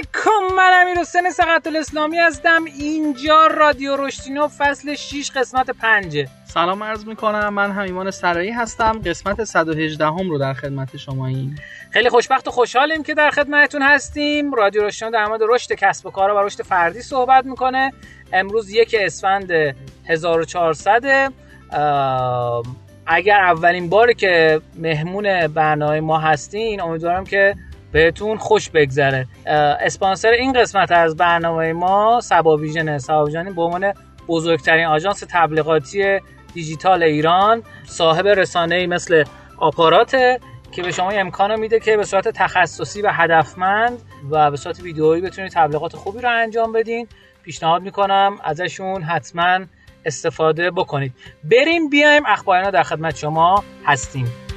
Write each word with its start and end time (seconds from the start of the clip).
علیکم 0.00 0.54
من 0.56 0.70
امیر 0.82 0.98
حسین 0.98 1.30
سقط 1.30 1.66
الاسلامی 1.66 2.16
هستم. 2.16 2.64
اینجا 2.64 3.46
رادیو 3.46 3.96
رشتینو 3.96 4.48
فصل 4.48 4.94
6 4.94 5.30
قسمت 5.36 5.70
5 5.70 6.26
سلام 6.44 6.82
عرض 6.82 7.04
می‌کنم 7.06 7.54
من 7.54 7.70
هم 7.70 7.82
ایمان 7.82 8.10
سرایی 8.10 8.50
هستم. 8.50 9.02
قسمت 9.04 9.44
118 9.44 10.06
هم 10.06 10.30
رو 10.30 10.38
در 10.38 10.52
خدمت 10.52 10.96
شما 10.96 11.26
این 11.26 11.58
خیلی 11.90 12.08
خوشبخت 12.08 12.48
و 12.48 12.50
خوشحالیم 12.50 13.02
که 13.02 13.14
در 13.14 13.30
خدمتتون 13.30 13.82
هستیم. 13.82 14.54
رادیو 14.54 14.82
رشتینو 14.82 15.10
در 15.10 15.26
مورد 15.26 15.40
رشد 15.48 15.72
کسب 15.72 16.06
و 16.06 16.10
کار 16.10 16.30
و 16.30 16.46
رشد 16.46 16.62
فردی 16.62 17.02
صحبت 17.02 17.44
می‌کنه. 17.44 17.92
امروز 18.32 18.70
یک 18.70 18.96
اسفند 19.00 19.50
1400 20.08 21.32
اگر 23.06 23.40
اولین 23.40 23.88
باری 23.88 24.14
که 24.14 24.60
مهمون 24.78 25.46
برنامه 25.46 26.00
ما 26.00 26.18
هستین 26.18 26.80
امیدوارم 26.80 27.24
که 27.24 27.54
بهتون 27.92 28.36
خوش 28.36 28.70
بگذره. 28.70 29.26
اسپانسر 29.80 30.30
این 30.30 30.52
قسمت 30.52 30.92
از 30.92 31.16
برنامه 31.16 31.72
ما 31.72 32.20
سبا 32.22 32.56
ویژن 32.56 32.98
سبا 32.98 33.24
ویژن 33.24 33.52
به 33.52 33.62
عنوان 33.62 33.92
بزرگترین 34.28 34.86
آژانس 34.86 35.24
تبلیغاتی 35.30 36.18
دیجیتال 36.54 37.02
ایران 37.02 37.62
صاحب 37.84 38.26
رسانه 38.28 38.86
مثل 38.86 39.24
آپارات 39.58 40.10
که 40.72 40.82
به 40.82 40.92
شما 40.92 41.10
امکان 41.10 41.60
میده 41.60 41.80
که 41.80 41.96
به 41.96 42.04
صورت 42.04 42.28
تخصصی 42.28 43.02
و 43.02 43.10
هدفمند 43.12 43.98
و 44.30 44.50
به 44.50 44.56
صورت 44.56 44.80
ویدئویی 44.80 45.22
بتونید 45.22 45.52
تبلیغات 45.52 45.96
خوبی 45.96 46.20
رو 46.20 46.28
انجام 46.28 46.72
بدین. 46.72 47.08
پیشنهاد 47.42 47.82
می‌کنم 47.82 48.38
ازشون 48.44 49.02
حتما 49.02 49.60
استفاده 50.04 50.70
بکنید. 50.70 51.12
بریم 51.44 51.88
بیایم 51.88 52.22
اخبارینا 52.26 52.70
در 52.70 52.82
خدمت 52.82 53.16
شما 53.16 53.64
هستیم. 53.86 54.49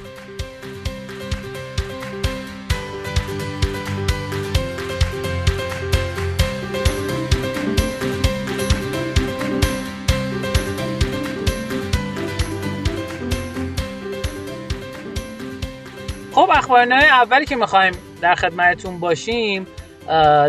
خب 16.34 16.50
اخبارنامه 16.52 17.02
اولی 17.02 17.46
که 17.46 17.56
می‌خوایم 17.56 17.92
در 18.20 18.34
خدمتتون 18.34 19.00
باشیم 19.00 19.66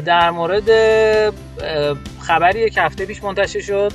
در 0.05 0.31
مورد 0.31 0.69
خبری 2.19 2.69
که 2.69 2.81
هفته 2.81 3.05
پیش 3.05 3.23
منتشر 3.23 3.59
شد 3.59 3.91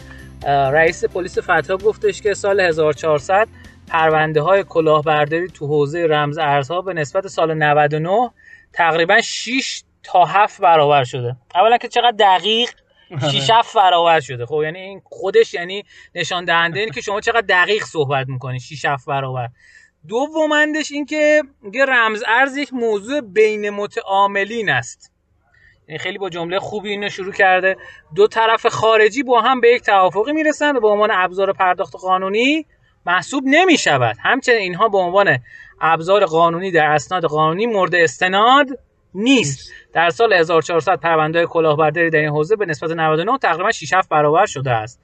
رئیس 0.47 1.05
پلیس 1.05 1.39
فتا 1.39 1.77
گفتش 1.77 2.23
که 2.23 2.35
سال 2.35 2.61
1400 2.61 3.49
پرونده 3.89 4.41
های 4.43 4.65
کلاهبرداری 4.65 5.49
تو 5.49 5.67
حوزه 5.67 6.07
رمز 6.07 6.39
ارزها 6.39 6.81
به 6.81 6.93
نسبت 6.93 7.27
سال 7.27 7.55
99 7.55 8.31
تقریبا 8.73 9.21
6 9.21 9.83
تا 10.03 10.25
7 10.25 10.61
برابر 10.61 11.05
شده. 11.05 11.37
اولا 11.55 11.79
که 11.79 11.89
چقدر 11.89 12.17
دقیق 12.19 12.71
6 13.33 13.51
7 13.51 13.77
برابر 13.77 14.21
شده. 14.21 14.47
خب 14.47 14.63
یعنی 14.65 14.79
این 14.79 15.03
خودش 15.05 15.55
یعنی 15.55 15.85
نشان 16.15 16.45
دهنده 16.45 16.81
اینه 16.81 16.93
که 16.93 17.01
شما 17.01 17.21
چقدر 17.21 17.45
دقیق 17.49 17.85
صحبت 17.85 18.29
می‌کنی 18.29 18.61
6 18.61 18.85
7 18.85 19.07
برابر. 19.07 19.49
دومندش 20.09 20.93
این 20.93 21.07
که 21.07 21.43
رمز 21.89 22.23
ارز 22.27 22.57
یک 22.57 22.73
موضوع 22.73 23.21
بین 23.21 23.71
متعاملین 23.71 24.71
است. 24.71 25.13
یعنی 25.89 25.99
خیلی 25.99 26.19
با 26.19 26.29
جمله 26.29 26.59
خوبی 26.59 26.89
اینو 26.89 27.09
شروع 27.09 27.33
کرده. 27.33 27.77
دو 28.15 28.27
طرف 28.27 28.67
خارجی 28.67 29.23
با 29.23 29.41
هم 29.41 29.61
به 29.61 29.69
یک 29.69 29.83
توافقی 29.83 30.33
می‌رسند 30.33 30.77
و 30.77 30.81
به 30.81 30.89
عنوان 30.89 31.11
ابزار 31.13 31.53
پرداخت 31.53 31.97
قانونی 31.97 32.67
محسوب 33.07 33.45
نمی 33.47 33.79
شود 33.79 34.17
همچنین 34.23 34.59
اینها 34.59 34.89
به 34.89 34.99
عنوان 34.99 35.39
ابزار 35.81 36.25
قانونی 36.25 36.71
در 36.71 36.87
اسناد 36.87 37.25
قانونی 37.25 37.67
مورد 37.67 37.95
استناد 37.95 38.67
نیست. 39.15 39.73
در 39.93 40.11
سال 40.11 40.33
1400 40.33 41.01
پرونده 41.01 41.47
کلاهبرداری 41.47 42.11
در 42.11 42.19
این 42.19 42.29
حوزه 42.29 42.57
به 42.57 42.67
نسبت 42.67 42.91
99 42.91 43.39
تقریبا 43.39 43.71
6 43.71 43.93
7 43.93 44.09
برابر 44.09 44.47
شده 44.47 44.71
است. 44.71 45.01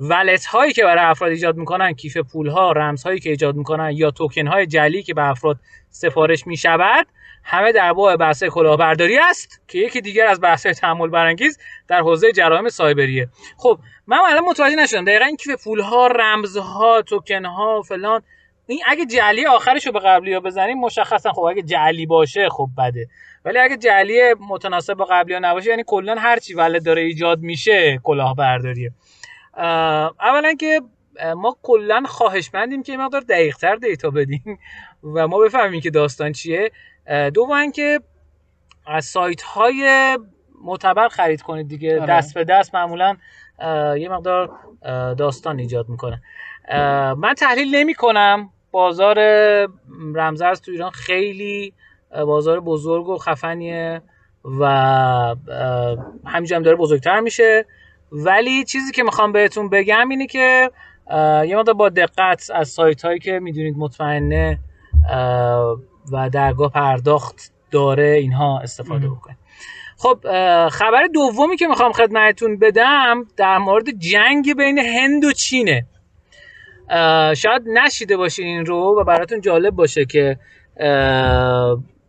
ولت 0.00 0.46
هایی 0.46 0.72
که 0.72 0.82
برای 0.84 1.04
افراد 1.04 1.30
ایجاد 1.30 1.56
می‌کنن 1.56 1.92
کیف 1.92 2.16
پول 2.16 2.48
ها 2.48 2.72
رمز 2.72 3.02
هایی 3.02 3.20
که 3.20 3.30
ایجاد 3.30 3.56
می‌کنن 3.56 3.90
یا 3.94 4.10
توکن 4.10 4.46
های 4.46 4.66
جلی 4.66 5.02
که 5.02 5.14
به 5.14 5.28
افراد 5.28 5.56
سفارش 5.90 6.46
می 6.46 6.56
شود 6.56 7.06
همه 7.44 7.72
در 7.72 7.92
باب 7.92 8.16
بحث 8.16 8.44
کلاهبرداری 8.44 9.18
است 9.18 9.60
که 9.68 9.78
یکی 9.78 10.00
دیگر 10.00 10.26
از 10.26 10.40
بحث 10.40 10.66
تحمل 10.66 11.08
برانگیز 11.08 11.58
در 11.88 12.00
حوزه 12.00 12.32
جرایم 12.32 12.68
سایبریه. 12.68 13.28
خب 13.56 13.78
من 14.06 14.18
الان 14.26 14.44
متوجه 14.44 14.76
نشدم 14.76 15.04
دقیقا 15.04 15.24
این 15.24 15.36
کیف 15.36 15.64
پول 15.64 15.80
ها 15.80 16.06
رمز 16.06 16.56
ها 16.56 17.02
توکن 17.02 17.44
ها 17.44 17.82
فلان 17.82 18.22
این 18.66 18.80
اگه 18.86 19.06
جعلی 19.06 19.46
آخرش 19.46 19.86
رو 19.86 19.92
به 19.92 20.00
قبلی 20.00 20.34
ها 20.34 20.40
بزنیم 20.40 20.78
مشخصا 20.78 21.32
خب 21.32 21.42
اگه 21.42 21.62
جعلی 21.62 22.06
باشه 22.06 22.48
خب 22.48 22.68
بده. 22.78 23.06
ولی 23.44 23.58
اگه 23.58 23.76
جعلی 23.76 24.20
متناسب 24.48 24.94
با 24.94 25.04
قبلی 25.04 25.34
ها 25.34 25.40
نباشه 25.42 25.70
یعنی 25.70 25.84
کلا 25.86 26.14
هر 26.14 26.38
چی 26.38 26.54
ولد 26.54 26.84
داره 26.84 27.02
ایجاد 27.02 27.40
میشه 27.40 28.00
کلاهبرداریه. 28.02 28.92
اولا 29.56 30.54
که 30.60 30.80
ما 31.36 31.56
کلا 31.62 32.02
خواهشمندیم 32.06 32.82
که 32.82 32.96
مقدار 32.96 33.20
دقیقتر 33.20 33.76
دیتا 33.76 34.10
بدیم 34.10 34.58
و 35.02 35.28
ما 35.28 35.38
بفهمیم 35.38 35.80
که 35.80 35.90
داستان 35.90 36.32
چیه. 36.32 36.70
دوم 37.34 37.72
که 37.72 38.00
از 38.86 39.04
سایت 39.04 39.42
های 39.42 40.18
معتبر 40.62 41.08
خرید 41.08 41.42
کنید 41.42 41.68
دیگه. 41.68 42.00
آره. 42.00 42.06
دست 42.06 42.34
به 42.34 42.44
دست 42.44 42.74
معمولا 42.74 43.16
یه 43.98 44.08
مقدار 44.08 44.50
داستان 45.18 45.58
ایجاد 45.58 45.88
می‌کنه. 45.88 46.22
من 47.16 47.34
تحلیل 47.36 47.74
نمی 47.74 47.94
کنم 47.94 48.50
بازار 48.70 49.18
رمزرز 50.14 50.60
تو 50.60 50.70
ایران 50.70 50.90
خیلی 50.90 51.72
بازار 52.10 52.60
بزرگ 52.60 53.08
و 53.08 53.18
خفنیه 53.18 54.02
و 54.60 54.64
همینجا 56.24 56.56
هم 56.56 56.62
داره 56.62 56.76
بزرگتر 56.76 57.20
میشه. 57.20 57.66
ولی 58.12 58.64
چیزی 58.64 58.92
که 58.92 59.02
می‌خوام 59.02 59.32
بهتون 59.32 59.68
بگم 59.68 60.08
اینه 60.08 60.26
که 60.26 60.70
یه 61.46 61.56
مقدار 61.56 61.74
با 61.74 61.88
دقت 61.88 62.50
از 62.54 62.68
سایت 62.68 63.04
هایی 63.04 63.18
که 63.18 63.38
می‌دونید 63.38 63.74
مطمئنه 63.78 64.58
و 66.12 66.30
درگاه 66.32 66.70
پرداخت 66.72 67.52
داره 67.70 68.08
اینها 68.20 68.60
استفاده 68.60 69.08
بکنید. 69.08 69.36
خب 69.98 70.18
خبر 70.68 71.06
دومی 71.14 71.56
که 71.56 71.66
می‌خوام 71.66 71.92
خدمتتون 71.92 72.58
بدم 72.58 73.24
در 73.36 73.58
مورد 73.58 73.90
جنگ 73.90 74.56
بین 74.56 74.78
هند 74.78 75.24
و 75.24 75.32
چینه. 75.32 75.86
شاید 77.36 77.62
نشیده 77.66 78.16
باشین 78.16 78.46
این 78.46 78.66
رو 78.66 79.00
و 79.00 79.04
براتون 79.04 79.40
جالب 79.40 79.74
باشه 79.74 80.04
که 80.04 80.38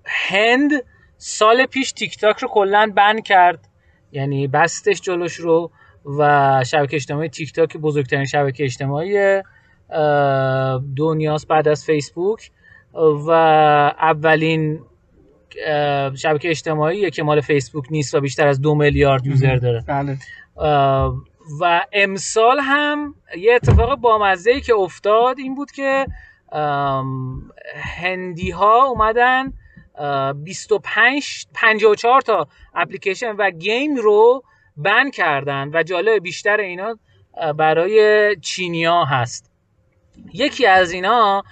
هند 0.06 0.72
سال 1.18 1.66
پیش 1.66 1.92
تیک 1.92 2.18
تاک 2.18 2.40
رو 2.40 2.48
کلا 2.48 2.92
بند 2.96 3.24
کرد 3.24 3.60
یعنی 4.12 4.48
بستش 4.48 5.02
جلوش 5.02 5.36
رو 5.36 5.72
و 6.20 6.64
شبکه 6.66 6.96
اجتماعی 6.96 7.30
تیک 7.30 7.54
تاک 7.54 7.78
بزرگترین 7.78 8.26
شبکه 8.26 8.64
اجتماعی 8.64 9.42
دنیاست 10.98 11.48
بعد 11.48 11.68
از 11.68 11.86
فیسبوک. 11.86 12.52
و 13.28 13.32
اولین 14.00 14.80
شبکه 16.16 16.50
اجتماعی 16.50 17.12
که 17.12 17.24
مال 17.24 17.42
فیسبوک 17.42 17.86
نیست 17.92 18.16
و 18.16 18.20
بیشتر 18.20 18.48
از 18.48 18.62
دو 18.62 18.76
میلیارد 18.76 19.26
یوزر 19.26 19.56
داره. 19.56 19.84
بله. 19.88 20.18
و 21.62 21.86
امسال 21.94 22.60
هم 22.60 23.16
یه 23.38 23.54
اتفاق 23.54 23.96
بامزه 23.96 24.52
ای 24.52 24.62
که 24.62 24.76
افتاد 24.76 25.40
این 25.40 25.56
بود 25.56 25.72
که 25.72 26.06
هندی 28.02 28.52
ها 28.52 28.86
اومدن 28.86 29.54
25 30.44 31.46
54 31.54 32.22
تا 32.22 32.48
اپلیکیشن 32.76 33.32
و 33.38 33.52
گیم 33.52 33.96
رو 33.96 34.44
بن 34.78 35.10
کردن 35.10 35.72
و 35.74 35.84
جالب 35.84 36.24
بیشتر 36.24 36.58
اینا 36.58 37.00
برای 37.58 38.36
چینیا 38.42 39.04
هست. 39.06 39.52
یکی 40.34 40.66
از 40.66 40.92
اینا 40.92 41.44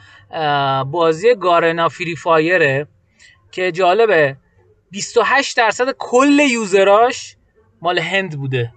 بازی 0.92 1.36
گارنا 1.36 1.90
فری 1.90 2.16
فایره 2.16 2.88
که 3.52 3.72
جالبه 3.72 4.38
28 4.92 5.58
درصد 5.58 5.96
کل 5.98 6.40
یوزراش 6.40 7.36
مال 7.82 8.00
هند 8.00 8.38
بوده. 8.40 8.72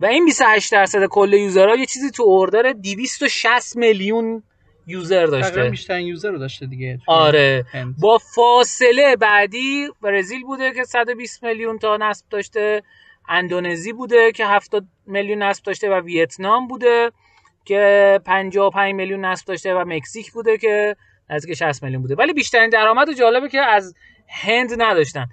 و 0.00 0.06
این 0.06 0.24
28 0.24 0.72
درصد 0.72 1.06
کل 1.06 1.32
یوزرها 1.32 1.76
یه 1.76 1.86
چیزی 1.86 2.10
تو 2.10 2.22
اوردر 2.22 2.72
260 2.72 3.76
میلیون 3.76 4.42
یوزر 4.86 5.26
داشته. 5.26 5.70
بیشتر 5.70 6.00
یوزر 6.00 6.30
رو 6.30 6.38
داشته 6.38 6.66
دیگه. 6.66 6.98
آره. 7.06 7.64
هند. 7.72 7.94
با 8.00 8.18
فاصله 8.34 9.16
بعدی 9.16 9.88
برزیل 10.02 10.42
بوده 10.42 10.72
که 10.72 10.84
120 10.84 11.44
میلیون 11.44 11.78
تا 11.78 11.96
نصب 11.96 12.26
داشته. 12.30 12.82
اندونزی 13.28 13.92
بوده 13.92 14.32
که 14.32 14.46
70 14.46 14.84
میلیون 15.06 15.42
نصب 15.42 15.64
داشته 15.64 15.90
و 15.90 16.00
ویتنام 16.00 16.68
بوده 16.68 17.12
که 17.64 18.20
55 18.26 18.94
میلیون 18.94 19.24
نصب 19.24 19.46
داشته 19.46 19.74
و 19.74 19.84
مکزیک 19.86 20.32
بوده 20.32 20.58
که 20.58 20.96
نزدیک 21.30 21.56
60 21.56 21.82
میلیون 21.82 22.02
بوده. 22.02 22.14
ولی 22.14 22.32
بیشترین 22.32 22.70
درآمد 22.70 23.12
جالبه 23.12 23.48
که 23.48 23.60
از 23.60 23.94
هند 24.28 24.82
نداشتن. 24.82 25.26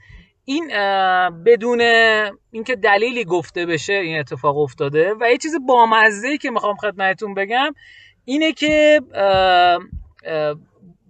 این 0.46 0.68
بدون 1.46 1.82
اینکه 2.52 2.76
دلیلی 2.76 3.26
گفته 3.26 3.66
بشه 3.66 3.94
این 3.94 4.20
اتفاق 4.20 4.58
افتاده 4.58 5.14
و 5.20 5.30
یه 5.32 5.38
چیز 5.38 5.56
بامزه 5.68 6.38
که 6.38 6.52
می‌خوام 6.52 6.76
خدمتتون 6.76 7.34
بگم 7.34 7.74
اینه 8.26 8.52
که 8.52 9.02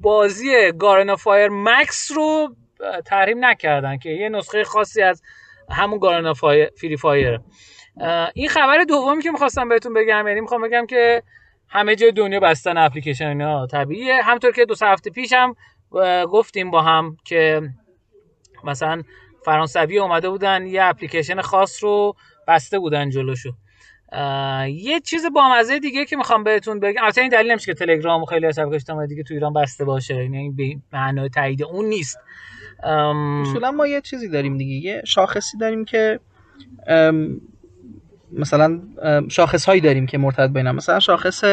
بازی 0.02 0.72
گارنا 0.72 0.94
فری 0.94 1.16
فایر 1.16 1.50
مکس 1.52 2.12
رو 2.12 2.56
تحریم 3.06 3.46
نکردن 3.46 3.98
که 3.98 4.10
یه 4.10 4.30
نسخه 4.30 4.64
خاصی 4.64 5.02
از 5.02 5.22
همون 5.72 6.00
گارنا. 6.00 6.34
فری 6.34 6.98
فایر. 6.98 7.40
این 8.34 8.50
خبر 8.50 8.84
دومی 8.84 9.22
که 9.22 9.32
می‌خواستم 9.32 9.70
بهتون 9.70 9.94
بگم 9.94 10.28
یعنی 10.28 10.42
می‌خوام 10.42 10.62
بگم 10.62 10.86
که 10.86 11.24
همه 11.70 11.96
جای 11.96 12.12
دنیا 12.12 12.40
بستن 12.40 12.78
اپلیکیشن 12.78 13.42
ها 13.42 13.68
طبیعیه. 13.72 14.22
همونطور 14.22 14.52
که 14.52 14.66
دو 14.66 14.76
سه 14.76 14.86
هفته 14.86 15.10
پیش 15.10 15.34
هم 15.34 15.56
گفتیم 16.26 16.72
با 16.72 16.82
هم 16.82 17.18
که 17.26 17.62
مثلا 18.64 19.02
فرانسوی 19.46 20.00
اومده 20.00 20.30
بودن 20.30 20.68
یه 20.68 20.84
اپلیکیشن 20.84 21.42
خاص 21.42 21.84
رو 21.84 22.16
بسته 22.48 22.80
بودن 22.80 23.10
جلوشو. 23.10 23.52
یه 24.68 25.00
چیز 25.00 25.26
بامزه 25.34 25.80
دیگه 25.80 26.06
که 26.06 26.18
می‌خوام 26.18 26.44
بهتون 26.44 26.80
بگم 26.80 27.04
البته 27.04 27.22
این 27.22 27.30
دلیل 27.30 27.52
نمیشه 27.52 27.66
که 27.66 27.74
تلگرام 27.74 28.22
و 28.22 28.26
خیلی 28.26 28.46
از 28.46 28.56
شبکه 28.56 29.08
دیگه 29.08 29.24
تو 29.24 29.34
ایران 29.34 29.54
بسته 29.54 29.86
باشه 29.86 30.16
یعنی 30.16 30.50
به 30.50 30.76
معنای 30.94 31.30
تایید 31.30 31.64
اون 31.64 31.86
نیست. 31.86 32.20
اصولا 32.84 33.72
ما 33.72 33.88
یه 33.88 34.02
چیزی 34.02 34.28
داریم 34.28 34.58
دیگه. 34.58 34.76
یه 34.76 35.02
شاخصی 35.06 35.58
داریم 35.58 35.86
که 35.86 36.20
مثلا 38.34 38.82
شاخص 39.30 39.66
هایی 39.66 39.82
داریم 39.82 40.06
که 40.06 40.18
مرتبط 40.18 40.50
بینم 40.50 40.76
مثلا 40.76 41.00
شاخص 41.00 41.44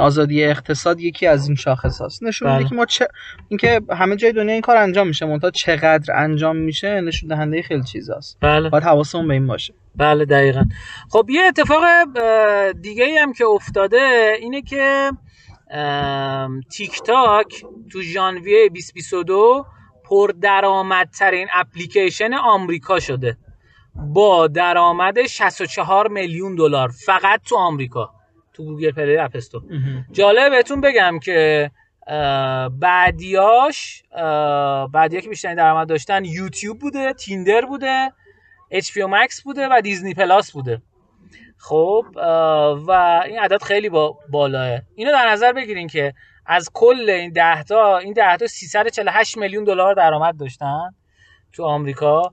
آزادی 0.00 0.44
اقتصاد 0.44 1.00
یکی 1.00 1.26
از 1.26 1.46
این 1.46 1.56
شاخص 1.56 2.00
هاست. 2.00 2.22
نشون 2.22 2.48
میده 2.48 2.60
بله. 2.60 2.68
که 2.68 2.74
ما 2.74 2.86
چه 2.86 3.08
اینکه 3.48 3.80
همه 3.90 4.16
جای 4.16 4.32
دنیا 4.32 4.52
این 4.52 4.60
کار 4.62 4.76
انجام 4.76 5.06
میشه. 5.08 5.26
منتها 5.26 5.50
چقدر 5.50 6.14
انجام 6.16 6.56
میشه 6.56 7.00
نشون 7.00 7.28
دهنده 7.28 7.62
خیلی 7.62 7.82
چیزاست 7.82 8.38
بله. 8.40 8.68
باید 8.68 8.84
حواسمون 8.84 9.28
به 9.28 9.34
این 9.34 9.46
باشه. 9.46 9.74
بله 9.96 10.24
دقیقا. 10.24 10.64
خب 11.10 11.26
یه 11.30 11.42
اتفاق 11.42 11.82
دیگه 12.82 13.06
هم 13.22 13.32
که 13.32 13.44
افتاده 13.44 14.32
اینه 14.40 14.62
که 14.62 15.10
تیک 16.70 17.02
تاک 17.02 17.64
تو 17.92 18.02
ژانویه 18.02 18.68
2022 18.68 19.66
پر 20.04 20.30
درآمدترین 20.40 21.48
اپلیکیشن 21.54 22.34
آمریکا 22.34 23.00
شده. 23.00 23.36
با 23.94 24.46
درآمد 24.46 25.26
64 25.26 26.08
میلیون 26.08 26.54
دلار 26.54 26.88
فقط 26.88 27.40
تو 27.44 27.56
آمریکا. 27.56 28.10
تو 28.52 28.64
گوگل 28.64 28.90
پلی 28.90 29.16
اپ 29.16 29.30
استور 29.34 29.62
جالب 30.12 30.50
بهتون 30.50 30.80
بگم 30.80 31.18
که 31.18 31.70
بعدیاش 32.80 34.02
بعدیا 34.92 35.20
که 35.20 35.28
بیشترین 35.28 35.54
درآمد 35.54 35.88
داشتن 35.88 36.24
یوتیوب 36.24 36.78
بوده 36.78 37.12
تیندر 37.12 37.60
بوده 37.60 38.12
اچ 38.70 38.92
بی 38.92 39.00
او 39.00 39.04
مکس 39.08 39.42
بوده 39.42 39.68
و 39.70 39.80
دیزنی 39.80 40.14
پلاس 40.14 40.52
بوده. 40.52 40.82
خب 41.58 42.04
و 42.86 42.90
این 43.26 43.38
عدد 43.38 43.62
خیلی 43.62 43.88
با 43.88 44.18
بالائه. 44.30 44.80
اینو 44.94 45.12
در 45.12 45.30
نظر 45.30 45.52
بگیرین 45.52 45.88
که 45.88 46.14
از 46.46 46.70
کل 46.74 47.10
این 47.10 47.32
ده 47.32 47.62
تا 47.62 47.98
این 47.98 48.12
ده 48.12 48.36
تا 48.36 48.46
348 48.46 49.36
میلیون 49.36 49.64
دلار 49.64 49.94
درآمد 49.94 50.36
داشتن 50.36 50.94
تو 51.52 51.64
آمریکا. 51.64 52.32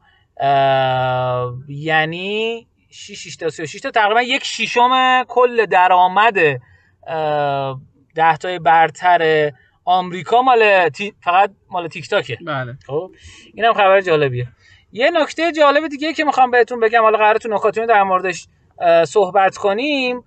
یعنی 1.67 2.67
6 2.89 3.11
6 3.11 3.35
تا 3.35 3.49
36 3.49 3.81
تا 3.81 3.91
تقریبا 3.91 4.21
یک 4.21 4.43
ششم 4.43 5.23
کل 5.27 5.65
درآمد 5.65 6.37
ده 8.15 8.37
تای 8.39 8.59
برتر 8.59 9.51
آمریکا 9.85 10.41
مال 10.41 10.89
فقط 11.23 11.51
مال 11.69 11.87
تیک 11.87 12.09
تاکه 12.09 12.37
بله. 12.45 12.77
خب 12.87 13.11
اینم 13.53 13.73
خبر 13.73 14.01
جالبیه. 14.01 14.47
یه 14.91 15.11
نکته 15.11 15.51
جالب 15.51 15.87
دیگه 15.87 16.13
که 16.13 16.23
می‌خوام 16.23 16.51
بهتون 16.51 16.79
بگم 16.79 17.01
حالا 17.01 17.17
قراره 17.17 17.39
تو 17.39 17.49
نکاتمون 17.49 17.87
در 17.87 18.03
موردش 18.03 18.47
صحبت 19.05 19.57
کنیم. 19.57 20.23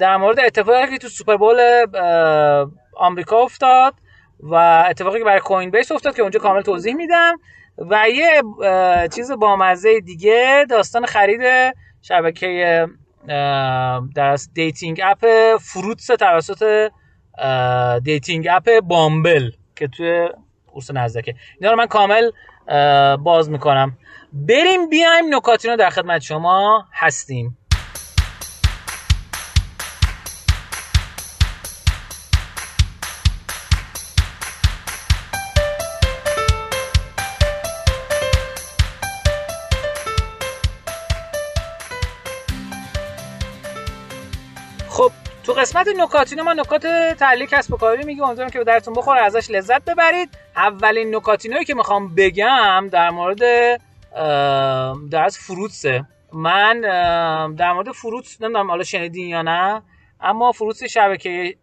در 0.00 0.16
مورد 0.16 0.40
اتفاقی 0.40 0.90
که 0.90 0.98
تو 0.98 1.08
سوپر 1.08 1.36
بول 1.36 1.86
آمریکا 2.98 3.36
افتاد 3.36 3.94
و 4.40 4.54
اتفاقی 4.90 5.18
که 5.18 5.24
برای 5.24 5.40
کوین‌بیس 5.40 5.92
افتاد 5.92 6.16
که 6.16 6.22
اونجا 6.22 6.40
کامل 6.40 6.62
توضیح 6.62 6.94
میدم 6.94 7.36
و 7.78 8.08
یه 8.08 8.42
چیز 9.14 9.32
بامزه 9.32 10.00
دیگه 10.00 10.66
داستان 10.70 11.06
خرید 11.06 11.40
شبکه 12.02 12.86
در 14.14 14.36
dating 14.54 15.00
app 15.04 15.26
فروتس 15.60 16.06
توسط 16.06 16.90
dating 18.04 18.48
app 18.50 18.80
بامبل 18.80 19.50
که 19.76 19.88
توی 19.88 20.28
بورس 20.72 20.90
نزدکه 20.90 21.34
اینا 21.60 21.72
رو 21.72 21.78
من 21.78 21.86
کامل 21.86 22.30
باز 23.16 23.50
می‌کنم. 23.50 23.98
بریم 24.32 24.88
بیایم 24.88 25.34
نکاتی 25.34 25.68
رو 25.68 25.76
در 25.76 25.90
خدمت 25.90 26.20
شما 26.20 26.84
هستیم. 26.92 27.57
قسمت 45.58 45.88
نکاتینو 45.88 46.44
ما 46.44 46.52
نکات 46.52 46.86
تحلیل 47.18 47.46
کسب 47.46 47.74
و 47.74 47.76
کاری 47.76 48.04
میگم 48.04 48.24
امیدوارم 48.24 48.50
که 48.50 48.58
به 48.58 48.64
درتون 48.64 48.94
بخوره. 48.94 49.20
ازش 49.20 49.50
لذت 49.50 49.84
ببرید. 49.84 50.28
اولین 50.56 51.16
نکاتینویی 51.16 51.64
که 51.64 51.74
می‌خوام 51.74 52.14
بگم 52.14 52.88
در 52.92 53.10
مورد 53.10 53.40
در 55.10 55.24
از 55.24 55.38
فروتسه. 55.38 56.04
من 56.32 56.80
در 57.58 57.72
مورد 57.72 57.92
فروتس 57.92 58.42
نمی‌دونم 58.42 58.70
حالا 58.70 58.82
شنیدین 58.82 59.28
یا 59.28 59.42
نه 59.42 59.82
اما 60.20 60.52
فروتس 60.52 60.84
شبکه 60.84 61.54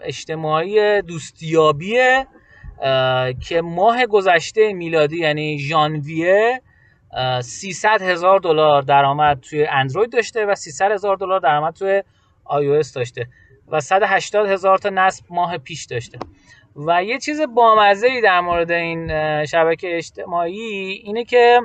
اجتماعی 0.00 1.02
دوستیابیه 1.02 2.26
که 3.48 3.60
ماه 3.62 4.06
گذشته 4.06 4.72
میلادی 4.72 5.18
یعنی 5.18 5.58
ژانویه 5.58 6.62
300 7.40 8.02
هزار 8.02 8.38
دلار 8.38 8.82
درآمد 8.82 9.40
توی 9.40 9.66
اندروید 9.66 10.12
داشته 10.12 10.46
و 10.46 10.54
300 10.54 10.90
هزار 10.92 11.16
دلار 11.16 11.40
درآمد 11.40 11.74
توی 11.74 12.02
iOS 12.60 12.92
داشته 12.92 13.26
و 13.68 13.80
180 13.80 14.46
هزار 14.46 14.78
تا 14.78 14.90
نصب 14.92 15.24
ماه 15.30 15.58
پیش 15.58 15.84
داشته. 15.84 16.18
و 16.86 17.04
یه 17.04 17.18
چیز 17.18 17.40
بامزه 17.54 18.06
ای 18.06 18.20
در 18.20 18.40
مورد 18.40 18.70
این 18.70 19.10
شبکه 19.44 19.96
اجتماعی 19.96 21.00
اینه 21.04 21.24
که 21.24 21.60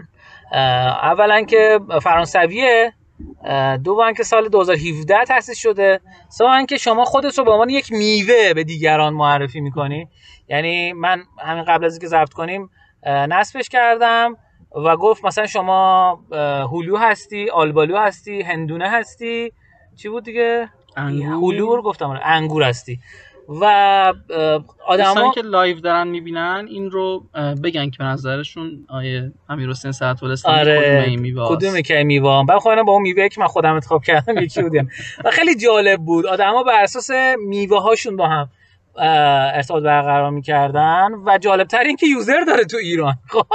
اولا 1.04 1.42
که 1.42 1.80
فرانسویه 2.02 2.94
دوم 3.84 4.14
که 4.14 4.24
سال 4.24 4.48
2017 4.48 5.24
تأسیس 5.24 5.58
شده. 5.58 6.00
سوم 6.30 6.66
که 6.66 6.78
شما 6.78 7.06
خودت 7.06 7.38
رو 7.38 7.44
به 7.44 7.52
عنوان 7.52 7.70
یک 7.70 7.92
میوه 7.92 8.54
به 8.54 8.64
دیگران 8.64 9.14
معرفی 9.14 9.60
می‌کنی. 9.62 10.08
یعنی 10.50 10.94
من 10.94 11.24
همین 11.40 11.64
قبل 11.64 11.86
از 11.86 11.94
اینکه 11.94 12.08
ضبط 12.08 12.34
کنیم 12.34 12.70
نصبش 13.06 13.70
کردم 13.70 14.38
و 14.86 14.98
گفت 14.98 15.26
مثلا 15.26 15.46
شما 15.46 16.20
هولو 16.72 16.98
هستی 16.98 17.50
آلبالو 17.50 17.98
هستی 17.98 18.42
هندونه 18.42 18.90
هستی. 18.90 19.52
چی 19.96 20.10
بود 20.10 20.24
دیگه؟ 20.24 20.70
انگور. 20.98 21.82
گفتم. 21.82 22.20
انگور 22.24 22.64
هستی. 22.64 23.00
و 23.50 23.66
آدما 24.88 25.32
که 25.32 25.42
لایو 25.42 25.80
دارن 25.80 26.08
می‌بینن 26.08 26.66
این 26.70 26.92
رو 26.92 27.24
بگن 27.64 27.90
که 27.90 27.98
به 27.98 28.04
نظرشون 28.04 28.86
آیه 28.90 29.32
امیر 29.50 29.70
حسین 29.70 29.92
ساعت 29.92 30.24
آره. 30.46 31.18
کدومه 31.50 31.82
که 31.82 32.04
میوه 32.04 32.46
بعد 32.46 32.60
خودم 32.60 32.84
با 32.84 32.92
اون 32.92 33.02
میوه 33.02 33.30
که 33.30 33.42
من 33.42 33.48
خودم 33.48 33.74
انتخاب 33.74 34.04
کردم 34.04 34.38
یکی 34.38 34.62
بودیم. 34.62 34.90
و 35.26 35.32
خیلی 35.32 35.56
جالب 35.56 36.00
بود. 36.00 36.26
آدما 36.26 36.64
بر 36.64 36.84
اساس 36.84 37.10
میوه 37.48 37.82
هاشون 37.82 38.16
با 38.16 38.28
هم 38.28 38.50
ارتباط 38.98 39.84
برقرار 39.84 40.30
می‌کردن 40.30 41.12
و 41.26 41.38
جالب 41.38 41.68
تر 41.68 41.84
این 41.84 41.96
که 41.96 42.08
یوزر 42.08 42.40
داره 42.48 42.66
تو 42.66 42.78
ایران. 42.78 43.14
خب 43.34 43.46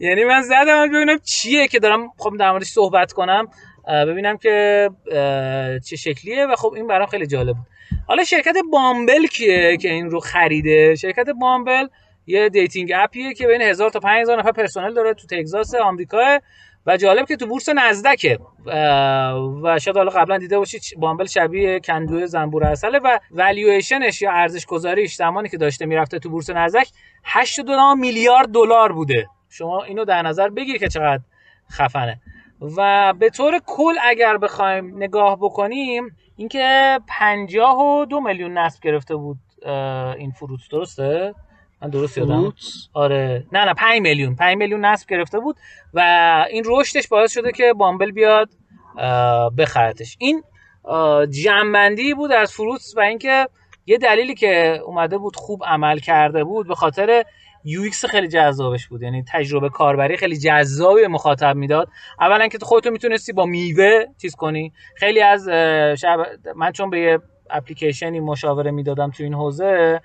یعنی 0.00 0.24
من 0.24 0.42
زدم 0.42 0.88
ببینم 0.92 1.18
چیه 1.18 1.68
که 1.68 1.78
دارم 1.78 2.08
خب 2.18 2.36
در 2.38 2.50
موردش 2.50 2.66
صحبت 2.66 3.12
کنم 3.12 3.48
ببینم 3.88 4.36
که 4.36 4.90
چه 5.88 5.96
شکلیه 5.96 6.46
و 6.46 6.54
خب 6.56 6.72
این 6.76 6.86
برام 6.86 7.06
خیلی 7.06 7.26
جالب 7.26 7.56
بود. 7.56 7.66
حالا 8.06 8.24
شرکت 8.24 8.56
بامبل 8.72 9.26
کیه 9.26 9.76
که 9.76 9.90
این 9.90 10.10
رو 10.10 10.20
خریده؟ 10.20 10.94
شرکت 10.94 11.26
بامبل 11.40 11.86
یه 12.26 12.48
dating 12.48 12.92
app 12.96 13.19
یه 13.19 13.34
که 13.34 13.46
بین 13.46 13.62
1000 13.62 13.90
تا 13.90 14.00
5000 14.00 14.38
نفر 14.38 14.52
پرسنل 14.52 14.94
داره 14.94 15.14
تو 15.14 15.26
تگزاس 15.26 15.74
آمریکا. 15.74 16.38
و 16.86 16.96
جالب 16.96 17.26
که 17.26 17.36
تو 17.36 17.46
بورس 17.46 17.68
نزدکه. 17.68 18.38
و 19.62 19.78
شاید 19.78 19.96
حالا 19.96 20.10
قبلا 20.10 20.38
دیده 20.38 20.58
باشید 20.58 20.82
بامبل 20.96 21.24
شبیه 21.24 21.80
کندو 21.80 22.26
زنبور 22.26 22.64
اصله 22.64 22.98
و 22.98 23.18
والویشنش 23.30 24.22
یا 24.22 24.32
ارزش 24.32 24.66
گذاریش 24.66 25.14
زمانی 25.14 25.48
که 25.48 25.56
داشته 25.56 25.86
می‌رفته 25.86 26.18
تو 26.18 26.30
بورس 26.30 26.50
نزدک 26.50 26.88
82 27.24 27.94
میلیارد 27.94 28.48
دلار 28.48 28.92
بوده. 28.92 29.26
شما 29.48 29.82
اینو 29.82 30.04
در 30.04 30.22
نظر 30.22 30.48
بگیر 30.48 30.78
که 30.78 30.88
چقدر 30.88 31.22
خفنه. 31.72 32.20
و 32.76 33.12
به 33.18 33.30
طور 33.30 33.60
کل 33.66 33.94
اگر 34.02 34.36
بخوایم 34.36 34.96
نگاه 34.96 35.36
بکنیم 35.36 36.16
اینکه 36.36 36.98
پنجاه 37.08 37.78
و 37.78 38.04
دو 38.04 38.20
میلیون 38.20 38.58
نصب 38.58 38.82
گرفته 38.82 39.16
بود 39.16 39.38
این 40.18 40.30
فروت 40.30 40.60
درسته؟ 40.70 41.34
من 41.82 41.90
درست 41.90 42.18
یادم 42.18 42.52
آره. 42.94 43.44
نه 43.52 43.64
نه 43.64 43.74
5 43.74 44.00
میلیون. 44.00 44.36
5 44.36 44.56
میلیون 44.56 44.84
نصب 44.84 45.08
گرفته 45.08 45.38
بود 45.38 45.56
و 45.94 46.00
این 46.50 46.64
رشدش 46.66 47.08
باعث 47.08 47.32
شده 47.32 47.52
که 47.52 47.72
بامبل 47.76 48.10
بیاد 48.10 48.48
بخرتش. 49.58 50.16
این 50.20 50.42
جنبندی 51.30 52.14
بود 52.14 52.32
از 52.32 52.52
فروتس 52.52 52.94
و 52.96 53.00
اینکه 53.00 53.48
یه 53.86 53.98
دلیلی 53.98 54.34
که 54.34 54.80
اومده 54.86 55.18
بود 55.18 55.36
خوب 55.36 55.62
عمل 55.66 55.98
کرده 55.98 56.44
بود 56.44 56.68
به 56.68 56.74
خاطر 56.74 57.24
یو 57.64 57.82
خیلی 58.10 58.28
جذابش 58.28 58.86
بود. 58.86 59.02
یعنی 59.02 59.24
تجربه 59.32 59.68
کاربری 59.68 60.16
خیلی 60.16 60.38
جذابی 60.38 61.00
به 61.00 61.08
مخاطب 61.08 61.56
می‌داد. 61.56 61.88
اولا 62.20 62.48
که 62.48 62.58
تو 62.58 62.66
خودتو 62.66 62.90
می‌تونستی 62.90 63.32
با 63.32 63.46
میوه 63.46 64.04
چیز 64.20 64.34
کنی. 64.34 64.72
خیلی 64.96 65.20
از 65.20 65.48
شب 66.00 66.18
من 66.56 66.72
چون 66.72 66.90
به 66.90 67.00
یه 67.00 67.18
اپلیکیشنی 67.50 68.20
مشاوره 68.20 68.70
می‌دادم 68.70 69.10
تو 69.10 69.22
این 69.22 69.34
حوزه 69.34 70.00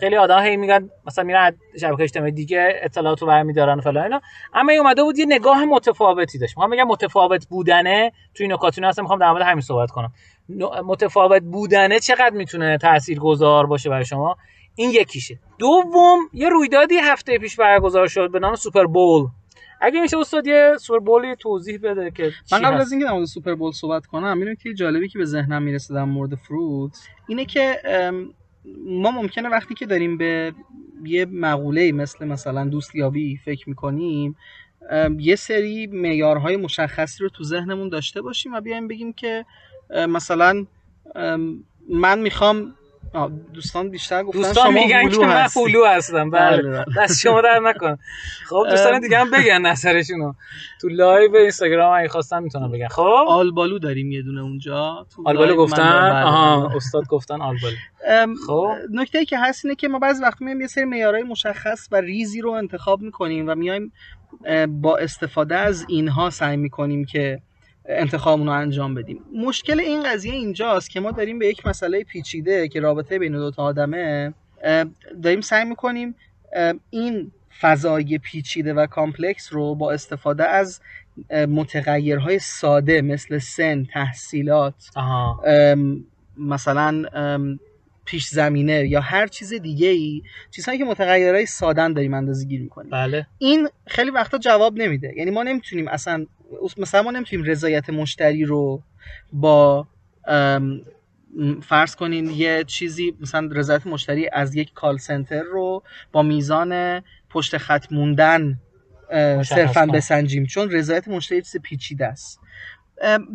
خیلی 0.00 0.16
آدم 0.16 0.42
هی 0.42 0.56
میگن 0.56 0.90
مثلا 1.06 1.24
میرن 1.24 1.56
شبکه 1.80 2.02
اجتماعی 2.02 2.32
دیگه 2.32 2.80
اطلاعات 2.82 3.22
رو 3.22 3.28
برمیدارن 3.28 3.80
فلان 3.80 4.04
اینا. 4.04 4.20
اما 4.54 4.70
این 4.70 4.80
اومده 4.80 5.02
بود 5.02 5.18
یه 5.18 5.26
نگاه 5.28 5.64
متفاوتی 5.64 6.38
داشت. 6.38 6.56
می‌خوام 6.56 6.70
بگم 6.70 6.84
متفاوت 6.84 7.48
بودنه 7.48 8.12
تو 8.34 8.44
این 8.44 8.52
نکاتونه 8.52 8.88
هستم. 8.88 9.02
می‌خوام 9.02 9.18
در 9.18 9.30
مورد 9.30 9.42
همین 9.42 9.60
صحبت 9.60 9.90
کنم. 9.90 10.12
متفاوت 10.86 11.42
بودنه 11.42 11.98
چقدر 11.98 12.30
می‌تونه 12.30 12.78
تاثیرگذار 12.78 13.66
باشه 13.66 13.90
برای 13.90 14.04
شما؟ 14.04 14.36
این 14.74 14.90
یکیشه. 14.90 15.38
دوم 15.58 16.18
یه 16.32 16.48
رویدادی 16.48 16.96
هفته 16.96 17.38
پیش 17.38 17.56
برگزار 17.56 18.06
شد 18.06 18.30
به 18.32 18.38
نام 18.38 18.54
Super 18.54 18.84
Bowl. 18.84 19.26
اگه 19.80 20.00
میشه 20.00 20.18
استاد 20.18 20.46
یه 20.46 20.72
Super 20.80 20.98
Bowl 20.98 21.28
ی 21.28 21.36
توضیح 21.36 21.78
بده 21.82 22.10
که 22.10 22.32
من 22.52 22.62
قبل 22.62 22.76
از 22.76 22.92
اینکه 22.92 23.06
در 23.06 23.12
مورد 23.12 23.24
Super 23.24 23.54
Bowl 23.54 23.72
صحبت 23.72 24.06
کنم 24.06 24.38
اینو 24.38 24.54
که 24.54 24.74
جالبی 24.74 25.08
که 25.08 25.18
به 25.18 25.24
ذهنم 25.24 25.62
می‌رسه 25.62 25.94
در 25.94 26.04
مورد 26.04 26.34
Fruitz 26.34 26.98
اینه 27.28 27.44
که 27.44 27.76
ما 28.86 29.10
ممکنه 29.10 29.48
وقتی 29.48 29.74
که 29.74 29.86
داریم 29.86 30.18
به 30.18 30.54
یه 31.04 31.26
مقوله 31.26 31.92
مثل 31.92 32.24
مثلا 32.24 32.64
دوستیابی 32.64 33.36
فکر 33.36 33.68
می‌کنیم 33.68 34.36
یه 35.18 35.36
سری 35.36 35.86
معیارهای 35.86 36.56
مشخصی 36.56 37.22
رو 37.22 37.28
تو 37.28 37.44
ذهنمون 37.44 37.88
داشته 37.88 38.22
باشیم 38.22 38.52
و 38.54 38.60
بیایم 38.60 38.88
بگیم 38.88 39.12
که 39.12 39.46
مثلا 40.08 40.66
من 41.88 42.18
می‌خوام 42.18 42.74
دوستان 43.54 43.90
بیشتر 43.90 44.22
گفتن 44.22 44.38
دوستان 44.38 44.64
شما 44.64 44.82
میگن 44.82 45.08
که 45.08 45.18
من 45.18 45.46
هلو 45.56 45.86
هستم. 45.86 46.30
بله, 46.30 46.62
بله،, 46.62 46.70
بله. 46.70 46.84
دست 46.98 47.20
شما 47.20 47.40
درد 47.40 47.58
نکنه 47.58 47.96
خب 48.48 48.64
دوستان 48.70 49.00
دیگه 49.00 49.18
هم 49.18 49.30
بگن 49.30 49.60
نظرشونو. 49.60 50.32
تو 50.80 50.88
live 50.88 51.36
اینستاگرام 51.36 51.98
اگه 51.98 52.08
خواستن 52.08 52.42
می‌تونن 52.42 52.72
بگن. 52.72 52.88
خب؟ 52.88 53.24
آلبالو 53.28 53.78
داریم 53.78 54.12
یه 54.12 54.22
دونه 54.22 54.40
اونجا. 54.40 55.06
آلبالو 55.24 55.56
گفتن؟ 55.56 55.92
بله. 55.92 56.24
آها 56.24 56.70
استاد 56.76 57.06
گفتن 57.06 57.40
آلبالو. 57.42 57.76
خب؟ 58.46 58.68
نکته 58.90 59.24
که 59.24 59.38
هست 59.38 59.64
اینه 59.64 59.74
که 59.74 59.88
ما 59.88 59.98
بعضی 59.98 60.22
وقت 60.22 60.42
میایم 60.42 60.60
یه 60.60 60.66
سری 60.66 60.84
معیارهای 60.84 61.22
مشخص 61.22 61.88
و 61.92 61.96
ریزی 61.96 62.40
رو 62.40 62.50
انتخاب 62.50 63.00
می‌کنیم 63.00 63.48
و 63.48 63.54
میایم 63.54 63.92
با 64.68 64.96
استفاده 64.96 65.56
از 65.56 65.84
اینها 65.88 66.30
سعی 66.30 66.56
می‌کنیم 66.56 67.04
که 67.04 67.40
انتخابمون 67.88 68.46
رو 68.46 68.52
انجام 68.52 68.94
بدیم. 68.94 69.20
مشکل 69.36 69.80
این 69.80 70.02
قضیه 70.02 70.32
اینجاست 70.32 70.90
که 70.90 71.00
ما 71.00 71.10
داریم 71.10 71.38
به 71.38 71.46
یک 71.46 71.66
مسئله 71.66 72.04
پیچیده 72.04 72.68
که 72.68 72.80
رابطه 72.80 73.18
بین 73.18 73.32
دو 73.32 73.50
تا 73.50 73.62
آدمه 73.62 74.34
داریم 75.22 75.40
سعی 75.40 75.64
می‌کنیم 75.64 76.14
این 76.90 77.32
فضای 77.60 78.18
پیچیده 78.18 78.74
و 78.74 78.86
complex 78.86 79.52
رو 79.52 79.74
با 79.74 79.92
استفاده 79.92 80.44
از 80.44 80.80
متغیرهای 81.30 82.38
ساده 82.38 83.02
مثل 83.02 83.38
سن 83.38 83.84
تحصیلات 83.84 84.90
مثلا 86.38 87.04
پیش 88.04 88.26
زمینه 88.26 88.88
یا 88.88 89.00
هر 89.00 89.26
چیز 89.26 89.52
دیگه 89.52 89.88
ای 89.88 90.22
چیزهایی 90.50 90.78
که 90.78 90.84
متغیرهای 90.84 91.46
سادن 91.46 91.92
داریم 91.92 92.14
اندازه 92.14 92.46
گیری 92.46 92.60
می‌کنیم 92.62 92.90
بله. 92.90 93.26
این 93.38 93.68
خیلی 93.86 94.10
وقتا 94.10 94.38
جواب 94.38 94.76
نمیده. 94.76 95.14
یعنی 95.16 95.30
ما 95.30 95.42
نمی‌تونیم 95.42 95.88
اصلا 95.88 96.26
مثلا 96.78 97.02
ما 97.02 97.10
نمی‌تونیم 97.10 97.46
رضایت 97.46 97.90
مشتری 97.90 98.44
رو 98.44 98.82
با 99.32 99.86
فرض 101.62 101.96
کنین 101.96 102.30
یه 102.30 102.64
چیزی 102.66 103.16
مثلا 103.20 103.48
رضایت 103.52 103.86
مشتری 103.86 104.28
از 104.32 104.54
یک 104.54 104.72
کال 104.74 104.96
سنتر 104.96 105.42
رو 105.42 105.82
با 106.12 106.22
میزان 106.22 107.02
پشت 107.30 107.58
خط 107.58 107.92
موندن 107.92 108.58
صرفا 109.42 109.86
بسنجیم. 109.86 110.46
چون 110.46 110.70
رضایت 110.70 111.08
مشتری 111.08 111.42
چیز 111.42 111.56
پیچیده 111.62 112.06
است. 112.06 112.40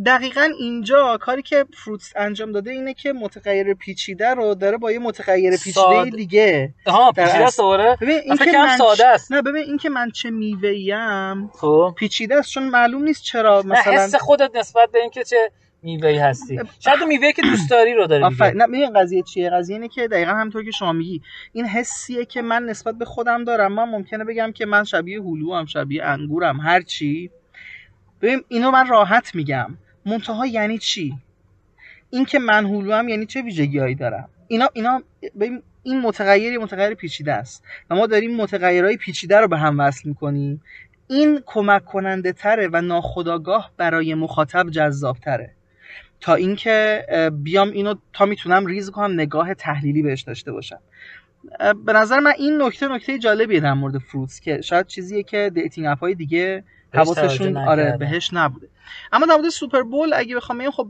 دقیقا 0.05 0.49
اینجا 0.59 1.17
کاری 1.17 1.41
که 1.41 1.65
فروتس 1.73 2.13
انجام 2.15 2.51
داده 2.51 2.71
اینه 2.71 2.93
که 2.93 3.13
متغیر 3.13 3.73
پیچیده 3.73 4.29
رو 4.29 4.55
داره 4.55 4.77
با 4.77 4.91
یه 4.91 4.99
متغیر 4.99 5.51
پیچیده 5.51 5.73
ساد... 5.73 6.09
دیگه. 6.09 6.73
ها 6.87 7.11
پیچیده 7.11 7.43
است 7.43 7.61
ببین 8.01 8.19
این 8.25 8.37
که 8.37 8.57
من 8.57 8.77
ساده 8.77 9.07
است. 9.07 9.31
نه 9.31 9.41
ببین 9.41 9.63
این 9.63 9.77
که 9.77 9.89
من 9.89 10.11
چه 10.11 10.29
میوه‌ایم 10.29 11.47
خب. 11.47 11.93
پیچیده 11.97 12.35
است 12.35 12.51
چون 12.51 12.63
معلوم 12.63 13.03
نیست 13.03 13.23
چرا 13.23 13.61
مثلا 13.65 13.93
نه 13.93 13.99
حس 13.99 14.15
خودت 14.15 14.55
نسبت 14.55 14.91
به 14.91 14.99
اینکه 14.99 15.23
چه 15.23 15.51
میوه‌ای 15.83 16.17
هستی. 16.17 16.59
شاید 16.79 17.03
میوه‌ای 17.03 17.33
که 17.33 17.41
دوست 17.41 17.69
داری 17.69 17.93
رو 17.93 18.07
داری 18.07 18.23
نه 18.55 18.65
این 18.73 18.93
قضیه 18.93 19.21
چیه؟ 19.21 19.49
قضیه 19.49 19.75
اینه 19.75 19.87
که 19.87 20.07
دقیقا 20.07 20.31
همونطور 20.31 20.63
که 20.63 20.71
شما 20.71 20.93
میگی. 20.93 21.21
این 21.53 21.65
حسیه 21.65 22.25
که 22.25 22.41
من 22.41 22.63
نسبت 22.63 22.95
به 22.95 23.05
خودم 23.05 23.43
دارم. 23.43 23.73
من 23.73 23.89
ممکنه 23.89 24.23
بگم 24.23 24.51
که 24.51 24.65
من 24.65 24.83
شبیه 24.83 25.21
هلو 25.21 25.53
هم 25.53 25.65
شبیه 25.65 26.03
انگورم 26.03 26.59
هر 26.59 26.81
چی. 26.81 27.31
ببین 28.21 28.43
اینو 28.47 28.71
من 28.71 28.87
راحت 28.87 29.35
میگم. 29.35 29.77
منتها 30.05 30.45
یعنی 30.45 30.77
چی؟ 30.77 31.13
این 32.09 32.25
که 32.25 32.39
من 32.39 32.65
هلو 32.65 32.93
هم 32.93 33.09
یعنی 33.09 33.25
چه 33.25 33.41
ویژگیهایی 33.41 33.95
دارم؟ 33.95 34.29
اینا 34.47 34.69
اینا 34.73 35.03
ببین 35.39 35.61
این 35.83 36.01
متغیر 36.01 36.57
متغیر 36.57 36.93
پیچیده 36.93 37.33
است. 37.33 37.63
و 37.89 37.95
ما 37.95 38.07
داریم 38.07 38.35
متغیرهای 38.35 38.97
پیچیده 38.97 39.37
رو 39.37 39.47
به 39.47 39.57
هم 39.57 39.79
وصل 39.79 40.09
می‌کنیم. 40.09 40.61
این 41.07 41.41
کمک 41.45 41.85
کننده 41.85 42.31
تره 42.31 42.69
و 42.73 42.81
ناخودآگاه 42.81 43.71
برای 43.77 44.13
مخاطب 44.13 44.69
جذاب 44.69 45.17
تره 45.17 45.51
تا 46.21 46.35
اینکه 46.35 47.05
بیام 47.43 47.71
اینو 47.71 47.95
تا 48.13 48.25
می‌تونم 48.25 48.65
ریز 48.65 48.89
کنم 48.89 49.13
نگاه 49.13 49.53
تحلیلی 49.53 50.01
بهش 50.01 50.21
داشته 50.21 50.51
باشم. 50.51 50.79
به 51.85 51.93
نظر 51.93 52.19
من 52.19 52.33
این 52.37 52.61
نکته 52.61 52.87
نکته 52.87 53.19
جالبیه 53.19 53.59
در 53.59 53.73
مورد 53.73 53.97
Fruitz 53.97 54.39
که 54.39 54.61
شاید 54.61 54.87
چیزیه 54.87 55.23
که 55.23 55.51
dating 55.53 55.87
app 55.87 55.99
های 55.99 56.15
دیگه 56.15 56.63
حواسشون 56.93 57.57
آره 57.57 57.97
بهش 57.97 58.29
نبوده. 58.33 58.67
اما 59.11 59.25
در 59.25 59.35
مورد 59.35 59.49
Super 59.49 59.83
Bowl 59.83 60.13
اگه 60.13 60.35
بخوام 60.35 60.71
خب 60.71 60.87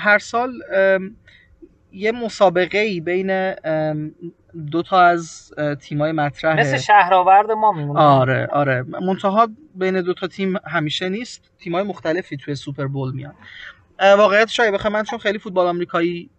هر 0.00 0.18
سال 0.18 0.52
یه 1.92 2.12
مسابقه 2.12 2.78
ای 2.78 3.00
بین 3.00 3.54
دو 4.70 4.82
تا 4.82 5.00
از 5.02 5.52
تیمای 5.80 6.12
مطرحه 6.12 6.60
مثل 6.60 6.76
شهرآورد 6.76 7.50
ما 7.50 7.72
میمونه. 7.72 8.00
آره 8.00 8.48
آره. 8.52 8.82
منتها 8.82 9.48
بین 9.74 10.00
دو 10.00 10.14
تا 10.14 10.26
تیم 10.26 10.56
همیشه 10.66 11.08
نیست. 11.08 11.50
تیمای 11.58 11.82
مختلفی 11.82 12.36
توی 12.36 12.54
سوپر 12.54 12.86
بول 12.86 13.12
میان. 13.12 13.34
واقعیت 14.00 14.48
شاید 14.48 14.74
بخوام 14.74 14.92
من 14.92 15.04
چون 15.04 15.18
خیلی 15.18 15.38
فوتبال 15.38 15.66
آمریکایی 15.66 16.30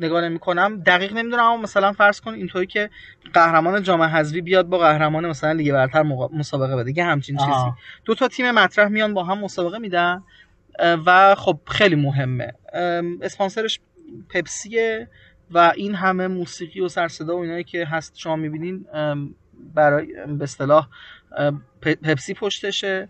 نگاه 0.00 0.24
نمی 0.24 0.38
کنم 0.38 0.80
دقیق 0.80 1.12
نمی‌دونم 1.12 1.44
اما 1.44 1.56
مثلا 1.56 1.92
فرض 1.92 2.20
کن 2.20 2.34
اینطوری 2.34 2.66
که 2.66 2.90
قهرمان 3.34 3.82
جام 3.82 4.02
حذفی 4.02 4.40
بیاد 4.40 4.66
با 4.66 4.78
قهرمان 4.78 5.26
مثلا 5.26 5.52
لیگ 5.52 5.72
برتر 5.72 6.02
مسابقه 6.32 6.76
بده. 6.76 6.98
یه 6.98 7.04
همچین 7.04 7.36
چیزی. 7.36 7.72
دو 8.04 8.14
تا 8.14 8.28
تیم 8.28 8.50
مطرح 8.50 8.88
میان 8.88 9.14
با 9.14 9.24
هم 9.24 9.38
مسابقه 9.38 9.78
میدن 9.78 10.22
و 11.06 11.34
خب 11.34 11.58
خیلی 11.66 11.94
مهمه. 11.94 12.52
اسپانسرش 13.22 13.80
پپسیه 14.28 15.08
و 15.50 15.72
این 15.76 15.94
همه 15.94 16.26
موسیقی 16.26 16.80
و 16.80 16.88
سرصدا 16.88 17.36
و 17.36 17.40
اینایی 17.40 17.64
که 17.64 17.86
هست 17.86 18.18
شما 18.18 18.36
می‌بینین 18.36 18.86
برای 19.74 20.06
به 20.26 20.44
اصطلاح 20.44 20.88
پپسی 21.82 22.34
پشتشه. 22.34 23.08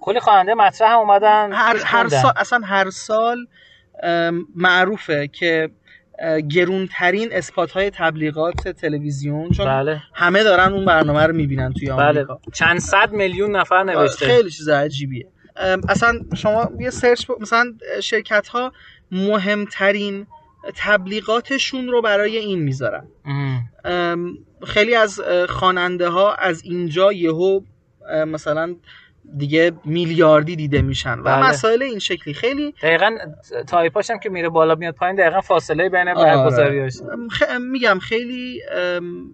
کلی 0.00 0.20
خواننده 0.20 0.54
مطرح 0.54 0.92
هم 0.92 0.98
اومدن 0.98 1.52
هر, 1.52 1.76
هر 1.84 2.08
سال 2.08 2.32
اصلا 2.36 2.60
هر 2.64 2.90
سال 2.90 3.46
معروفه 4.56 5.28
که 5.28 5.70
گرونترین 6.50 7.28
اسپات 7.32 7.70
های 7.70 7.90
تبلیغات 7.90 8.68
تلویزیون 8.68 9.50
چون 9.50 9.66
بله. 9.66 10.02
همه 10.14 10.44
دارن 10.44 10.72
اون 10.72 10.84
برنامه 10.84 11.26
رو 11.26 11.34
می‌بینن 11.34 11.72
توی. 11.72 11.90
آمریکا 11.90 12.34
بله. 12.34 12.52
چند 12.54 12.78
صد 12.78 13.12
میلیون 13.12 13.56
نفر 13.56 13.82
نوشته 13.84 14.26
خیلی 14.26 14.50
چیز 14.50 14.68
عجیبیه 14.68 15.26
اصلا 15.88 16.20
شما 16.36 16.70
یه 16.80 16.90
سرچ 16.90 17.30
مثلا 17.40 17.74
شرکت 18.02 18.48
ها 18.48 18.72
مهمترین 19.12 20.26
تبلیغاتشون 20.76 21.88
رو 21.88 22.02
برای 22.02 22.36
این 22.36 22.58
می‌ذارن 22.58 23.06
خیلی 24.64 24.94
از 24.94 25.20
خواننده 25.48 26.08
ها 26.08 26.34
از 26.34 26.62
اینجا 26.64 27.12
یهو 27.12 27.60
مثلا 28.26 28.76
دیگه 29.36 29.72
میلیاردی 29.84 30.56
دیده 30.56 30.82
میشن. 30.82 31.18
و 31.18 31.22
بله. 31.22 31.48
مسائل 31.48 31.82
این 31.82 31.98
شکلی. 31.98 32.34
خیلی 32.34 32.74
دقیقا 32.82 33.16
تایپاش 33.66 34.10
هم 34.10 34.18
که 34.18 34.30
میره 34.30 34.48
بالا 34.48 34.74
میاد 34.74 34.94
پایین 34.94 35.16
دقیقا 35.16 35.40
فاصله 35.40 35.88
بین 35.88 36.08
آره. 36.08 36.36
برگزاریاش 36.36 36.94
میگم 37.60 37.98
خیلی 37.98 38.62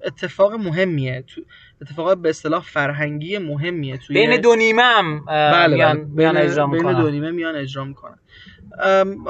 اتفاق 0.05 0.55
مهمیه. 0.55 1.25
تو 1.35 1.41
اتفاق 1.83 2.17
به 2.17 2.29
اصطلاح 2.29 2.63
فرهنگی 2.63 3.39
مهمیه 3.39 3.97
توی 3.97 4.15
بین 4.15 4.41
دو 4.41 4.55
نیمه 4.55 4.83
هم 4.83 5.25
بله 5.25 5.75
میان, 5.75 5.97
بله. 5.97 6.07
میان 6.15 6.37
اجرا 6.37 6.67
بین 6.67 6.93
دو 6.93 7.11
نیمه 7.11 7.31
میان 7.31 7.57
اجرا 7.57 7.85
می‌کنن. 7.85 8.19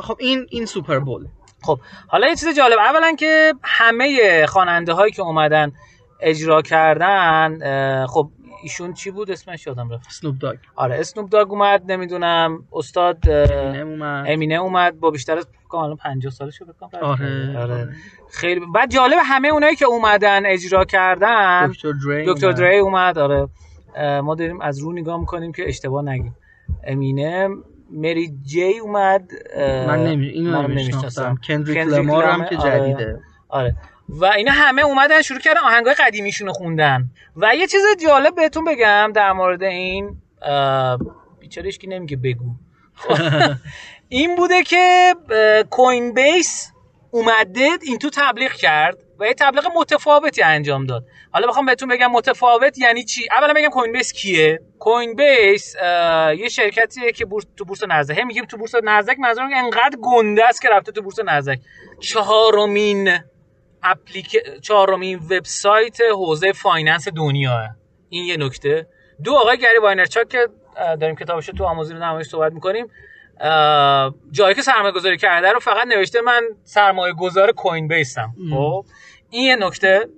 خب 0.03 0.17
این 0.21 0.47
این 0.51 0.67
سوپر 0.67 0.99
بول. 0.99 1.27
خب 1.63 1.81
حالا 2.09 2.29
یه 2.29 2.37
چیز 2.37 2.57
جالب. 2.57 2.79
اولا 2.79 3.15
که 3.19 3.55
همه 3.63 4.47
خواننده 4.47 4.93
هایی 4.93 5.13
که 5.13 5.23
اومدن 5.23 5.73
اجرا 6.21 6.63
کردن 6.63 7.59
خب 8.07 8.31
ایشون 8.63 8.93
چی 8.93 9.11
بود؟ 9.11 9.31
اسمش 9.31 9.67
یادم 9.67 9.91
رفت. 9.91 10.07
اسنوب 10.07 10.39
داگ 10.39 10.59
آره 10.77 10.95
اسنوب 11.01 11.31
داگ 11.31 11.51
اومد 11.51 11.93
نمی‌دونم. 11.93 12.65
استاد 12.73 13.29
اومد. 13.29 14.25
امینه 14.29 14.55
اومد. 14.55 15.01
با 15.01 15.11
بیشتر 15.11 15.39
از 15.39 15.47
کاملا 15.69 15.95
50 15.95 16.33
سالش 16.33 16.59
فکر 16.59 16.73
کنم 16.73 17.01
آره. 17.01 17.59
آره. 17.59 17.89
خیلی 18.31 18.61
بعد 18.75 18.91
جالب 18.91 19.19
همه 19.25 19.49
اونایی 19.49 19.77
که 19.77 19.85
اومدن 19.87 20.47
اجرا 20.47 20.85
کردن. 20.85 21.67
دکتر 21.69 21.93
دری 22.07 22.25
دکتر 22.27 22.53
دری 22.53 22.79
اومد 22.79 23.19
آره. 23.19 23.49
ما 24.21 24.35
داریم 24.35 24.61
از 24.61 24.79
رو 24.79 24.93
نگاه 24.93 25.21
می‌کنیم 25.21 25.53
که 25.53 25.69
اشتباه 25.69 26.05
نگیم. 26.05 26.37
امینه 26.85 27.49
مری 27.91 28.33
جی 28.43 28.79
اومد. 28.79 29.31
من 29.59 30.05
نمی 30.07 30.27
اینو 30.27 30.63
نمیشناختم. 30.63 31.37
کندریک 31.49 31.79
لامار 31.79 32.25
هم 32.25 32.45
که 32.45 32.57
آره. 32.57 32.81
جدیده. 32.81 33.21
آره. 33.49 33.77
و 34.09 34.25
اینا 34.25 34.53
همه 34.53 34.83
اومدن 34.83 35.23
شروع 35.23 35.41
کردن 35.41 35.61
آهنگای 35.61 35.95
قدیمیشون 35.95 36.53
خوندن. 36.53 37.11
و 37.37 37.57
یه 37.57 37.67
چیز 37.67 37.83
جالب 38.05 38.35
بهتون 38.35 38.65
بگم 38.65 39.13
در 39.15 39.33
مورد 39.33 39.63
این 39.63 40.17
بیچارهش 41.41 41.79
که 41.79 41.89
نمیگه 41.89 42.17
بگو. 42.17 42.45
این 44.09 44.37
بوده 44.37 44.63
که 44.63 45.15
Coinbase 45.71 46.73
اومده 47.11 47.69
این 47.83 47.99
تو 47.99 48.11
تبلیغ 48.11 48.53
کرد 48.53 48.99
و 49.19 49.27
یه 49.27 49.35
تبلیغ 49.35 49.67
متفاوتی 49.77 50.43
انجام 50.43 50.87
داد. 50.87 51.05
حالا 51.33 51.47
بخوام 51.47 51.67
بهتون 51.67 51.89
بگم 51.89 52.11
متفاوت 52.11 52.79
یعنی 52.79 53.05
چی؟ 53.05 53.29
اولا 53.31 53.53
بگم 53.53 53.69
Coinbase 53.69 54.13
کیه؟ 54.13 54.61
Coinbase 54.79 55.75
یه 56.39 56.49
شرکتیه 56.49 57.13
که 57.13 57.25
بورس 57.25 57.45
تو 57.57 57.65
بورس 57.65 57.81
نزدک 57.89 58.19
میگیم 58.19 58.45
تو 58.45 58.57
بورس 58.57 58.75
نزدک 58.85 59.19
منظورم 59.19 59.51
انقدر 59.55 59.99
گنده 60.03 60.49
است 60.49 60.63
که 60.63 60.69
رفته 60.69 60.93
تو 60.93 61.03
بورس 61.03 61.19
نزدک 61.25 61.59
چهارمین 62.01 63.19
applic 63.85 64.37
چهارمین 64.63 65.19
وبسایت 65.19 66.01
حوزه 66.01 66.53
finance 66.53 67.09
دنیا. 67.09 67.69
این 68.09 68.25
یه 68.25 68.37
نکته. 68.37 68.87
دو 69.25 69.35
آقای 69.35 69.59
Gary 69.59 69.79
Vaynerchuk 69.83 70.29
که 70.29 70.49
داریم 71.01 71.17
کتابش 71.17 71.47
تو 71.47 71.65
آموزین 71.65 71.97
نمایش 71.97 72.27
صحبت 72.27 72.53
می‌کنیم 72.53 72.87
جایی 74.31 74.55
که 74.55 74.63
سرمایه 74.63 74.93
گذاری 74.93 75.17
کرده 75.17 75.53
رو 75.53 75.61
فقط 75.61 75.87
نوشته 75.87 76.21
من 76.21 76.43
سرمایه 76.65 77.15
گذار 77.15 77.53
Coinbase 77.53 77.89
م 77.89 78.35
خب؟ 78.51 78.85
این 79.31 79.45
یه 79.45 79.57
نکته. 79.57 80.09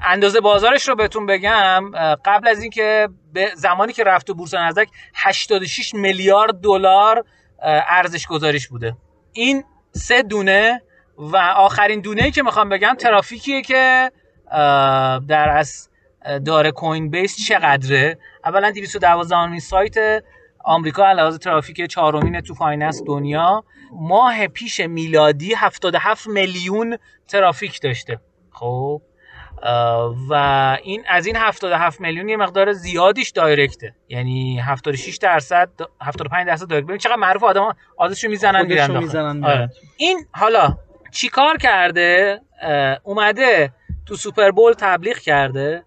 اندازه 0.00 0.40
بازارش 0.40 0.88
رو 0.88 0.94
بهتون 0.94 1.26
بگم 1.26 1.90
قبل 2.24 2.48
از 2.48 2.62
اینکه 2.62 3.08
به 3.32 3.50
زمانی 3.54 3.92
که 3.92 4.04
رفت 4.04 4.26
تو 4.26 4.34
بورس 4.34 4.54
نزدک 4.54 4.88
86 5.14 5.94
میلیارد 5.94 6.60
دلار 6.60 7.24
ارزش 7.88 8.26
گذاریش 8.26 8.68
بوده. 8.68 8.96
این 9.32 9.64
سه 9.92 10.22
دونه 10.22 10.82
و 11.18 11.36
آخرین 11.36 12.00
دونه 12.00 12.22
ای 12.22 12.30
که 12.30 12.42
می‌خوام 12.42 12.68
بگم 12.68 12.94
ترافیکیه 12.98 13.62
که 13.62 14.12
در 15.28 15.48
از 15.48 15.88
داره 16.46 16.70
Coinbase 16.70 17.46
چقدره؟ 17.48 18.18
اولا 18.44 18.70
212 18.70 19.58
سایت 19.58 20.24
آمریکا 20.64 21.06
از 21.06 21.14
لحاظ 21.14 21.38
ترافیک 21.38 21.86
چهارمین 21.86 22.40
تو 22.40 22.54
finance 22.54 23.02
دنیا 23.06 23.64
ماه 23.92 24.46
پیش 24.46 24.80
میلادی 24.80 25.54
77 25.54 26.26
میلیون 26.26 26.98
ترافیک 27.28 27.80
داشته. 27.80 28.20
خب 28.50 29.02
و 30.30 30.34
این 30.82 31.04
از 31.08 31.26
این 31.26 31.36
77 31.36 32.00
میلیون 32.00 32.28
یه 32.28 32.36
مقدار 32.36 32.72
زیادیش 32.72 33.30
direct 33.30 33.78
ه. 33.78 33.94
یعنی 34.08 34.60
76 34.60 35.16
درصد 35.16 35.68
75 36.00 36.46
درصد 36.46 36.66
direct. 36.66 36.86
ببین 36.86 36.98
چقدر 36.98 37.16
معروف 37.16 37.44
آدم 37.44 37.76
آدرسشو 37.96 38.28
می‌زنن 38.28 38.66
میرن 38.66 38.98
می‌زنن 38.98 39.44
آره. 39.44 39.70
این 39.96 40.18
حالا 40.32 40.78
چیکار 41.16 41.56
کرده؟ 41.56 42.40
اومده 43.02 43.72
تو 44.06 44.16
Super 44.16 44.50
Bowl 44.50 44.72
تبلیغ 44.72 45.18
کرده 45.18 45.84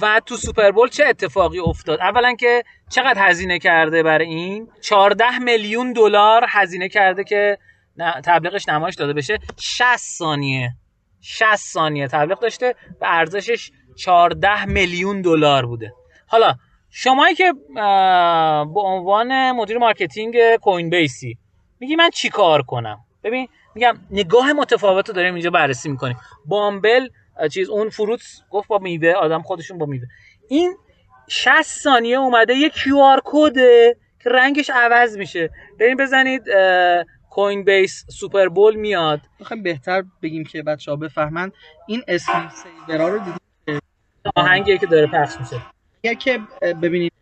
و 0.00 0.20
تو 0.26 0.36
Super 0.36 0.70
Bowl 0.70 0.88
چه 0.88 1.04
اتفاقی 1.06 1.58
افتاد؟ 1.58 2.00
اولا 2.00 2.34
که 2.34 2.62
چقدر 2.90 3.28
هزینه 3.28 3.58
کرده 3.58 4.02
برای 4.02 4.26
این؟ 4.26 4.68
14 4.80 5.38
میلیون 5.38 5.92
دلار 5.92 6.46
هزینه 6.48 6.88
کرده 6.88 7.24
که 7.24 7.58
تبلیغش 8.24 8.68
نمایش 8.68 8.94
داده 8.94 9.12
بشه. 9.12 9.38
60 9.60 9.96
ثانیه. 9.96 10.70
60 11.20 11.56
ثانیه 11.56 12.08
تبلیغ 12.08 12.40
داشته 12.40 12.74
و 13.00 13.04
ارزشش 13.08 13.70
14 13.96 14.64
میلیون 14.64 15.22
دلار 15.22 15.66
بوده. 15.66 15.92
حالا 16.26 16.54
شمایی 16.90 17.34
که 17.34 17.52
به 18.74 18.80
عنوان 18.80 19.52
مدیر 19.52 19.78
marketing 19.78 20.56
Coinbase 20.62 20.90
ی 20.90 21.38
میگی 21.80 21.96
من 21.96 22.10
چی 22.10 22.28
کار 22.28 22.62
کنم؟ 22.62 22.98
ببین 23.24 23.48
میگم 23.76 23.98
نگاه 24.10 24.52
متفاوت 24.52 25.08
رو 25.08 25.14
داریم 25.14 25.34
اینجا 25.34 25.50
بررسی 25.50 25.88
می‌کنیم. 25.88 26.16
Bumble 26.46 27.08
چیز 27.52 27.68
اون 27.68 27.88
Fruitz 27.88 28.22
گفت 28.50 28.68
با 28.68 28.78
میوه 28.78 29.12
آدم 29.12 29.42
خودشون 29.42 29.78
با 29.78 29.86
میوه. 29.86 30.06
این 30.48 30.76
60 31.28 31.62
ثانیه 31.62 32.16
اومده 32.16 32.54
یه 32.54 32.68
QR 32.68 32.96
code 32.96 33.20
ه 33.24 33.96
که 34.22 34.30
رنگش 34.30 34.70
عوض 34.70 35.16
میشه. 35.16 35.50
بریم 35.80 35.96
بزنید 35.96 36.42
Coinbase 37.30 38.04
Super 38.08 38.48
Bowl 38.48 38.74
میاد. 38.74 39.20
می‌خوایم 39.38 39.62
بهتر 39.62 40.04
بگیم 40.22 40.44
که 40.44 40.62
بچه 40.62 40.90
ها 40.90 40.96
بفهمن. 40.96 41.52
این 41.86 42.02
اسم 42.08 42.52
سیورا 42.86 43.08
رو 43.08 43.18
دیدید 43.18 43.82
آهنگی 44.34 44.78
که 44.78 44.86
داره 44.86 45.06
پخش 45.06 45.40
میشه. 45.40 45.62
یا 46.02 46.14
که 46.14 46.40
ببینید 46.82 47.12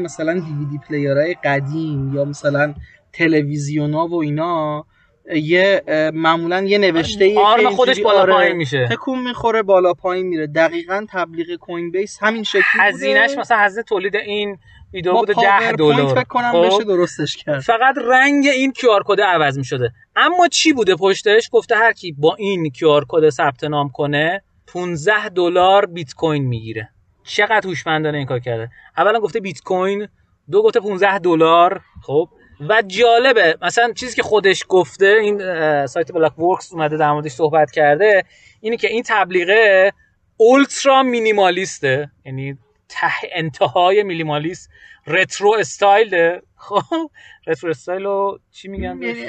مثلا 0.00 0.32
DVD 0.32 0.78
player 0.88 1.22
های 1.22 1.34
قدیم 1.44 2.14
یا 2.14 2.24
مثلا 2.24 2.74
تلویزیون 3.12 3.94
ها 3.94 4.06
و 4.06 4.22
اینا 4.22 4.86
یه 5.34 5.82
معمولا 6.14 6.60
یه 6.60 6.78
نوشته 6.78 7.24
ای 7.24 7.38
آرم 7.38 7.70
خودش 7.70 8.00
بالا 8.00 8.18
آره 8.18 8.32
پایین 8.32 8.56
میشه. 8.56 8.88
تکون 8.90 9.22
می‌خوره 9.22 9.62
بالا 9.62 9.94
پایین 9.94 10.26
میره. 10.26 10.46
دقیقا 10.46 11.06
تبلیغ 11.10 11.56
Coinbase 11.60 12.18
همین 12.22 12.42
شکلی 12.42 12.62
هزینهش 12.80 13.38
مثلا 13.38 13.58
هزینه 13.58 13.82
تولید 13.82 14.16
این 14.16 14.58
ویدیو 14.92 15.12
بوده 15.12 15.34
10 15.34 15.72
دلار 15.72 16.14
فکر 16.14 16.24
کنم 16.24 16.52
خب؟ 16.52 16.66
بشه 16.66 16.84
درستش 16.84 17.36
کرد. 17.36 17.60
فقط 17.60 17.94
رنگ 18.04 18.46
این 18.46 18.72
QR 18.72 19.02
code 19.06 19.20
عوض 19.20 19.58
می‌شده. 19.58 19.92
اما 20.16 20.48
چی 20.48 20.72
بوده 20.72 20.94
پشتش؟ 20.96 21.48
گفته 21.52 21.76
هر 21.76 21.92
کی 21.92 22.12
با 22.12 22.34
این 22.34 22.70
QR 22.70 23.04
code 23.08 23.28
ثبت 23.30 23.64
نام 23.64 23.88
کنه 23.88 24.42
15 24.66 25.28
دلار 25.28 25.86
بیت 25.86 26.14
کوین 26.14 26.44
می‌گیره. 26.44 26.88
چقدر 27.24 27.68
هوشمندانه 27.68 28.18
این 28.18 28.26
کار 28.26 28.38
کرده. 28.38 28.70
اولا 28.96 29.20
گفته 29.20 29.40
بیت 29.40 29.60
کوین 29.60 30.08
دو 30.50 30.62
گفته 30.62 30.80
15 30.80 31.18
دلار. 31.18 31.80
خب؟ 32.02 32.28
و 32.68 32.82
جالبه 32.86 33.58
مثلا 33.62 33.92
چیزی 33.92 34.16
که 34.16 34.22
خودش 34.22 34.64
گفته 34.68 35.06
این 35.06 35.38
سایت 35.86 36.12
Blockworks 36.12 36.72
اومده 36.72 36.96
در 36.96 37.12
موردش 37.12 37.30
صحبت 37.30 37.70
کرده 37.70 38.24
اینه 38.60 38.76
که 38.76 38.88
این 38.88 39.02
تبلیغه 39.06 39.92
ultra 40.36 41.02
minimalist 41.02 42.00
ه 42.00 42.10
یعنی 42.24 42.58
ته 42.88 43.12
انتهای 43.32 44.02
minimalist 44.02 44.70
retro 45.06 45.54
style. 45.58 46.38
خب 46.56 47.10
retro 47.46 47.70
style 47.70 48.02
رو 48.02 48.40
چی 48.52 48.68
میگن 48.68 49.02
یعنی 49.02 49.20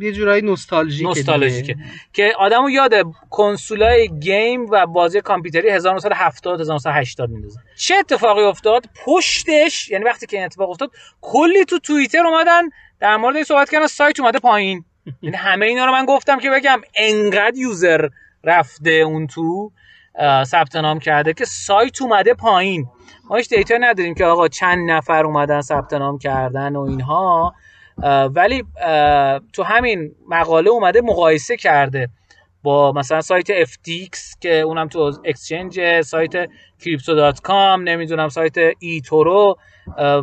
یه 0.00 0.12
جورایی 0.12 0.42
نوستالژیکه 0.42 1.08
نوستالژیکه. 1.08 1.76
که 2.12 2.32
آدمو 2.38 2.70
یاد 2.70 2.92
کنسولای 3.30 4.08
game 4.08 4.66
و 4.70 4.86
بازی 4.86 5.20
کامپیوتری 5.20 5.70
1970 5.70 6.60
1980 6.60 7.30
میندازه. 7.30 7.60
چه 7.76 7.94
اتفاقی 7.94 8.42
افتاد؟ 8.42 8.84
پشتش 9.04 9.90
یعنی 9.90 10.04
وقتی 10.04 10.26
که 10.26 10.36
این 10.36 10.46
اتفاق 10.46 10.70
افتاد 10.70 10.90
کلی 11.20 11.64
تو 11.64 11.78
توییتر 11.78 12.26
اومدن 12.26 12.62
در 13.00 13.16
مورد 13.16 13.34
این 13.34 13.44
صحبت 13.44 13.70
کردن 13.70 13.86
سایت 13.86 14.20
اومده 14.20 14.38
پایین. 14.38 14.84
یعنی 15.22 15.36
همه 15.36 15.66
اینا 15.66 15.84
رو 15.84 15.92
من 15.92 16.04
گفتم 16.04 16.38
که 16.38 16.50
بگم 16.50 16.80
انقدر 16.96 17.56
user 17.56 18.08
رفته 18.44 18.90
اون 18.90 19.26
تو 19.26 19.72
ثبت 20.44 20.76
نام 20.76 20.98
کرده 20.98 21.32
که 21.32 21.44
سایت 21.44 22.02
اومده 22.02 22.34
پایین. 22.34 22.86
ما 23.30 23.36
هیچ 23.36 23.48
data 23.48 23.76
نداریم 23.80 24.14
که 24.14 24.24
آقا 24.24 24.48
چند 24.48 24.90
نفر 24.90 25.26
اومدن 25.26 25.60
ثبت 25.60 25.92
نام 25.92 26.18
کردن 26.18 26.76
و 26.76 26.80
اینها. 26.80 27.54
ولی 28.34 28.64
تو 29.52 29.62
همین 29.62 30.14
مقاله 30.28 30.70
اومده 30.70 31.00
مقایسه 31.00 31.56
کرده 31.56 32.08
با 32.62 32.92
مثلا 32.92 33.20
سایت 33.20 33.64
FTX 33.64 34.38
که 34.40 34.60
اونم 34.60 34.88
تو 34.88 35.12
اکسچنج 35.24 36.00
سایت 36.00 36.46
crypto.com 36.80 37.78
نمی‌دونم 37.84 38.28
سایت 38.28 38.56
ایتورو 38.78 39.56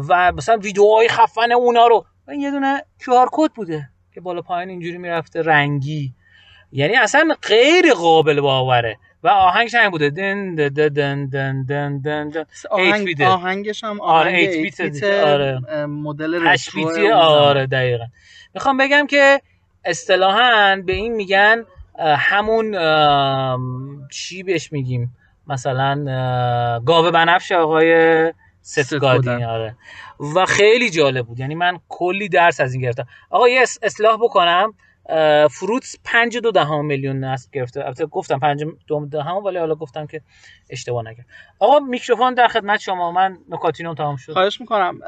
و 0.10 0.32
مثلا 0.32 0.58
ویدیوهای 0.58 1.08
خفن 1.08 1.52
اونا 1.52 1.88
رو. 1.88 2.06
این 2.30 2.42
یه 2.42 2.52
دونه 2.52 2.86
QR 3.02 3.30
کد 3.32 3.52
بوده 3.56 3.90
که 4.14 4.22
بالا 4.22 4.42
پایین 4.42 4.70
اینجوری 4.70 4.98
می‌رفته 4.98 5.42
رنگی. 5.42 6.14
یعنی 6.72 6.96
اصلا 6.96 7.36
غیر 7.50 7.94
قابل 7.94 8.42
باوره. 8.42 8.98
و 9.24 9.28
آهنگش 9.28 9.76
هم 9.76 9.90
بوده. 9.90 10.10
دن 10.10 10.56
دن 10.56 10.70
دن 10.70 11.26
دن 11.26 11.64
دن 11.64 12.00
دن. 12.00 12.30
دن 12.30 12.46
آهنگ 12.72 13.22
آهنگش 13.22 13.84
هم 13.84 14.02
آهنگ 14.02 14.28
آره 14.28 14.32
8 14.32 14.82
بیت 14.82 15.04
آره. 15.04 15.60
مدل 15.86 16.48
8 16.48 16.76
بیتی 16.76 17.08
آره 17.12 17.66
دقیقا. 17.68 18.06
می‌خوام 18.54 18.78
بگم 18.78 19.08
که 19.08 19.42
اصطلاحا 19.86 20.76
به 20.86 20.94
این 20.94 21.16
میگن 21.16 21.66
همون 22.00 22.72
چی 24.12 24.44
بهش 24.44 24.72
میگیم؟ 24.72 25.16
مثلا 25.48 25.96
گاوه 26.86 27.12
بنفش 27.12 27.52
آقای 27.52 28.34
ستگادی 28.62 29.30
آره. 29.30 29.76
و 30.36 30.46
خیلی 30.46 30.90
جالب 30.90 31.26
بود. 31.26 31.40
یعنی 31.40 31.56
من 31.56 31.80
کلی 31.90 32.30
درس 32.30 32.60
از 32.60 32.74
این 32.74 32.82
گرفتم. 32.82 33.08
آقا 33.30 33.50
یه 33.50 33.62
اصلاح 33.62 34.18
بکنم. 34.22 34.74
فروتس 35.52 35.96
پنج 36.04 36.38
دو 36.38 36.52
دهم 36.52 36.86
میلیون 36.86 37.24
نصب 37.24 37.52
گرفته. 37.52 37.86
البته 37.86 38.06
گفتم 38.06 38.40
پنج 38.40 38.64
دو 38.88 39.06
دهم 39.06 39.36
ولی 39.36 39.58
حالا 39.58 39.76
گفتم 39.76 40.06
که 40.06 40.22
اشتباه 40.70 41.04
نکرد. 41.04 41.26
آقا 41.60 41.80
میکروفون 41.80 42.34
در 42.34 42.48
خدمت 42.48 42.80
شما. 42.80 43.12
من 43.12 43.38
نکاتینو 43.50 43.96
تمام 43.96 44.16
شد. 44.16 44.34
خواهش 44.34 44.62
می‌کنم. 44.62 45.00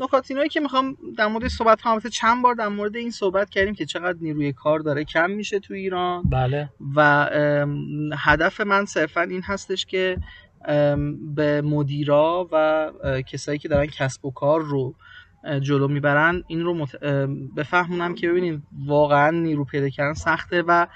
نکاتینایی 0.00 0.48
که 0.48 0.60
می‌خوام 0.60 0.96
در 1.18 1.26
مورد 1.26 1.48
صحبت 1.48 1.80
کنم 1.80 2.00
چند 2.00 2.42
بار 2.42 2.54
در 2.54 2.68
مورد 2.68 2.96
این 2.96 3.10
صحبت 3.10 3.50
کردیم 3.50 3.74
که 3.74 3.86
چقدر 3.86 4.18
نیروی 4.20 4.52
کار 4.52 4.78
داره. 4.78 5.04
کم 5.04 5.30
میشه 5.30 5.58
تو 5.60 5.74
ایران. 5.74 6.22
بله. 6.22 6.68
و 6.96 7.28
هدف 8.18 8.60
من 8.60 8.84
صرفا 8.84 9.20
این 9.20 9.42
هستش 9.42 9.86
که 9.86 10.16
به 11.34 11.62
مدیرا 11.62 12.48
و 12.52 12.90
کسایی 13.26 13.58
که 13.58 13.68
دارن 13.68 13.86
کسب 13.86 14.24
و 14.24 14.30
کار 14.30 14.60
رو 14.60 14.94
جلو 15.60 15.88
می‌برن 15.88 16.44
این 16.46 16.60
رو 16.60 16.74
مت... 16.74 16.96
بفهمونم 17.56 18.14
که 18.14 18.28
ببینید 18.28 18.62
واقعا 18.86 19.30
نیرو 19.30 19.64
پیدا 19.64 19.88
کردن 19.88 20.14
سخته 20.14 20.62
و 20.62 20.86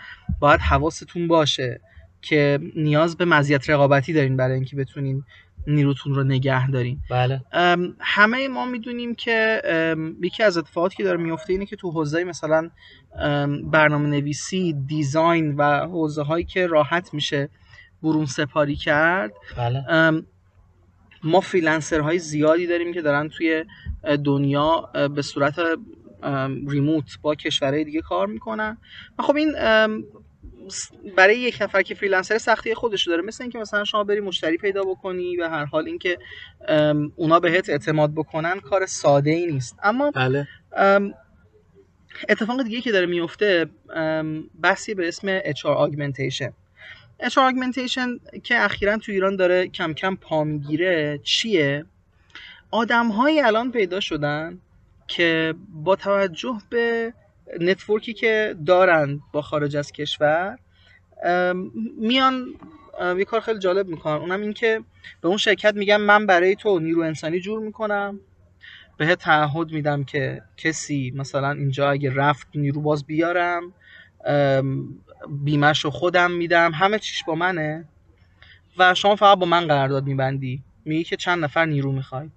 باید 0.40 0.60
حواستون 0.60 1.28
باشه 1.28 1.80
که 2.22 2.58
نیاز 2.76 3.16
به 3.16 3.24
مزیت 3.24 3.70
رقابتی 3.70 4.12
دارین 4.12 4.36
برای 4.36 4.54
اینکه 4.54 4.76
بتونین 4.76 5.24
نیروتون 5.66 6.14
رو 6.14 6.24
نگه 6.24 6.70
دارین. 6.70 7.00
بله. 7.10 7.40
همه 8.00 8.48
ما 8.48 8.66
می‌دونیم 8.66 9.14
که 9.14 9.62
یکی 10.22 10.42
از 10.42 10.58
اتفاقاتی 10.58 10.96
که 10.96 11.04
داره 11.04 11.22
میفته 11.22 11.52
اینه 11.52 11.66
که 11.66 11.76
تو 11.76 11.90
حوزه 11.90 12.24
مثلا 12.24 12.70
برنامه 13.64 14.08
نویسی 14.08 14.72
design 14.86 15.54
و 15.56 15.86
حوزه 15.86 16.22
هایی 16.22 16.44
که 16.44 16.66
راحت 16.66 17.14
میشه 17.14 17.48
برون 18.02 18.26
سپاری 18.26 18.76
کرد. 18.76 19.32
بله. 19.56 19.84
ما 21.24 21.40
freelancer 21.40 22.00
های 22.00 22.18
زیادی 22.18 22.66
داریم 22.66 22.94
که 22.94 23.02
دارن 23.02 23.28
توی 23.28 23.64
دنیا 24.24 24.90
به 25.14 25.22
صورت 25.22 25.54
ریموت 26.68 27.18
با 27.22 27.34
کشورهای 27.34 27.84
دیگه 27.84 28.00
کار 28.00 28.26
می‌کنن 28.26 28.78
و 29.18 29.22
خب 29.22 29.36
این 29.36 29.52
برای 31.16 31.38
یک 31.38 31.58
نفر 31.60 31.82
که 31.82 31.94
فریلنسر 31.94 32.38
سختی 32.38 32.74
خودش 32.74 33.08
داره 33.08 33.22
مثل 33.22 33.44
اینکه 33.44 33.58
مثلا 33.58 33.84
شما 33.84 34.04
بری 34.04 34.20
مشتری 34.20 34.56
پیدا 34.56 34.84
بکنی 34.84 35.36
و 35.36 35.48
هر 35.48 35.64
حال 35.64 35.86
اینکه 35.86 36.18
اونا 37.16 37.40
بهت 37.40 37.70
اعتماد 37.70 38.14
بکنن 38.14 38.60
کار 38.60 38.86
ساده 38.86 39.30
ای 39.30 39.46
نیست. 39.46 39.76
اما 39.82 40.10
بله. 40.10 40.48
اتفاق 42.28 42.62
دیگه 42.62 42.80
که 42.80 42.92
داره 42.92 43.06
میفته 43.06 43.66
بحثی 44.62 44.94
به 44.94 45.08
اسم 45.08 45.40
HR 45.40 45.88
augmentation 45.88 46.52
HR 47.22 47.52
augmentation 47.52 48.40
که 48.42 48.64
اخیرا 48.64 48.96
تو 48.96 49.12
ایران 49.12 49.36
داره 49.36 49.68
کم 49.68 49.92
کم 49.92 50.16
پا 50.16 50.44
می‌گیره 50.44 51.20
چیه؟ 51.22 51.84
آدم 52.70 53.08
هایی 53.08 53.40
الان 53.40 53.72
پیدا 53.72 54.00
شدن 54.00 54.58
که 55.06 55.54
با 55.68 55.96
توجه 55.96 56.58
به 56.70 57.12
نتورکی 57.60 58.12
که 58.12 58.56
دارن 58.66 59.20
با 59.32 59.42
خارج 59.42 59.76
از 59.76 59.92
کشور 59.92 60.58
میان 61.98 62.46
یه 63.18 63.24
کار 63.24 63.40
خیلی 63.40 63.58
جالب 63.58 63.88
می‌کنن. 63.88 64.14
اونم 64.14 64.40
این 64.40 64.52
که 64.52 64.80
به 65.20 65.28
اون 65.28 65.36
شرکت 65.36 65.74
میگم 65.74 66.00
من 66.00 66.26
برای 66.26 66.56
تو 66.56 66.78
نیرو 66.78 67.00
انسانی 67.02 67.40
جور 67.40 67.60
می‌کنم. 67.60 68.20
به 68.96 69.16
تعهد 69.16 69.70
میدم 69.72 70.04
که 70.04 70.42
کسی 70.56 71.12
مثلا 71.16 71.50
اینجا 71.50 71.90
اگه 71.90 72.14
رفت 72.14 72.46
نیرو 72.54 72.80
باز 72.80 73.06
بیارم 73.06 73.72
بیمش 75.28 75.84
رو 75.84 75.90
خودم 75.90 76.30
میدم. 76.30 76.72
همه 76.74 76.98
چیش 76.98 77.24
با 77.24 77.34
منه 77.34 77.84
و 78.78 78.94
شما 78.94 79.16
فقط 79.16 79.38
با 79.38 79.46
من 79.46 79.66
قرارداد 79.66 80.04
میبندی. 80.04 80.62
میگی 80.88 81.04
که 81.04 81.16
چند 81.16 81.44
نفر 81.44 81.64
نیرو 81.64 81.92
می‌خوای. 81.92 82.28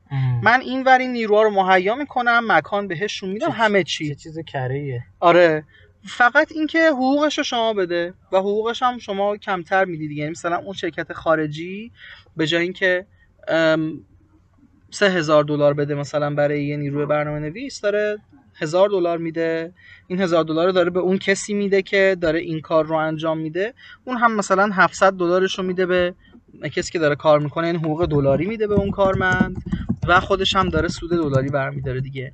من 0.44 0.62
این 0.62 0.84
ور 0.84 0.98
این 1.00 1.12
نیروها 1.12 1.42
رو 1.42 1.50
مهیا 1.50 1.96
می‌کنم 1.96 2.44
مکان 2.48 2.88
بهشون 2.88 3.30
میدم 3.30 3.52
همه 3.52 3.84
چی. 3.84 4.10
چه 4.10 4.16
چیز 4.16 4.40
کریه 4.40 5.04
آره. 5.20 5.64
فقط 6.04 6.52
اینکه 6.52 6.90
حقوقش 6.90 7.38
رو 7.38 7.44
شما 7.44 7.74
بده 7.74 8.14
و 8.32 8.38
حقوقش 8.38 8.84
هم 8.84 8.98
شما 8.98 9.38
کمتر 9.38 9.86
می‌دید 9.86 10.12
یعنی 10.12 10.32
مثلا 10.32 10.58
اون 10.58 10.74
شرکت 10.74 11.14
خارجی 11.14 11.92
به 12.38 12.48
جای 12.48 12.62
اینکه 12.64 13.06
سه 14.92 15.10
هزار 15.10 15.44
دلار 15.44 15.74
بده 15.74 15.96
مثلا 15.96 16.36
برای 16.36 16.66
یه 16.66 16.78
نیروی 16.78 17.06
برنامه 17.06 17.40
نویس 17.40 17.82
داره 17.82 18.18
هزار 18.56 18.90
دلار 18.90 19.18
میده. 19.18 19.74
این 20.08 20.22
هزار 20.22 20.44
دلار 20.44 20.66
رو 20.66 20.72
داره 20.72 20.90
به 20.90 21.00
اون 21.00 21.18
کسی 21.18 21.54
میده 21.54 21.82
که 21.82 22.18
داره 22.22 22.40
این 22.40 22.62
کار 22.62 22.86
رو 22.86 22.96
انجام 22.96 23.38
میده. 23.38 23.74
اون 24.06 24.18
هم 24.18 24.36
مثلا 24.36 24.70
700 24.74 25.14
دلارش 25.14 25.60
رو 25.60 25.64
میده 25.64 25.86
به 25.86 26.14
کسی 26.72 26.92
که 26.92 27.00
داره 27.00 27.16
کار 27.16 27.40
می‌کنه 27.40 27.68
این 27.68 27.76
حقوق 27.76 28.06
دلاری 28.06 28.46
میده 28.46 28.68
به 28.68 28.74
اون 28.74 28.92
کارمند 28.92 29.64
و 30.08 30.20
خودش 30.20 30.56
هم 30.56 30.70
داره 30.70 30.88
سود 30.88 31.10
دلاری 31.10 31.50
برمیداره 31.50 32.02
دیگه. 32.02 32.34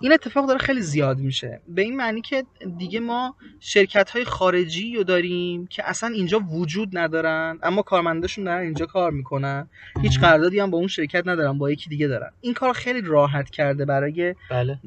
این 0.00 0.12
اتفاق 0.12 0.46
داره 0.46 0.58
خیلی 0.58 0.80
زیاد 0.80 1.18
میشه. 1.18 1.60
به 1.68 1.82
این 1.82 1.96
معنی 1.96 2.20
که 2.20 2.44
دیگه 2.78 3.00
ما 3.00 3.34
شرکت 3.60 4.10
های 4.10 4.24
خارجی 4.24 4.96
رو 4.96 5.04
داریم 5.04 5.66
که 5.66 5.88
اصلا 5.88 6.08
اینجا 6.08 6.38
وجود 6.38 6.98
ندارن 6.98 7.58
اما 7.62 7.82
کارمنداشون 7.82 8.44
دارن 8.44 8.62
اینجا 8.62 8.86
کار 8.86 9.10
می‌کنن. 9.10 9.68
هیچ 10.02 10.20
قراردادی 10.20 10.58
هم 10.58 10.70
با 10.70 10.78
اون 10.78 10.86
شرکت 10.86 11.26
ندارن 11.26 11.58
با 11.58 11.70
یکی 11.70 11.90
دیگه 11.90 12.06
دارن. 12.06 12.30
این 12.40 12.54
کار 12.54 12.72
خیلی 12.72 13.00
راحت 13.00 13.50
کرده 13.50 13.84
برای 13.84 14.34
بله. 14.50 14.78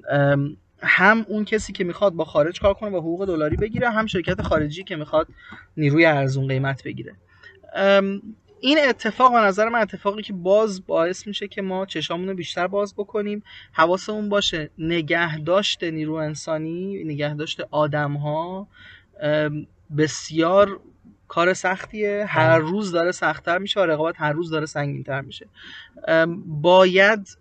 هم 0.82 1.26
اون 1.28 1.46
کسی 1.46 1.74
که 1.74 1.84
می‌خواد 1.84 2.14
با 2.14 2.26
خارج 2.26 2.60
کار 2.60 2.74
کنه 2.74 2.90
و 2.90 2.98
حقوق 2.98 3.26
دلاری 3.26 3.56
بگیره 3.56 3.90
هم 3.90 4.06
شرکت 4.06 4.42
خارجی 4.42 4.84
که 4.84 4.96
می‌خواد 4.96 5.28
نیروی 5.78 6.06
ارزون 6.06 6.48
قیمت 6.48 6.84
بگیره. 6.84 7.16
این 8.60 8.78
اتفاق 8.90 9.32
به 9.32 9.40
نظر 9.40 9.70
من 9.70 9.80
اتفاقی 9.80 10.22
که 10.22 10.34
باز 10.34 10.86
باعث 10.86 11.28
میشه 11.28 11.48
که 11.48 11.62
ما 11.62 11.86
چشامون 11.86 12.28
رو 12.28 12.36
بیشتر 12.36 12.68
باز 12.68 12.96
بکنیم 12.96 13.44
حواسمون 13.72 14.30
باشه. 14.30 14.70
نگهداشت 14.78 15.84
نیرو 15.84 16.14
انسانی 16.14 17.04
نگهداشت 17.04 17.62
آدم 17.72 18.14
ها 18.14 18.68
بسیار 19.98 20.80
کار 21.28 21.54
سختیه. 21.54 22.26
هر 22.28 22.60
بله. 22.60 22.70
روز 22.70 22.92
داره 22.92 23.12
سختتر 23.12 23.58
میشه 23.58 23.80
و 23.80 23.84
رقابت 23.84 24.16
هر 24.18 24.32
روز 24.32 24.50
داره 24.50 24.66
سنگینتر 24.66 25.22
میشه. 25.22 25.48
باید 26.46 27.38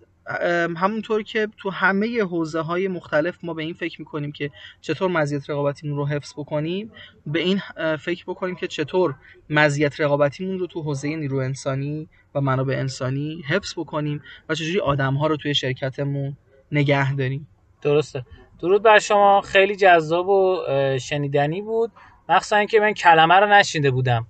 همونطور 0.76 1.22
که 1.22 1.48
تو 1.56 1.70
همه 1.70 2.22
حوزه 2.22 2.60
های 2.60 2.88
مختلف 2.88 3.38
ما 3.42 3.54
به 3.54 3.62
این 3.62 3.74
فکر 3.74 4.00
می‌کنیم 4.00 4.32
که 4.32 4.50
چطور 4.80 5.10
مزیت 5.10 5.50
رقابتیمون 5.50 5.96
رو 5.96 6.06
حفظ 6.06 6.32
بکنیم 6.32 6.92
به 7.26 7.38
این 7.38 7.60
فکر 7.96 8.24
بکنیم 8.26 8.54
که 8.54 8.66
چطور 8.66 9.14
مزیت 9.50 10.00
رقابتیمون 10.00 10.58
رو 10.58 10.66
تو 10.66 10.82
حوزه 10.82 11.16
نیرو 11.16 11.38
انسانی 11.38 12.08
و 12.34 12.40
منابع 12.40 12.74
انسانی 12.74 13.44
حفظ 13.48 13.78
بکنیم 13.78 14.22
و 14.48 14.54
چجوری 14.54 14.80
آدم 14.80 15.14
ها 15.14 15.26
رو 15.26 15.36
توی 15.36 15.54
شرکتمون 15.54 16.36
نگه 16.72 17.14
داریم. 17.14 17.48
درسته. 17.82 18.24
درود 18.60 18.82
بر 18.82 18.98
شما. 18.98 19.40
خیلی 19.40 19.76
جذاب 19.76 20.28
و 20.28 20.62
شنیدنی 21.00 21.62
بود. 21.62 21.90
مخصوصا 22.28 22.56
اینکه 22.56 22.80
من 22.80 22.92
کلمه 22.92 23.34
رو 23.34 23.46
نشینده 23.46 23.90
بودم. 23.90 24.26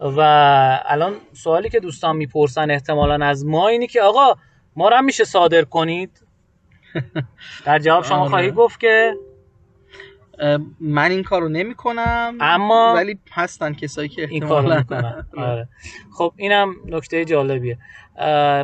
و 0.00 0.20
الان 0.86 1.14
سوالی 1.32 1.70
که 1.70 1.80
دوستان 1.80 2.16
می‌پرسن 2.16 2.70
احتمالا 2.70 3.26
از 3.26 3.46
ما 3.46 3.68
اینی 3.68 3.86
که 3.86 4.02
آقا 4.02 4.34
ما 4.76 4.88
هم 4.88 5.04
میشه 5.04 5.24
صادر 5.24 5.62
کنید؟ 5.62 6.22
در 7.66 7.78
جواب 7.78 8.04
شما 8.04 8.18
آره. 8.18 8.28
خواهی 8.28 8.50
گفت 8.50 8.80
که 8.80 9.14
من 10.80 11.10
این 11.10 11.22
کارو 11.22 11.48
نمی 11.48 11.74
کنم 11.74 12.36
اما 12.40 12.92
ولی 12.94 13.18
هستن 13.32 13.74
کسایی 13.74 14.08
که 14.08 14.28
این 14.30 14.48
کارو 14.48 14.74
می‌کنن. 14.78 15.26
آره. 15.36 15.68
خب 16.12 16.32
اینم 16.36 16.74
نکته 16.86 17.24
جالبیه. 17.24 17.78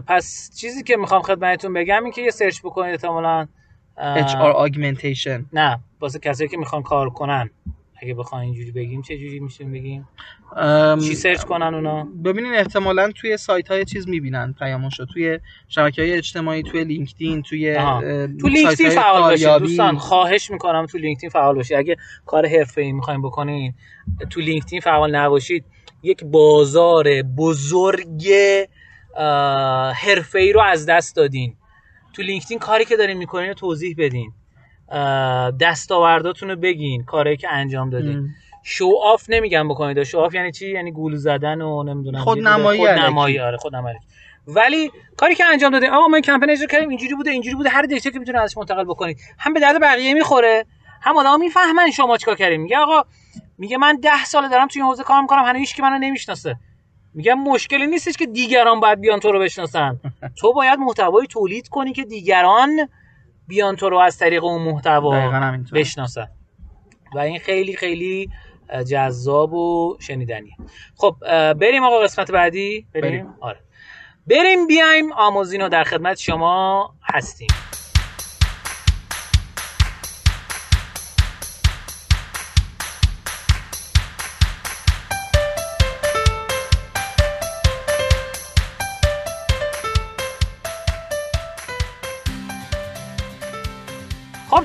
پس 0.06 0.50
چیزی 0.56 0.82
که 0.82 0.96
می‌خوام 0.96 1.22
خدمتتون 1.22 1.72
بگم 1.72 2.04
این 2.04 2.12
که 2.12 2.22
یه 2.22 2.30
سرچ 2.30 2.60
بکنید 2.60 2.90
احتمالاً 2.90 3.48
HR 3.96 4.68
augmentation. 4.68 5.44
نه 5.52 5.80
واسه 6.00 6.18
کسایی 6.18 6.50
که 6.50 6.56
می‌خوان 6.56 6.82
کار 6.82 7.10
کنن. 7.10 7.50
اگه 8.02 8.14
بخوایم 8.14 8.44
اینجوری 8.44 8.70
بگیم 8.70 9.02
چه 9.02 9.18
جوری 9.18 9.40
میشه 9.40 9.64
بگیم؟ 9.64 10.08
چی 11.08 11.14
سرچ 11.14 11.42
کنن 11.42 11.74
اونا؟ 11.74 12.08
ببینین 12.24 12.54
احتمالا 12.54 13.12
توی 13.12 13.36
سایت 13.36 13.68
های 13.68 13.84
چیز 13.84 14.08
می‌بینن 14.08 14.54
پیامشو 14.58 15.06
توی 15.06 15.38
شبکه 15.68 16.02
های 16.02 16.12
اجتماعی 16.12 16.62
توی 16.62 16.84
لینکدین 16.84 17.42
توی 17.42 17.76
تو 18.40 18.48
لینکدین 18.48 18.90
فعال 18.90 19.22
باشید 19.22 19.58
دوستان. 19.58 19.98
خواهش 19.98 20.50
می‌کنم 20.50 20.86
تو 20.86 20.98
لینکدین 20.98 21.30
فعال 21.30 21.54
باشید. 21.54 21.76
اگه 21.76 21.96
کار 22.26 22.46
حرفه‌ای 22.46 22.92
می‌خوایم 22.92 23.22
بکنین 23.22 23.74
تو 24.30 24.40
لینکدین 24.40 24.80
فعال 24.80 25.16
نباشید 25.16 25.64
یک 26.02 26.24
بازار 26.24 27.22
بزرگ 27.22 28.28
حرفه‌ای 29.94 30.52
رو 30.52 30.60
از 30.60 30.86
دست 30.86 31.16
دادین. 31.16 31.56
تو 32.12 32.22
لینکدین 32.22 32.58
کاری 32.58 32.84
که 32.84 32.96
دارین 32.96 33.18
می‌کنین 33.18 33.48
رو 33.48 33.54
توضیح 33.54 33.94
بدین. 33.98 34.32
دستاورداتون 35.60 36.50
رو 36.50 36.56
بگین 36.56 37.04
کاری 37.04 37.36
که 37.36 37.48
انجام 37.52 37.90
دادین. 37.90 38.28
show 38.62 38.90
off 39.02 39.24
نمیگم 39.28 39.68
بکنید. 39.68 40.02
show 40.02 40.18
off 40.18 40.34
یعنی 40.34 40.52
چی؟ 40.52 40.70
یعنی 40.70 40.92
گول 40.92 41.16
زدن 41.16 41.60
و 41.60 41.82
نمی‌دونم 41.82 42.18
خود 42.18 42.38
نمایی 42.38 42.80
خود 42.80 42.88
نمایی 42.88 43.38
آره 43.38 43.56
خود 43.56 43.76
نمایی 43.76 43.96
ولی 44.46 44.90
کاری 45.16 45.34
که 45.34 45.44
انجام 45.44 45.72
دادین 45.72 45.90
آقا 45.90 46.08
ما 46.08 46.20
کمپین 46.20 46.50
اجرا 46.50 46.66
کردیم 46.66 46.88
اینجوری 46.88 47.14
بوده 47.14 47.30
اینجوری 47.30 47.56
بوده. 47.56 47.68
هر 47.68 47.82
دیتا 47.82 48.10
که 48.10 48.18
می‌تونه 48.18 48.40
ازش 48.40 48.56
منتقل 48.56 48.84
بکنید. 48.84 49.18
هم 49.38 49.52
به 49.52 49.60
درد 49.60 49.82
بقیه 49.82 50.14
می‌خوره. 50.14 50.64
هم 51.02 51.16
آدما 51.16 51.36
می‌فهمن 51.36 51.90
شما 51.90 52.16
چیکار 52.16 52.36
کردین. 52.36 52.60
میگه 52.60 52.78
آقا 52.78 53.02
میگه 53.58 53.76
من 53.76 53.96
ده 53.96 54.24
سال 54.24 54.48
دارم 54.48 54.68
توی 54.68 54.82
این 54.82 54.88
حوزه 54.88 55.02
کار 55.02 55.20
می‌کنم 55.20 55.44
هنوز 55.44 55.56
هیچ 55.60 55.74
کی 55.74 55.82
منو 55.82 55.98
نمی‌شناسه. 55.98 56.56
میگم 57.14 57.34
مشکلی 57.34 57.86
نیستش 57.86 58.16
که 58.16 58.26
دیگران 58.26 58.80
باید 58.80 59.00
بیان 59.00 59.20
تو 59.20 59.32
رو 59.32 59.40
بشناسن. 59.40 60.00
تو 60.40 60.52
باید 60.52 60.78
محتوایی 60.78 61.26
تولید 61.26 61.68
کنی 61.68 61.92
که 61.92 62.04
دیگران 62.04 62.88
بیان 63.52 63.76
تو 63.76 63.90
رو 63.90 63.98
از 63.98 64.18
طریق 64.18 64.44
اون 64.44 64.62
محتوا 64.62 65.30
بشناسن. 65.72 66.28
و 67.14 67.18
این 67.18 67.38
خیلی 67.38 67.76
خیلی 67.76 68.30
جذاب 68.90 69.52
و 69.54 69.96
شنیدنیه. 70.00 70.52
خب 70.96 71.16
بریم 71.52 71.84
آقا 71.84 71.98
قسمت 71.98 72.30
بعدی؟ 72.30 72.86
بریم, 72.92 73.10
بریم. 73.10 73.34
آره. 73.40 73.58
بریم 74.26 74.66
بیایم 74.66 75.12
آموزینو 75.12 75.68
در 75.68 75.84
خدمت 75.84 76.18
شما 76.18 76.94
هستیم. 77.14 77.48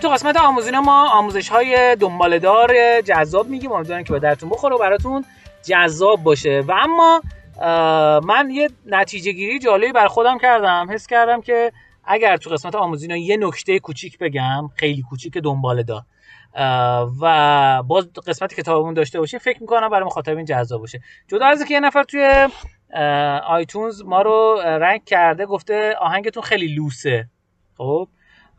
تو 0.08 0.14
قسمت 0.14 0.38
آموزین 0.38 0.80
ما 0.80 1.10
آموزش 1.10 1.50
های 1.50 1.96
دنبالدار 1.96 3.02
جذاب 3.02 3.48
میگیم. 3.48 3.72
امیدوارم 3.72 4.04
که 4.04 4.14
به 4.14 4.20
درتون 4.20 4.50
بخوره 4.50 4.76
و 4.76 4.80
براتون 4.80 5.26
جذاب 5.64 6.24
باشه. 6.24 6.64
و 6.68 6.72
اما 6.72 7.22
من 8.20 8.50
یه 8.52 8.70
نتیجه 8.86 9.32
گیری 9.32 9.60
جالبی 9.60 9.92
بر 9.92 10.08
خودم 10.08 10.38
کردم. 10.38 10.88
حس 10.92 11.08
کردم 11.08 11.42
که 11.42 11.72
اگر 12.06 12.38
تو 12.38 12.50
قسمت 12.50 12.76
آموزین 12.76 13.12
یه 13.12 13.38
نکته 13.38 13.80
کوچیک 13.80 14.18
بگم 14.18 14.70
خیلی 14.76 15.02
کوچیک 15.10 15.38
دنباله 15.38 15.84
دار 15.84 16.02
و 17.22 17.84
باز 17.84 18.10
قسمت 18.28 18.54
کتابمون 18.54 18.94
داشته 18.94 19.20
باشیم 19.20 19.40
فکر 19.40 19.62
می‌کنم 19.62 19.90
برای 19.90 20.06
مخاطبین 20.06 20.46
جذاب 20.46 20.82
باشه. 20.82 21.02
جدا 21.28 21.46
از 21.46 21.66
که 21.66 21.74
یه 21.74 21.80
نفر 21.80 22.04
توی 22.04 22.48
آیتونز 23.48 24.02
ما 24.02 24.22
رو 24.22 24.60
رنگ 24.64 25.06
کرده 25.06 25.46
گفته 25.46 25.96
آهنگتون 26.00 26.44
خیلی 26.44 26.76
لوسه. 26.76 27.30
خب؟ 27.78 28.08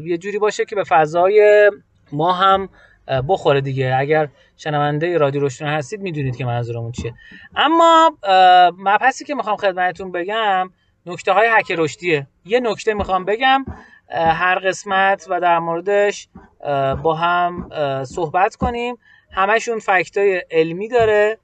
یه 0.04 0.18
جوری 0.18 0.38
باشه 0.38 0.64
که 0.64 0.76
به 0.76 0.84
فضای 0.84 1.70
ما 2.12 2.32
هم 2.32 2.68
بخوره 3.28 3.60
دیگه. 3.60 3.96
اگر 3.98 4.28
شنونده 4.62 5.18
رادیو 5.18 5.40
روشن 5.40 5.66
هستید 5.66 6.00
می‌دونید 6.00 6.36
که 6.36 6.44
منظورمون 6.44 6.92
چیه. 6.92 7.14
اما 7.56 8.10
مبحثی 8.78 9.24
که 9.24 9.34
می‌خوام 9.34 9.56
خدمتتون 9.56 10.12
بگم 10.12 10.70
نکته 11.06 11.32
های 11.32 11.48
حک 11.48 11.72
رشدیه. 11.78 12.26
یه 12.44 12.60
نکته 12.60 12.94
می‌خوام 12.94 13.24
بگم 13.24 13.64
هر 14.10 14.58
قسمت 14.58 15.26
و 15.30 15.40
در 15.40 15.58
موردش 15.58 16.28
با 17.02 17.14
هم 17.14 17.70
صحبت 18.04 18.56
کنیم. 18.56 18.96
همشون 19.32 19.78
فکت 19.78 20.18
های 20.18 20.42
علمی 20.50 20.88
داره 20.88 21.38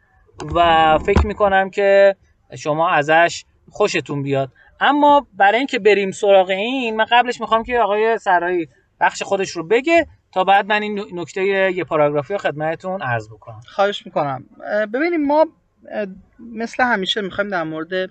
و 0.54 0.98
فکر 0.98 1.26
می‌کنم 1.26 1.70
که 1.70 2.16
شما 2.58 2.90
ازش 2.90 3.44
خوشتون 3.70 4.22
بیاد. 4.22 4.52
اما 4.80 5.26
برای 5.34 5.58
اینکه 5.58 5.78
بریم 5.78 6.10
سراغ 6.10 6.48
این 6.48 6.96
من 6.96 7.06
قبلش 7.10 7.40
می‌خوام 7.40 7.62
که 7.62 7.78
آقای 7.78 8.18
سرایی 8.18 8.68
بخش 9.00 9.22
خودش 9.22 9.50
رو 9.50 9.66
بگه. 9.66 10.06
تا 10.32 10.44
بعد 10.44 10.66
من 10.66 10.82
این 10.82 11.04
نکته 11.14 11.44
یه 11.72 11.84
پاراگرافی 11.84 12.32
رو 12.32 12.38
خدمتتون 12.38 13.02
عرض 13.02 13.28
بکنم. 13.28 13.60
خواهش 13.66 14.06
می‌کنم. 14.06 14.44
ببینیم 14.94 15.26
ما 15.26 15.46
مثل 16.38 16.84
همیشه 16.84 17.20
می‌خوایم 17.20 17.50
در 17.50 17.62
مورد 17.62 18.10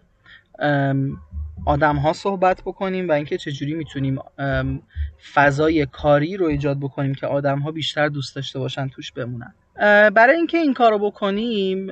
آدم 1.66 1.96
ها 1.96 2.14
صحبت 2.14 2.62
بکنیم 2.62 3.10
و 3.10 3.12
اینکه 3.12 3.38
چجوری 3.38 3.74
می‌تونیم 3.74 4.20
فضای 5.34 5.86
کاری 5.86 6.38
رو 6.38 6.46
ایجاد 6.46 6.80
بکنیم 6.80 7.14
که 7.14 7.28
آدم 7.28 7.60
ها 7.60 7.72
بیشتر 7.72 8.08
دوست 8.08 8.36
داشته 8.36 8.60
باشن 8.60 8.88
توش 8.88 9.12
بمونن. 9.12 9.54
برای 10.10 10.36
اینکه 10.36 10.58
این 10.58 10.74
کار 10.74 10.92
رو 10.92 11.00
بکنیم 11.00 11.88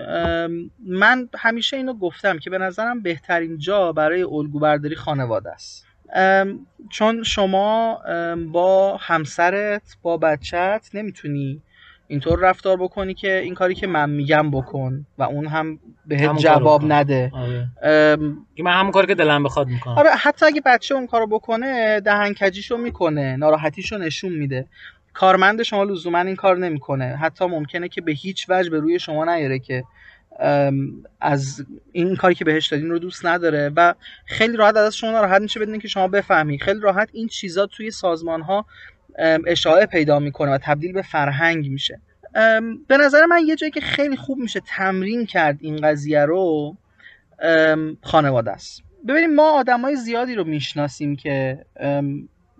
من 0.87 1.29
همیشه 1.35 1.77
اینو 1.77 1.93
گفتم 1.93 2.39
که 2.39 2.49
به 2.49 2.57
نظرم 2.57 3.01
بهترین 3.01 3.57
جا 3.57 3.91
برای 3.91 4.23
الگو 4.23 4.59
برداری 4.59 4.95
خانواده 4.95 5.51
است. 5.51 5.85
چون 6.89 7.23
شما 7.23 7.99
با 8.51 8.97
همسرت 9.01 9.97
با 10.01 10.17
بچت 10.17 10.89
نمی‌تونی 10.93 11.61
اینطور 12.07 12.39
رفتار 12.39 12.77
بکنی 12.77 13.13
که 13.13 13.39
این 13.39 13.53
کاری 13.53 13.75
که 13.75 13.87
من 13.87 14.09
میگم 14.09 14.51
بکن 14.51 15.05
و 15.17 15.23
اون 15.23 15.47
هم 15.47 15.79
بهت 16.05 16.37
جواب 16.37 16.91
نده. 16.91 17.31
آره. 17.33 17.67
من 18.59 18.79
همون 18.79 18.91
کاری 18.91 19.07
که 19.07 19.15
دلم 19.15 19.43
بخواد 19.43 19.67
می‌کنم. 19.67 19.97
آره 19.97 20.09
حتی 20.09 20.45
اگه 20.45 20.61
بچه 20.65 20.95
اون 20.95 21.07
کارو 21.07 21.27
بکنه 21.27 21.99
دهن 21.99 22.33
کجیشو 22.33 22.77
می‌کنه 22.77 23.35
ناراحتیشو 23.35 23.97
نشون 23.97 24.31
میده. 24.31 24.65
کارمند 25.13 25.63
شما 25.63 25.83
لزوما 25.83 26.19
این 26.19 26.35
کار 26.35 26.57
نمی‌کنه. 26.57 27.05
حتی 27.05 27.45
ممکنه 27.45 27.89
که 27.89 28.01
به 28.01 28.11
هیچ 28.11 28.45
وجه 28.49 28.69
به 28.69 28.79
روی 28.79 28.99
شما 28.99 29.25
نیاره 29.25 29.59
که 29.59 29.83
از 31.21 31.65
این 31.91 32.15
کاری 32.15 32.35
که 32.35 32.45
بهش 32.45 32.67
دادین 32.67 32.89
رو 32.89 32.99
دوست 32.99 33.25
نداره 33.25 33.71
و 33.75 33.93
خیلی 34.25 34.57
راحت 34.57 34.77
از 34.77 34.95
شما 34.95 35.21
راحت 35.21 35.41
میشه 35.41 35.59
بدونین 35.59 35.81
که 35.81 35.87
شما 35.87 36.07
بفهمید. 36.07 36.61
خیلی 36.61 36.79
راحت 36.79 37.09
این 37.13 37.27
چیزا 37.27 37.65
توی 37.65 37.91
سازمان 37.91 38.41
ها 38.41 38.65
اشاعه 39.47 39.85
پیدا 39.85 40.19
می‌کنه 40.19 40.51
و 40.51 40.57
تبدیل 40.57 40.93
به 40.93 41.01
فرهنگ 41.01 41.69
میشه. 41.69 42.01
به 42.87 42.97
نظر 42.97 43.25
من 43.25 43.41
یه 43.47 43.55
جایی 43.55 43.71
که 43.71 43.81
خیلی 43.81 44.15
خوب 44.15 44.37
میشه 44.37 44.61
تمرین 44.67 45.25
کرد 45.25 45.57
این 45.61 45.75
قضیه 45.75 46.25
رو 46.25 46.77
خانواده 48.01 48.51
است. 48.51 48.83
ببینیم 49.07 49.35
ما 49.35 49.51
آدمای 49.51 49.95
زیادی 49.95 50.35
رو 50.35 50.43
می‌شناسیم 50.43 51.15
که 51.15 51.65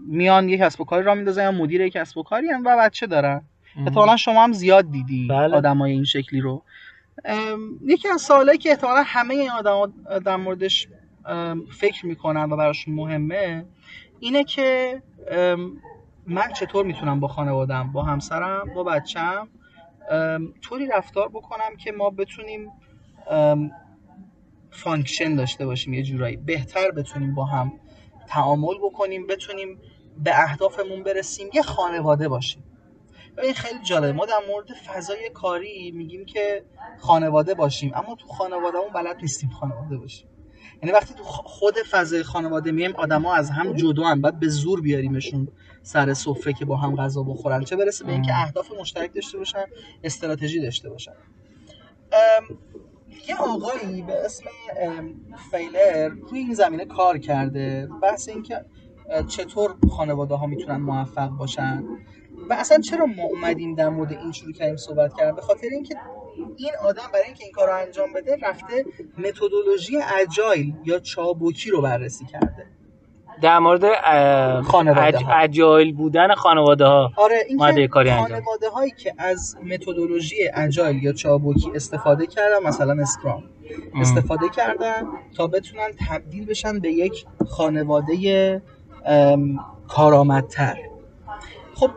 میان 0.07 0.49
یک 0.49 0.59
کسب 0.59 0.81
و 0.81 0.83
کاری 0.83 1.05
را 1.05 1.15
میندازن 1.15 1.43
یا 1.43 1.51
مدیر 1.51 1.81
یک 1.81 1.93
کسب 1.93 2.17
و 2.17 2.23
کاری 2.23 2.47
هم 2.47 2.65
و 2.65 2.77
بچه 2.77 3.07
دارن. 3.07 3.41
احتمالا 3.77 4.17
شما 4.17 4.43
هم 4.43 4.53
زیاد 4.53 4.91
دیدی 4.91 5.27
بله. 5.27 5.55
آدمای 5.55 5.91
این 5.91 6.03
شکلی 6.03 6.41
رو. 6.41 6.63
یکی 7.81 8.07
از 8.07 8.21
سوالایی 8.21 8.57
که 8.57 8.69
احتمالا 8.69 9.03
همه 9.05 9.33
این 9.33 9.51
آدم 9.51 9.93
در 10.19 10.35
موردش 10.35 10.87
فکر 11.71 12.05
می‌کنن 12.05 12.51
و 12.51 12.57
براشون 12.57 12.93
مهمه 12.93 13.65
اینه 14.19 14.43
که 14.43 15.01
من 16.27 16.51
چطور 16.53 16.85
می‌تونم 16.85 17.19
با 17.19 17.27
خانوادم 17.27 17.91
با 17.91 18.03
همسرم 18.03 18.73
با 18.75 18.83
بچم 18.83 19.47
طوری 20.61 20.87
رفتار 20.87 21.29
بکنم 21.29 21.75
که 21.83 21.91
ما 21.91 22.09
بتونیم 22.09 22.71
function 24.71 25.35
داشته 25.35 25.65
باشیم 25.65 25.93
یه 25.93 26.03
جورایی 26.03 26.37
بهتر 26.37 26.91
بتونیم 26.91 27.35
با 27.35 27.45
هم 27.45 27.73
تعامل 28.27 28.75
بکنیم 28.83 29.27
بتونیم 29.27 29.79
به 30.23 30.43
اهدافمون 30.43 31.03
برسیم 31.03 31.47
یه 31.53 31.61
خانواده 31.61 32.29
باشیم. 32.29 32.63
این 33.41 33.53
خیلی 33.53 33.79
جالبه. 33.83 34.11
ما 34.11 34.25
در 34.25 34.39
مورد 34.49 34.67
فضای 34.73 35.29
کاری 35.33 35.91
میگیم 35.91 36.25
که 36.25 36.65
خانواده 36.99 37.53
باشیم 37.53 37.91
اما 37.95 38.15
تو 38.15 38.27
خانوادهمون 38.27 38.93
بلد 38.93 39.17
نیستیم 39.21 39.49
خانواده 39.49 39.97
باشیم. 39.97 40.27
یعنی 40.83 40.95
وقتی 40.95 41.13
تو 41.13 41.23
خود 41.23 41.77
فضای 41.91 42.23
خانواده 42.23 42.71
میم 42.71 42.95
آدما 42.95 43.33
از 43.33 43.49
هم 43.49 43.73
جدا 43.73 44.03
هم 44.03 44.21
بعد 44.21 44.39
به 44.39 44.47
زور 44.47 44.81
بیاریمشون 44.81 45.47
سر 45.81 46.13
سفره 46.13 46.53
که 46.53 46.65
با 46.65 46.77
هم 46.77 46.95
غذا 46.95 47.23
بخورن. 47.23 47.63
چه 47.63 47.75
برسه 47.75 48.05
به 48.05 48.11
اینکه 48.11 48.31
اهداف 48.33 48.71
مشترک 48.79 49.13
داشته 49.13 49.37
باشن 49.37 49.65
استراتژی 50.03 50.61
داشته 50.61 50.89
باشن. 50.89 51.13
یه 53.27 53.35
آقایی 53.35 54.01
به 54.01 54.25
اسم 54.25 54.45
فیلر 55.51 56.11
توی 56.29 56.39
این 56.39 56.53
زمینه 56.53 56.85
کار 56.85 57.17
کرده. 57.17 57.89
بحث 58.01 58.29
اینکه 58.29 58.65
چطور 59.27 59.75
خانواده 59.97 60.35
ها 60.35 60.45
می‌تونن 60.45 60.77
موفق 60.77 61.29
باشن؟ 61.29 61.83
و 62.49 62.53
اصلا 62.53 62.77
چرا 62.77 63.05
ما 63.05 63.23
اومدیم 63.23 63.75
در 63.75 63.89
مورد 63.89 64.11
این 64.11 64.31
شروع 64.31 64.53
کردیم 64.53 64.75
صحبت 64.75 65.13
کردن؟ 65.17 65.35
به 65.35 65.41
خاطر 65.41 65.67
اینکه 65.71 65.95
این 66.57 66.71
آدم 66.83 67.03
برای 67.13 67.25
اینکه 67.25 67.43
این 67.43 67.53
کار 67.53 67.67
رو 67.67 67.75
انجام 67.75 68.13
بده 68.15 68.37
رفته 68.41 68.85
متدولوژی 69.17 69.97
اجایل 70.21 70.73
یا 70.85 70.99
چابوکی 70.99 71.69
رو 71.69 71.81
بررسی 71.81 72.25
کرده. 72.25 72.65
در 73.41 73.59
مورد 73.59 73.81
خانواده 74.61 75.37
اجایل 75.41 75.93
بودن 75.93 76.35
خانواده 76.35 76.85
ها 76.85 77.11
آره 77.17 77.35
این 77.47 77.87
کاری 77.87 78.11
خانواده 78.11 78.69
هایی 78.69 78.91
که 78.91 79.13
از 79.17 79.57
متدولوژی 79.63 80.35
اجایل 80.53 81.03
یا 81.03 81.13
چابوکی 81.13 81.71
استفاده 81.75 82.27
کردن 82.27 82.67
مثلا 82.67 83.01
اسکرام. 83.01 83.43
استفاده 83.95 84.49
کردن 84.49 85.03
تا 85.37 85.47
بتونن 85.47 85.89
تبدیل 86.09 86.45
بشن 86.45 86.79
به 86.79 86.91
یک 86.91 87.25
خانواده 87.49 88.61
کارآمدتر. 89.87 90.77
خب 91.75 91.91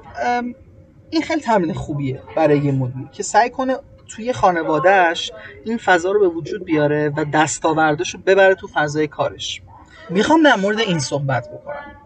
این 1.10 1.22
خیلی 1.22 1.40
تمرین 1.40 1.74
خوبیه 1.74 2.22
برای 2.36 2.58
یه 2.58 2.72
مدیر 2.72 3.08
که 3.12 3.22
سعی 3.22 3.50
کنه 3.50 3.76
توی 4.08 4.32
خانوادهش 4.32 5.32
این 5.64 5.78
فضا 5.78 6.12
رو 6.12 6.20
به 6.20 6.28
وجود 6.28 6.64
بیاره 6.64 7.12
و 7.16 7.24
دستاوردش 7.32 8.14
رو 8.14 8.20
ببره 8.26 8.54
تو 8.54 8.68
فضای 8.74 9.06
کارش. 9.06 9.62
می‌خوام 10.10 10.42
در 10.42 10.56
مورد 10.56 10.80
این 10.80 10.98
صحبت 10.98 11.48
بکنم. 11.48 11.96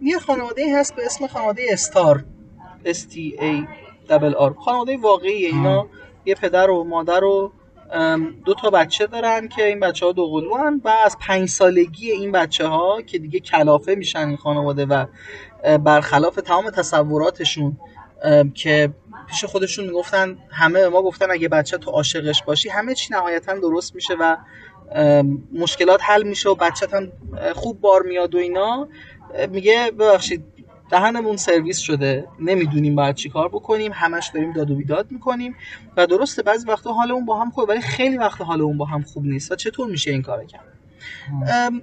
یه 0.00 0.18
خانواده 0.18 0.78
هست 0.78 0.96
به 0.96 1.04
اسم 1.04 1.26
خانواده 1.26 1.62
استار 1.70 2.24
S 2.84 2.98
T 2.98 3.40
A 3.40 3.66
R 4.08 4.56
خانواده 4.64 4.96
واقعی 4.96 5.46
اینا 5.46 5.86
یه 6.24 6.34
پدر 6.34 6.70
و 6.70 6.84
مادر 6.84 7.24
و 7.24 7.52
دو 8.44 8.54
تا 8.54 8.70
بچه 8.70 9.06
دارن 9.06 9.48
که 9.48 9.66
این 9.66 9.80
بچه 9.80 10.06
ها 10.06 10.12
دو 10.12 10.42
و 10.84 10.88
از 10.88 11.16
پنج 11.20 11.48
سالگی 11.48 12.10
این 12.10 12.32
بچه 12.32 12.66
ها 12.66 13.02
که 13.02 13.18
دیگه 13.18 13.40
کلافه 13.40 13.94
میشن 13.94 14.28
این 14.28 14.36
خانواده 14.36 14.86
و 14.86 15.06
برخلاف 15.78 16.34
تمام 16.34 16.70
تصوراتشون 16.70 17.76
که 18.54 18.90
پیش 19.28 19.44
خودشون 19.44 19.84
می‌گفتن 19.86 20.38
همه 20.50 20.88
ما 20.88 21.02
گفتن 21.02 21.30
اگه 21.30 21.48
بچه 21.48 21.78
تو 21.78 21.90
عاشقش 21.90 22.42
باشی 22.42 22.68
همه 22.68 22.94
چی 22.94 23.14
نهایتا 23.14 23.54
درست 23.54 23.94
میشه 23.94 24.14
و 24.20 24.36
مشکلات 25.52 26.00
حل 26.02 26.22
میشه 26.22 26.48
و 26.48 26.54
بچه 26.54 26.86
هم 26.92 27.12
خوب 27.54 27.80
بار 27.80 28.02
میاد 28.02 28.34
و 28.34 28.38
اینا 28.38 28.88
میگه 29.50 29.90
ببخشید 29.98 30.44
دهنمون 30.92 31.36
سرویس 31.36 31.78
شده. 31.78 32.28
نمی‌دونیم 32.40 32.94
باید 32.94 33.14
چی 33.14 33.28
کار 33.28 33.48
بکنیم. 33.48 33.92
همش 33.94 34.30
داریم 34.34 34.52
داد 34.52 34.70
و 34.70 34.74
بیداد 34.74 35.06
می‌کنیم. 35.10 35.56
و 35.96 36.06
درسته 36.06 36.42
بعضی 36.42 36.68
وقتا 36.68 36.92
حالمون 36.92 37.26
با 37.26 37.40
هم 37.40 37.50
خوبه 37.50 37.72
ولی 37.72 37.80
خیلی 37.80 38.18
وقتا 38.18 38.44
حالمون 38.44 38.78
با 38.78 38.84
هم 38.84 39.02
خوب 39.02 39.24
نیست. 39.24 39.52
و 39.52 39.56
چطور 39.56 39.90
میشه 39.90 40.10
این 40.10 40.22
کار 40.22 40.44
کرد؟ 40.44 40.64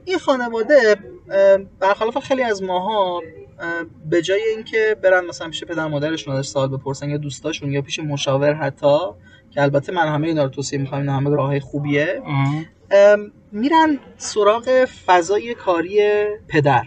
این 0.06 0.17
خانواده 0.17 0.95
برخلاف 1.80 2.17
خیلی 2.17 2.43
از 2.43 2.63
ماها 2.63 3.22
به 4.10 4.22
جای 4.22 4.41
اینکه 4.56 4.98
برن 5.04 5.26
مثلا 5.26 5.50
پیش 5.50 5.63
پدر 5.63 5.88
مادرشون 5.88 6.36
ازش 6.36 6.48
سوال 6.48 6.67
بپرسن 6.67 7.10
یا 7.10 7.17
دوستاشون 7.17 7.72
یا 7.72 7.82
پیش 7.82 8.00
مشاور 8.00 8.54
حتی 8.54 8.98
که 9.52 9.62
البته 9.62 9.91
من 9.91 10.08
همه 10.08 10.28
اینا 10.28 10.43
رو 10.43 10.50
توصیه 10.50 10.80
می‌کنم 10.80 11.00
اینا 11.00 11.13
همه 11.13 11.30
راه 11.30 11.60
خوبیه. 11.60 12.22
میرن 13.52 14.00
سراغ 14.17 14.86
فضای 15.06 15.54
کاری 15.54 16.26
پدر. 16.48 16.84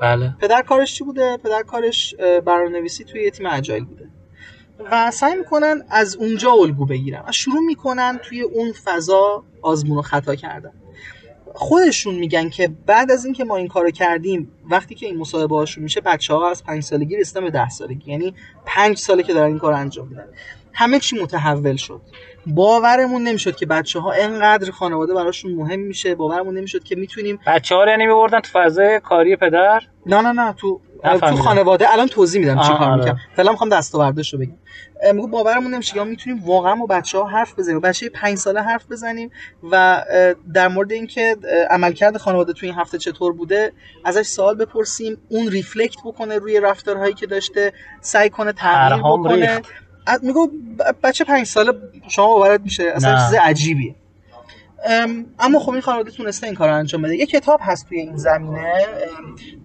بله. 0.00 0.34
پدر 0.40 0.62
کارش 0.62 0.94
چی 0.94 1.04
بوده؟ 1.04 1.36
پدر 1.36 1.62
کارش 1.62 2.14
برنامه‌نویسی 2.14 3.04
توی 3.04 3.22
یه 3.22 3.30
تیم 3.30 3.46
اجایل 3.46 3.84
بوده. 3.84 4.08
و 4.90 5.10
سعی 5.10 5.34
می‌کنن 5.34 5.84
از 5.90 6.16
اونجا 6.16 6.52
الگو 6.52 6.86
بگیرن 6.86 7.24
و 7.28 7.32
شروع 7.32 7.60
می‌کنن 7.60 8.20
توی 8.22 8.42
اون 8.42 8.72
فضا 8.72 9.44
آزمون 9.62 9.98
و 9.98 10.02
خطا 10.02 10.34
کردن. 10.34 10.72
خودشون 11.54 12.14
میگن 12.14 12.48
که 12.48 12.68
بعد 12.86 13.10
از 13.10 13.24
اینکه 13.24 13.44
ما 13.44 13.56
این 13.56 13.68
کارو 13.68 13.90
کردیم 13.90 14.50
وقتی 14.70 14.94
که 14.94 15.06
این 15.06 15.16
مصاحبه 15.16 15.56
هاشون 15.56 15.84
میشه 15.84 16.00
بچه 16.00 16.34
ها 16.34 16.50
از 16.50 16.64
پنج 16.64 16.82
سالگی 16.82 17.16
رسیدن 17.16 17.44
به 17.44 17.50
ده 17.50 17.68
سالگی. 17.68 18.10
یعنی 18.10 18.34
پنج 18.66 18.98
ساله 18.98 19.22
که 19.22 19.34
دارن 19.34 19.46
این 19.48 19.58
کار 19.58 19.72
انجام 19.72 20.08
میدن. 20.08 20.26
همه 20.74 20.98
چی 20.98 21.22
متحول 21.22 21.76
شد. 21.76 22.00
باورمون 22.46 23.22
نمی‌شد 23.22 23.56
که 23.56 23.66
بچه 23.66 24.00
ها 24.00 24.12
انقدر 24.12 24.70
خانواده 24.70 25.14
براشون 25.14 25.54
مهم 25.54 25.80
میشه. 25.80 26.14
باورمون 26.14 26.58
نمی‌شد 26.58 26.84
که 26.84 26.96
می‌تونیم 26.96 27.38
بچه 27.46 27.74
ها 27.74 27.84
رو 27.84 27.90
یعنی 27.90 28.06
میبردن 28.06 28.40
تو 28.40 28.48
فضای 28.52 29.00
کاری 29.00 29.36
پدر؟ 29.36 29.82
نه 30.06 30.20
نه 30.20 30.32
نه 30.32 30.52
تو 30.52 30.80
تو 31.20 31.36
خانواده. 31.36 31.92
الان 31.92 32.08
توضیح 32.08 32.40
میدم 32.40 32.62
چی 32.62 32.68
کار 32.68 32.96
می‌کنم 32.96 33.18
فعلا 33.36 33.50
می‌خوام 33.50 33.70
دستاوردش 33.70 34.32
رو 34.32 34.38
بگم. 34.38 34.56
میگه 35.14 35.28
باورمون 35.28 35.74
نمیشه 35.74 35.96
یا 35.96 36.04
می‌تونیم 36.04 36.44
واقعا 36.44 36.74
با 36.74 36.86
بچه 36.86 37.18
ها 37.18 37.24
حرف 37.24 37.58
بزنیم. 37.58 37.80
بچه 37.80 38.08
5 38.08 38.38
ساله 38.38 38.60
حرف 38.60 38.86
بزنیم 38.90 39.30
و 39.70 40.04
در 40.54 40.68
مورد 40.68 40.92
اینکه 40.92 41.36
عملکرد 41.70 42.16
خانواده 42.16 42.52
توی 42.52 42.68
این 42.68 42.78
هفته 42.78 42.98
چطور 42.98 43.32
بوده 43.32 43.72
ازش 44.04 44.26
سوال 44.26 44.54
بپرسیم 44.54 45.16
اون 45.28 45.48
ریفلکت 45.48 45.98
بکنه 46.04 46.38
روی 46.38 46.60
رفتارهایی 46.60 47.14
که 47.14 47.26
داشته 47.26 47.72
سعی 48.00 48.30
کنه 48.30 48.52
تغییر 48.52 49.02
بکنه. 49.02 49.62
میگو 50.22 50.50
بچه 51.02 51.24
پنج 51.24 51.46
ساله 51.46 51.72
شما 52.08 52.26
باورت 52.26 52.60
میشه؟ 52.60 52.84
اصلا 52.84 53.26
چیز 53.26 53.38
عجیبیه. 53.40 53.94
اما 55.38 55.58
خب 55.58 55.70
این 55.70 55.80
خانواده 55.80 56.10
تونسته 56.10 56.46
این 56.46 56.56
کار 56.56 56.68
رو 56.68 56.74
انجام 56.74 57.02
بده. 57.02 57.16
یه 57.16 57.26
کتاب 57.26 57.60
هست 57.62 57.88
توی 57.88 57.98
این 57.98 58.16
زمینه 58.16 58.74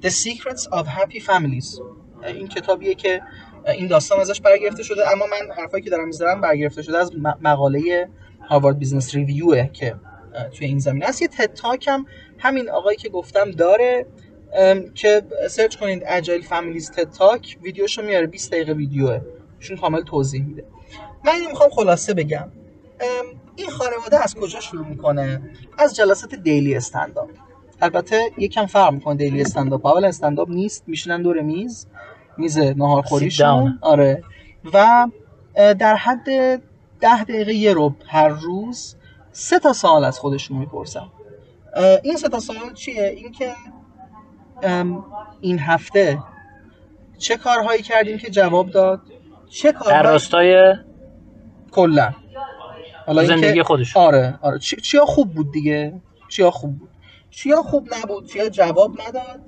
The 0.03 0.09
Secrets 0.09 0.63
of 0.63 0.85
Happy 0.85 1.19
Families. 1.23 1.81
این 2.27 2.47
کتابیه 2.47 2.95
که 2.95 3.21
این 3.67 3.87
داستان 3.87 4.19
ازش 4.19 4.41
برگرفته 4.41 4.83
شده 4.83 5.11
اما 5.11 5.25
من 5.25 5.53
حرفایی 5.57 5.83
که 5.83 5.89
دارم 5.89 6.07
می‌ذارم 6.07 6.41
برگرفته 6.41 6.81
شده 6.81 6.97
از 6.97 7.11
مقاله 7.41 8.09
Harvard 8.49 8.79
Business 8.79 9.15
Review 9.15 9.62
ه 9.62 9.69
که 9.73 9.95
توی 10.57 10.67
این 10.67 10.79
زمینه 10.79 11.05
هست. 11.05 11.21
یه 11.21 11.27
TED 11.27 11.53
Talk 11.53 11.87
هم 11.87 12.05
همین 12.37 12.69
آقایی 12.69 12.97
که 12.97 13.09
گفتم 13.09 13.51
داره 13.51 14.05
که 14.95 15.21
سرچ 15.49 15.75
کنید 15.75 16.03
agile 16.07 16.41
families 16.41 16.91
TED 16.91 17.20
Talk 17.20 17.57
ویدیوشو 17.63 18.01
میاره 18.01 18.27
20 18.27 18.51
دقیقه 18.51 18.73
ویدیوه. 18.73 19.21
چون 19.59 19.77
کامل 19.77 20.01
توضیح 20.01 20.43
میده. 20.43 20.65
من 21.25 21.31
اینو 21.31 21.49
می‌خوام 21.49 21.69
خلاصه 21.69 22.13
بگم. 22.13 22.51
این 23.55 23.69
خانواده 23.69 24.23
از 24.23 24.35
کجا 24.35 24.59
شروع 24.59 24.87
می‌کنه؟ 24.87 25.41
از 25.77 25.95
جلسات 25.95 26.35
daily 26.35 26.75
standup 26.75 27.29
البته 27.81 28.31
یکم 28.37 28.65
فرق 28.65 28.93
می‌کنه 28.93 29.15
daily 29.15 29.41
standup 29.41 29.85
اول 29.85 30.05
standup 30.05 30.49
نیست 30.49 30.83
میشینن 30.87 31.21
دور 31.21 31.41
میز 31.41 31.87
میز 32.37 32.57
ناهارخوریشون. 32.57 33.79
آره. 33.81 34.23
و 34.73 35.07
در 35.55 35.95
حد 35.95 36.25
ده 36.99 37.23
دقیقه 37.23 37.53
یه 37.53 37.73
رب 37.77 37.95
هر 38.07 38.27
روز 38.27 38.95
سه 39.31 39.59
تا 39.59 39.73
سوال 39.73 40.03
از 40.03 40.19
خودشون 40.19 40.57
می‌پرسن. 40.57 41.09
این 42.03 42.17
سه 42.17 42.29
تا 42.29 42.39
سوال 42.39 42.73
چیه؟ 42.73 43.03
اینکه 43.03 43.53
این 45.41 45.59
هفته 45.59 46.19
چه 47.17 47.37
کارهایی 47.37 47.81
کردیم 47.81 48.17
که 48.17 48.29
جواب 48.29 48.69
داد؟ 48.69 49.01
چه 49.49 49.71
کارهایی؟ 49.71 50.03
در 50.03 50.11
راستای 50.11 50.75
کلا. 51.71 52.13
حالا 53.05 53.25
زندگی 53.25 53.63
خودش. 53.63 53.97
آره 53.97 54.39
آره. 54.41 54.59
چیا 54.59 55.05
خوب 55.05 55.33
بود 55.33 55.51
دیگه؟ 55.51 56.01
چیا 56.29 56.51
خوب 56.51 56.79
بود؟ 56.79 56.89
چیا 57.29 57.61
خوب 57.61 57.87
نبود؟ 57.97 58.25
چیا 58.25 58.49
جواب 58.49 58.91
نداد؟ 59.07 59.41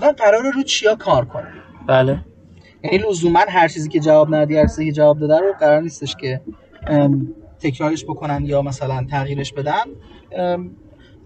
و 0.00 0.14
قرار 0.16 0.42
رو 0.54 0.62
چیا 0.62 0.94
کار 0.94 1.24
کنه؟ 1.24 1.52
بله. 1.86 2.24
یعنی 2.84 2.98
لزوما 2.98 3.40
هر 3.48 3.68
چیزی 3.68 3.88
که 3.88 4.00
جواب 4.00 4.34
ندی 4.34 4.56
هر 4.56 4.66
چیزی 4.66 4.86
که 4.86 4.92
جواب 4.92 5.18
داده 5.18 5.38
رو 5.38 5.52
قرار 5.60 5.80
نیستش 5.80 6.16
که 6.16 6.40
تکرارش 7.60 8.04
بکنن 8.04 8.44
یا 8.44 8.62
مثلا 8.62 9.06
تغییرش 9.10 9.52
بدن. 9.52 9.84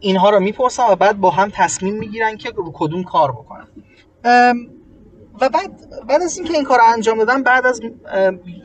اینها 0.01 0.31
رو 0.31 0.41
می‌پرسن 0.41 0.83
و 0.91 0.97
بعد 0.97 1.21
با 1.21 1.31
هم 1.31 1.51
تصمیم 1.55 1.95
می‌گیرن 1.95 2.37
که 2.37 2.51
رو 2.51 2.73
کدوم 2.75 3.03
کار 3.03 3.33
بکنن. 3.33 3.67
و 5.41 5.49
بعد 5.49 6.07
بعد 6.09 6.23
از 6.23 6.39
اینکه 6.39 6.55
این 6.55 6.65
کار 6.65 6.79
رو 6.79 6.85
انجام 6.93 7.19
دادن 7.19 7.43
بعد 7.43 7.67
از 7.67 7.81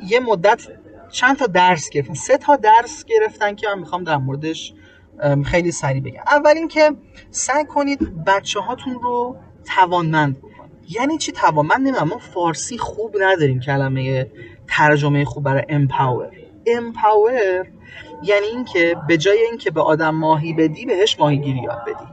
یه 0.08 0.20
مدت 0.20 0.68
چند 1.12 1.38
تا 1.38 1.46
درس 1.46 1.90
گرفتن 1.90 2.14
سه 2.14 2.38
تا 2.38 2.56
درس 2.56 3.06
گرفتن 3.06 3.56
که 3.56 3.68
من 3.68 3.80
می‌خوام 3.80 4.04
در 4.04 4.18
موردش 4.18 4.74
خیلی 5.46 5.72
سریع 5.72 6.02
بگم. 6.02 6.22
اول 6.28 6.58
اینکه 6.58 6.92
سعی 7.32 7.66
کنید 7.66 8.26
بچه 8.26 8.60
هاتون 8.60 8.94
رو 8.94 9.38
توانمند 9.76 10.38
یعنی 10.90 11.18
چی 11.18 11.32
توانمند؟ 11.32 11.80
نمی‌دونم 11.80 12.08
ما 12.08 12.18
فارسی 12.18 12.78
خوب 12.78 13.16
نداریم 13.22 13.60
کلمه 13.60 14.32
ترجمه 14.68 15.26
خوب 15.26 15.44
برای 15.44 15.64
امپاور 15.70 16.32
امپاور 16.68 17.68
یعنی 18.24 18.46
اینکه 18.46 18.96
به 19.08 19.18
جای 19.18 19.42
اینکه 19.42 19.72
به 19.72 19.82
آدم 19.82 20.16
ماهی 20.16 20.54
بدی 20.54 20.86
بهش 20.86 21.20
ماهیگیری 21.20 21.62
یاد 21.64 21.82
بدی. 21.82 22.06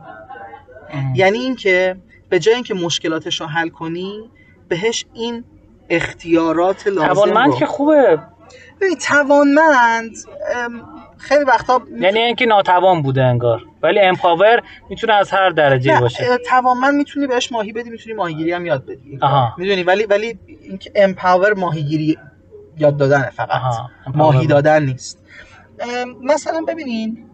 یعنی 1.15 1.39
اینکه 1.39 1.97
به 2.29 2.39
جای 2.39 2.55
اینکه 2.55 2.75
مشکلاتش 2.75 3.41
رو 3.41 3.47
حل 3.47 3.69
کنی 3.69 4.31
بهش 4.71 5.07
این 5.15 5.45
اختیارات 5.91 6.87
لازم 6.87 7.15
توانمند 7.15 7.55
که 7.55 7.67
خوبه. 7.67 8.19
ببین 8.81 8.97
توانمند 8.97 10.17
خیلی 11.19 11.45
وقتا 11.45 11.83
یعنی 12.01 12.19
اینکه 12.19 12.47
ناتوان 12.47 13.03
بوده 13.03 13.23
انگار. 13.25 13.63
ولی 13.83 14.01
امپاور 14.01 14.63
می‌تونه 14.91 15.13
از 15.13 15.31
هر 15.31 15.51
درجه 15.51 16.01
باشه. 16.01 16.39
توانمند 16.49 16.95
می‌تونی 16.95 17.27
بهش 17.27 17.53
ماهی 17.53 17.73
بدی 17.73 17.91
می‌تونی 17.91 18.17
ماهیگیری 18.17 18.53
هم 18.53 18.67
یاد 18.67 18.87
بدی. 18.87 19.19
می‌دونی 19.59 19.83
ولی 19.83 20.05
ولی 20.05 20.39
اینکه 20.63 20.93
امپاور 20.95 21.55
ماهیگیری 21.55 22.19
یاد 22.79 22.97
دادن 22.97 23.23
فقط. 23.23 23.61
ماهی 24.15 24.47
دادن 24.47 24.83
نیست. 24.83 25.25
مثلا 26.23 26.65
ببینین 26.69 27.27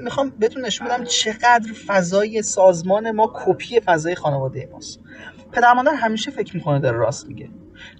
می‌خوام 0.00 0.32
بهتون 0.38 0.64
نشون 0.64 0.86
بدم 0.86 1.04
چقدر 1.04 1.72
فضای 1.86 2.42
سازمان 2.42 3.10
ما 3.10 3.32
کپی 3.46 3.80
فضای 3.80 4.14
خانواده 4.14 4.68
ماست. 4.72 5.00
پدر 5.52 5.72
مادر 5.72 5.94
همیشه 5.94 6.30
فکر 6.30 6.56
می‌کنه 6.56 6.78
داره 6.78 6.98
راست 6.98 7.26
میگه. 7.26 7.48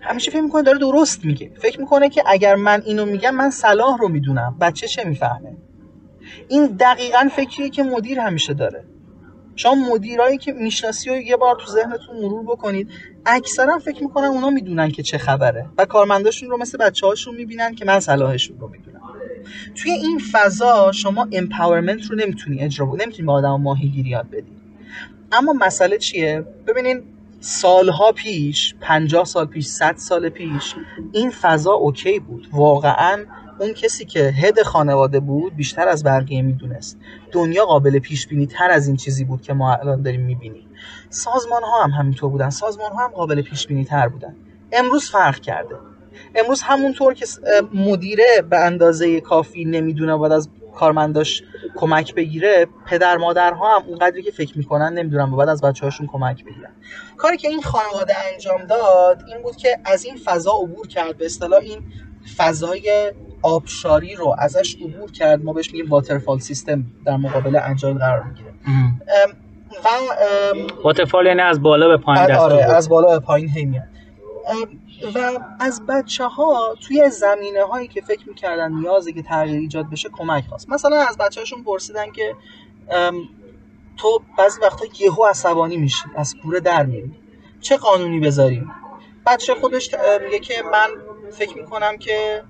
همیشه 0.00 0.30
فکر 0.30 0.40
می‌کنه 0.40 0.62
داره 0.62 0.78
درست 0.78 1.24
میگه. 1.24 1.50
فکر 1.58 1.80
می‌کنه 1.80 2.08
که 2.08 2.22
اگر 2.26 2.54
من 2.54 2.82
اینو 2.86 3.06
میگم 3.06 3.34
من 3.34 3.50
صلاح 3.50 3.98
رو 3.98 4.08
می‌دونم. 4.08 4.56
بچه 4.60 4.86
چه 4.88 5.04
می‌فهمه؟ 5.04 5.56
این 6.48 6.66
دقیقا 6.66 7.28
فکریه 7.36 7.70
که 7.70 7.82
مدیر 7.82 8.20
همیشه 8.20 8.54
داره. 8.54 8.84
شما 9.56 9.74
مدیرایی 9.74 10.38
که 10.38 10.52
می‌شناسی 10.52 11.10
و 11.10 11.16
یه 11.16 11.36
بار 11.36 11.56
تو 11.56 11.70
ذهنتون 11.70 12.16
مرور 12.16 12.42
بکنید 12.42 12.90
اکثرا 13.26 13.78
فکر 13.78 14.02
می‌کنن 14.02 14.26
اونا 14.26 14.50
می‌دونن 14.50 14.90
که 14.90 15.02
چه 15.02 15.18
خبره 15.18 15.66
و 15.78 15.84
کارمنداشون 15.84 16.50
رو 16.50 16.56
مثل 16.56 16.78
بچه 16.78 17.06
هاشون 17.06 17.34
می‌بینن 17.34 17.74
که 17.74 17.84
من 17.84 18.00
صلاحشون 18.00 18.58
رو 18.58 18.68
می‌دونم. 18.68 19.00
توی 19.74 19.90
این 19.92 20.20
فضا 20.32 20.92
شما 20.92 21.28
امپاورمنت 21.32 22.04
رو 22.10 22.16
نمی‌تونی 22.16 22.60
اجرا 22.60 22.86
بود 22.86 23.02
نمی‌تونی 23.02 23.26
به 23.26 23.32
آدم 23.32 23.60
ماهیگیری 23.60 24.08
یاد 24.08 24.30
بدی. 24.30 24.52
اما 25.32 25.52
مسئله 25.52 25.98
چیه؟ 25.98 26.44
ببینین 26.66 27.02
سالها 27.40 28.12
پیش 28.12 28.74
50 28.80 29.24
سال 29.24 29.46
پیش 29.46 29.66
100 29.66 29.96
سال 29.96 30.28
پیش 30.28 30.74
این 31.12 31.30
فضا 31.30 31.72
اوکی 31.72 32.18
بود. 32.18 32.48
واقعا 32.52 33.24
اون 33.58 33.72
کسی 33.72 34.04
که 34.04 34.20
هد 34.20 34.62
خانواده 34.62 35.20
بود 35.20 35.56
بیشتر 35.56 35.88
از 35.88 36.04
بقیه 36.04 36.42
می‌دونست. 36.42 36.98
دنیا 37.32 37.64
قابل 37.64 37.98
پیش 37.98 38.26
بینی 38.26 38.46
تر 38.46 38.70
از 38.70 38.86
این 38.86 38.96
چیزی 38.96 39.24
بود 39.24 39.42
که 39.42 39.52
ما 39.52 39.74
الان 39.74 40.02
داریم 40.02 40.20
می‌بینیم. 40.20 40.68
سازمان 41.10 41.62
ها 41.62 41.84
هم 41.84 41.90
همینطور 41.90 42.30
بودن. 42.30 42.50
سازمان 42.50 42.92
ها 42.92 43.04
هم 43.04 43.10
قابل 43.10 43.42
پیش 43.42 43.66
بینی 43.66 43.84
تر 43.84 44.08
بودن. 44.08 44.36
امروز 44.72 45.10
فرق 45.10 45.40
کرده. 45.40 45.74
امروز 46.34 46.62
همونطور 46.62 47.14
که 47.14 47.26
مدیره 47.74 48.44
به 48.50 48.58
اندازه 48.58 49.20
کافی 49.20 49.64
نمی‌دونه 49.64 50.16
باید 50.16 50.32
از 50.32 50.48
کارمنداش 50.74 51.42
کمک 51.76 52.14
بگیره 52.14 52.66
پدر 52.86 53.16
مادرها 53.16 53.76
هم 53.76 53.82
اونقدری 53.86 54.22
که 54.22 54.30
فکر 54.30 54.58
می‌کنن 54.58 54.92
نمی‌دونن 54.92 55.36
بعد 55.36 55.48
از 55.48 55.62
بچه 55.62 55.84
هاشون 55.84 56.06
کمک 56.06 56.44
بگیرن. 56.44 56.70
کاری 57.16 57.36
که 57.36 57.48
این 57.48 57.62
خانواده 57.62 58.14
انجام 58.32 58.64
داد 58.64 59.22
این 59.28 59.42
بود 59.42 59.56
که 59.56 59.78
از 59.84 60.04
این 60.04 60.16
فضا 60.16 60.50
عبور 60.50 60.86
کرد. 60.88 61.16
به 61.18 61.24
اصطلاح 61.24 61.60
این 61.60 61.78
فضای 62.36 63.12
آبشاری 63.42 64.14
رو 64.14 64.36
ازش 64.38 64.76
عبور 64.84 65.12
کرد. 65.12 65.44
ما 65.44 65.52
بهش 65.52 65.72
میگیم 65.72 65.90
واترفال 65.90 66.38
سیستم 66.38 66.84
در 67.06 67.16
مقابل 67.16 67.56
انجام 67.56 67.98
قرار 67.98 68.22
می‌گیره. 68.22 68.50
و 69.84 69.88
واترفال 70.84 71.26
یعنی 71.26 71.40
از 71.40 71.62
بالا 71.62 71.88
به 71.88 71.96
پایین 71.96 72.26
دست 72.26 72.40
آره 72.40 72.64
از 72.64 72.88
بالا 72.88 73.18
به 73.18 73.26
پایین 73.26 73.48
هی 73.48 73.80
و 75.14 75.38
از 75.60 75.86
بچه 75.86 76.24
ها 76.24 76.74
توی 76.88 77.10
زمینه 77.10 77.62
هایی 77.64 77.88
که 77.88 78.00
فکر 78.00 78.28
می‌کردن 78.28 78.72
نیازه 78.72 79.12
که 79.12 79.22
تغییر 79.22 79.60
ایجاد 79.60 79.90
بشه 79.90 80.08
کمک 80.08 80.44
خواست. 80.48 80.68
مثلا 80.68 80.96
از 80.96 81.18
بچه 81.18 81.40
هاشون 81.40 81.64
پرسیدن 81.64 82.12
که 82.12 82.36
تو 83.96 84.22
بعضی 84.38 84.60
وقتا 84.60 84.84
یهو 85.00 85.24
عصبانی 85.24 85.76
میشی 85.76 86.04
از 86.16 86.34
کوره 86.42 86.60
در 86.60 86.86
میری. 86.86 87.14
چه 87.60 87.76
قانونی 87.76 88.20
بذاریم؟ 88.20 88.70
بچه 89.26 89.54
خودش 89.54 89.90
میگه 90.24 90.38
که 90.38 90.54
من 90.72 90.88
فکر 91.30 91.56
می‌کنم 91.56 91.96
که 91.96 92.42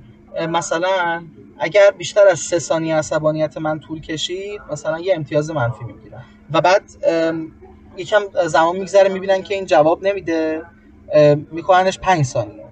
مثلا 0.49 1.23
اگر 1.59 1.91
بیشتر 1.91 2.29
از 2.29 2.39
سه 2.39 2.59
ثانیه 2.59 2.97
عصبانیت 2.97 3.57
من 3.57 3.81
طول 3.81 4.01
کشید 4.01 4.61
مثلا 4.73 5.01
یه 5.01 5.15
امتیاز 5.15 5.51
منفی 5.51 5.85
می‌گیرن 5.85 6.25
و 6.53 6.61
بعد 6.61 6.83
یکم 7.97 8.23
زمان 8.47 8.77
میگذره 8.77 9.09
می‌بینن 9.09 9.43
که 9.43 9.55
این 9.55 9.67
جواب 9.67 10.03
نمیده. 10.03 10.63
میکننش 11.53 11.99
پنج 11.99 12.25
ثانیه 12.25 12.65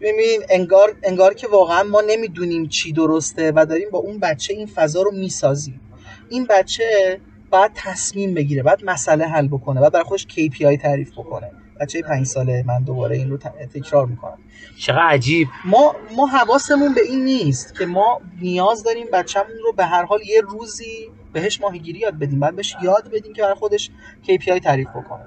ببین 0.00 0.42
انگار 0.50 0.94
انگار 1.02 1.34
که 1.34 1.48
واقعا 1.48 1.82
ما 1.82 2.00
نمی‌دونیم 2.00 2.68
چی 2.68 2.92
درسته 2.92 3.52
و 3.56 3.66
داریم 3.66 3.90
با 3.90 3.98
اون 3.98 4.18
بچه 4.18 4.54
این 4.54 4.66
فضا 4.66 5.02
رو 5.02 5.10
می‌سازیم. 5.10 5.80
این 6.28 6.46
بچه 6.50 7.20
باید 7.50 7.70
تصمیم 7.74 8.34
بگیره 8.34 8.62
باید 8.62 8.84
مسئله 8.84 9.26
حل 9.26 9.48
بکنه 9.48 9.80
باید 9.80 9.92
برای 9.92 10.04
خودش 10.04 10.26
KPI 10.30 10.82
تعریف 10.82 11.12
بکنه. 11.12 11.50
بچه 11.80 12.02
پنج 12.02 12.26
ساله 12.26 12.64
من 12.66 12.82
دوباره 12.82 13.16
این 13.16 13.30
رو 13.30 13.36
تکرار 13.74 14.06
می‌کنم. 14.06 14.38
چقدر 14.78 15.02
عجیب. 15.02 15.48
ما 15.64 15.94
ما 16.16 16.26
حواسمون 16.26 16.94
به 16.94 17.00
این 17.02 17.24
نیست 17.24 17.78
که 17.78 17.86
ما 17.86 18.20
نیاز 18.40 18.82
داریم 18.82 19.06
بچه‌مون 19.12 19.58
رو 19.64 19.72
به 19.72 19.84
هر 19.84 20.04
حال 20.04 20.20
یه 20.26 20.40
روزی 20.40 21.10
بهش 21.32 21.60
ماهیگیری 21.60 21.98
یاد 21.98 22.18
بدیم. 22.18 22.40
بعد 22.40 22.56
بهش 22.56 22.76
یاد 22.82 23.10
بدیم 23.12 23.32
که 23.32 23.42
برای 23.42 23.54
خودش 23.54 23.90
KPI 24.24 24.60
تعریف 24.64 24.88
بکنه. 24.88 25.24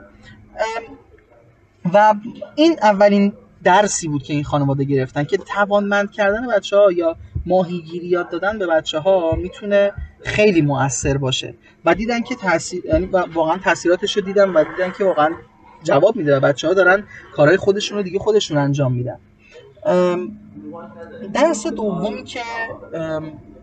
و 1.94 2.14
این 2.56 2.76
اولین 2.82 3.34
درسی 3.64 4.08
بود 4.08 4.24
که 4.24 4.34
این 4.34 4.44
خانواده 4.44 4.84
گرفتن 4.84 5.24
که 5.24 5.38
توانمند 5.38 6.12
کردن 6.12 6.48
بچه 6.48 6.78
ها 6.78 6.92
یا 6.92 7.16
ماهیگیری 7.46 8.08
یاد 8.08 8.30
دادن 8.30 8.60
به 8.60 8.68
بچه 8.68 9.00
ها 9.00 9.36
می‌تونه 9.36 9.92
خیلی 10.24 10.62
مؤثر 10.62 11.18
باشه. 11.18 11.54
و 11.86 11.96
دیدن 11.96 12.22
که 12.22 12.36
تاثیر 12.36 12.86
یعنی 12.86 13.06
واقعا 13.06 13.58
تاثیراتش 13.58 14.18
رو 14.18 14.24
دیدن 14.24 14.50
و 14.50 14.64
دیدن 14.64 14.92
که 14.98 15.04
واقعا 15.04 15.30
جواب 15.84 16.16
میده 16.16 16.38
و 16.38 16.40
بچه 16.40 16.68
ها 16.68 16.74
دارن 16.74 17.04
کارهای 17.34 17.58
خودشون 17.58 17.98
رو 17.98 18.04
دیگه 18.04 18.20
خودشون 18.20 18.58
انجام 18.58 18.94
میدن. 18.94 19.20
درس 21.34 21.68
دومی 21.68 22.24
که 22.24 22.42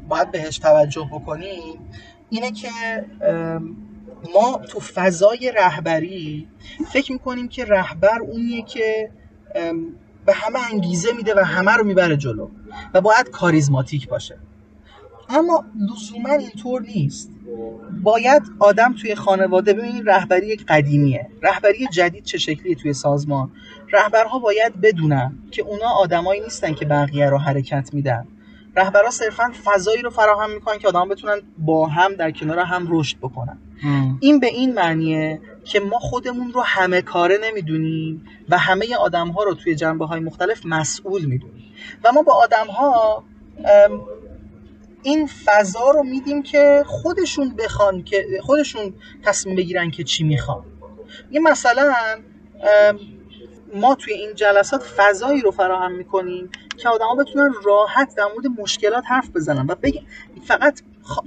باید 0.09 0.31
بهش 0.31 0.59
توجه 0.59 1.09
بکنیم 1.13 1.79
اینه 2.31 2.53
که 2.53 2.69
ما 4.35 4.61
تو 4.69 4.81
فضای 4.81 5.53
رهبری 5.57 6.49
فکر 6.93 7.13
می‌کنیم 7.13 7.49
که 7.49 7.65
رهبر 7.65 8.21
اونیه 8.21 8.63
که 8.63 9.11
به 10.27 10.33
همه 10.33 10.73
انگیزه 10.73 11.13
میده 11.17 11.35
و 11.37 11.39
همه 11.39 11.73
رو 11.73 11.85
می‌بره 11.85 12.17
جلو 12.17 12.49
و 12.95 13.01
باید 13.01 13.31
کاریزماتیک 13.31 14.09
باشه. 14.09 14.39
اما 15.29 15.65
لزوما 15.91 16.35
اینطور 16.35 16.83
نیست. 16.83 17.31
باید 18.03 18.43
آدم 18.59 18.95
توی 18.95 19.15
خانواده 19.15 19.73
ببینید 19.73 20.11
رهبری 20.11 20.57
قدیمیه. 20.57 21.27
رهبری 21.43 21.87
جدید 21.93 22.25
چه 22.25 22.39
شکلیه 22.39 22.75
توی 22.75 22.93
سازمان؟ 22.93 23.51
رهبرها 23.93 24.39
باید 24.39 24.81
بدونن 24.81 25.39
که 25.51 25.63
اونا 25.63 25.89
آدمایی 25.89 26.41
نیستن 26.41 26.75
که 26.75 26.85
بقیه 26.85 27.27
رو 27.27 27.39
حرکت 27.39 27.95
میدن. 27.95 28.27
رهبرها 28.77 29.11
صرفا 29.11 29.53
فضایی 29.65 30.03
رو 30.03 30.11
فراهم 30.11 30.51
می‌کنن 30.51 30.79
که 30.79 30.89
آدم 30.89 31.09
بتونن 31.09 31.41
با 31.59 31.87
هم 31.87 32.15
در 32.15 32.31
کنار 32.31 32.59
هم 32.59 32.87
رشد 32.91 33.17
بکنن. 33.19 33.59
این 34.21 34.41
به 34.41 34.47
این 34.47 34.75
معنیه 34.75 35.41
که 35.65 35.81
ما 35.81 35.99
خودمون 35.99 36.53
رو 36.53 36.61
همه 36.61 37.03
کاره 37.03 37.39
نمی‌دونیم 37.43 38.27
و 38.49 38.59
همه 38.59 38.97
آدم 38.97 39.29
ها 39.29 39.43
رو 39.45 39.55
توی 39.55 39.75
جنبه 39.75 40.07
های 40.07 40.21
مختلف 40.21 40.67
مسئول 40.67 41.25
می‌دونیم. 41.25 41.73
و 42.05 42.13
ما 42.13 42.23
با 42.23 42.33
آدم 42.33 42.67
ها 42.67 43.25
این 45.03 45.27
فضا 45.45 45.91
رو 45.91 46.03
میدیم 46.03 46.43
که 46.43 46.85
خودشون 46.87 47.57
بخوان 47.59 48.05
که 48.05 48.27
خودشون 48.43 48.95
تصمیم 49.23 49.57
بگیرن 49.57 49.91
که 49.91 50.05
چی 50.05 50.25
می‌خوان. 50.25 50.65
یه 51.31 51.41
مثلا 51.41 51.93
ما 53.75 53.95
توی 53.95 54.15
این 54.15 54.35
جلسات 54.35 54.83
فضایی 54.83 55.41
رو 55.41 55.51
فراهم 55.51 55.93
می‌کنیم 55.93 56.51
که 56.77 56.89
آدما 56.89 57.15
بتونن 57.15 57.53
راحت 57.65 58.15
در 58.17 58.25
مورد 58.25 58.61
مشکلات 58.61 59.05
حرف 59.07 59.31
بزنن 59.31 59.67
و 59.69 59.75
بگن 59.75 60.01
فقط 60.45 60.83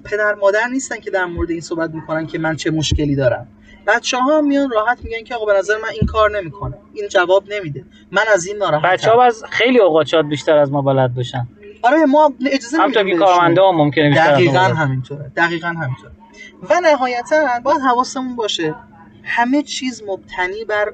پدر 0.06 0.34
مادر 0.34 0.68
نیستن 0.68 1.00
که 1.00 1.12
در 1.12 1.26
مورد 1.26 1.52
این 1.52 1.62
صحبت 1.62 1.90
می‌کنن 1.90 2.28
که 2.28 2.40
من 2.40 2.56
چه 2.56 2.72
مشکلی 2.72 3.16
دارم. 3.16 3.48
بچه 3.88 4.18
ها 4.18 4.42
میان 4.42 4.70
راحت 4.70 5.04
میگن 5.04 5.24
که 5.24 5.36
آقا 5.36 5.46
به 5.46 5.54
نظر 5.54 5.78
من 5.78 5.90
این 5.90 6.08
کار 6.08 6.38
نمی‌کنه. 6.38 6.78
این 6.94 7.08
جواب 7.08 7.44
نمیده. 7.54 7.86
من 8.12 8.24
از 8.34 8.46
این 8.46 8.58
ناراحتم 8.58 8.90
بچه 8.90 9.12
ها 9.12 9.24
از 9.24 9.44
خیلی 9.50 9.80
اوقات 9.80 10.08
شاید 10.08 10.28
بیشتر 10.28 10.58
از 10.58 10.72
ما 10.72 10.82
بلد 10.82 11.14
باشن. 11.14 11.48
آره 11.82 12.06
ما 12.06 12.34
اجازه 12.52 12.78
نمیدیم 12.78 13.08
هم 13.08 13.20
کارمنده 13.20 13.62
هم 13.62 13.76
ممکنه 13.76 14.10
بیشتر 14.10 14.32
دقیقا 14.32 14.60
همینطوره 14.60 15.32
دقیقا 15.36 15.68
همینطوره. 15.68 16.12
و 16.70 16.82
نهایتا 16.84 17.60
باید 17.64 17.82
حواسمون 17.82 18.36
باشه 18.36 18.76
همه 19.24 19.64
چیز 19.64 20.04
مبتنی 20.08 20.66
بر 20.66 20.94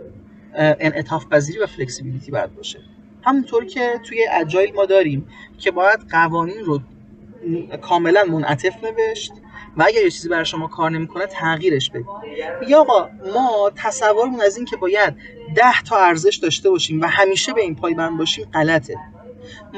انعطاف 0.56 1.26
پذیری 1.26 1.60
و 1.60 1.68
فلکسیبیلیتی 1.68 2.32
باید 2.32 2.56
باشه. 2.56 2.80
همونطور 3.24 3.66
که 3.66 3.99
توی 4.04 4.28
اجایل 4.32 4.76
ما 4.76 4.86
داریم 4.86 5.28
که 5.58 5.72
باید 5.72 5.99
قوانین 6.12 6.60
رو 6.60 6.82
کاملا 7.82 8.24
منعطف 8.24 8.84
نوشت 8.84 9.32
و 9.78 9.84
اگر 9.88 10.04
یه 10.04 10.10
چیزی 10.10 10.30
برای 10.30 10.45
شما 10.45 10.68
کار 10.68 10.91
نمی‌کنه 10.91 11.26
تغییرش 11.26 11.89
بدید. 11.89 12.06
یا 12.68 12.80
آقا 12.80 13.10
ما 13.34 13.72
تصورمون 13.76 14.41
از 14.41 14.58
این 14.58 14.66
که 14.66 14.78
باید 14.78 15.16
ده 15.56 15.82
تا 15.82 15.97
ارزش 15.97 16.36
داشته 16.36 16.70
باشیم 16.70 17.02
و 17.02 17.06
همیشه 17.06 17.54
به 17.54 17.62
این 17.62 17.76
پایبند 17.76 18.18
باشیم 18.18 18.45
غلطه. 18.54 18.95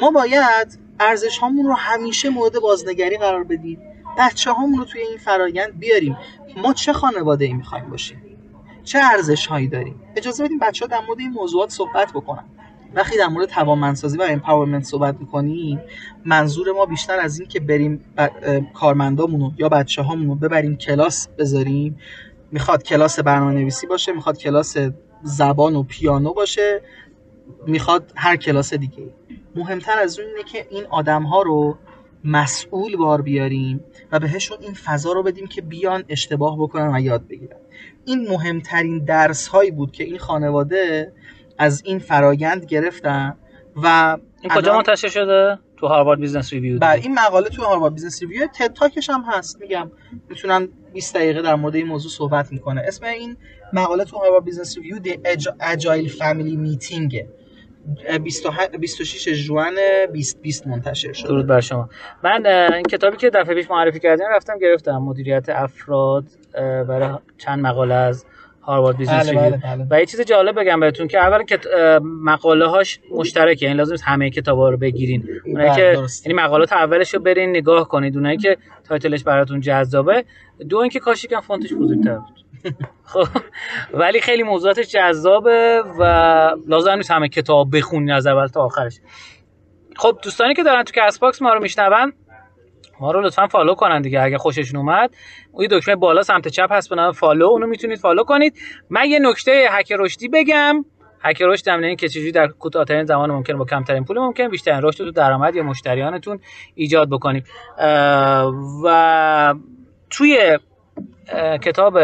ما 0.02 0.12
باید 0.12 0.80
ارزش 1.00 1.38
هامون 1.38 1.66
رو 1.66 1.74
همیشه 1.74 2.30
مورد 2.30 2.60
بازنگری 2.60 3.18
قرار 3.18 3.44
بدیم. 3.44 3.82
بچه 4.18 4.52
هامون 4.52 4.80
رو 4.80 4.86
توی 4.86 5.02
این 5.02 5.18
فرایند 5.18 5.80
بیاریم. 5.80 6.18
ما 6.58 6.74
چه 6.74 6.94
خانواده 6.94 7.46
ای 7.46 7.54
می‌خوایم 7.54 7.90
باشیم؟ 7.90 8.23
چه 8.84 9.00
ارزش 9.14 9.48
هایی 9.48 9.68
داریم؟ 9.68 10.02
اجازه 10.16 10.44
بدیم 10.44 10.60
بچه 10.60 10.86
ها 10.86 10.90
در 10.90 11.06
مورد 11.08 11.20
این 11.20 11.32
موضوعات 11.32 11.70
صحبت 11.70 12.12
بکنن. 12.12 12.44
وقتی 12.96 13.18
در 13.18 13.28
مورد 13.28 13.50
توانمندسازی 13.50 14.18
و 14.18 14.26
empowerment 14.30 14.84
صحبت 14.84 15.16
می‌کنیم 15.20 15.82
منظور 16.26 16.72
ما 16.72 16.86
بیشتر 16.86 17.20
از 17.20 17.40
این 17.40 17.50
که 17.50 17.60
بریم 17.60 18.06
کارمندامون 18.74 19.52
یا 19.58 19.70
بچه 19.70 20.02
هامون 20.02 20.28
رو 20.28 20.36
ببریم 20.36 20.76
کلاس 20.76 21.28
بذاریم. 21.28 22.00
می‌خواد 22.52 22.84
کلاس 22.84 23.20
برنامه 23.20 23.54
نویسی 23.54 23.88
باشه 23.88 24.12
می‌خواد 24.12 24.38
کلاس 24.38 24.78
زبان 25.24 25.76
و 25.76 25.84
پیانو 25.84 26.34
باشه 26.34 26.82
می‌خواد 27.68 28.12
هر 28.16 28.36
کلاس 28.36 28.74
دیگه 28.74 29.04
مهمتر 29.56 30.00
از 30.00 30.20
اون 30.20 30.28
اینه 30.28 30.44
که 30.44 30.68
این 30.72 30.86
آدم 30.90 31.24
ها 31.24 31.42
رو 31.42 31.78
مسئول 32.24 32.96
بار 32.96 33.22
بیاریم 33.22 33.84
و 34.12 34.20
بهشون 34.20 34.58
این 34.62 34.74
فضا 34.74 35.12
رو 35.12 35.24
بدیم 35.24 35.48
که 35.48 35.62
بیان 35.62 36.04
اشتباه 36.10 36.58
بکنن 36.58 36.96
و 36.96 37.00
یاد 37.00 37.28
بگیرن. 37.28 37.58
این 38.06 38.28
مهمترین 38.30 39.06
درس 39.06 39.48
هایی 39.48 39.72
بود 39.72 39.92
که 39.92 40.04
این 40.04 40.18
خانواده 40.18 41.14
از 41.58 41.84
این 41.86 42.00
فرایند 42.00 42.66
گرفتن 42.66 43.38
و 43.76 44.18
این 44.42 44.54
کجا 44.56 44.76
منتشر 44.76 45.08
شده؟ 45.08 45.60
تو 45.78 45.88
Harvard 45.88 46.20
Business 46.20 46.54
Review 46.54 46.80
بله 46.80 47.02
این 47.02 47.14
مقاله 47.14 47.50
تو 47.50 47.64
Harvard 47.64 47.94
Business 47.94 48.22
Review، 48.22 48.48
TED 48.48 48.74
Talk 48.74 48.98
ش 48.98 49.10
هم 49.10 49.24
هست 49.28 49.62
میگم. 49.62 49.92
می‌تونن 50.30 50.68
20 50.94 51.16
دقیقه 51.16 51.42
در 51.42 51.56
مورد 51.56 51.76
این 51.76 51.88
موضوع 51.88 52.12
صحبت 52.12 52.52
می‌کنه. 52.52 52.82
اسم 52.82 53.06
این 53.06 53.38
مقاله 53.74 54.06
تو 54.06 54.18
Harvard 54.18 54.46
Business 54.46 54.78
Review، 54.78 55.00
The 55.00 55.20
Agile 55.62 56.10
Family 56.10 56.56
Meeting 56.56 57.26
26 58.80 59.30
ژوئن 59.34 59.76
2020 60.08 60.68
منتشر 60.68 61.14
شد 61.14 61.28
درود 61.28 61.48
بر 61.48 61.60
شما. 61.60 61.90
من 62.24 62.46
این 62.46 62.84
کتابی 62.84 63.18
که 63.18 63.30
دفعه 63.30 63.56
پیش 63.56 63.72
معرفی 63.72 64.00
کردیم 64.00 64.26
رفتم 64.36 64.58
گرفتم. 64.60 64.98
مدیریت 64.98 65.50
افراد 65.50 66.26
برای 66.88 67.18
چند 67.38 67.60
مقاله 67.60 67.94
از 67.94 68.26
Harvard 68.62 68.98
Business 68.98 69.30
بله 69.30 69.50
بله 69.50 69.58
بله. 69.58 69.88
و 69.92 70.00
یه 70.00 70.06
چیز 70.06 70.22
جالب 70.22 70.60
بگم 70.60 70.80
بهتون 70.80 71.08
که 71.08 71.20
اولا 71.20 71.44
که 71.44 71.60
مقاله 72.04 72.68
هاش 72.68 73.00
مشترکه 73.12 73.68
این 73.68 73.78
لازم 73.78 73.96
همه 74.04 74.30
کتابا 74.30 74.70
رو 74.70 74.78
بگیرین. 74.78 75.28
اونایی 75.46 75.70
بله، 75.70 75.78
که 75.78 76.02
یعنی 76.26 76.42
مقالات 76.42 76.74
اولش 76.74 77.14
رو 77.14 77.20
برین 77.20 77.50
نگاه 77.50 77.88
کنید. 77.88 78.16
اونایی 78.16 78.38
که 78.38 78.58
title 78.84 79.12
ش 79.12 79.24
براتون 79.24 79.60
جذابه. 79.60 80.26
دو 80.70 80.78
اینکه 80.78 81.00
کاش 81.00 81.24
یکم 81.24 81.40
فونتش 81.40 81.74
بزرگتر 81.74 82.18
بود. 82.18 82.44
خب 83.14 83.28
ولی 83.94 84.22
خیلی 84.22 84.44
موضوعاتش 84.44 84.88
جذابه 84.92 85.84
و 86.00 86.04
لازم 86.68 86.92
نیست 86.92 87.12
همه 87.12 87.30
کتاب 87.30 87.78
بخونین 87.78 88.12
از 88.12 88.28
اول 88.28 88.48
تا 88.48 88.62
آخرش. 88.62 89.00
خب 89.96 90.20
دوستانی 90.24 90.54
که 90.54 90.64
دارن 90.64 90.84
تو 90.84 90.92
Castbox 90.96 91.42
ما 91.42 91.54
رو 91.54 91.62
میشنون 91.62 92.14
ما 93.00 93.12
رو 93.12 93.22
لطفا 93.22 93.48
follow 93.48 93.76
کنن 93.76 94.02
دیگه. 94.02 94.22
اگه 94.22 94.38
خوششون 94.38 94.80
اومد 94.80 95.16
اون 95.52 95.68
دکمه 95.72 95.96
بالا 95.96 96.22
سمت 96.22 96.48
چپ 96.48 96.72
هست 96.72 96.90
به 96.90 96.96
نام 96.96 97.12
follow 97.12 97.46
اونو 97.46 97.68
می‌تونید 97.68 98.00
follow 98.00 98.24
کنید. 98.24 98.58
من 98.90 99.06
یه 99.06 99.20
نکته 99.20 99.68
هک 99.72 99.92
رشدی 99.92 100.28
بگم. 100.28 100.86
هک 101.26 101.42
رشد 101.42 101.68
هم 101.68 101.96
که 101.96 102.08
چجوری 102.08 102.32
در 102.32 102.48
کوتاه‌ترین 102.48 103.06
زمان 103.06 103.32
ممکن 103.32 103.58
با 103.58 103.66
کمترین 103.66 104.06
پول 104.06 104.20
ممکن 104.20 104.48
بیشترین 104.48 104.82
رشد 104.82 104.98
تو 104.98 105.12
درآمد 105.12 105.56
یا 105.56 105.64
مشتریانتون 105.64 106.40
ایجاد 106.76 107.10
بکنید 107.10 107.48
و 108.84 109.56
توی 110.10 110.60
کتاب 111.62 112.00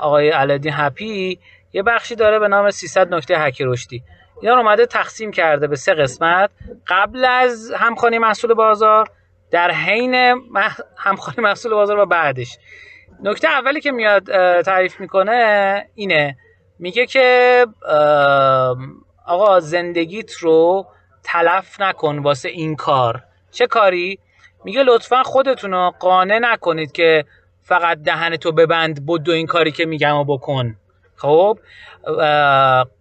آقای 0.00 0.30
علدین 0.30 0.72
هپی 0.74 1.38
یه 1.72 1.82
بخشی 1.82 2.14
داره 2.14 2.38
به 2.38 2.48
نام 2.48 2.70
300 2.70 3.14
نکته 3.14 3.38
هک 3.38 3.62
رشدی. 3.62 4.02
اینا 4.42 4.54
رو 4.54 4.60
اومده 4.60 4.86
تقسیم 4.86 5.30
کرده 5.30 5.66
به 5.66 5.76
سه 5.76 5.94
قسمت. 5.94 6.50
قبل 6.86 7.24
از 7.24 7.72
همخوانی 7.76 8.18
محصول 8.18 8.54
بازار 8.54 9.10
در 9.50 9.70
حین 9.70 10.14
همخوانی 10.96 11.42
محصول 11.42 11.74
بازار 11.74 11.98
و 11.98 12.06
بعدش. 12.06 12.58
نکته 13.22 13.48
اولی 13.48 13.80
که 13.80 13.92
میاد 13.92 14.22
تعریف 14.62 15.00
می‌کنه 15.00 15.86
اینه. 15.94 16.36
میگه 16.78 17.06
که 17.06 17.66
آقا 19.26 19.60
زندگیت 19.60 20.32
رو 20.32 20.86
تلف 21.22 21.80
نکن 21.80 22.18
واسه 22.18 22.48
این 22.48 22.76
کار. 22.76 23.22
چه 23.50 23.66
کاری؟ 23.66 24.18
میگه 24.64 24.82
لطفا 24.82 25.22
خودتون 25.22 25.70
رو 25.70 25.92
قانع 26.00 26.38
نکنید 26.38 26.92
که 26.92 27.24
فقط 27.62 27.98
دهن 27.98 28.36
تو 28.36 28.52
ببند 28.52 29.06
بدو 29.06 29.32
این 29.32 29.46
کاری 29.46 29.72
که 29.72 29.86
میگم 29.86 30.16
و 30.16 30.24
بکن. 30.24 30.76
خب؟ 31.16 31.58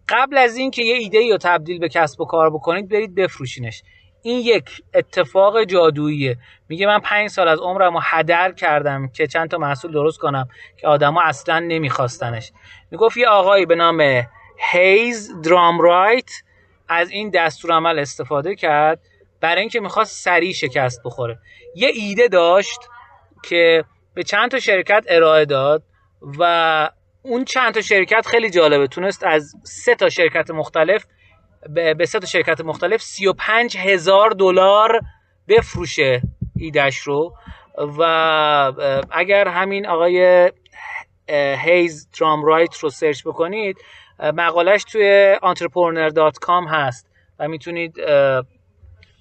قبل 0.10 0.38
از 0.38 0.58
اینکه 0.58 0.84
یه 0.84 0.96
ایده 0.96 1.32
رو 1.32 1.38
تبدیل 1.38 1.80
به 1.80 1.90
کسب 1.90 2.22
و 2.22 2.26
کار 2.26 2.50
بکنید 2.50 2.90
برید 2.90 3.16
بفروشینش. 3.16 3.84
این 4.28 4.42
یک 4.46 4.82
اتفاق 4.94 5.64
جادوییه. 5.64 6.38
میگه 6.70 6.88
من 6.88 7.00
پنج 7.00 7.30
سال 7.30 7.48
از 7.48 7.60
عمرم 7.60 7.94
رو 7.94 8.00
هدر 8.04 8.52
کردم 8.52 9.08
که 9.08 9.28
چند 9.28 9.50
تا 9.50 9.58
محصول 9.58 9.92
درست 9.92 10.20
کنم 10.20 10.48
که 10.78 10.88
آدما 10.88 11.22
اصلا 11.22 11.60
نمیخواستنش. 11.60 12.52
می‌گفت 12.92 13.18
یه 13.18 13.28
آقایی 13.28 13.66
به 13.66 13.76
نام 13.76 14.24
هیز 14.72 15.42
درام 15.42 15.82
رایت 15.82 16.32
از 16.90 17.10
این 17.10 17.30
دستور 17.30 17.72
عمل 17.72 18.00
استفاده 18.00 18.56
کرد 18.56 19.00
برای 19.42 19.60
اینکه 19.62 19.80
می‌خواست 19.80 20.24
سریع 20.24 20.54
شکست 20.54 21.02
بخوره. 21.06 21.40
یه 21.76 21.90
ایده 21.94 22.28
داشت 22.28 22.80
که 23.44 23.86
به 24.14 24.24
چند 24.24 24.52
تا 24.52 24.60
شرکت 24.60 25.06
ارائه 25.10 25.46
داد 25.46 25.84
و 26.40 26.90
اون 27.22 27.46
چند 27.46 27.74
تا 27.74 27.82
شرکت 27.82 28.28
خیلی 28.28 28.50
جالبه. 28.50 28.88
تونست 28.88 29.24
از 29.24 29.54
سه 29.64 29.96
تا 29.96 30.10
شرکت 30.10 30.52
مختلف 30.52 31.06
به 31.98 32.06
سه 32.06 32.26
شرکت 32.26 32.62
مختلف 32.62 33.02
35 33.02 33.78
هزار 33.78 34.30
دلار 34.30 35.02
بفروشه 35.48 36.22
ایدش 36.60 36.98
رو. 36.98 37.34
و 38.00 38.02
اگر 39.12 39.48
همین 39.48 39.88
آقای 39.88 40.52
هیز 41.66 42.10
ترام 42.10 42.46
رایت 42.46 42.78
رو 42.78 42.90
search 42.90 43.24
بکنید 43.26 43.78
مقالش 44.20 44.84
توی 44.84 45.36
entrepreneur.com 45.36 46.68
هست 46.70 47.10
و 47.40 47.48
می‌تونید 47.48 47.96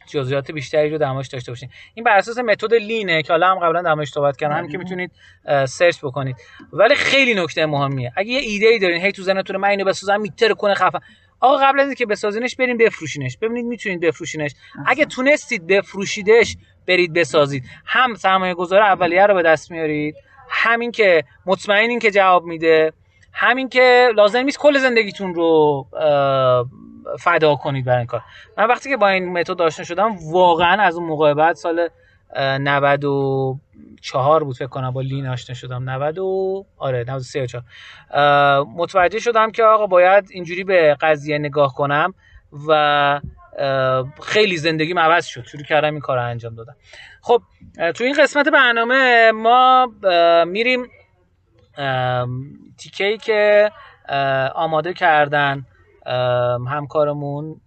جزئیات 0.07 0.50
بیشتری 0.50 0.90
رو 0.90 0.98
در 0.99 1.06
موردش 1.06 1.28
داشته 1.28 1.52
باشین. 1.52 1.68
این 1.94 2.04
بر 2.04 2.16
اساس 2.16 2.38
متد 2.38 2.74
lean 2.74 3.13
ه 3.13 3.22
که 3.22 3.32
حالا 3.32 3.50
هم 3.50 3.59
قبلا 3.59 3.82
در 3.82 3.89
موردش 3.89 4.09
صحبت 4.09 4.36
کردم 4.36 4.57
همین 4.57 4.70
که 4.70 4.78
می‌تونید 4.78 5.11
search 5.64 5.99
بکنید. 6.02 6.36
ولی 6.72 6.94
خیلی 6.94 7.34
نکته 7.34 7.66
مهمیه. 7.66 8.12
اگه 8.16 8.30
یه 8.30 8.40
ایده 8.40 8.66
ای 8.66 8.78
دارین 8.78 9.02
هی 9.02 9.12
تو 9.12 9.22
ذهنتون 9.22 9.57
من 9.57 9.68
اینو 9.68 9.84
بسازم 9.84 10.20
میترکونه 10.20 10.74
خفن 10.74 10.98
آقا 11.40 11.57
قبل 11.57 11.80
از 11.80 11.86
اینکه 11.86 12.07
بسازینش 12.07 12.57
بریم 12.57 12.76
بفروشینش. 12.76 13.38
ببینید 13.38 13.64
می‌تونید 13.64 14.00
بفروشینش. 14.00 14.54
اگه 14.86 15.04
تونستید 15.04 15.66
بفروشیدش 15.66 16.57
برید 16.88 17.12
بسازید. 17.12 17.64
هم 17.86 18.14
سرمایه 18.14 18.54
گذار 18.54 18.80
اولیه 18.80 19.26
رو 19.26 19.34
به 19.34 19.42
دست 19.42 19.70
میارید 19.70 20.14
همین 20.50 20.90
که 20.90 21.24
مطمئنین 21.46 21.98
که 21.98 22.11
جواب 22.11 22.44
میده 22.44 22.92
همین 23.32 23.68
که 23.68 24.09
لازم 24.16 24.38
نیست 24.38 24.59
کل 24.59 24.78
زندگیتون 24.78 25.34
رو 25.34 25.86
فدا 27.20 27.57
کنید 27.57 27.84
برای 27.84 27.98
این 27.98 28.07
کار. 28.07 28.22
من 28.59 28.64
وقتی 28.64 28.90
که 28.90 28.96
با 28.96 29.09
این 29.09 29.32
متد 29.32 29.62
آشنا 29.62 29.84
شدم 29.84 30.16
واقعا 30.32 30.82
از 30.82 30.96
اون 30.96 31.07
موقع 31.07 31.34
بعد 31.34 31.57
سال 31.57 31.88
94 32.36 34.44
بود 34.44 34.57
فکر 34.57 34.66
کنم 34.66 34.90
با 34.90 35.00
لین 35.00 35.26
آشنا 35.26 35.54
شدم. 35.54 35.90
90 35.90 36.18
و 36.18 36.64
آره 36.76 37.04
93 37.09 37.46
4 37.46 37.62
متوجه 38.76 39.18
شدم 39.18 39.50
که 39.50 39.64
آقا 39.64 39.86
باید 39.86 40.28
اینجوری 40.30 40.64
به 40.64 40.96
قضیه 41.00 41.38
نگاه 41.38 41.74
کنم 41.74 42.14
و 42.68 43.20
خیلی 44.22 44.57
زندگیم 44.57 44.98
عوض 44.98 45.26
شد. 45.26 45.44
شروع 45.44 45.62
کردم 45.62 45.92
این 45.92 46.00
کار 46.00 46.16
رو 46.16 46.24
انجام 46.24 46.54
دادم. 46.54 46.76
خب 47.20 47.42
تو 47.94 48.04
این 48.04 48.22
قسمت 48.22 48.48
برنامه 48.48 49.32
ما 49.32 49.88
میریم 50.46 50.86
تیکه 52.78 53.16
که 53.16 53.70
آماده 54.54 54.92
کردن 54.92 55.66
همکارمون 56.68 57.61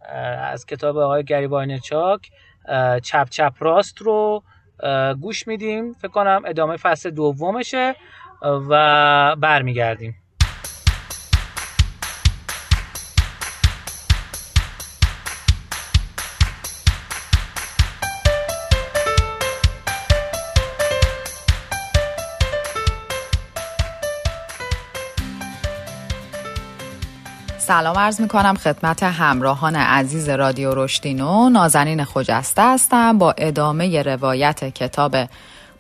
از 0.52 0.66
کتاب 0.66 0.98
آقای 0.98 1.24
گری 1.24 1.80
چاک 1.80 2.32
چپ 3.04 3.30
چپ 3.30 3.54
راست 3.60 4.02
رو 4.02 4.44
گوش 5.22 5.48
میدیم. 5.48 5.94
فکر 5.94 6.12
کنم 6.12 6.42
ادامه 6.46 6.78
فصل 6.78 7.10
دومشه 7.10 7.96
و 8.42 9.36
برمیگردیم. 9.36 10.16
سلام 27.70 27.98
عرض 27.98 28.22
می 28.22 28.28
کنم 28.28 28.54
خدمت 28.54 29.04
همراهان 29.04 29.76
عزیز 29.76 30.30
رادیو 30.30 30.74
رشدینو 30.74 31.50
نازنین 31.50 32.04
خجسته 32.04 32.62
هستم 32.62 33.18
با 33.18 33.36
ادامه 33.38 34.02
روایت 34.02 34.64
کتاب 34.74 35.16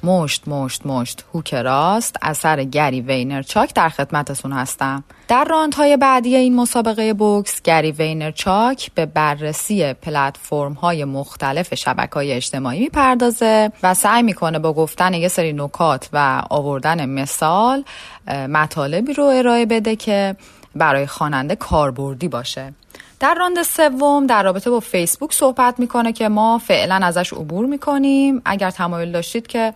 مشت 0.03 0.47
مشت 0.47 0.85
مشت 0.85 1.25
هوک 1.33 1.53
راست 1.53 2.15
اثر 2.21 2.63
گری 2.63 3.01
وینرچاک 3.01 3.73
در 3.73 3.89
خدمتتون 3.89 4.51
هستم. 4.51 5.03
در 5.27 5.43
راندهای 5.49 5.97
بعدی 5.97 6.35
این 6.35 6.55
مسابقه 6.55 7.13
بوکس 7.13 7.61
گری 7.61 7.91
وینرچاک 7.91 8.91
به 8.95 9.05
بررسی 9.05 9.93
پلتفرم 9.93 10.73
های 10.73 11.05
مختلف 11.05 11.75
شبکه 11.75 12.13
های 12.13 12.31
اجتماعی 12.31 12.79
می‌پردازه 12.79 13.71
و 13.83 13.93
سعی 13.93 14.23
می‌کنه 14.23 14.59
با 14.59 14.73
گفتن 14.73 15.13
یه 15.13 15.27
سری 15.27 15.53
نکات 15.53 16.09
و 16.13 16.43
آوردن 16.49 17.09
مثال 17.09 17.83
مطالبی 18.27 19.13
رو 19.13 19.23
ارائه 19.23 19.65
بده 19.65 19.95
که 19.95 20.35
برای 20.75 21.07
خواننده 21.07 21.55
کاربردی 21.55 22.27
باشه. 22.27 22.73
در 23.19 23.35
راند 23.39 23.63
سوم 23.63 24.27
در 24.27 24.43
رابطه 24.43 24.69
با 24.69 24.79
فیسبوک 24.79 25.33
صحبت 25.33 25.79
می‌کنه 25.79 26.13
که 26.13 26.29
ما 26.29 26.57
فعلا 26.57 26.95
ازش 26.95 27.33
عبور 27.33 27.65
می‌کنیم. 27.65 28.41
اگر 28.45 28.71
تمایل 28.71 29.11
داشتید 29.11 29.47
که 29.47 29.73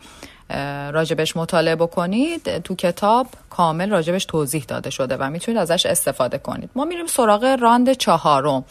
راجبش 0.91 1.37
مطالعه 1.37 1.75
بکنید 1.75 2.57
تو 2.57 2.75
کتاب 2.75 3.27
کامل 3.49 3.89
راجبش 3.89 4.25
توضیح 4.25 4.63
داده 4.67 4.89
شده 4.89 5.17
و 5.17 5.29
می‌تونید 5.29 5.59
ازش 5.59 5.85
استفاده 5.85 6.37
کنید. 6.37 6.69
ما 6.75 6.85
میریم 6.85 7.07
سراغ 7.07 7.57
راند 7.59 7.93
چهارم 7.93 8.65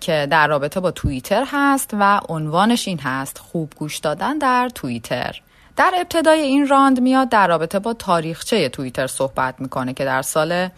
که 0.00 0.26
در 0.30 0.46
رابطه 0.46 0.80
با 0.80 0.90
توییتر 0.90 1.44
هست 1.52 1.90
و 1.92 2.20
عنوانش 2.28 2.88
این 2.88 2.98
هست 2.98 3.38
خوب 3.38 3.72
گوش 3.76 3.98
دادن 3.98 4.38
در 4.38 4.68
توییتر. 4.74 5.40
در 5.76 5.92
ابتدای 5.96 6.40
این 6.40 6.68
راند 6.68 7.00
میاد 7.00 7.28
در 7.28 7.48
رابطه 7.48 7.78
با 7.78 7.94
تاریخچه 7.94 8.68
توییتر 8.68 9.06
صحبت 9.06 9.54
می‌کنه 9.58 9.94
که 9.94 10.04
در 10.04 10.22
سال 10.22 10.68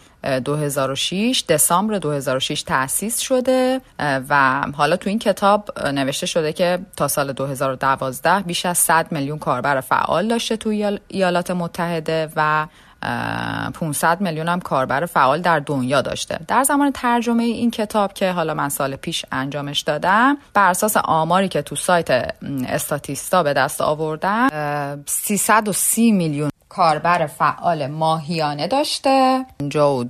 2006 0.45 1.43
دسامبر 1.49 1.97
2006 1.97 2.63
تأسیس 2.63 3.19
شده 3.19 3.81
و 3.99 4.63
حالا 4.73 4.95
تو 4.95 5.09
این 5.09 5.19
کتاب 5.19 5.79
نوشته 5.85 6.25
شده 6.25 6.53
که 6.53 6.79
تا 6.97 7.07
سال 7.07 7.33
2012 7.33 8.39
بیش 8.39 8.65
از 8.65 8.77
100 8.77 9.11
میلیون 9.11 9.39
کاربر 9.39 9.81
فعال 9.81 10.27
داشته 10.27 10.57
تو 10.57 10.97
ایالات 11.07 11.51
متحده 11.51 12.29
و 12.35 12.67
500 13.73 14.21
میلیون 14.21 14.47
هم 14.47 14.59
کاربر 14.59 15.05
فعال 15.05 15.41
در 15.41 15.59
دنیا 15.59 16.01
داشته. 16.01 16.39
در 16.47 16.63
زمان 16.63 16.91
ترجمه 16.91 17.43
این 17.43 17.71
کتاب 17.71 18.13
که 18.13 18.31
حالا 18.31 18.53
من 18.53 18.69
سال 18.69 18.95
پیش 18.95 19.25
انجامش 19.31 19.81
دادم 19.81 20.37
بر 20.53 20.69
اساس 20.69 20.97
آماری 20.97 21.47
که 21.47 21.61
تو 21.61 21.75
سایت 21.75 22.35
استاتیستا 22.67 23.43
به 23.43 23.53
دست 23.53 23.81
آوردم 23.81 24.49
330 25.05 26.11
میلیون 26.11 26.49
کاربر 26.75 27.27
فعال 27.27 27.87
ماهیانه 27.87 28.67
داشته. 28.67 29.45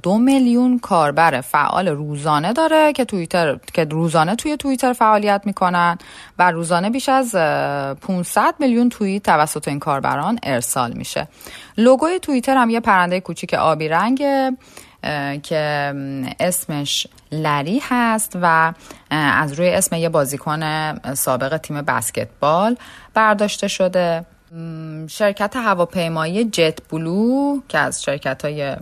دو 0.04 0.18
میلیون 0.18 0.80
کاربر 0.80 1.42
فعال 1.42 1.88
روزانه 1.88 2.54
داره 2.54 2.94
که 2.94 3.06
توییتر 3.06 3.60
که 3.74 3.84
روزانه 3.84 4.36
توی 4.36 4.58
توییتر 4.58 4.94
فعالیت 4.94 5.42
می‌کنن 5.46 5.98
و 6.40 6.52
روزانه 6.52 6.90
بیش 6.90 7.10
از 7.10 7.36
500 7.36 8.56
میلیون 8.60 8.90
توییت 8.90 9.24
توسط 9.24 9.68
این 9.68 9.80
کاربران 9.80 10.40
ارسال 10.44 10.94
میشه. 10.94 11.28
لوگوی 11.78 12.20
توییتر 12.20 12.58
هم 12.58 12.70
یه 12.70 12.80
پرنده 12.80 13.20
کوچیک 13.20 13.54
آبی 13.54 13.88
رنگه 13.88 14.52
که 15.44 15.94
اسمش 16.40 17.08
لری 17.32 17.82
هست 17.84 18.38
و 18.42 18.74
از 19.12 19.54
روی 19.54 19.70
اسم 19.70 19.96
یه 19.96 20.10
بازیکن 20.10 20.94
سابق 21.14 21.58
تیم 21.58 21.82
بسکتبال 21.82 22.78
برداشته 23.14 23.68
شده. 23.68 24.26
شرکت 25.08 25.56
هواپیمایی 25.56 26.46
جت 26.46 26.78
بلو 26.90 27.60
که 27.70 27.78
از 27.78 28.04
شرکت 28.04 28.46
های 28.46 28.76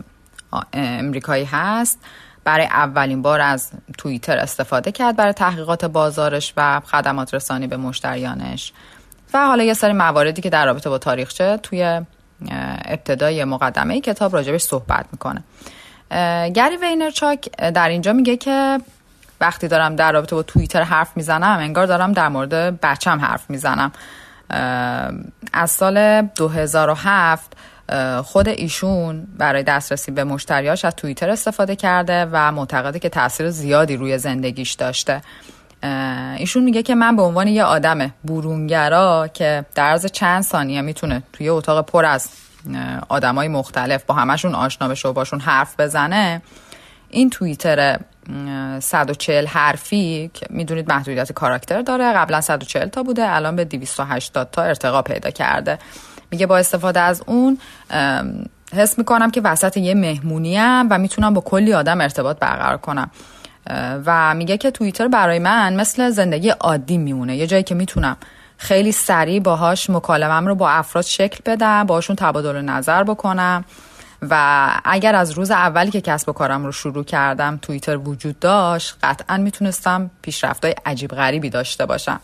امریکایی 0.72 1.44
هست 1.44 1.98
برای 2.44 2.66
اولین 2.66 3.22
بار 3.22 3.40
از 3.40 3.70
توییتر 3.98 4.38
استفاده 4.38 4.92
کرد 4.92 5.16
برای 5.16 5.32
تحقیقات 5.32 5.84
بازارش 5.84 6.52
و 6.56 6.80
خدمات 6.80 7.34
رسانی 7.34 7.66
به 7.66 7.76
مشتریانش. 7.76 8.72
و 9.34 9.46
حالا 9.46 9.64
یه 9.64 9.74
سری 9.74 9.92
مواردی 9.92 10.42
که 10.42 10.50
در 10.50 10.66
رابطه 10.66 10.90
با 10.90 10.98
تاریخچه 10.98 11.56
توی 11.56 12.00
ابتدای 12.84 13.44
مقدمه 13.44 14.00
کتاب 14.00 14.34
راجبش 14.34 14.62
صحبت 14.62 15.06
می‌کنه. 15.12 15.44
گری 16.50 16.76
وینرچاک 16.76 17.50
در 17.56 17.88
اینجا 17.88 18.12
میگه 18.12 18.36
که 18.36 18.80
وقتی 19.40 19.68
دارم 19.68 19.96
در 19.96 20.12
رابطه 20.12 20.36
با 20.36 20.42
توییتر 20.42 20.82
حرف 20.82 21.16
می‌زنم 21.16 21.58
انگار 21.58 21.86
دارم 21.86 22.12
در 22.12 22.28
مورد 22.28 22.80
بچم 22.80 23.20
حرف 23.20 23.50
می‌زنم. 23.50 23.92
از 25.52 25.70
سال 25.70 26.22
2007 26.22 27.52
خود 28.22 28.48
ایشون 28.48 29.26
برای 29.38 29.62
دسترسی 29.62 30.10
به 30.10 30.24
مشتریاش 30.24 30.84
از 30.84 30.96
توییتر 30.96 31.30
استفاده 31.30 31.76
کرده 31.76 32.28
و 32.32 32.52
معتقده 32.52 32.98
که 32.98 33.08
تاثیر 33.08 33.50
زیادی 33.50 33.96
روی 33.96 34.18
زندگیش 34.18 34.72
داشته. 34.72 35.22
ایشون 36.36 36.64
میگه 36.64 36.82
که 36.82 36.94
من 36.94 37.16
به 37.16 37.22
عنوان 37.22 37.48
یه 37.48 37.64
آدم 37.64 38.12
برونگرا 38.24 39.28
که 39.34 39.64
در 39.74 39.90
از 39.90 40.06
چند 40.06 40.42
ثانیه 40.42 40.80
می‌تونه 40.80 41.22
توی 41.32 41.48
اتاق 41.48 41.86
پر 41.86 42.04
از 42.04 42.28
آدمای 43.08 43.48
مختلف 43.48 44.04
با 44.04 44.14
همشون 44.14 44.54
آشنا 44.54 44.88
بشه 44.88 45.08
و 45.08 45.12
باشون 45.12 45.40
حرف 45.40 45.80
بزنه 45.80 46.42
این 47.10 47.30
توییتر 47.30 47.98
140 48.80 49.46
حرفی 49.46 50.30
که 50.34 50.46
می‌دونید 50.50 50.92
محدودیت 50.92 51.32
کاراکتر 51.32 51.82
داره. 51.82 52.12
قبلا 52.12 52.40
140 52.40 52.88
تا 52.88 53.02
بوده 53.02 53.34
الان 53.34 53.56
به 53.56 53.64
280 53.64 54.48
تا 54.52 54.62
ارتقا 54.62 55.02
پیدا 55.02 55.30
کرده. 55.30 55.78
میگه 56.30 56.46
با 56.46 56.58
استفاده 56.58 57.00
از 57.00 57.22
اون 57.26 57.58
حس 58.74 58.98
می‌کنم 58.98 59.30
که 59.30 59.40
وسط 59.40 59.76
یه 59.76 59.94
مهمونی 59.94 60.58
و 60.60 60.98
می‌تونم 60.98 61.34
با 61.34 61.40
کلی 61.40 61.74
آدم 61.74 62.00
ارتباط 62.00 62.38
برقرار 62.38 62.76
کنم. 62.76 63.10
و 64.06 64.34
میگه 64.34 64.56
که 64.56 64.70
توییتر 64.70 65.08
برای 65.08 65.38
من 65.38 65.74
مثل 65.74 66.10
زندگی 66.10 66.48
عادی 66.48 66.98
میمونه. 66.98 67.36
یه 67.36 67.46
جایی 67.46 67.62
که 67.62 67.74
می‌تونم 67.74 68.16
خیلی 68.58 68.92
سریع 68.92 69.40
باهاش 69.40 69.90
مکالمم 69.90 70.46
رو 70.46 70.54
با 70.54 70.70
افراد 70.70 71.04
شکل 71.04 71.38
بدم 71.46 71.84
باشون 71.84 72.16
تبادل 72.16 72.60
نظر 72.60 73.04
بکنم. 73.04 73.64
و 74.22 74.70
اگر 74.84 75.14
از 75.14 75.30
روز 75.30 75.50
اولی 75.50 75.90
که 75.90 76.00
کسب 76.00 76.28
و 76.28 76.32
کارم 76.32 76.64
رو 76.64 76.72
شروع 76.72 77.04
کردم 77.04 77.58
توییتر 77.62 77.96
وجود 77.96 78.38
داشت 78.38 78.96
قطعا 79.02 79.36
می‌تونستم 79.36 80.10
پیشرفتهای 80.22 80.74
عجیب 80.86 81.10
غریبی 81.10 81.50
داشته 81.50 81.86
باشم. 81.86 82.20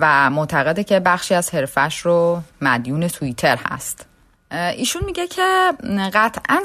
و 0.00 0.30
معتقده 0.30 0.84
که 0.84 1.00
بخشی 1.00 1.34
از 1.34 1.54
حرفش 1.54 1.98
رو 1.98 2.42
مدیون 2.60 3.08
توییتر 3.08 3.58
هست. 3.70 4.06
ایشون 4.76 5.02
میگه 5.04 5.26
که 5.26 5.72
قطعا 6.14 6.60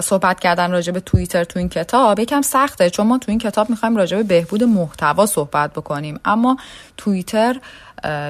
صحبت 0.00 0.40
کردن 0.40 0.70
راجع 0.70 0.92
به 0.92 1.00
توییتر 1.00 1.44
تو 1.44 1.58
این 1.58 1.68
کتاب 1.68 2.18
یکم 2.18 2.42
سخته 2.42 2.90
چون 2.90 3.06
ما 3.06 3.18
تو 3.18 3.30
این 3.30 3.38
کتاب 3.38 3.70
می‌خوایم 3.70 3.96
راجع 3.96 4.16
به 4.16 4.22
بهبود 4.22 4.64
محتوا 4.64 5.26
صحبت 5.26 5.72
بکنیم. 5.72 6.20
اما 6.24 6.56
توییتر 6.96 7.56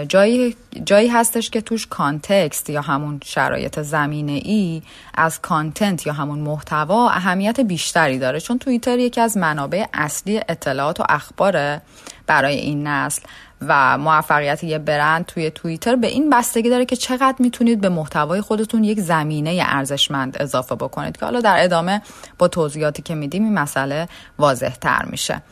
جایی, 0.09 0.57
جایی 0.85 1.09
هستش 1.09 1.51
که 1.51 1.61
توش 1.61 1.87
context 1.87 2.71
یا 2.71 2.81
همون 2.81 3.21
شرایط 3.25 3.81
زمینه 3.81 4.33
ای 4.33 4.83
از 5.15 5.41
content 5.41 6.07
یا 6.07 6.13
همون 6.13 6.39
محتوا 6.39 7.11
اهمیت 7.11 7.61
بیشتری 7.61 8.19
داره 8.19 8.41
چون 8.41 8.59
توییتر 8.59 8.99
یکی 8.99 9.21
از 9.21 9.37
منابع 9.37 9.85
اصلی 9.95 10.41
اطلاعات 10.49 11.01
و 11.01 11.05
اخباره 11.09 11.83
برای 12.27 12.57
این 12.57 12.87
نسل 12.87 13.23
و 13.67 13.99
موفقیت 13.99 14.65
یه 14.65 14.79
برند 14.79 15.27
توی 15.27 15.51
توییتر 15.51 15.97
به 15.97 16.07
این 16.07 16.31
بستگی 16.31 16.71
داره 16.71 16.85
که 16.85 16.97
چقدر 16.97 17.37
می‌تونید 17.39 17.81
به 17.81 17.89
محتوای 17.89 18.41
خودتون 18.41 18.85
یک 18.85 19.01
زمینه 19.01 19.63
ارزشمند 19.67 20.37
اضافه 20.41 20.75
بکنید 20.75 21.17
که 21.17 21.25
حالا 21.25 21.41
در 21.41 21.65
ادامه 21.65 22.03
با 22.39 22.49
توضیحاتی 22.49 23.03
که 23.03 23.15
میدیم 23.15 23.45
این 23.45 23.55
مسئله 23.55 24.09
واضح 24.39 24.75
تر 24.75 25.05
میشه. 25.05 25.43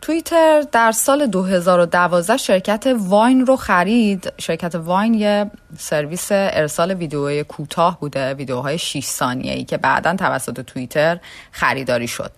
توییتر 0.00 0.64
در 0.72 0.92
سال 0.92 1.26
2012 1.26 2.36
شرکت 2.36 2.86
واین 2.98 3.46
رو 3.46 3.56
خرید. 3.56 4.32
شرکت 4.38 4.74
واین 4.74 5.14
یه 5.14 5.50
سرویس 5.78 6.28
ارسال 6.30 6.94
ویدیوهای 6.94 7.44
کوتاه 7.44 8.00
بوده 8.00 8.34
ویدیوهای 8.34 8.78
6 8.78 9.04
ثانیه 9.04 9.52
ای 9.52 9.64
که 9.64 9.76
بعدا 9.76 10.16
توسط 10.16 10.60
توییتر 10.60 11.18
خریداری 11.52 12.08
شد. 12.08 12.32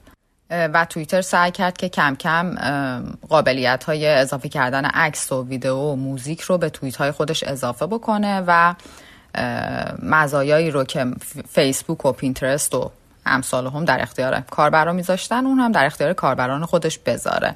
و 0.51 0.87
توییتر 0.91 1.21
سعی 1.21 1.51
کرد 1.51 1.77
که 1.77 1.89
کم 1.89 2.15
کم 2.15 2.55
قابلیت 3.29 3.85
های 3.85 4.07
اضافه 4.07 4.49
کردن 4.49 4.85
عکس 4.85 5.33
و 5.33 5.45
ویدیو 5.45 5.77
و 5.77 5.97
موزیک 5.97 6.41
رو 6.41 6.59
به 6.59 6.71
توییت 6.71 6.97
های 6.97 7.11
خودش 7.11 7.45
اضافه 7.45 7.87
بکنه 7.87 8.45
و 8.47 8.75
مزایایی 10.03 10.71
رو 10.71 10.85
که 10.85 11.07
فیسبوک 11.49 12.05
و 12.05 12.13
پینترست 12.13 12.75
و 12.75 12.91
امثال 13.29 13.67
هم 13.67 13.85
در 13.85 14.03
اختیار 14.03 14.41
کاربران 14.41 14.97
میذاشتن 14.97 15.47
اون 15.47 15.59
هم 15.59 15.73
در 15.73 15.87
اختیار 15.87 16.13
کاربران 16.13 16.67
خودش 16.67 16.99
بذاره. 16.99 17.55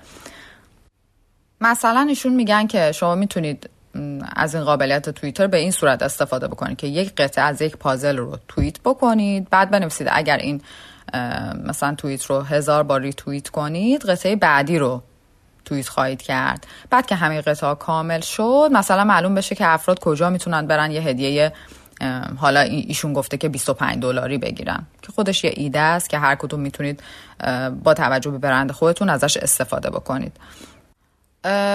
مثلا 1.61 2.07
ایشون 2.09 2.33
میگن 2.33 2.67
که 2.67 2.93
شما 2.93 3.15
می‌تونید 3.15 3.71
از 4.37 4.55
این 4.55 4.65
قابلیت 4.65 5.11
توییتر 5.11 5.47
به 5.47 5.57
این 5.57 5.71
صورت 5.71 6.03
استفاده 6.03 6.49
بکنید 6.49 6.77
که 6.77 6.87
یک 6.87 7.15
قطعه 7.15 7.45
از 7.45 7.63
یک 7.63 7.77
پازل 7.77 8.17
رو 8.17 8.39
توییت 8.49 8.81
بکنید. 8.81 9.51
بعد 9.51 9.71
بنویسید 9.71 10.09
اگر 10.11 10.37
این 10.37 10.61
مثلا 11.65 11.95
توییت 11.95 12.25
رو 12.25 12.41
هزار 12.41 12.83
بار 12.83 13.01
ریتوییت 13.01 13.49
کنید 13.49 14.05
قطعه 14.05 14.37
بعدی 14.37 14.79
رو 14.79 15.03
توییت 15.65 15.89
خواهید 15.89 16.23
کرد. 16.23 16.67
بعد 16.91 17.07
که 17.07 17.15
همه 17.15 17.41
قطعه 17.41 17.75
کامل 17.75 18.21
شد 18.21 18.69
مثلا 18.73 19.05
معلوم 19.05 19.35
بشه 19.35 19.55
که 19.55 19.67
افراد 19.67 19.99
کجا 19.99 20.31
می‌تونن 20.31 20.67
برن 20.67 20.91
یه 20.91 21.01
هدیه 21.01 21.53
حالا 22.37 22.61
ایشون 22.61 23.13
گفته 23.13 23.37
که 23.37 23.49
25 23.49 24.03
دلاری 24.03 24.39
بگیرن 24.39 24.87
که 25.03 25.13
خودش 25.13 25.45
یه 25.45 25.53
ایده 25.55 25.81
است 25.81 26.11
که 26.11 26.19
هر 26.19 26.35
کدوم 26.35 26.61
می‌تونید 26.61 27.03
با 27.85 27.95
توجه 27.95 28.31
به 28.31 28.39
برند 28.39 28.73
خودتون 28.73 29.09
ازش 29.09 29.37
استفاده 29.37 29.91
بکنید. 29.91 30.33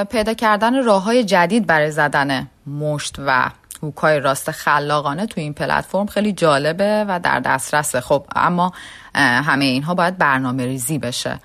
پیدا 0.09 0.34
کردن 0.34 0.84
راه 0.84 1.03
های 1.03 1.23
جدید 1.23 1.67
برای 1.67 1.91
زدن 1.91 2.47
مشت 2.67 3.15
و 3.19 3.49
هوکای 3.84 4.19
راست 4.19 4.51
خلاقانه 4.51 5.25
تو 5.25 5.41
این 5.41 5.53
پلتفرم 5.53 6.05
خیلی 6.05 6.34
جالبه 6.34 7.05
و 7.07 7.19
در 7.19 7.39
دسترسه 7.39 8.01
خب 8.01 8.25
اما 8.36 8.73
همه 9.15 9.65
اینها 9.65 9.95
باید 9.95 10.17
برنامه 10.17 10.65
ریزی 10.65 10.97
بشه. 10.97 11.39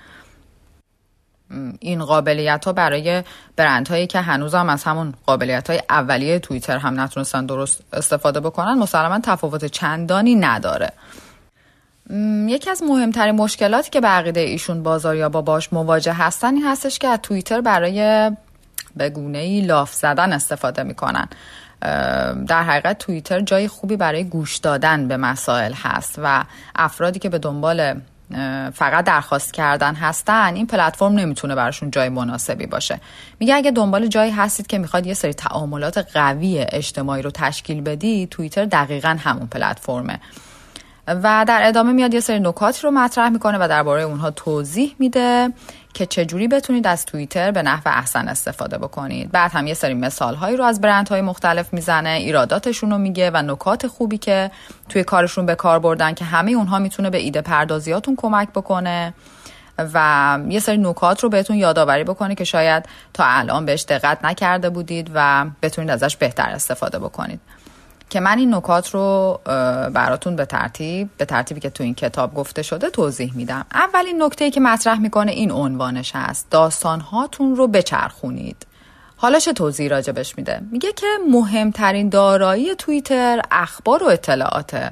این 1.81 2.05
قابلیت 2.05 2.65
ها 2.65 2.73
برای 2.73 3.23
برند 3.57 3.89
هایی 3.89 4.07
که 4.07 4.21
هنوز 4.21 4.55
هم 4.55 4.69
از 4.69 4.85
همون 4.85 5.15
قابلیت 5.27 5.71
های 5.71 5.83
اولیه 5.91 6.39
توییتر 6.39 6.79
هم 6.79 7.01
نتونستن 7.01 7.47
درست 7.47 7.83
استفاده 7.93 8.41
بکنن 8.41 8.75
مسلما 8.75 9.21
تفاوت 9.23 9.65
چندانی 9.65 10.35
نداره. 10.35 10.93
یکی 12.47 12.71
از 12.71 12.83
مهمترین 12.83 13.35
مشکلاتی 13.35 13.91
که 13.91 14.01
به 14.01 14.09
عقیده 14.09 14.41
ایشون 14.41 14.83
با 14.83 15.29
باش 15.29 15.73
مواجه 15.73 16.13
هستن 16.13 16.55
این 16.55 16.65
هستش 16.65 16.99
که 16.99 17.09
از 17.09 17.19
توییتر 17.23 17.61
برای 17.61 18.31
به 18.97 19.11
گونه 19.11 19.39
ای 19.39 19.61
لاف 19.61 19.93
زدن 19.93 20.33
استفاده 20.33 20.83
می‌کنن. 20.83 21.29
در 22.47 22.63
حقیقت 22.63 22.99
توییتر 22.99 23.41
جای 23.41 23.69
خوبی 23.69 23.97
برای 23.97 24.25
گوش 24.25 24.57
دادن 24.57 25.09
به 25.09 25.17
مسائل 25.17 25.73
هست 25.73 26.15
و 26.23 26.45
افرادی 26.77 27.19
که 27.19 27.29
به 27.29 27.39
دنبال 27.39 28.01
فقط 28.75 29.05
درخواست 29.05 29.53
کردن 29.53 29.95
هستن 29.95 30.55
این 30.55 30.67
پلتفرم 30.67 31.13
نمی‌تونه 31.13 31.55
براشون 31.55 31.91
جای 31.91 32.09
مناسبی 32.09 32.67
باشه. 32.67 33.01
میگه 33.41 33.55
اگه 33.55 33.71
دنبال 33.71 34.07
جایی 34.07 34.31
هستید 34.31 34.67
که 34.67 34.79
می‌خواد 34.79 35.07
یه 35.07 35.15
سری 35.15 35.33
تعاملات 35.33 35.99
قوی 36.15 36.67
اجتماعی 36.69 37.23
رو 37.23 37.31
تشکیل 37.31 37.81
بدی 37.81 38.27
توییتر 38.31 38.65
دقیقا 38.65 39.17
همون 39.21 39.47
پلتفرمه. 39.47 40.21
و 41.09 41.45
در 41.49 41.61
ادامه 41.63 41.93
میاد 41.93 42.15
یه 42.15 42.21
سری 42.21 42.41
نکاتی 42.41 42.81
رو 42.83 42.91
مطرح 42.91 43.29
می‌کنه 43.29 43.59
و 43.59 43.69
درباره 43.69 44.03
اونها 44.03 44.31
توضیح 44.31 44.95
میده. 44.99 45.53
که 45.95 46.07
چجوری 46.07 46.49
بتونید 46.49 46.87
از 46.87 47.07
توییتر 47.07 47.51
به 47.51 47.63
نحو 47.63 47.83
احسن 47.85 48.29
استفاده 48.29 48.79
بکنید. 48.79 49.33
بعد 49.33 49.51
هم 49.53 49.67
یه 49.67 49.75
سری 49.75 49.95
مثال 49.95 50.35
هایی 50.35 50.57
رو 50.57 50.65
از 50.65 50.81
برند 50.81 51.09
های 51.09 51.21
مختلف 51.21 51.73
می‌زنه 51.73 52.11
ایراداتشون 52.11 52.91
رو 52.91 52.99
میگه 52.99 53.31
و 53.31 53.43
نکات 53.43 53.87
خوبی 53.87 54.19
که 54.19 54.51
توی 54.89 55.05
کارشون 55.05 55.47
به 55.47 55.55
کار 55.55 55.79
بردن 55.79 56.15
که 56.15 56.25
همه 56.25 56.53
اونها 56.53 56.79
می‌تونه 56.79 57.11
به 57.11 57.19
ایده 57.19 57.41
پردازیاتون 57.41 58.17
کمک 58.17 58.49
بکنه 58.49 59.15
و 59.79 60.39
یه 60.49 60.61
سری 60.61 60.79
نکات 60.79 61.21
رو 61.21 61.29
بهتون 61.29 61.57
یادآوری 61.57 62.05
بکنه 62.05 62.35
که 62.35 62.45
شاید 62.45 62.85
تا 63.13 63.25
الان 63.27 63.65
بهش 63.65 63.85
دقت 63.89 64.25
نکرده 64.25 64.71
بودید 64.71 65.11
و 65.15 65.47
بتونید 65.63 65.91
ازش 65.91 66.17
بهتر 66.17 66.51
استفاده 66.51 66.99
بکنید. 66.99 67.41
که 68.13 68.21
من 68.21 68.39
این 68.39 68.55
نکات 68.55 68.91
رو 68.91 69.41
براتون 69.95 70.37
به 70.37 70.45
ترتیب 70.45 71.11
به 71.19 71.25
ترتیبی 71.25 71.61
که 71.61 71.71
تو 71.71 71.85
این 71.85 71.95
کتاب 71.95 72.35
گفته 72.35 72.63
شده 72.63 72.91
توضیح 72.91 73.33
میدم. 73.35 73.67
اولین 73.75 74.23
نکته 74.23 74.45
ای 74.45 74.51
که 74.51 74.61
مطرح 74.61 74.99
می‌کنه 74.99 75.33
این 75.33 75.51
عنوانش 75.51 76.13
هست. 76.15 76.51
داستان 76.51 77.01
هاتون 77.01 77.57
رو 77.57 77.69
بچرخونید. 77.69 78.67
حالا 79.17 79.39
چه 79.39 79.53
توضیح 79.53 79.89
راجبش 79.89 80.39
میده؟ 80.39 80.61
میگه 80.73 80.93
که 80.93 81.07
مهمترین 81.31 82.09
دارایی 82.09 82.75
توییتر 82.75 83.41
اخبار 83.51 84.03
و 84.03 84.07
اطلاعاته. 84.07 84.91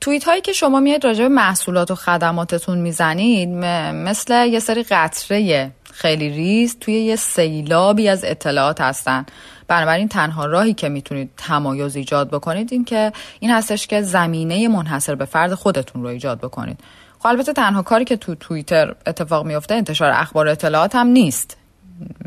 توییت 0.00 0.24
هایی 0.24 0.40
که 0.40 0.52
شما 0.52 0.80
میاد 0.80 1.04
راجع 1.04 1.22
به 1.22 1.28
محصولات 1.28 1.90
و 1.90 1.94
خدماتتون 1.94 2.78
می‌زنید 2.78 3.48
مثل 3.48 4.46
یه 4.46 4.60
سری 4.60 4.82
قطره 4.82 5.70
خیلی 5.92 6.28
ریز 6.28 6.76
توی 6.80 6.94
یه 6.94 7.16
سیلابی 7.16 8.08
از 8.08 8.24
اطلاعات 8.24 8.80
هستن. 8.80 9.26
بنابراین 9.68 10.08
تنها 10.08 10.46
راهی 10.46 10.74
که 10.74 10.88
می‌تونید 10.88 11.30
تمایز 11.36 11.96
ایجاد 11.96 12.30
بکنید 12.30 12.72
این 12.72 12.84
که 12.84 13.12
این 13.40 13.50
هستش 13.50 13.86
که 13.86 14.02
زمینه 14.02 14.68
منحصر 14.68 15.14
به 15.14 15.24
فرد 15.24 15.54
خودتون 15.54 16.02
رو 16.02 16.08
ایجاد 16.08 16.38
بکنید. 16.38 16.80
خب 17.18 17.26
البته 17.26 17.52
تنها 17.52 17.82
کاری 17.82 18.04
که 18.04 18.16
تو 18.16 18.34
توییتر 18.34 18.94
اتفاق 19.06 19.46
میفته 19.46 19.74
انتشار 19.74 20.10
اخبار 20.10 20.48
اطلاعات 20.48 20.94
هم 20.94 21.06
نیست. 21.06 21.56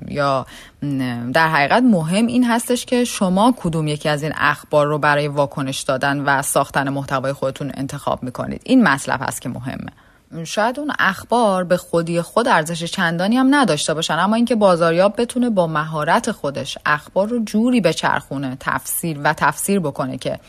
یا 0.08 0.46
در 1.34 1.50
حقیقت 1.50 1.84
مهم 1.84 2.28
این 2.28 2.44
هستش 2.44 2.86
که 2.86 3.04
شما 3.04 3.54
کدوم 3.58 3.88
یکی 3.88 4.10
از 4.10 4.24
این 4.24 4.34
اخبار 4.36 4.88
رو 4.88 4.98
برای 4.98 5.28
واکنش 5.28 5.80
دادن 5.82 6.20
و 6.20 6.42
ساختن 6.42 6.90
محتوای 6.90 7.34
خودتون 7.34 7.72
انتخاب 7.78 8.24
می‌کنید. 8.24 8.62
این 8.66 8.84
مطلب 8.84 9.20
هست 9.28 9.42
که 9.42 9.50
مهمه. 9.50 9.92
شاید 10.44 10.80
اون 10.80 10.92
اخبار 11.00 11.64
به 11.64 11.78
خودی 11.78 12.22
خود 12.22 12.48
ارزش 12.48 12.84
چندانی 12.84 13.38
هم 13.38 13.56
نداشته 13.56 13.94
باشن 13.94 14.20
اما 14.20 14.36
اینکه 14.36 14.56
بازاریاب 14.56 15.22
بتونه 15.22 15.50
با 15.50 15.68
مهارت 15.68 16.32
خودش 16.32 16.78
اخبار 16.86 17.28
رو 17.28 17.44
جوری 17.44 17.82
به 17.82 17.94
چرخونه 17.94 18.58
تفسیر 18.60 19.20
و 19.24 19.34
تفسیر 19.34 19.80
بکنه 19.80 20.18
که 20.18 20.40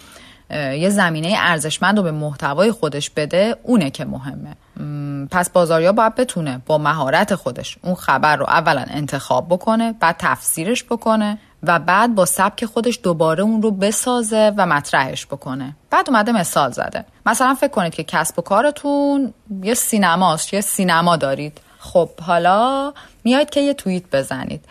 یه 0.53 0.91
زمینه 0.91 1.35
ارزشمند 1.39 1.97
رو 1.97 2.03
به 2.03 2.13
محتوای 2.13 2.73
خودش 2.73 3.11
بده 3.11 3.57
اونه 3.63 3.91
که 3.91 4.05
مهمه. 4.05 4.57
پس 5.31 5.51
بازاریاب 5.51 5.97
باید 5.97 6.15
بتونه 6.15 6.63
با 6.67 6.79
مهارت 6.79 7.35
خودش 7.35 7.79
اون 7.83 7.95
خبر 7.95 8.37
رو 8.37 8.45
اولا 8.49 8.85
انتخاب 8.91 9.47
بکنه 9.49 9.95
بعد 10.01 10.17
تفسیرش 10.19 10.85
بکنه. 10.85 11.39
و 11.63 11.79
بعد 11.79 12.15
با 12.15 12.25
سبک 12.25 12.65
خودش 12.65 13.01
دوباره 13.03 13.43
اون 13.43 13.63
رو 13.63 13.71
بسازه 13.71 14.53
و 14.57 14.67
مطرحش 14.67 15.27
بکنه. 15.27 15.77
بعد 15.91 16.11
اومده 16.11 16.33
مثال 16.33 16.71
زده. 16.71 17.05
مثلا 17.27 17.55
فکر 17.55 17.71
کنید 17.71 17.95
که 17.95 18.05
کسب 18.05 18.39
و 18.39 18.43
کارتون 18.43 19.35
یه 19.63 19.75
سینماست 19.75 20.55
یه 20.55 20.61
سینما 20.61 21.17
دارید. 21.17 21.61
خب 21.79 22.11
حالا 22.21 22.93
میاید 23.25 23.51
که 23.51 23.61
یه 23.61 23.75
توییت 23.75 24.05
بزنید. 24.13 24.65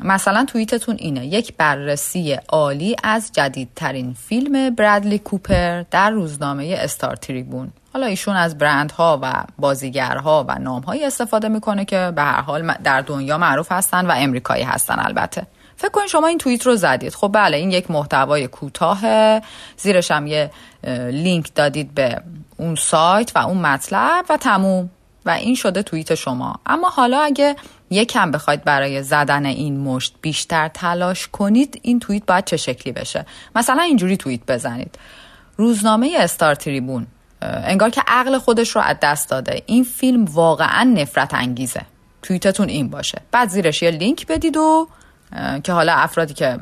مثلا 0.00 0.44
توییتتون 0.44 0.96
اینه. 0.98 1.26
یک 1.26 1.56
بررسی 1.56 2.32
عالی 2.48 2.96
از 3.04 3.30
جدیدترین 3.32 4.14
فیلم 4.14 4.74
برادلی 4.74 5.18
کوپر 5.18 5.82
در 5.90 6.10
روزنامه 6.10 6.76
استار 6.78 7.16
تریبون. 7.16 7.72
حالا 7.92 8.06
ایشون 8.06 8.36
از 8.36 8.58
برندها 8.58 9.18
و 9.22 9.44
بازیگرها 9.58 10.44
و 10.48 10.58
نامهایی 10.58 11.04
استفاده 11.04 11.48
می‌کنه 11.48 11.84
که 11.84 12.12
به 12.16 12.22
هر 12.22 12.40
حال 12.40 12.74
در 12.84 13.00
دنیا 13.00 13.38
معروف 13.38 13.72
هستن 13.72 14.06
و 14.06 14.14
امریکایی 14.16 14.62
هستن 14.62 14.98
البته. 14.98 15.46
فکر 15.76 15.90
کنید 15.90 16.08
شما 16.08 16.26
این 16.26 16.38
توییت 16.38 16.66
رو 16.66 16.76
زدید. 16.76 17.14
خب 17.14 17.30
بله 17.34 17.56
این 17.56 17.70
یک 17.70 17.90
محتوای 17.90 18.46
کوتاه. 18.46 19.00
زیرش 19.76 20.10
هم 20.10 20.26
یه 20.26 20.50
لینک 21.10 21.54
دادید 21.54 21.94
به 21.94 22.22
اون 22.56 22.74
سایت 22.74 23.32
و 23.36 23.38
اون 23.38 23.58
مطلب 23.58 24.24
و 24.30 24.36
تموم. 24.36 24.90
و 25.26 25.30
این 25.30 25.54
شده 25.54 25.82
توییت 25.82 26.14
شما. 26.14 26.60
اما 26.66 26.88
حالا 26.88 27.20
اگه 27.20 27.56
یکم 27.90 28.30
بخواید 28.30 28.64
برای 28.64 29.02
زدن 29.02 29.46
این 29.46 29.80
مشت 29.80 30.14
بیشتر 30.22 30.68
تلاش 30.68 31.28
کنید 31.28 31.80
این 31.82 32.00
توییت 32.00 32.26
باید 32.26 32.44
چه 32.44 32.56
شکلی 32.56 32.92
بشه؟ 32.92 33.26
مثلا 33.56 33.82
اینجوری 33.82 34.16
توییت 34.16 34.46
بزنید. 34.48 34.98
روزنامه 35.56 36.16
استار 36.18 36.54
تریبون 36.54 37.06
انگار 37.42 37.90
که 37.90 38.02
عقل 38.06 38.38
خودش 38.38 38.76
رو 38.76 38.82
از 38.82 38.96
دست 39.02 39.30
داده. 39.30 39.62
این 39.66 39.84
فیلم 39.84 40.24
واقعا 40.24 40.82
نفرت 40.82 41.34
انگیزه. 41.34 41.82
توییتتون 42.22 42.68
این 42.68 42.88
باشه. 42.88 43.22
بعد 43.32 43.48
زیرش 43.48 43.82
یه 43.82 43.90
لینک 43.90 44.26
بدید 44.26 44.56
و 44.56 44.88
که 45.64 45.72
حالا 45.72 45.94
افرادی 45.94 46.34
که 46.34 46.58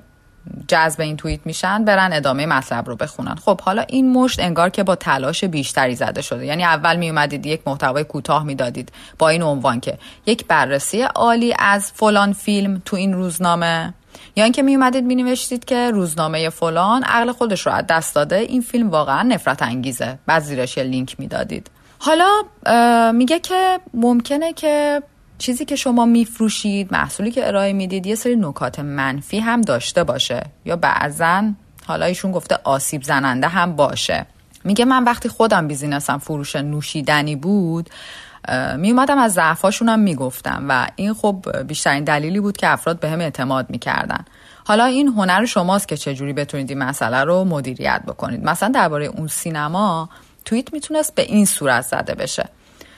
جذب 0.68 1.01
این 1.01 1.16
توییت 1.16 1.40
میشن 1.44 1.84
برن 1.84 2.12
ادامه 2.12 2.46
مطلب 2.46 2.88
رو 2.88 2.96
بخونن. 2.96 3.34
خب 3.34 3.61
حالا 3.61 3.82
این 3.82 4.12
مشت 4.12 4.40
انگار 4.40 4.70
که 4.70 4.82
با 4.82 4.94
تلاش 4.94 5.44
بیشتری 5.44 5.94
زده 5.94 6.22
شده. 6.22 6.46
یعنی 6.46 6.64
اول 6.64 6.96
می 6.96 7.11
اومدید 7.11 7.46
یک 7.46 7.61
محتوای 7.66 8.05
کوتاه 8.05 8.44
می‌دادید 8.44 8.92
با 9.18 9.28
این 9.28 9.42
عنوان 9.42 9.80
که 9.80 9.99
یک 10.26 10.46
بررسی 10.46 11.03
عالی 11.03 11.55
از 11.59 11.92
فلان 11.92 12.32
فیلم 12.32 12.82
تو 12.84 12.96
این 12.96 13.12
روزنامه. 13.12 13.94
یا 14.36 14.44
اینکه 14.44 14.62
می 14.62 14.74
اومدید 14.74 15.05
می 15.05 15.14
نوشتید 15.14 15.64
که 15.64 15.90
روزنامه 15.90 16.51
فلان 16.51 17.03
عقل 17.03 17.32
خودش 17.32 17.66
رو 17.66 17.72
از 17.72 17.84
دست 17.88 18.14
داده 18.14 18.36
این 18.36 18.61
فیلم 18.61 18.90
واقعا 18.90 19.22
نفرت 19.22 19.62
انگیزه. 19.62 20.18
بعد 20.26 20.42
زیرش 20.42 20.78
لینک 20.78 21.20
می‌دادید. 21.20 21.70
حالا 21.99 22.28
میگه 23.12 23.38
که 23.38 23.80
ممکنه 23.94 24.53
که 24.53 25.03
چیزی 25.39 25.64
که 25.64 25.76
شما 25.76 26.05
میفروشید 26.05 26.93
محصولی 26.93 27.30
که 27.30 27.49
ارائه 27.49 27.72
می‌دید 27.72 28.07
یه 28.07 28.14
سری 28.14 28.36
نکات 28.36 28.78
منفی 28.80 29.39
هم 29.39 29.61
داشته 29.61 30.05
باشه. 30.05 30.43
یا 30.64 30.76
بعضا 30.76 31.51
حالا 31.86 32.07
ایشون 32.07 32.32
گفته 32.32 32.59
آسیب 32.64 33.03
زننده 33.03 33.49
هم 33.49 33.76
باشه. 33.76 34.26
میگه 34.64 34.84
من 34.84 35.05
وقتی 35.05 35.28
خودم 35.28 35.68
بیزینسم 35.68 36.18
فروش 36.18 36.57
نوشیدنی 36.57 37.36
بود 37.36 37.91
می 38.76 38.91
اومدم 38.91 39.18
از 39.18 39.32
ضعفاشون 39.32 40.01
می‌گفتم 40.01 40.64
و 40.68 40.86
این 40.97 41.14
خب 41.14 41.47
بیشترین 41.66 42.05
دلیلی 42.05 42.41
بود 42.41 42.57
که 42.57 42.68
افراد 42.68 43.01
به 43.01 43.11
هم 43.11 43.20
اعتماد 43.20 43.70
می‌کردن. 43.70 44.24
حالا 44.64 44.84
این 44.84 45.09
هنر 45.09 45.45
شماست 45.45 45.89
که 45.89 45.97
چجوری 45.97 46.32
بتونید 46.32 46.70
این 46.70 46.78
مسئله 46.78 47.24
رو 47.24 47.45
مدیریت 47.45 48.03
بکنید. 48.07 48.45
مثلا 48.45 48.68
درباره 48.68 49.07
اون 49.07 49.26
سینما 49.26 50.09
توییت 50.45 50.72
می‌تونست 50.72 51.14
به 51.14 51.22
این 51.22 51.45
صورت 51.45 51.84
زده 51.84 52.14
بشه. 52.14 52.49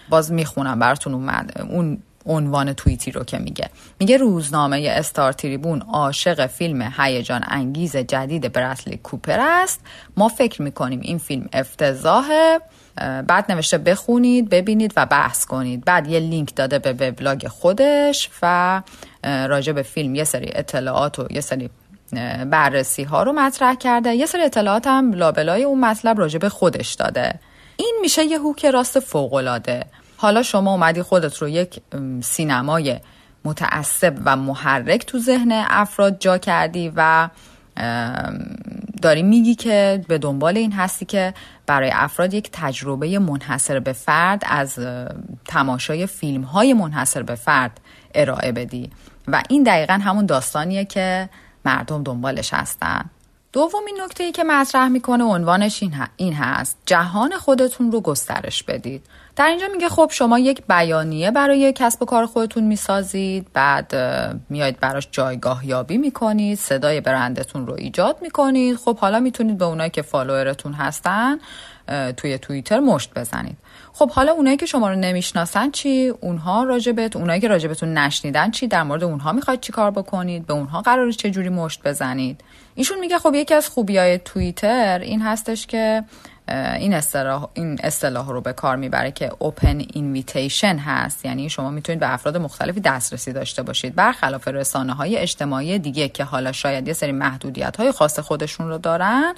باز 0.08 0.32
می‌خونم 0.32 0.78
براتون 0.78 1.30
اون 1.70 1.98
عنوان 2.26 2.72
توییتی 2.72 3.10
رو 3.10 3.24
که 3.24 3.38
میگه. 3.38 3.70
میگه 4.00 4.16
روزنامه 4.16 4.88
استار 4.90 5.32
تریبون 5.32 5.82
عاشق 5.82 6.46
فیلم 6.46 6.92
هیجان 6.98 7.44
انگیز 7.48 7.96
جدید 7.96 8.52
برسلی 8.52 8.96
کوپر 8.96 9.40
است. 9.40 9.80
ما 10.16 10.28
فکر 10.28 10.62
می‌کنیم 10.62 11.00
این 11.02 11.18
فیلم 11.18 11.48
افتضاحه 11.52 12.60
بعد 13.26 13.52
نوشته 13.52 13.78
بخونید 13.78 14.48
ببینید 14.48 14.92
و 14.96 15.06
بحث 15.06 15.44
کنید. 15.44 15.84
بعد 15.84 16.08
یه 16.08 16.20
لینک 16.20 16.54
داده 16.56 16.78
به 16.78 16.92
وبلاگ 16.92 17.46
خودش 17.46 18.30
و 18.42 18.82
راجع 19.24 19.72
به 19.72 19.82
فیلم 19.82 20.14
یه 20.14 20.24
سری 20.24 20.50
اطلاعات 20.54 21.18
و 21.18 21.26
یه 21.30 21.40
سری 21.40 21.70
بررسی 22.50 23.02
ها 23.02 23.22
رو 23.22 23.32
مطرح 23.32 23.74
کرده. 23.74 24.14
یه 24.14 24.26
سری 24.26 24.42
اطلاعات 24.42 24.86
هم 24.86 25.12
لابلای 25.12 25.62
اون 25.62 25.80
مطلب 25.80 26.18
راجع 26.18 26.38
به 26.38 26.48
خودش 26.48 26.94
داده. 26.94 27.40
این 27.76 27.98
میشه 28.00 28.24
یه 28.24 28.38
هوک 28.38 28.64
راست 28.64 29.00
فوقالعاده. 29.00 29.84
حالا 30.20 30.42
شما 30.42 30.72
اومدی 30.72 31.02
خودت 31.02 31.36
رو 31.36 31.48
یک 31.48 31.80
سینمای 32.22 33.00
متعصب 33.44 34.14
و 34.24 34.36
محرک 34.36 35.06
تو 35.06 35.18
ذهن 35.18 35.52
افراد 35.68 36.18
جا 36.18 36.38
کردی 36.38 36.92
و 36.96 37.28
داری 39.02 39.22
میگی 39.22 39.54
که 39.54 40.04
به 40.08 40.18
دنبال 40.18 40.56
این 40.56 40.72
هستی 40.72 41.04
که 41.04 41.34
برای 41.66 41.90
افراد 41.94 42.34
یک 42.34 42.50
تجربه 42.52 43.18
منحصر 43.18 43.80
به 43.80 43.92
فرد 43.92 44.42
از 44.46 44.78
تماشای 45.44 46.06
فیلم 46.06 46.42
های 46.42 46.74
منحصر 46.74 47.22
به 47.22 47.34
فرد 47.34 47.80
ارائه 48.14 48.52
بدی. 48.52 48.90
و 49.28 49.42
این 49.48 49.62
دقیقا 49.62 49.94
همون 49.94 50.26
داستانیه 50.26 50.84
که 50.84 51.28
مردم 51.64 52.02
دنبالش 52.02 52.54
هستن. 52.54 53.10
دومین 53.52 53.98
نکته 54.04 54.24
ای 54.24 54.32
که 54.32 54.44
مطرح 54.44 54.88
می‌کنه 54.88 55.24
عنوانش 55.24 55.82
این, 55.82 55.94
این 56.16 56.34
هست. 56.34 56.78
جهان 56.86 57.32
خودتون 57.32 57.92
رو 57.92 58.00
گسترش 58.00 58.62
بدید. 58.62 59.02
در 59.40 59.46
اینجا 59.46 59.66
میگه 59.72 59.88
خب 59.88 60.10
شما 60.12 60.38
یک 60.38 60.62
بیانیه 60.68 61.30
برای 61.30 61.72
کسب 61.72 62.02
و 62.02 62.06
کار 62.06 62.26
خودتون 62.26 62.64
می‌سازید 62.64 63.46
بعد 63.52 63.94
میایید 64.48 64.80
براش 64.80 65.08
جایگاه 65.10 65.66
یابی 65.66 65.98
می‌کنید 65.98 66.58
صدای 66.58 67.00
برندتون 67.00 67.66
رو 67.66 67.74
ایجاد 67.74 68.16
می‌کنید. 68.22 68.76
خب 68.76 68.98
حالا 68.98 69.20
می‌تونید 69.20 69.58
به 69.58 69.64
اونایی 69.64 69.90
که 69.90 70.02
follower 70.02 70.53
تون 70.53 70.72
هستن 70.72 71.38
توی 72.16 72.38
توییتر 72.38 72.80
مشت 72.80 73.10
بزنید. 73.16 73.56
خب 73.92 74.10
حالا 74.10 74.32
اونایی 74.32 74.56
که 74.56 74.66
شما 74.66 74.88
رو 74.90 74.96
نمی‌شناسن 74.96 75.70
چی؟ 75.70 76.12
اونها 76.20 76.64
راجبت 76.64 77.16
اونایی 77.16 77.40
که 77.40 77.48
راجبتون 77.48 77.98
نشنیدن 77.98 78.50
چی؟ 78.50 78.66
در 78.66 78.82
مورد 78.82 79.04
اونها 79.04 79.32
می‌خواید 79.32 79.60
چی 79.60 79.72
کار 79.72 79.90
بکنید؟ 79.90 80.46
به 80.46 80.54
اونها 80.54 80.80
قرار 80.80 81.12
چه 81.12 81.30
جوری 81.30 81.48
مشت 81.48 81.82
بزنید؟ 81.84 82.40
ایشون 82.74 82.98
میگه 82.98 83.18
خب 83.18 83.34
یکی 83.34 83.54
از 83.54 83.68
خوبی 83.68 83.98
های 83.98 84.18
توییتر 84.18 84.98
این 84.98 85.22
هستش 85.22 85.66
که 85.66 86.04
این 86.50 86.94
اصطلاح 86.94 87.48
این 87.54 87.78
اصطلاح 87.82 88.28
رو 88.28 88.40
به 88.40 88.52
کار 88.52 88.76
می‌بره 88.76 89.10
که 89.10 89.32
open 89.38 89.78
invitation 89.92 90.76
هست. 90.76 91.24
یعنی 91.24 91.50
شما 91.50 91.70
می‌تونید 91.70 92.00
به 92.00 92.12
افراد 92.12 92.36
مختلفی 92.36 92.80
دسترسی 92.80 93.32
داشته 93.32 93.62
باشید. 93.62 93.94
برخلاف 93.94 94.48
رسانه 94.48 94.92
های 94.92 95.16
اجتماعی 95.16 95.78
دیگه 95.78 96.08
که 96.08 96.24
حالا 96.24 96.52
شاید 96.52 96.88
یه 96.88 96.94
سری 96.94 97.12
محدودیت 97.12 97.76
های 97.76 97.92
خاص 97.92 98.18
خودشون 98.18 98.68
رو 98.68 98.78
دارن 98.78 99.34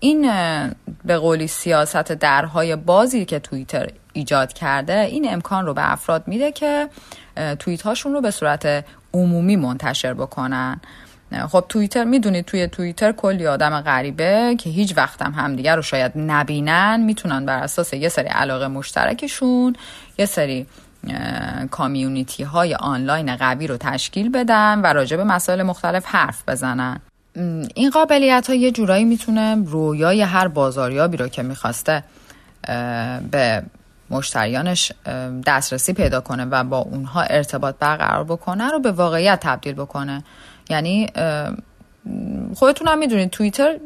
این 0.00 0.22
به 1.04 1.18
قولی 1.18 1.46
سیاست 1.46 2.12
درهای 2.12 2.76
بازی 2.76 3.24
که 3.24 3.38
توییتر 3.38 3.88
ایجاد 4.12 4.52
کرده 4.52 5.00
این 5.00 5.32
امکان 5.32 5.66
رو 5.66 5.74
به 5.74 5.92
افراد 5.92 6.28
میده 6.28 6.52
که 6.52 6.88
توییت 7.58 7.82
هاشون 7.82 8.12
رو 8.12 8.20
به 8.20 8.30
صورت 8.30 8.84
عمومی 9.14 9.56
منتشر 9.56 10.14
بکنن. 10.14 10.80
خب 11.50 11.64
توییتر 11.68 12.04
می‌دونید 12.04 12.44
توی 12.44 12.68
توییتر 12.68 13.12
کلی 13.12 13.46
آدم 13.46 13.80
غریبه 13.80 14.56
که 14.58 14.70
هیچ 14.70 14.96
وقتم 14.96 15.32
هم 15.32 15.44
همدیگر 15.44 15.76
رو 15.76 15.82
شاید 15.82 16.12
نبینن. 16.16 17.00
می‌تونن 17.00 17.46
بر 17.46 17.58
اساس 17.58 17.92
یه 17.92 18.08
سری 18.08 18.28
علاقه 18.28 18.68
مشترکشون 18.68 19.76
یه 20.18 20.26
سری 20.26 20.66
کامیونیتی 21.70 22.42
های 22.42 22.74
آنلاین 22.74 23.36
قوی 23.36 23.66
رو 23.66 23.76
تشکیل 23.76 24.30
بدن 24.30 24.80
و 24.80 24.86
راجع 24.86 25.16
به 25.16 25.24
مسائل 25.24 25.62
مختلف 25.62 26.04
حرف 26.06 26.42
بزنن. 26.48 27.00
این 27.74 27.90
قابلیت 27.90 28.46
ها 28.48 28.54
یه 28.54 28.70
جورایی 28.70 29.04
می‌تونه 29.04 29.64
رویای 29.66 30.22
هر 30.22 30.48
بازاریابی 30.48 31.16
رو 31.16 31.28
که 31.28 31.42
می‌خواسته 31.42 32.04
به 33.30 33.62
مشتریانش 34.10 34.92
دسترسی 35.46 35.92
پیدا 35.92 36.20
کنه 36.20 36.44
و 36.44 36.64
با 36.64 36.78
اونها 36.78 37.22
ارتباط 37.22 37.74
برقرار 37.80 38.24
بکنه 38.24 38.70
رو 38.70 38.78
به 38.78 38.92
واقعیت 38.92 39.40
تبدیل 39.40 39.74
بکنه. 39.74 40.24
یعنی 40.70 41.06
خودتون 42.54 42.88
هم 42.88 42.98
می‌دونید 42.98 43.30
توییتر 43.30 43.76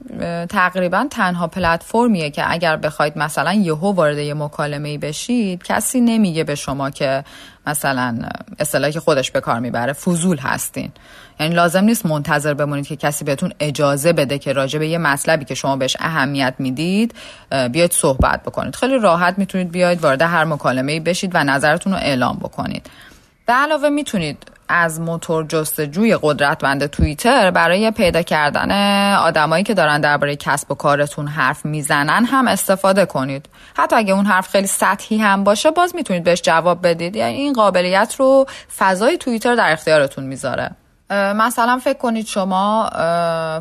تقریبا 0.49 1.07
تنها 1.11 1.47
پلتفرمیه 1.47 2.31
که 2.31 2.53
اگر 2.53 2.77
بخواید 2.77 3.19
مثلا 3.19 3.53
یهو 3.53 3.93
وارد 3.93 4.19
یه 4.19 4.35
مکالمه 4.35 4.89
ای 4.89 4.99
بشید 4.99 5.63
کسی 5.63 6.01
نمیگه 6.01 6.45
به 6.45 6.55
شما 6.55 6.91
که 6.91 7.25
مثلا 7.67 8.19
اصطلاحی 8.59 8.93
که 8.93 9.01
خودش 9.01 9.31
به 9.31 9.41
کار 9.41 9.61
می‌بره 9.61 9.93
فضول 9.93 10.39
هستین. 10.39 10.93
یعنی 11.41 11.55
لازم 11.55 11.85
نیست 11.85 12.07
منتظر 12.07 12.55
بمونید 12.55 12.87
که 12.87 12.97
کسی 12.97 13.25
بهتون 13.25 13.53
اجازه 13.61 14.13
بده 14.13 14.39
که 14.39 14.53
راجع 14.53 14.79
به 14.79 14.89
یه 14.89 14.99
مطلبی 14.99 15.45
که 15.45 15.55
شما 15.55 15.77
بهش 15.77 15.97
اهمیت 16.01 16.55
می‌دید 16.59 17.15
بیاید 17.73 17.93
صحبت 17.93 18.43
بکنید. 18.43 18.77
خیلی 18.77 18.99
راحت 18.99 19.39
می‌تونید 19.39 19.71
بیاید 19.71 20.03
وارد 20.03 20.23
هر 20.23 20.45
مکالمه 20.45 20.93
ای 20.93 21.01
بشید 21.01 21.31
و 21.35 21.45
نظرتون 21.45 21.93
رو 21.93 21.99
اعلام 21.99 22.37
بکنید. 22.37 22.91
به 23.47 23.53
علاوه 23.53 23.89
می‌تونید 23.89 24.39
از 24.69 25.01
موتور 25.01 25.47
جستجوی 25.47 26.19
قدرتمند 26.23 26.87
توییتر 26.87 27.51
برای 27.51 27.91
پیدا 27.91 28.23
کردن 28.23 28.71
آدمایی 29.15 29.65
که 29.65 29.75
دارن 29.75 30.01
درباره 30.01 30.37
کسب 30.37 30.71
و 30.71 30.75
کارتون 30.75 31.29
حرف 31.29 31.65
می‌زنن 31.65 32.25
هم 32.25 32.49
استفاده 32.49 33.07
کنید. 33.07 33.49
حتی 33.77 33.97
اگه 33.97 34.15
اون 34.15 34.27
حرف 34.27 34.49
خیلی 34.49 34.67
سطحی 34.67 35.19
هم 35.19 35.45
باشه 35.45 35.71
باز 35.71 35.95
می‌تونید 35.95 36.25
بهش 36.25 36.43
جواب 36.43 36.87
بدید. 36.87 37.17
یعنی 37.17 37.35
این 37.35 37.53
قابلیت 37.53 38.15
رو 38.19 38.47
فضای 38.79 39.19
توییتر 39.19 39.55
در 39.55 39.73
اختیارتون 39.73 40.25
می‌ذاره. 40.25 40.71
مثلا 41.11 41.79
فکر 41.79 41.99
کنید 41.99 42.27
شما 42.27 42.91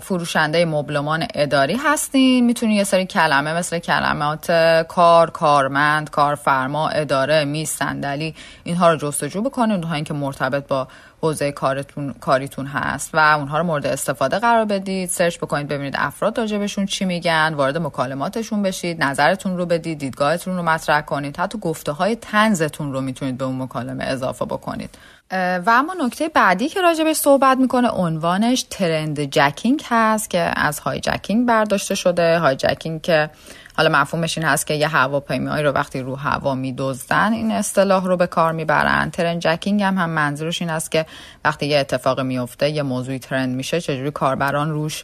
فروشنده 0.02 0.66
مبلمان 0.66 1.28
اداری 1.34 1.76
هستین 1.76 2.46
می‌تونید 2.46 2.78
یه 2.78 2.84
سری 2.84 3.06
کلمه 3.06 3.54
مثل 3.54 3.80
کلمات 3.80 4.52
کار 4.88 5.30
کارمند 5.30 6.10
کارفرما 6.10 6.90
اداره 6.90 7.46
میز 7.46 7.70
صندلی 7.70 8.36
اینها 8.64 8.92
رو 8.92 8.98
جستجو 8.98 9.42
بکنید 9.42 9.72
اونها 9.72 10.00
که 10.00 10.14
مرتبط 10.14 10.68
با 10.68 10.88
حوزه 11.22 11.52
کارتون 11.52 12.14
کاریتون 12.14 12.66
هست 12.66 13.10
و 13.14 13.20
اونها 13.20 13.58
رو 13.58 13.64
مورد 13.64 13.86
استفاده 13.86 14.40
قرار 14.40 14.66
بدید. 14.66 15.10
سرچ 15.10 15.38
بکنید 15.38 15.68
ببینید 15.68 15.96
افراد 15.98 16.38
راجبشون 16.40 16.86
چی 16.86 17.06
میگن 17.06 17.54
وارد 17.54 17.78
مکالماتشون 17.78 18.64
بشید 18.64 19.04
نظرتون 19.04 19.58
رو 19.58 19.66
بدید 19.66 19.98
دیدگاهتون 19.98 20.58
رو 20.58 20.64
مطرح 20.64 21.02
کنید. 21.02 21.38
حتی 21.38 21.58
گفته 21.58 21.92
های 21.92 22.16
تنزتون 22.16 22.94
رو 22.94 23.02
می‌تونید 23.02 23.38
به 23.38 23.46
اون 23.46 23.62
مکالمه 23.62 24.04
اضافه 24.04 24.46
بکنید. 24.46 24.98
و 25.32 25.64
اما 25.68 25.94
نکته 26.06 26.30
بعدی 26.30 26.70
که 26.70 26.82
راجبش 26.82 27.16
صحبت 27.16 27.58
می‌کنه 27.58 27.90
عنوانش 27.90 28.64
ترند 28.70 29.20
جکینگ 29.20 29.84
هست 29.90 30.30
که 30.30 30.52
از 30.56 30.80
های 30.80 31.00
جکینگ 31.00 31.48
برداشته 31.48 31.96
شده. 31.96 32.40
های 32.40 32.56
جکینگ 32.56 33.02
که 33.02 33.30
حالا 33.78 33.90
مفهومش 33.90 34.38
این 34.38 34.48
هست 34.48 34.68
که 34.68 34.74
یه 34.74 34.88
هواپیمایی 34.88 35.64
رو 35.64 35.72
وقتی 35.72 36.02
رو 36.02 36.16
هوا 36.16 36.56
میدزدن 36.56 37.34
این 37.34 37.52
اصطلاح 37.52 38.06
رو 38.06 38.18
به 38.18 38.28
کار 38.28 38.52
می‌برن. 38.52 39.12
ترند 39.12 39.40
جکینگ 39.40 39.84
هم 39.84 39.98
هم 39.98 40.10
منظورش 40.10 40.62
این 40.62 40.70
است 40.70 40.92
که 40.92 41.06
وقتی 41.46 41.66
یه 41.66 41.80
اتفاق 41.80 42.20
میفته 42.20 42.70
یه 42.70 42.84
موضوعی 42.84 43.20
ترند 43.20 43.56
میشه 43.56 43.82
چجوری 43.82 44.12
کاربران 44.12 44.72
روش 44.72 45.04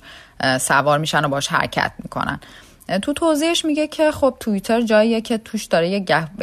سوار 0.60 1.00
میشن 1.00 1.26
و 1.26 1.28
باش 1.28 1.48
حرکت 1.48 1.92
می‌کنن. 2.00 2.40
تو 3.00 3.14
توضیحش 3.14 3.66
میگه 3.66 3.88
که 3.88 4.12
خب 4.12 4.38
توییتر 4.40 4.82
جاییه 4.82 5.22
که 5.22 5.38
توش 5.38 5.66
داره 5.66 5.90
یه 5.90 6.00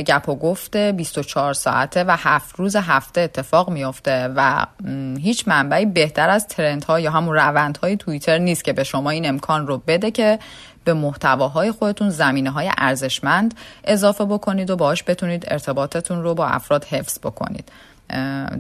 گپ 0.07 0.29
و 0.29 0.35
گفت 0.35 0.77
24 0.77 1.55
ساعته 1.55 2.05
و 2.05 2.17
هفت 2.19 2.57
روز 2.57 2.77
هفته 2.77 3.21
اتفاق 3.21 3.71
میفته 3.71 4.29
و 4.37 4.67
هیچ 5.21 5.49
منبعی 5.49 5.87
بهتر 5.87 6.31
از 6.31 6.47
ترند 6.47 6.85
ها 6.85 7.01
یا 7.01 7.11
همون 7.11 7.35
روند 7.35 7.77
های 7.77 7.97
توییتر 7.97 8.39
نیست 8.39 8.65
که 8.65 8.73
به 8.73 8.85
شما 8.85 9.11
این 9.11 9.29
امکان 9.29 9.67
رو 9.67 9.83
بده 9.87 10.11
که 10.11 10.39
به 10.85 10.95
محتواهای 10.95 11.73
خودتون 11.73 12.11
زمینه 12.11 12.51
های 12.51 12.71
ارزشمند 12.79 13.55
اضافه 13.85 14.25
بکنید 14.25 14.71
و 14.71 14.77
باش 14.77 15.05
بتونید 15.07 15.45
ارتباطتون 15.49 16.23
رو 16.23 16.35
با 16.35 16.47
افراد 16.47 16.85
حفظ 16.85 17.19
بکنید. 17.19 17.73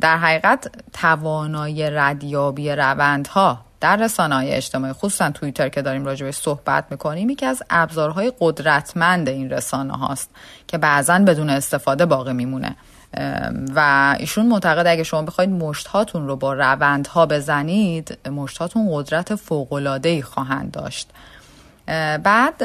در 0.01 0.17
حقیقت 0.17 0.71
توانایی 0.93 1.91
ردیابی 1.91 2.71
روندها 2.71 3.68
در 3.81 3.97
رسانه 3.97 4.35
های 4.35 4.55
اجتماعی 4.55 4.93
خصوصا 4.93 5.31
توییتر 5.31 5.69
که 5.69 5.83
داریم 5.83 6.05
راجع 6.05 6.31
صحبت 6.31 6.85
می‌کنیم 6.91 7.31
یکی 7.31 7.47
از 7.47 7.63
ابزارهای 7.71 8.33
قدرتمند 8.41 9.29
این 9.29 9.51
رسانه 9.51 9.93
هاست 9.93 10.31
که 10.67 10.79
بعضا 10.79 11.19
بدون 11.19 11.51
استفاده 11.51 12.07
باقی 12.07 12.33
میمونه. 12.33 12.77
و 13.75 14.17
ایشون 14.19 14.47
معتقد 14.47 14.87
اگه 14.87 15.03
شما 15.03 15.23
بخواید 15.23 15.51
مشتهاتون 15.51 16.27
رو 16.27 16.37
با 16.37 16.53
روندها 16.53 17.27
بزنید 17.27 18.19
مشتهاتون 18.31 18.89
قدرت 18.91 19.35
فوق‌العاده‌ای 19.35 20.23
خواهند 20.23 20.71
داشت. 20.71 21.11
بعد 22.23 22.63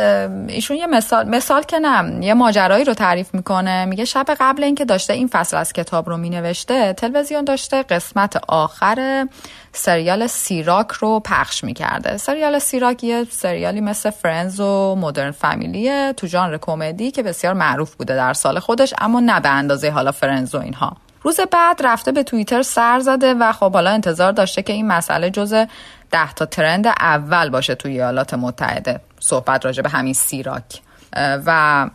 ایشون 0.47 0.78
یه 0.78 0.88
مثال 0.88 1.30
مثال 1.30 1.63
که 1.63 1.80
نه 1.80 2.26
یه 2.26 2.34
ماجرایی 2.34 2.84
رو 2.84 2.93
تعریف 2.93 3.34
می‌کنه. 3.34 3.86
میگه 3.86 4.05
شب 4.05 4.26
قبل 4.39 4.63
اینکه 4.63 4.86
داشته 4.86 5.13
این 5.13 5.28
فصل 5.28 5.57
از 5.57 5.74
کتاب 5.74 6.09
رو 6.09 6.17
مینوشته 6.17 6.93
تلویزیون 6.93 7.43
داشته 7.43 7.84
قسمت 7.84 8.41
آخر 8.47 9.28
سریال 9.74 10.28
سیراک 10.28 10.91
رو 10.91 11.19
پخش 11.19 11.63
می‌کرده. 11.63 12.17
سریال 12.17 12.59
سیراک 12.59 13.03
یه 13.03 13.26
سریالی 13.30 13.82
مثل 13.82 14.09
فرنز 14.09 14.59
و 14.59 14.95
مدرن 14.95 15.32
فامیلیه 15.32 16.13
تو 16.17 16.28
ژانر 16.28 16.57
کمدی 16.57 17.11
که 17.11 17.24
بسیار 17.24 17.53
معروف 17.53 17.95
بوده 17.95 18.15
در 18.15 18.34
سال 18.34 18.59
خودش 18.59 18.93
اما 18.97 19.19
نه 19.19 19.39
به 19.39 19.49
اندازه 19.49 19.89
حالا 19.89 20.11
فرنز 20.11 20.55
و 20.55 20.59
اینها. 20.59 20.97
روز 21.21 21.39
بعد 21.51 21.82
رفته 21.84 22.11
به 22.11 22.24
توییتر 22.24 22.61
سر 22.61 22.99
زده 22.99 23.34
و 23.34 23.51
خب 23.51 23.74
حالا 23.74 23.89
انتظار 23.89 24.32
داشته 24.32 24.61
که 24.61 24.74
این 24.74 24.88
مسئله 24.88 25.30
جز 25.30 25.65
ده 26.14 26.34
تا 26.34 26.45
ترند 26.45 26.88
اول 26.88 27.49
باشه 27.49 27.76
توی 27.76 27.91
ایالات 27.91 28.34
متحده. 28.34 28.99
صحبت 29.20 29.66
راجع 29.66 29.82
به 29.82 29.89
همین 29.89 30.14
سیراک. 30.14 30.82
و 31.16 31.89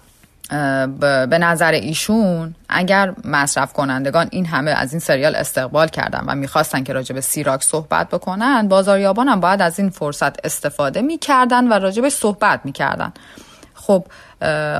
به 1.26 1.38
نظر 1.38 1.72
ایشون 1.72 2.54
اگر 2.68 3.14
مصرف 3.24 3.72
کنندگان 3.72 4.28
این 4.30 4.46
همه 4.46 4.70
از 4.70 4.92
این 4.92 5.00
سریال 5.00 5.36
استقبال 5.36 5.88
کردن 5.88 6.24
و 6.26 6.34
می‌خواستن 6.34 6.84
که 6.84 6.92
راجع 6.92 7.14
به 7.14 7.20
سیراک 7.20 7.62
صحبت 7.62 8.08
بکنن 8.08 8.68
بازاریابان 8.68 9.28
هم 9.28 9.40
باید 9.40 9.62
از 9.62 9.78
این 9.78 9.90
فرصت 9.90 10.46
استفاده 10.46 11.02
می‌کردن 11.02 11.68
و 11.68 11.72
راجع 11.72 12.08
صحبت 12.08 12.60
می‌کردن. 12.64 13.12
خب 13.74 14.06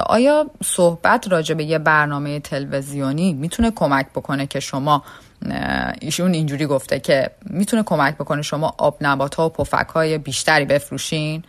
آیا 0.07 0.47
صحبت 0.64 1.28
راجع 1.28 1.55
به 1.55 1.64
یه 1.64 1.78
برنامه 1.78 2.41
تلویزیونی 2.41 3.32
می‌تونه 3.32 3.70
کمک 3.70 4.07
بکنه 4.14 4.47
که 4.47 4.61
شما 4.61 5.05
ایشون 6.01 6.34
اینجوری 6.34 6.66
گفته 6.66 7.01
که 7.01 7.30
می‌تونه 7.47 7.82
کمک 7.82 8.14
بکنه 8.14 8.43
شما 8.43 8.74
آب 8.78 8.97
نبات 9.01 9.34
ها 9.34 9.47
و 9.47 9.49
پفک 9.49 9.89
های 9.89 10.18
بیشتری 10.18 10.64
بفروشین. 10.64 11.45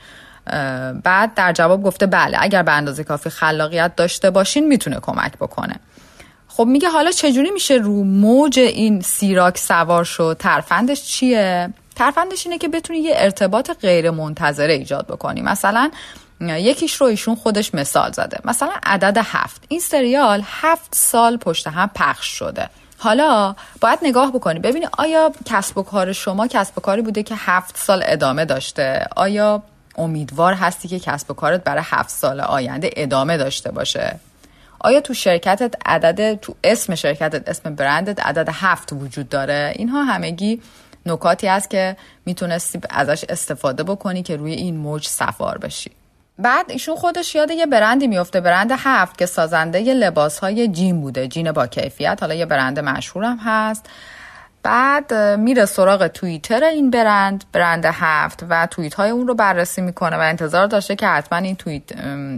بعد 1.04 1.34
در 1.34 1.54
جواب 1.54 1.84
گفته 1.84 2.06
بله 2.06 2.38
اگر 2.42 2.64
به 2.64 2.72
اندازه 2.72 3.04
کافی 3.04 3.30
خلاقیت 3.30 3.96
داشته 3.96 4.30
باشین 4.30 4.68
می‌تونه 4.68 5.00
کمک 5.00 5.38
بکنه. 5.38 5.76
خب 6.48 6.66
میگه 6.66 6.90
حالا 6.90 7.12
چجوری 7.12 7.52
میشه 7.52 7.74
رو 7.74 8.04
موج 8.04 8.60
این 8.60 9.02
سیراک 9.02 9.58
سوار 9.58 10.04
شد؟ 10.04 10.38
ترفندش 10.40 11.04
چیه؟ 11.04 11.74
ترفندش 11.96 12.46
اینه 12.46 12.58
که 12.58 12.68
بتونی 12.68 13.00
یه 13.00 13.14
ارتباط 13.16 13.72
غیر 13.72 14.12
منتظره 14.12 14.74
ایجاد 14.74 15.08
بکنی. 15.08 15.42
مثلا 15.42 15.92
یکیش 16.42 16.96
رو 16.96 17.08
ایشون 17.08 17.36
خودش 17.36 17.74
مثال 17.74 18.12
زده. 18.12 18.38
مثلا 18.46 18.72
عدد 18.84 19.18
هفت. 19.24 19.64
این 19.68 19.80
سریال 19.80 20.44
هفت 20.46 20.96
سال 20.96 21.38
پشت 21.38 21.68
هم 21.68 21.90
پخش 21.96 22.28
شده. 22.28 22.70
حالا 23.02 23.56
باید 23.82 24.00
نگاه 24.04 24.32
بکنی. 24.32 24.60
ببینی 24.60 24.88
آیا 24.98 25.32
کسب 25.46 25.78
و 25.78 25.84
کار 25.84 26.14
شما 26.14 26.48
کسب 26.48 26.78
و 26.78 26.82
کاری 26.82 27.02
بوده 27.02 27.24
که 27.24 27.36
هفت 27.38 27.78
سال 27.78 28.04
ادامه 28.06 28.46
داشته؟ 28.46 29.08
آیا 29.16 29.64
امیدوار 29.98 30.54
هستی 30.54 30.88
که 30.88 31.00
کسب 31.00 31.32
و 31.32 31.34
کارت 31.34 31.64
برای 31.64 31.84
هفت 31.86 32.10
سال 32.10 32.42
آینده 32.42 32.90
ادامه 32.96 33.38
داشته 33.38 33.72
باشه؟ 33.72 34.20
آیا 34.80 35.02
تو 35.02 35.14
شرکتت 35.14 35.74
عدد 35.86 36.40
تو 36.40 36.56
اسم 36.64 36.96
شرکتت 36.96 37.50
اسم 37.50 37.76
برندت 37.76 38.26
عدد 38.26 38.50
هفت 38.54 38.94
وجود 38.94 39.30
داره؟ 39.30 39.74
اینها 39.76 40.04
همگی 40.04 40.62
نکاتی 41.06 41.48
است 41.48 41.70
که 41.70 41.98
می‌تونستی 42.26 42.80
ازش 42.90 43.26
استفاده 43.30 43.84
بکنی 43.84 44.24
که 44.24 44.36
روی 44.36 44.54
این 44.54 44.78
موج 44.78 45.08
سفار 45.08 45.58
بشی. 45.58 45.92
بعد 46.40 46.72
ایشون 46.72 46.96
خودش 46.96 47.36
یاد 47.36 47.52
یه 47.52 47.66
برندی 47.66 48.08
میفته 48.08 48.42
برند 48.42 48.72
هفت 48.78 49.18
که 49.18 49.26
سازنده 49.26 49.82
یه 49.82 49.94
لباس 49.94 50.40
های 50.40 50.68
جین 50.68 51.02
بوده 51.02 51.28
جین 51.28 51.52
با 51.52 51.68
کیفیت. 51.68 52.18
حالا 52.22 52.34
یه 52.34 52.46
برند 52.46 52.80
مشهورم 52.80 53.38
هست. 53.38 53.86
بعد 54.64 55.14
میره 55.14 55.66
سراغ 55.66 56.08
توییتر 56.08 56.64
این 56.64 56.90
برند 56.90 57.44
برند 57.52 57.86
هفت 57.86 58.46
و 58.50 58.68
توییت 58.72 58.94
های 58.94 59.10
اون 59.10 59.28
رو 59.28 59.36
بررسی 59.36 59.82
می‌کنه 59.82 60.18
و 60.18 60.20
انتظار 60.20 60.68
داشته 60.68 60.96
که 60.96 61.08
حتما 61.08 61.40
این 61.40 61.56
توییت 61.56 61.84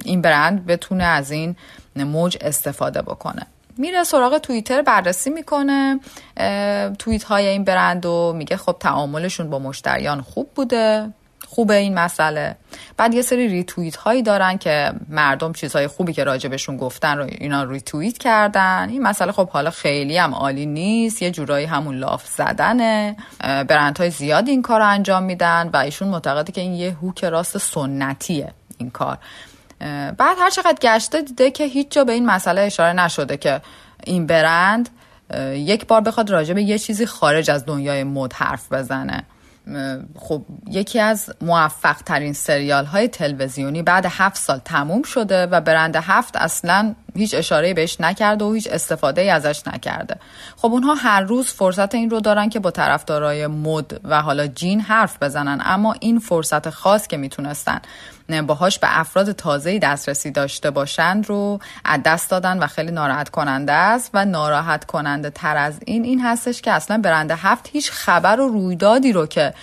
این 0.06 0.22
برند 0.22 0.66
بتونه 0.66 1.04
از 1.04 1.32
این 1.32 1.56
موج 1.95 2.38
استفاده 2.41 3.02
بکنه. 3.02 3.47
میره 3.78 4.04
سراغ 4.04 4.38
توییتر 4.38 4.82
بررسی 4.82 5.30
می‌کنه 5.30 5.99
توییت 6.99 7.24
های 7.24 7.47
این 7.47 7.64
برند 7.64 8.06
و 8.06 8.34
میگه 8.34 8.58
خب 8.58 8.76
تعاملشون 8.80 9.49
با 9.49 9.60
مشتریان 9.60 10.22
خوب 10.22 10.49
بوده. 10.56 11.14
خوبه 11.52 11.76
این 11.76 11.93
مسئله. 11.93 12.56
بعد 12.97 13.14
یه 13.14 13.22
سری 13.22 13.47
ریتوییت 13.47 13.95
هایی 13.95 14.24
دارن 14.24 14.58
که 14.58 14.93
مردم 15.10 15.54
چیزهای 15.54 15.88
خوبی 15.88 16.14
که 16.14 16.24
راجبشون 16.24 16.78
گفتن 16.78 17.18
رو 17.18 17.28
اینا 17.30 17.64
ریتوییت 17.64 18.18
کردن. 18.18 18.89
این 18.89 19.04
مسئله 19.04 19.32
خب 19.32 19.49
حالا 19.49 19.70
خیلی 19.70 20.18
هم 20.18 20.34
عالی 20.34 20.66
نیست. 20.66 21.22
یه 21.22 21.32
جورایی 21.32 21.66
همون 21.66 21.95
لاف 21.95 22.28
زدنه. 22.28 23.16
برندهای 23.39 24.10
زیاد 24.10 24.47
این 24.47 24.62
کار 24.62 24.80
رو 24.80 24.88
انجام 24.88 25.24
میدن 25.24 25.70
و 25.74 25.78
ایشون 25.78 26.08
معتقده 26.08 26.52
که 26.52 26.62
این 26.62 26.74
یه 26.74 26.91
هوک 27.02 27.24
راست 27.24 27.58
سنتیه 27.58 28.54
این 28.78 28.89
کار. 28.89 29.18
بعد 30.18 30.38
هر 30.39 30.49
چقدر 30.49 30.78
گشته 30.82 31.22
دیده 31.22 31.52
که 31.52 31.64
هیچ 31.66 31.91
جا 31.91 32.04
به 32.04 32.12
این 32.12 32.26
مسئله 32.26 32.62
اشاره 32.62 32.93
نشده 32.93 33.38
که 33.38 33.62
این 34.04 34.28
برند 34.28 34.89
یک 35.54 35.88
بار 35.88 36.02
بخواد 36.02 36.30
راجع 36.30 36.54
به 36.54 36.64
یه 36.64 36.78
چیزی 36.78 37.06
خارج 37.06 37.52
از 37.52 37.66
دنیای 37.66 38.04
مد 38.04 38.34
حرف 38.34 38.72
بزنه. 38.72 39.24
خب 40.16 40.45
یکی 40.68 40.99
از 40.99 41.34
موفق 41.41 41.95
ترین 41.95 42.34
سریال 42.34 42.86
های 42.86 43.07
تلویزیونی 43.07 43.82
بعد 43.82 44.05
هفت 44.09 44.38
سال 44.38 44.62
تموم 44.66 45.03
شده 45.03 45.45
و 45.45 45.62
برند 45.62 45.95
هفت 45.95 46.36
اصلا 46.36 46.95
هیچ 47.16 47.36
اشاره 47.36 47.74
بهش 47.74 48.01
نکرده 48.01 48.45
و 48.45 48.53
هیچ 48.53 48.68
استفاده 48.72 49.22
ای 49.22 49.30
ازش 49.30 49.68
نکرده. 49.68 50.16
خب 50.57 50.72
اونها 50.72 50.93
هر 50.93 51.22
روز 51.22 51.47
فرصت 51.47 51.95
این 51.95 52.09
رو 52.09 52.20
دارن 52.20 52.49
که 52.49 52.59
با 52.59 52.72
طرفدارای 52.72 53.47
مد 53.47 54.01
و 54.03 54.22
حالا 54.22 54.47
جین 54.47 54.82
حرف 54.82 55.24
بزنن 55.24 55.62
اما 55.66 55.95
این 55.99 56.20
فرصت 56.20 56.70
خاص 56.70 57.07
که 57.07 57.18
می‌تونستن 57.18 57.82
باهاش 58.48 58.80
به 58.80 59.00
افراد 59.00 59.32
تازه‌ای 59.32 59.80
دسترسی 59.80 60.32
داشته 60.32 60.72
باشند 60.72 61.30
رو 61.30 61.60
از 61.86 62.00
دست 62.06 62.30
دادن 62.30 62.60
و 62.60 62.68
خیلی 62.68 62.92
ناراحت 62.92 63.30
کننده 63.30 63.72
است 63.72 64.10
و 64.14 64.26
ناراحت 64.26 64.86
کننده 64.86 65.30
تر 65.30 65.58
از 65.58 65.80
این 65.86 66.04
این 66.04 66.22
هستش 66.22 66.62
که 66.62 66.72
اصلا 66.72 66.98
برند 66.98 67.32
هفت 67.32 67.70
هیچ 67.72 67.92
خبر 67.92 68.40
و 68.40 68.48
رویدادی 68.48 69.14
رو 69.14 69.26
که 69.26 69.54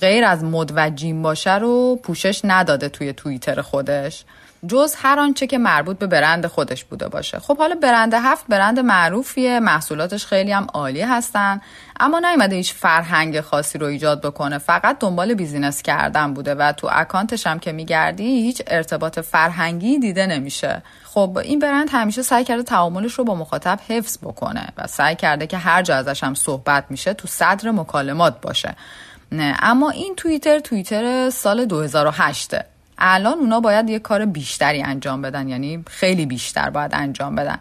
غیر 0.00 0.24
از 0.24 0.44
مد 0.44 0.72
و 0.76 0.90
جیم 0.90 1.22
باشه 1.22 1.54
رو 1.54 2.00
پوشش 2.02 2.40
نداده 2.44 2.88
توی 2.88 3.12
توییتر 3.12 3.60
خودش. 3.62 4.24
جز 4.66 4.94
هر 4.98 5.20
آنچه 5.20 5.46
که 5.46 5.58
مربوط 5.58 5.98
به 5.98 6.06
برند 6.06 6.46
خودش 6.46 6.84
بوده 6.84 7.08
باشه. 7.08 7.38
خب 7.38 7.58
حالا 7.58 7.74
برند 7.74 8.14
هفت 8.14 8.44
برند 8.48 8.78
معروفیه 8.78 9.60
محصولاتش 9.60 10.26
خیلی 10.26 10.52
هم 10.52 10.66
عالی 10.74 11.00
هستن 11.00 11.60
اما 12.00 12.18
نیومده 12.18 12.56
هیچ 12.56 12.74
فرهنگ 12.74 13.40
خاصی 13.40 13.78
رو 13.78 13.86
ایجاد 13.86 14.20
بکنه. 14.20 14.58
فقط 14.58 14.98
دنبال 14.98 15.34
business 15.34 15.82
کردن 15.82 16.34
بوده 16.34 16.54
و 16.54 16.72
تو 16.72 16.88
اکانتش 16.92 17.46
هم 17.46 17.58
که 17.58 17.72
میگردی 17.72 18.24
هیچ 18.24 18.62
ارتباط 18.66 19.18
فرهنگی 19.18 19.98
دیده 19.98 20.26
نمیشه. 20.26 20.82
خب 21.04 21.38
این 21.44 21.58
برند 21.58 21.88
همیشه 21.92 22.22
سعی 22.22 22.44
کرده 22.44 22.62
تعاملش 22.62 23.12
رو 23.12 23.24
با 23.24 23.34
مخاطب 23.34 23.80
حفظ 23.88 24.18
بکنه 24.18 24.66
و 24.78 24.86
سعی 24.86 25.16
کرده 25.16 25.46
که 25.46 25.56
هر 25.56 25.82
جا 25.82 25.96
ازش 25.96 26.24
هم 26.24 26.34
صحبت 26.34 26.84
میشه 26.90 27.14
تو 27.14 27.28
صدر 27.28 27.70
مکالمات 27.70 28.40
باشه. 28.40 28.76
نه 29.32 29.56
اما 29.60 29.90
این 29.90 30.14
توییتر 30.16 30.58
توییتر 30.58 31.30
سال 31.30 31.64
2008 31.64 32.71
الان 32.98 33.38
اونا 33.38 33.60
باید 33.60 33.90
یه 33.90 33.98
کار 33.98 34.24
بیشتری 34.24 34.82
انجام 34.82 35.22
بدن 35.22 35.48
یعنی 35.48 35.84
خیلی 35.90 36.26
بیشتر 36.26 36.70
باید 36.70 36.90
انجام 36.94 37.34
بدن. 37.34 37.58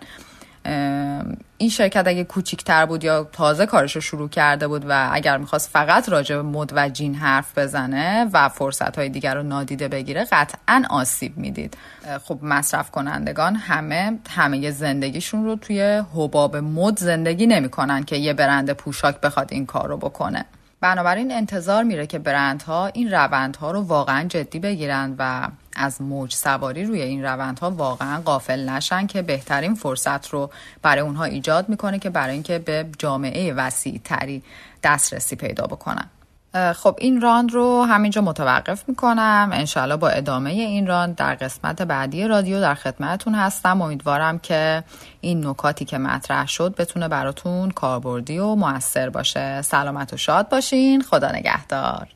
این 1.58 1.70
شرکت 1.70 2.08
اگه 2.08 2.24
کوچیکتر 2.24 2.86
بود 2.86 3.04
یا 3.04 3.30
تازه 3.34 3.66
کارش 3.66 3.96
رو 3.96 4.02
شروع 4.02 4.30
کرده 4.30 4.68
بود 4.68 4.86
و 4.90 5.10
اگر 5.12 5.38
می‌خواست 5.38 5.70
فقط 5.70 6.10
راجع 6.10 6.36
به 6.36 6.42
مد 6.42 6.72
و 6.76 6.90
جین 6.90 7.16
حرف 7.16 7.58
بزنه 7.58 8.30
و 8.34 8.50
فرصت 8.50 8.98
های 8.98 9.10
دیگر 9.10 9.36
رو 9.36 9.44
نادیده 9.44 9.88
بگیره 9.88 10.28
قطعا 10.32 10.84
آسیب 10.90 11.38
می‌دید. 11.38 11.78
خب 12.24 12.40
مصرف 12.42 12.92
کنندگان 12.92 13.56
همه 13.56 14.20
همه 14.30 14.72
زندگیشون 14.72 15.46
رو 15.46 15.56
توی 15.56 16.04
حباب 16.16 16.58
مد 16.58 17.00
زندگی 17.00 17.48
نمی‌کنن 17.48 18.04
که 18.04 18.16
یه 18.16 18.34
برند 18.34 18.72
پوشاک 18.72 19.22
بخواد 19.22 19.48
این 19.52 19.66
کار 19.66 19.88
رو 19.88 19.98
بکنه. 19.98 20.46
بنابراین 20.82 21.32
انتظار 21.32 21.84
میره 21.84 22.08
که 22.08 22.20
برندها 22.20 22.88
این 22.88 23.12
روندها 23.12 23.72
رو 23.72 23.82
واقعا 23.82 24.28
جدی 24.28 24.60
بگیرن 24.60 25.16
و 25.18 25.48
از 25.76 26.02
موج 26.02 26.34
سواری 26.34 26.84
روی 26.84 27.02
این 27.02 27.24
روندها 27.24 27.72
واقعا 27.72 28.22
قافل 28.22 28.70
نشن 28.70 29.08
که 29.08 29.22
بهترین 29.22 29.76
فرصت 29.76 30.30
رو 30.30 30.50
برای 30.82 31.02
اونها 31.02 31.24
ایجاد 31.24 31.70
می‌کنه 31.70 32.00
که 32.00 32.10
برای 32.10 32.34
اینکه 32.34 32.60
به 32.60 32.86
جامعه 32.98 33.54
وسیع 33.54 34.02
تری 34.04 34.44
دسترسی 34.84 35.36
پیدا 35.36 35.64
بکنن. 35.64 36.10
خب 36.54 36.95
این 36.99 37.22
راند 37.22 37.54
رو 37.54 37.84
همینجا 37.84 38.22
متوقف 38.22 38.89
می‌کنم. 38.89 39.49
انشالله 39.54 39.95
با 39.95 40.10
ادامه 40.10 40.49
این 40.49 40.88
راند 40.88 41.16
در 41.16 41.36
قسمت 41.36 41.82
بعدی 41.82 42.28
رادیو 42.28 42.62
در 42.62 42.74
خدمتتون 42.76 43.36
هستم. 43.36 43.82
امیدوارم 43.82 44.39
که 44.39 44.84
این 45.22 45.47
نکاتی 45.47 45.86
که 45.86 45.97
مطرح 45.97 46.47
شد 46.47 46.76
بتونه 46.78 47.08
براتون 47.08 47.72
کاربردی 47.72 48.39
و 48.39 48.56
موثر 48.56 49.10
باشه. 49.10 49.62
سلامت 49.62 50.14
و 50.14 50.18
شاد 50.18 50.49
باشین. 50.49 51.02
خدا 51.02 51.32
نگهدار. 51.32 52.08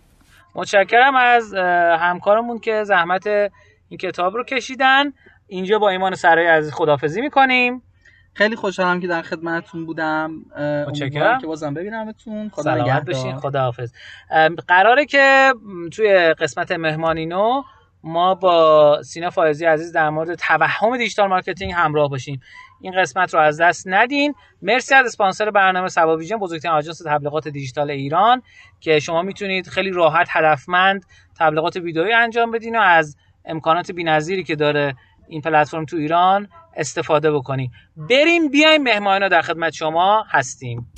متشکرم 0.55 1.15
از 1.15 1.53
همکارمون 1.99 2.59
که 2.59 2.83
زحمت 2.83 3.27
این 3.89 3.97
کتاب 4.01 4.35
رو 4.35 4.43
کشیدن. 4.43 5.03
اینجا 5.47 5.79
با 5.79 5.89
ایمان 5.89 6.15
سرای 6.15 6.47
عزیز 6.47 6.73
خدافظی 6.73 7.21
می‌کنیم. 7.21 7.81
خیلی 8.35 8.55
خوشحالم 8.55 8.99
که 8.99 9.07
در 9.07 9.21
خدمتتون 9.21 9.85
بودم. 9.85 10.31
متشکرم. 10.87 11.39
که 11.41 11.47
بازم 11.47 11.73
ببینمتون. 11.73 12.49
خدا 12.49 12.63
سلامت 12.63 13.05
بشین 13.05 13.37
خداحافظ. 13.37 13.93
قراره 14.67 15.05
که 15.05 15.53
توی 15.91 16.17
قسمت 16.17 16.71
مهمانینو 16.71 17.63
ما 18.03 18.35
با 18.35 19.01
سینا 19.03 19.29
فایزی 19.29 19.65
عزیز 19.65 19.91
در 19.91 20.09
مورد 20.09 20.35
توهم 20.35 20.97
digital 20.97 21.29
marketing 21.29 21.73
همراه 21.75 22.09
باشیم. 22.09 22.41
این 22.81 23.01
قسمت 23.01 23.33
رو 23.33 23.39
از 23.39 23.61
دست 23.61 23.87
ندین. 23.87 24.35
مرسی 24.61 24.95
از 24.95 25.05
اسپانسر 25.05 25.51
برنامه 25.51 25.87
صبا 25.87 26.17
ویژن 26.17 26.37
بزرگترین 26.37 26.75
آژانس 26.75 27.01
تبلیغات 27.05 27.47
دیجیتال 27.47 27.91
ایران 27.91 28.41
که 28.79 28.99
شما 28.99 29.21
می‌تونید 29.21 29.67
خیلی 29.67 29.91
راحت 29.91 30.27
هدفمند 30.29 31.05
تبلیغات 31.39 31.75
ویدئویی 31.75 32.13
انجام 32.13 32.51
بدین 32.51 32.75
و 32.75 32.79
از 32.79 33.17
امکانات 33.45 33.91
بی‌نظیری 33.91 34.43
که 34.43 34.55
داره 34.55 34.95
این 35.27 35.41
پلتفرم 35.41 35.85
تو 35.85 35.97
ایران 35.97 36.47
استفاده 36.75 37.31
بکنیم. 37.31 37.71
بریم 37.97 38.49
بیایم 38.49 38.83
مهمانا 38.83 39.27
در 39.27 39.41
خدمت 39.41 39.73
شما 39.73 40.25
هستیم. 40.29 40.91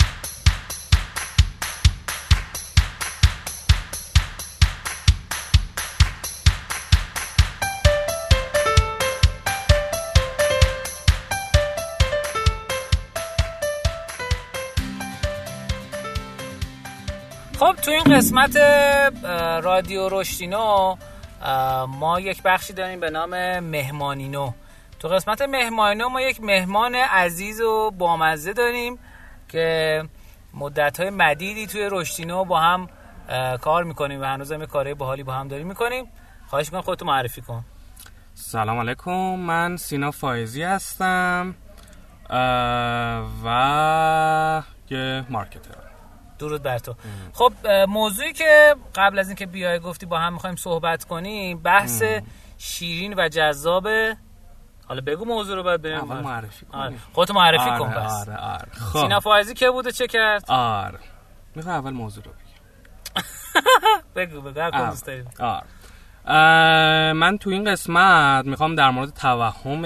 خب 17.58 17.76
تو 17.82 17.90
این 17.90 18.04
قسمت 18.04 18.56
رادیو 19.62 20.08
رشتینو 20.08 20.96
ما 21.88 22.20
یک 22.20 22.42
بخشی 22.42 22.72
داریم 22.72 23.00
به 23.00 23.10
نام 23.10 23.60
مهمانینو. 23.60 24.52
تو 24.98 25.08
قسمت 25.08 25.42
مهمانینو 25.42 26.08
ما 26.08 26.20
یک 26.20 26.40
مهمان 26.40 26.94
عزیز 26.94 27.60
و 27.60 27.90
بامزه 27.90 28.52
داریم 28.52 28.98
که 29.48 30.02
مدت 30.54 31.00
های 31.00 31.10
مدیدی 31.10 31.66
توی 31.66 31.88
رشتینو 31.92 32.44
با 32.44 32.60
هم 32.60 32.88
کار 33.60 33.84
می‌کنیم 33.84 34.20
و 34.20 34.24
هنوز 34.24 34.52
هم 34.52 34.66
کارهای 34.66 34.94
باحالی 34.94 35.22
با 35.22 35.32
هم 35.32 35.48
داریم 35.48 35.66
می‌کنیم. 35.66 36.04
خواهش 36.46 36.66
می‌کنم 36.66 36.80
خودتو 36.80 37.04
معرفی 37.04 37.40
کن. 37.40 37.64
سلام 38.34 38.78
علیکم. 38.78 39.34
من 39.34 39.76
سینا 39.76 40.10
فایزی 40.10 40.62
هستم 40.62 41.54
و 43.44 44.62
یه 44.90 45.24
مارکتر. 45.28 45.74
درود 46.38 46.62
بر 46.62 46.78
تو. 46.78 46.94
خب 47.32 47.52
موضوعی 47.88 48.32
که 48.32 48.74
قبل 48.94 49.18
از 49.18 49.28
اینکه 49.28 49.46
بیای 49.46 49.78
گفتی 49.78 50.06
با 50.06 50.18
هم 50.18 50.32
می‌خوایم 50.32 50.56
صحبت 50.56 51.04
کنیم 51.04 51.58
بحث 51.58 52.02
شیرین 52.58 53.14
و 53.18 53.28
جذاب 53.28 53.88
حالا 54.88 55.00
بگو 55.00 55.24
موضوع 55.24 55.56
رو 55.56 55.62
بعد 55.62 55.82
بریم. 55.82 56.04
معرفی 56.04 56.66
کن. 56.66 56.78
آره. 56.78 56.94
خودت 57.12 57.30
معرفی 57.30 57.70
آره، 57.70 57.78
کن 57.78 57.90
پس 57.90 58.28
آره 58.28 58.36
آره. 58.36 58.72
خب. 58.72 59.00
سینا 59.00 59.20
فایزی 59.20 59.54
که 59.54 59.70
بوده؟ 59.70 59.92
چه 59.92 60.06
کرد؟ 60.06 60.44
آره. 60.48 60.98
می‌خوام 61.54 61.74
اول 61.74 61.90
موضوع 61.90 62.24
رو 62.24 62.30
بگم 62.30 63.22
بگو 64.16 64.40
بگو. 64.40 64.60
هر 64.60 64.90
دوست 64.90 65.06
داریم. 65.06 65.28
آره 65.40 65.62
من 67.12 67.38
تو 67.38 67.50
این 67.50 67.70
قسمت 67.72 68.46
می‌خوام 68.46 68.74
در 68.74 68.90
مورد 68.90 69.10
توهم 69.10 69.82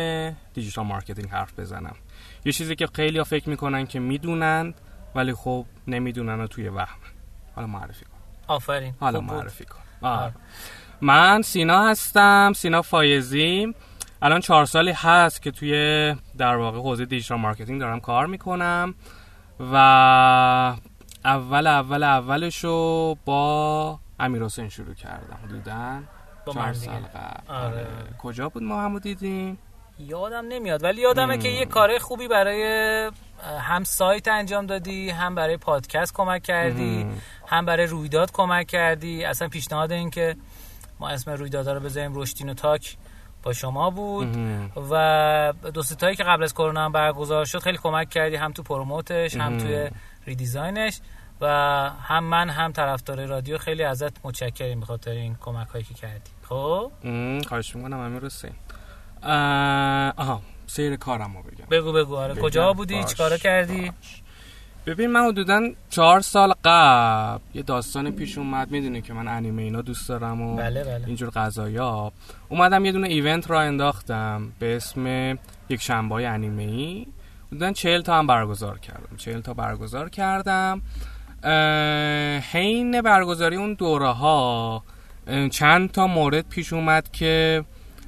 digital 0.54 0.84
marketing 0.86 1.28
حرف 1.30 1.58
بزنم. 1.58 1.96
یه 2.44 2.52
چیزی 2.52 2.76
که 2.76 2.88
خیلی 2.94 3.18
ها 3.18 3.24
فکر 3.24 3.48
می‌کنن 3.48 3.86
که 3.86 4.00
می‌دونن 4.00 4.74
ولی 5.14 5.34
خب 5.34 5.66
نمی‌دونن 5.86 6.40
و 6.40 6.46
توی 6.46 6.68
وهم. 6.68 6.98
حالا 7.56 7.66
معرفی 7.68 8.04
کن. 8.04 8.12
آفرین. 8.48 8.94
حالا 9.00 9.20
معرفی 9.20 9.64
کن. 9.64 9.78
آره. 10.08 10.32
من 11.00 11.42
سینا 11.42 11.88
هستم 11.88 12.52
سینا 12.56 12.82
فایزی. 12.82 13.74
الان 14.22 14.40
چهار 14.40 14.64
سالی 14.64 14.92
هست 14.92 15.42
که 15.42 15.50
توی 15.50 15.72
در 16.38 16.56
واقع 16.56 16.78
حوزه 16.78 17.04
digital 17.04 17.38
marketing 17.38 17.80
دارم 17.80 18.00
کار 18.00 18.26
می‌کنم 18.26 18.94
و 19.60 19.76
اول 21.24 21.66
اول 21.66 22.02
اولشو 22.02 23.14
با 23.14 23.98
امیر 24.20 24.42
حسین 24.42 24.68
شروع 24.68 24.94
کردم. 24.94 26.08
با 26.46 26.52
چهار 26.52 26.72
سال 26.72 26.94
قبل. 26.94 27.54
آره. 27.54 27.86
کجا 28.18 28.48
بود 28.48 28.62
ما 28.62 28.82
همو 28.82 28.98
دیدیم؟ 28.98 29.58
یادم 29.98 30.44
نمیاد. 30.48 30.84
ولی 30.84 31.00
یادمه 31.00 31.38
که 31.38 31.48
یه 31.48 31.66
کار 31.66 31.98
خوبی 31.98 32.28
برای 32.28 33.10
هم 33.60 33.84
سایت 33.84 34.28
انجام 34.28 34.66
دادی 34.66 35.10
هم 35.10 35.34
برای 35.34 35.56
پادکست 35.56 36.14
کمک 36.14 36.42
کردی 36.42 37.06
هم 37.46 37.66
برای 37.66 37.86
رویداد 37.86 38.32
کمک 38.32 38.66
کردی. 38.66 39.24
اصلا 39.24 39.48
پیشنهاد 39.48 39.92
این 39.92 40.10
که 40.10 40.36
ما 41.00 41.08
اسم 41.08 41.30
رویدادها 41.30 41.72
رو 41.72 41.80
بذاریم 41.80 42.12
رشدین 42.14 42.48
و 42.48 42.54
تاک. 42.54 42.96
با 43.42 43.52
شما 43.52 43.90
بود 43.90 44.36
و 44.90 45.52
دوستایی 45.74 46.16
که 46.16 46.24
قبل 46.24 46.42
از 46.42 46.54
کرونا 46.54 46.84
هم 46.84 46.92
برگزار 46.92 47.44
شد 47.44 47.58
خیلی 47.58 47.78
کمک 47.78 48.10
کردی 48.10 48.36
هم 48.36 48.52
تو 48.52 48.62
پروموتش 48.62 49.36
هم 49.36 49.58
توی 49.58 49.90
ریدیزاینش 50.26 51.00
و 51.40 51.46
هم 52.02 52.24
من 52.24 52.50
هم 52.50 52.72
طرفدار 52.72 53.26
رادیو 53.26 53.58
خیلی 53.58 53.84
ازت 53.84 54.26
متشکریم 54.26 54.80
به 54.80 54.86
خاطر 54.86 55.10
این 55.10 55.36
کمک 55.40 55.68
هایی 55.68 55.84
که 55.84 55.94
کردی. 55.94 56.30
خب؟ 56.48 56.92
خواهش 57.48 57.76
می‌کنم 57.76 57.98
امیر 57.98 58.24
حسین. 58.24 58.52
آها 60.16 60.42
سیر 60.66 60.96
کارم 60.96 61.36
رو 61.36 61.42
بگم. 61.42 61.66
بگو 61.70 61.92
بگو. 61.92 62.16
آره 62.16 62.34
کجا 62.34 62.72
بودی؟ 62.72 63.04
چیکارا 63.04 63.36
کردی؟ 63.36 63.92
ببین 64.86 65.10
من 65.10 65.26
حدودا 65.26 65.70
چهار 65.90 66.20
سال 66.20 66.54
قبل 66.64 67.40
یه 67.54 67.62
داستان 67.62 68.10
پیش 68.10 68.38
اومد 68.38 68.70
می‌دونی 68.70 69.02
که 69.02 69.12
من 69.12 69.28
انیمه 69.28 69.62
اینا 69.62 69.82
دوست 69.82 70.08
دارم 70.08 70.40
و 70.40 70.56
بله 70.56 70.84
بله. 70.84 71.06
اینجور 71.06 71.28
قضایا. 71.28 72.12
اومدم 72.48 72.84
یه 72.84 72.92
دونه 72.92 73.08
ایونت 73.08 73.50
را 73.50 73.60
انداختم 73.60 74.52
به 74.58 74.76
اسم 74.76 75.38
یک 75.68 75.82
شنبه 75.82 76.28
انیمه 76.28 76.62
ای 76.62 77.06
حدودا 77.46 77.72
چهل 77.72 78.00
تا 78.02 78.18
هم 78.18 78.26
برگزار 78.26 78.78
کردم. 78.78 79.16
چهل 79.16 79.40
تا 79.40 79.54
برگزار 79.54 80.08
کردم. 80.08 80.82
حین 82.52 83.02
برگزاری 83.02 83.56
اون 83.56 83.74
دوره 83.74 84.12
ها 84.12 84.82
چند 85.50 85.90
تا 85.90 86.06
مورد 86.06 86.48
پیش 86.48 86.72
اومد 86.72 87.10
که 87.10 87.64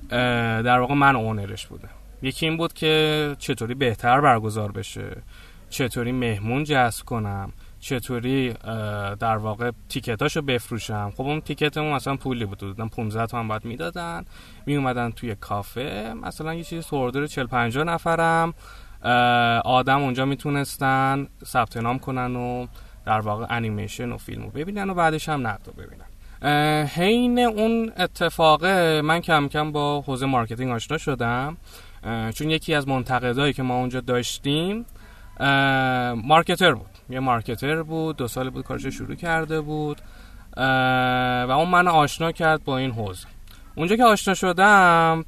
در 0.09 0.79
واقع 0.79 0.95
من 0.95 1.17
اونرش 1.17 1.67
بودم. 1.67 1.89
یکی 2.23 2.47
این 2.47 2.57
بود 2.57 2.73
که 2.73 3.37
چطوری 3.39 3.75
بهتر 3.75 4.21
برگزار 4.21 4.73
بشه. 4.73 5.17
چطوری 5.75 6.13
مهمون 6.13 6.65
جذب 6.65 7.05
کنم؟ 7.05 7.53
چطوری 7.81 8.53
در 9.21 9.37
واقع 9.37 9.71
تیکتاشو 9.89 10.43
بفروشم؟ 10.43 11.13
خب 11.17 11.23
اون 11.23 11.41
تیکتمون 11.41 11.93
مثلا 11.93 12.17
پولی 12.17 12.45
بود. 12.45 12.59
دادن 12.59 12.89
15 12.89 13.27
تومن 13.27 13.49
بعد 13.49 13.65
می‌دادن. 13.65 14.25
می 14.67 14.77
اومدن 14.77 15.11
توی 15.11 15.35
کافه. 15.35 16.15
مثلا 16.23 16.55
یه 16.55 16.65
چیزی 16.65 16.83
سوردر 16.83 17.27
40 17.27 17.47
50 17.47 17.85
نفرم. 17.85 18.55
آدم 19.65 20.03
اونجا 20.03 20.25
می‌تونستن 20.25 21.27
ثبت 21.45 21.77
نام 21.77 21.99
کنن 21.99 22.37
و 22.37 22.67
در 23.07 23.21
واقع 23.21 23.47
انیمیشن 23.51 24.13
و 24.13 24.19
فیلمو 24.19 24.51
ببینن 24.51 24.91
و 24.91 24.95
بعدش 24.95 25.29
هم 25.29 25.47
نقد 25.47 25.69
ببینن. 25.79 26.87
حین 26.87 27.39
اون 27.39 27.93
اتفاقه 27.99 29.01
من 29.03 29.21
کم 29.21 29.49
کم 29.49 29.73
با 29.73 30.01
حوزه 30.01 30.27
marketing 30.27 30.71
آشنا 30.71 30.99
شدم. 30.99 31.57
چون 32.35 32.51
یکی 32.51 32.75
از 32.75 32.89
منتقدایی 32.89 33.53
که 33.53 33.63
ما 33.63 33.75
اونجا 33.75 34.01
داشتیم 34.01 34.87
marketer 36.25 36.75
بود. 36.75 36.91
یه 37.11 37.21
marketer 37.21 37.83
بود 37.83 38.17
دو 38.17 38.29
سال 38.29 38.51
بود 38.51 38.65
کارش 38.65 38.87
شروع 38.87 39.15
کرده 39.15 39.61
بود. 39.61 40.01
و 40.57 41.51
اون 41.51 41.69
من 41.69 41.89
آشنا 41.89 42.33
کرد 42.33 42.65
با 42.65 42.79
این 42.79 42.91
حوزه. 42.91 43.27
اونجا 43.75 43.97
که 43.97 44.05
آشنا 44.05 44.35
شدم 44.35 45.25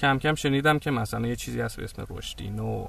کم 0.00 0.18
کم 0.18 0.34
شنیدم 0.34 0.78
که 0.78 0.90
مثلا 0.90 1.26
یه 1.26 1.36
چیزی 1.36 1.60
هست 1.60 1.76
به 1.76 1.84
اسم 1.84 2.06
رشدینو 2.10 2.86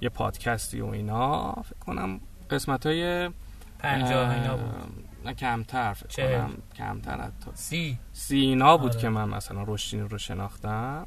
یه 0.00 0.08
پادکستی 0.08 0.80
و 0.80 0.86
اینا. 0.86 1.52
فکر 1.52 1.78
کنم 1.86 2.20
قسمت 2.50 2.86
های 2.86 3.30
پنجاه 3.78 4.30
اینا 4.30 4.56
بود. 4.56 5.04
نه 5.24 5.34
کمتر 5.34 5.92
فکر 5.92 6.38
کنم. 6.38 6.50
کمتر 6.76 7.16
حتی. 7.16 7.50
سی. 7.54 7.98
سی 8.12 8.36
اینا 8.36 8.76
بود 8.76 8.90
آره. 8.90 9.00
که 9.00 9.08
من 9.08 9.28
مثلا 9.28 9.64
رشدینو 9.66 10.08
رو 10.08 10.18
شناختم. 10.18 11.06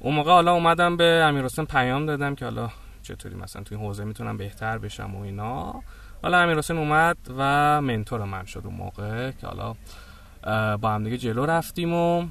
اون 0.00 0.14
موقع 0.14 0.30
حالا 0.30 0.52
اومدم 0.52 0.96
به 0.96 1.04
امیر 1.04 1.46
پیام 1.48 2.06
دادم 2.06 2.34
که 2.34 2.44
حالا 2.44 2.70
چطوری 3.06 3.34
مثلا 3.34 3.62
توی 3.62 3.76
حوزه 3.76 4.04
می‌تونم 4.04 4.36
بهتر 4.36 4.78
بشم 4.78 5.14
و 5.14 5.22
اینا. 5.22 5.82
حالا 6.22 6.38
امیر 6.38 6.58
حسین 6.58 6.78
اومد 6.78 7.16
و 7.38 7.42
منتور 7.80 8.24
من 8.24 8.44
شد 8.44 8.62
اون 8.64 8.74
موقع 8.74 9.30
که 9.30 9.46
حالا 9.46 9.74
با 10.76 10.90
هم 10.90 11.04
دیگه 11.04 11.16
جلو 11.16 11.46
رفتیم 11.46 11.92
و 11.94 12.26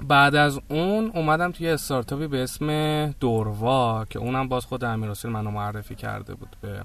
بعد 0.00 0.34
از 0.34 0.60
اون 0.68 1.10
اومدم 1.14 1.52
توی 1.52 1.68
استارتاپی 1.68 2.26
به 2.26 2.42
اسم 2.42 3.06
دوروا 3.20 4.04
که 4.04 4.18
اونم 4.18 4.48
باز 4.48 4.64
خود 4.64 4.84
امیر 4.84 5.10
حسین 5.10 5.30
منو 5.30 5.50
معرفی 5.50 5.94
کرده 5.94 6.34
بود 6.34 6.56
به 6.60 6.82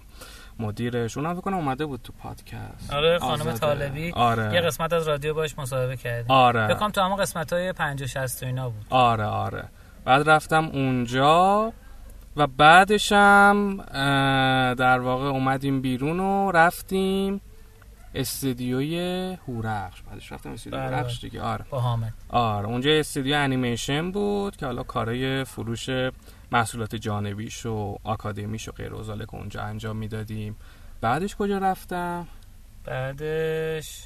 مدیرش. 0.59 1.17
اونم 1.17 1.33
فکر 1.33 1.41
کنم 1.41 1.55
اومده 1.55 1.85
بود 1.85 2.01
تو 2.01 2.13
پادکست. 2.13 2.93
آره 2.93 3.19
خانم 3.19 3.51
طالبی. 3.53 4.11
آره. 4.11 4.53
یه 4.53 4.61
قسمت 4.61 4.93
از 4.93 5.07
رادیو 5.07 5.33
باش 5.33 5.57
مصاحبه 5.57 5.97
کردیم. 5.97 6.31
آره. 6.31 6.67
فکر 6.67 6.89
تو 6.89 7.01
همون 7.01 7.17
قسمت 7.17 7.53
های 7.53 7.73
50 7.73 8.07
60 8.07 8.43
اینا 8.43 8.69
بود. 8.69 8.85
آره 8.89 9.25
آره. 9.25 9.63
بعد 10.05 10.29
رفتم 10.29 10.65
اونجا. 10.65 11.73
و 12.39 12.47
بعدشم 12.47 13.77
در 14.73 14.99
واقع 14.99 15.25
اومدیم 15.25 15.81
بیرون 15.81 16.19
و 16.19 16.51
رفتیم 16.51 17.41
استودیوی 18.15 18.97
هورخش. 19.47 20.01
بعدش 20.01 20.31
رفتم 20.31 20.51
استودیوی 20.51 20.83
بله. 20.83 20.95
هورخش 20.95 21.21
دیگه. 21.21 21.41
آره. 21.41 21.65
با 21.69 21.79
حامد. 21.79 22.13
آره. 22.29 22.67
اونجا 22.67 22.91
استودیو 22.91 23.35
انیمیشن 23.35 24.11
بود 24.11 24.57
که 24.57 24.65
حالا 24.65 24.83
کارای 24.83 25.43
فروش 25.43 25.89
محصولات 26.51 26.95
جانبیش 26.95 27.65
و 27.65 27.97
آکادمیش 28.03 28.69
و 28.69 28.71
غیر 28.71 28.89
که 28.89 29.35
اونجا 29.35 29.61
انجام 29.61 29.97
می‌دادیم. 29.97 30.55
بعدش 31.01 31.35
کجا 31.35 31.57
رفتم؟ 31.57 32.27
بعدش 32.85 34.03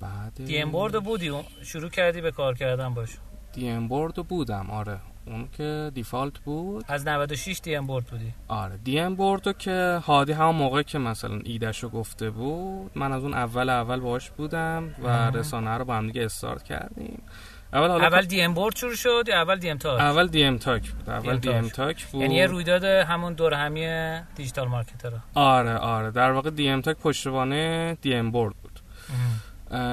بعدش 0.00 0.46
دی 0.46 0.64
بورد 0.64 1.04
بودی؟ 1.04 1.32
شروع 1.62 1.90
کردی 1.90 2.20
به 2.20 2.30
کار 2.30 2.54
کردن 2.54 2.94
باش. 2.94 3.10
DM 3.52 3.72
Board 3.78 4.14
بودم 4.14 4.70
آره. 4.70 4.98
اون 5.26 5.48
که 5.56 5.90
default 5.94 6.38
بود. 6.38 6.84
از 6.88 7.08
96 7.08 7.60
DM 7.62 7.86
Board 7.86 8.06
بودی؟ 8.06 8.34
آره 8.48 8.76
DM 8.76 9.14
Board 9.14 9.58
که 9.58 10.00
هادی 10.06 10.32
همون 10.32 10.54
موقع 10.54 10.82
که 10.82 10.98
مثلا 10.98 11.40
ایدهشو 11.44 11.88
گفته 11.88 12.30
بود 12.30 12.90
من 12.94 13.12
از 13.12 13.22
اون 13.22 13.34
اول 13.34 13.68
اول 13.68 14.00
باش 14.00 14.30
بودم 14.30 14.94
و 15.02 15.30
رسانه 15.30 15.70
رو 15.70 15.84
با 15.84 15.94
هم 15.94 16.06
دیگه 16.06 16.24
استارت 16.24 16.62
کردیم. 16.62 17.22
اول 17.72 17.88
حالا 17.88 18.06
اول 18.06 18.22
D 18.22 18.42
M 18.42 18.54
Board 18.54 18.76
شروع 18.76 18.94
شد 18.94 19.24
یا 19.28 19.42
اول 19.42 19.56
DM 19.58 19.78
Talk؟ 19.78 20.00
اول 20.00 20.26
DM 20.26 20.58
Talk 20.58 20.90
بود. 20.90 21.10
اول 21.10 21.36
DM 21.36 21.68
Talk. 21.68 22.06
بود. 22.06 22.20
یعنی 22.20 22.34
یه 22.34 22.46
رویداد 22.46 22.84
همون 22.84 23.32
دور 23.32 23.54
همی 23.54 23.86
digital 24.36 24.68
marketer 24.68 25.12
آره 25.34 25.76
آره. 25.76 26.10
در 26.10 26.32
واقع 26.32 26.50
DM 26.50 26.80
Talk 26.80 26.96
پشتوانه 26.96 27.96
DM 28.02 28.30
Board 28.30 28.54
بود. 28.62 28.72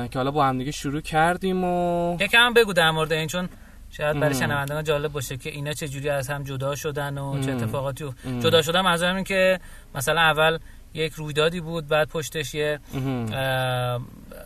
که 0.09 0.19
حالا 0.19 0.31
با 0.31 0.45
هم 0.45 0.57
دیگه 0.57 0.71
شروع 0.71 1.01
کردیم 1.01 1.63
و 1.63 2.17
یکم 2.21 2.53
بگو 2.53 2.73
در 2.73 2.91
مورد 2.91 3.13
این 3.13 3.27
چون 3.27 3.49
شاید 3.91 4.19
برای 4.19 4.35
شنوندگان 4.35 4.83
جالب 4.83 5.11
باشه 5.11 5.37
که 5.37 5.49
اینا 5.49 5.73
چه 5.73 5.87
جوری 5.87 6.09
از 6.09 6.29
هم 6.29 6.43
جدا 6.43 6.75
شدن 6.75 7.17
و 7.17 7.43
چه 7.43 7.51
اتفاقاتی 7.51 8.03
و 8.03 8.11
جدا 8.39 8.61
شدن. 8.61 8.81
منظورم 8.81 9.15
این 9.15 9.23
که 9.23 9.59
مثلا 9.95 10.21
اول 10.21 10.57
یک 10.93 11.13
رویدادی 11.13 11.61
بود 11.61 11.87
بعد 11.87 12.07
پشتش 12.07 12.55
یه 12.55 12.79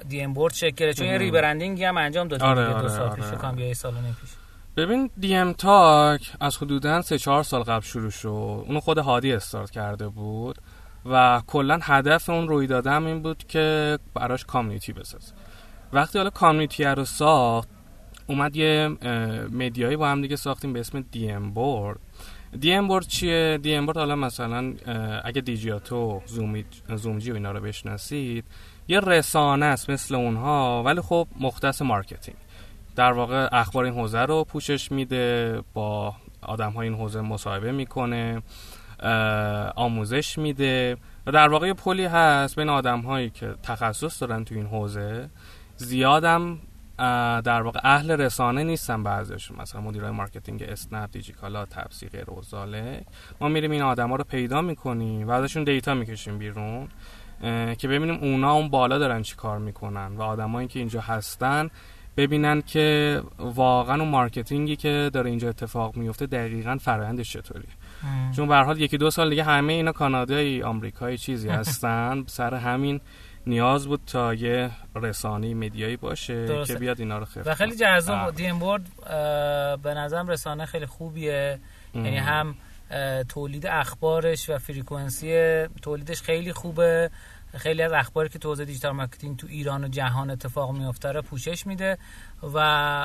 DM 0.10 0.34
Board 0.34 0.54
شکل 0.54 0.92
چون 0.92 1.08
یه 1.08 1.18
rebranding 1.18 1.84
هم 1.84 1.98
انجام 1.98 2.28
دادیم 2.28 2.48
آره 2.48 2.66
دو 2.68 2.74
آره 2.74 2.90
سال 2.90 3.02
آره. 3.02 3.16
پیش. 3.16 3.26
یه 3.60 3.74
سال 3.74 3.94
پیش. 3.94 4.30
ببین 4.78 5.10
DM 5.20 5.54
Talk 5.54 6.32
از 6.40 6.58
حدودا 6.58 7.02
3 7.02 7.18
4 7.18 7.44
سال 7.44 7.64
قبل 7.64 7.86
شروع 7.86 8.12
شد. 8.12 8.64
اونو 8.68 8.80
خود 8.80 8.98
هادی 8.98 9.34
استارت 9.34 9.72
کرده 9.72 10.08
بود 10.08 10.58
و 11.06 11.42
کلا 11.48 11.80
هدف 11.82 12.30
اون 12.30 12.48
رویدادم 12.48 13.06
این 13.06 13.22
بود 13.22 13.48
که 13.48 14.00
براش 14.14 14.46
community 14.46 14.94
بسازه. 14.94 15.34
وقتی 15.94 16.18
حالا 16.18 16.30
community 16.30 16.84
رو 16.84 17.06
ساخت 17.06 17.70
اومد 18.28 18.56
یه 18.56 18.88
media 19.52 19.83
یی 19.83 19.96
با 19.96 20.10
هم 20.10 20.22
دیگه 20.22 20.36
ساختیم 20.36 20.74
به 20.74 20.80
اسم 20.80 21.06
DM 21.12 21.52
Board 21.52 22.00
DM 22.60 22.88
Board 22.88 23.08
چیه؟ 23.08 23.60
DM 23.62 23.86
Board 23.86 23.98
حالا 23.98 24.16
مثلا 24.16 24.74
اگه 25.24 25.42
دیجیاتو 25.42 26.22
زومیت 26.26 26.66
زومجی 26.96 27.32
و 27.32 27.34
اینا 27.34 27.52
رو 27.52 27.60
بشناسید 27.60 28.46
یه 28.88 29.00
رسانه 29.00 29.66
است 29.66 29.90
مثل 29.90 30.16
اونها 30.16 30.84
ولی 30.84 31.02
خب 31.02 31.28
مختص 31.40 31.82
marketing. 31.82 32.38
در 32.96 33.12
واقع 33.12 33.50
اخبار 33.52 33.86
این 33.86 33.94
حوزه 33.94 34.20
رو 34.20 34.44
پوشش 34.44 34.92
میده 34.92 35.62
با 35.74 36.16
آدم 36.42 36.72
های 36.72 36.88
این 36.88 36.98
حوزه 36.98 37.22
مصاحبه 37.22 37.72
می‌کنه 37.72 38.42
آموزش 39.76 40.38
میده. 40.38 40.98
و 41.28 41.32
در 41.32 41.50
واقع 41.50 41.68
یه 41.68 41.74
پلی 41.74 42.06
هست 42.06 42.56
بین 42.56 42.70
آدم 42.70 43.00
هایی 43.00 43.30
که 43.30 43.56
تخصص 43.64 44.22
دارن 44.22 44.46
تو 44.46 44.56
این 44.56 44.66
حوزه. 44.66 45.30
زیادم 45.78 46.60
در 46.98 47.62
واقع 47.62 47.80
اهل 47.84 48.12
رسانه 48.12 48.64
نیستن 48.64 49.04
بعضیشون. 49.04 49.62
مثلا 49.62 49.82
مدیرای 49.82 50.12
marketing 50.12 50.64
اسنپ 50.64 51.12
دیجیکالا 51.12 51.66
تپسی 51.66 52.08
غیره 52.08 52.26
و 52.28 52.41
ذالک 52.41 53.06
ما 53.42 53.48
میریم 53.48 53.72
این 53.72 53.82
آدما 53.82 54.16
رو 54.16 54.24
پیدا 54.24 54.62
می‌کنیم 54.62 55.28
و 55.28 55.32
ازشون 55.32 55.64
data 55.64 55.94
می‌کشیم 55.94 56.38
بیرون 56.38 56.88
که 57.78 57.88
ببینیم 57.88 58.20
اونا 58.22 58.54
اون 58.54 58.70
بالا 58.70 58.98
دارن 58.98 59.22
چی 59.22 59.36
کار 59.36 59.60
می‌کنن 59.60 60.16
و 60.18 60.22
آدمایی 60.22 60.68
که 60.68 60.80
اینجا 60.80 61.02
هستن 61.02 61.70
ببینن 62.18 62.62
که 62.62 63.22
واقعا 63.40 64.00
اون 64.02 64.10
marketing 64.10 64.69
ی 64.69 64.76
که 64.76 65.10
داره 65.14 65.30
اینجا 65.30 65.50
اتفاق 65.50 65.98
میفته 65.98 66.26
دقیقا 66.26 66.78
فرآیندش 66.82 67.34
چطوری 67.34 67.68
چون 68.36 68.48
به 68.48 68.56
حال 68.56 68.82
یکی 68.82 68.98
دو 68.98 69.10
سال 69.12 69.30
دیگه 69.30 69.44
همه 69.44 69.74
اینا 69.74 69.92
کانادایی 69.92 70.64
آمریکایی 70.64 71.18
چیزی 71.18 71.50
هستن. 71.60 72.24
سر 72.28 72.54
همین 72.54 73.02
نیاز 73.48 73.88
بود 73.88 74.02
تا 74.06 74.34
یه 74.34 74.72
رسانه 74.96 75.54
media 75.54 75.85
یی 75.85 75.98
باشه 75.98 76.46
درسته. 76.46 76.74
که 76.74 76.80
بیاد 76.80 77.00
اینا 77.00 77.18
رو 77.18 77.26
خفت 77.26 77.48
و 77.48 77.56
خیلی 77.56 77.76
جذاب 77.76 78.36
DM 78.36 78.52
Board 78.52 78.90
به 79.82 79.94
نظرم 79.94 80.28
رسانه 80.28 80.66
خیلی 80.66 80.86
خوبیه. 80.86 81.60
یعنی 81.96 82.18
هم 82.18 82.56
تولید 83.30 83.68
اخبارش 83.68 84.50
و 84.50 84.58
frequency 84.58 85.64
تولیدش 85.82 86.22
خیلی 86.22 86.54
خوبه. 86.54 87.10
خیلی 87.58 87.82
از 87.82 87.92
اخباری 87.92 88.30
که 88.30 88.40
تو 88.40 88.50
حوزه 88.50 88.66
digital 88.66 88.92
marketing 88.92 89.38
تو 89.38 89.48
ایران 89.48 89.84
و 89.84 89.88
جهان 89.88 90.30
اتفاق 90.30 90.72
میفته 90.72 91.12
رو 91.12 91.22
پوشش 91.22 91.68
میده. 91.68 91.98
و 92.44 92.58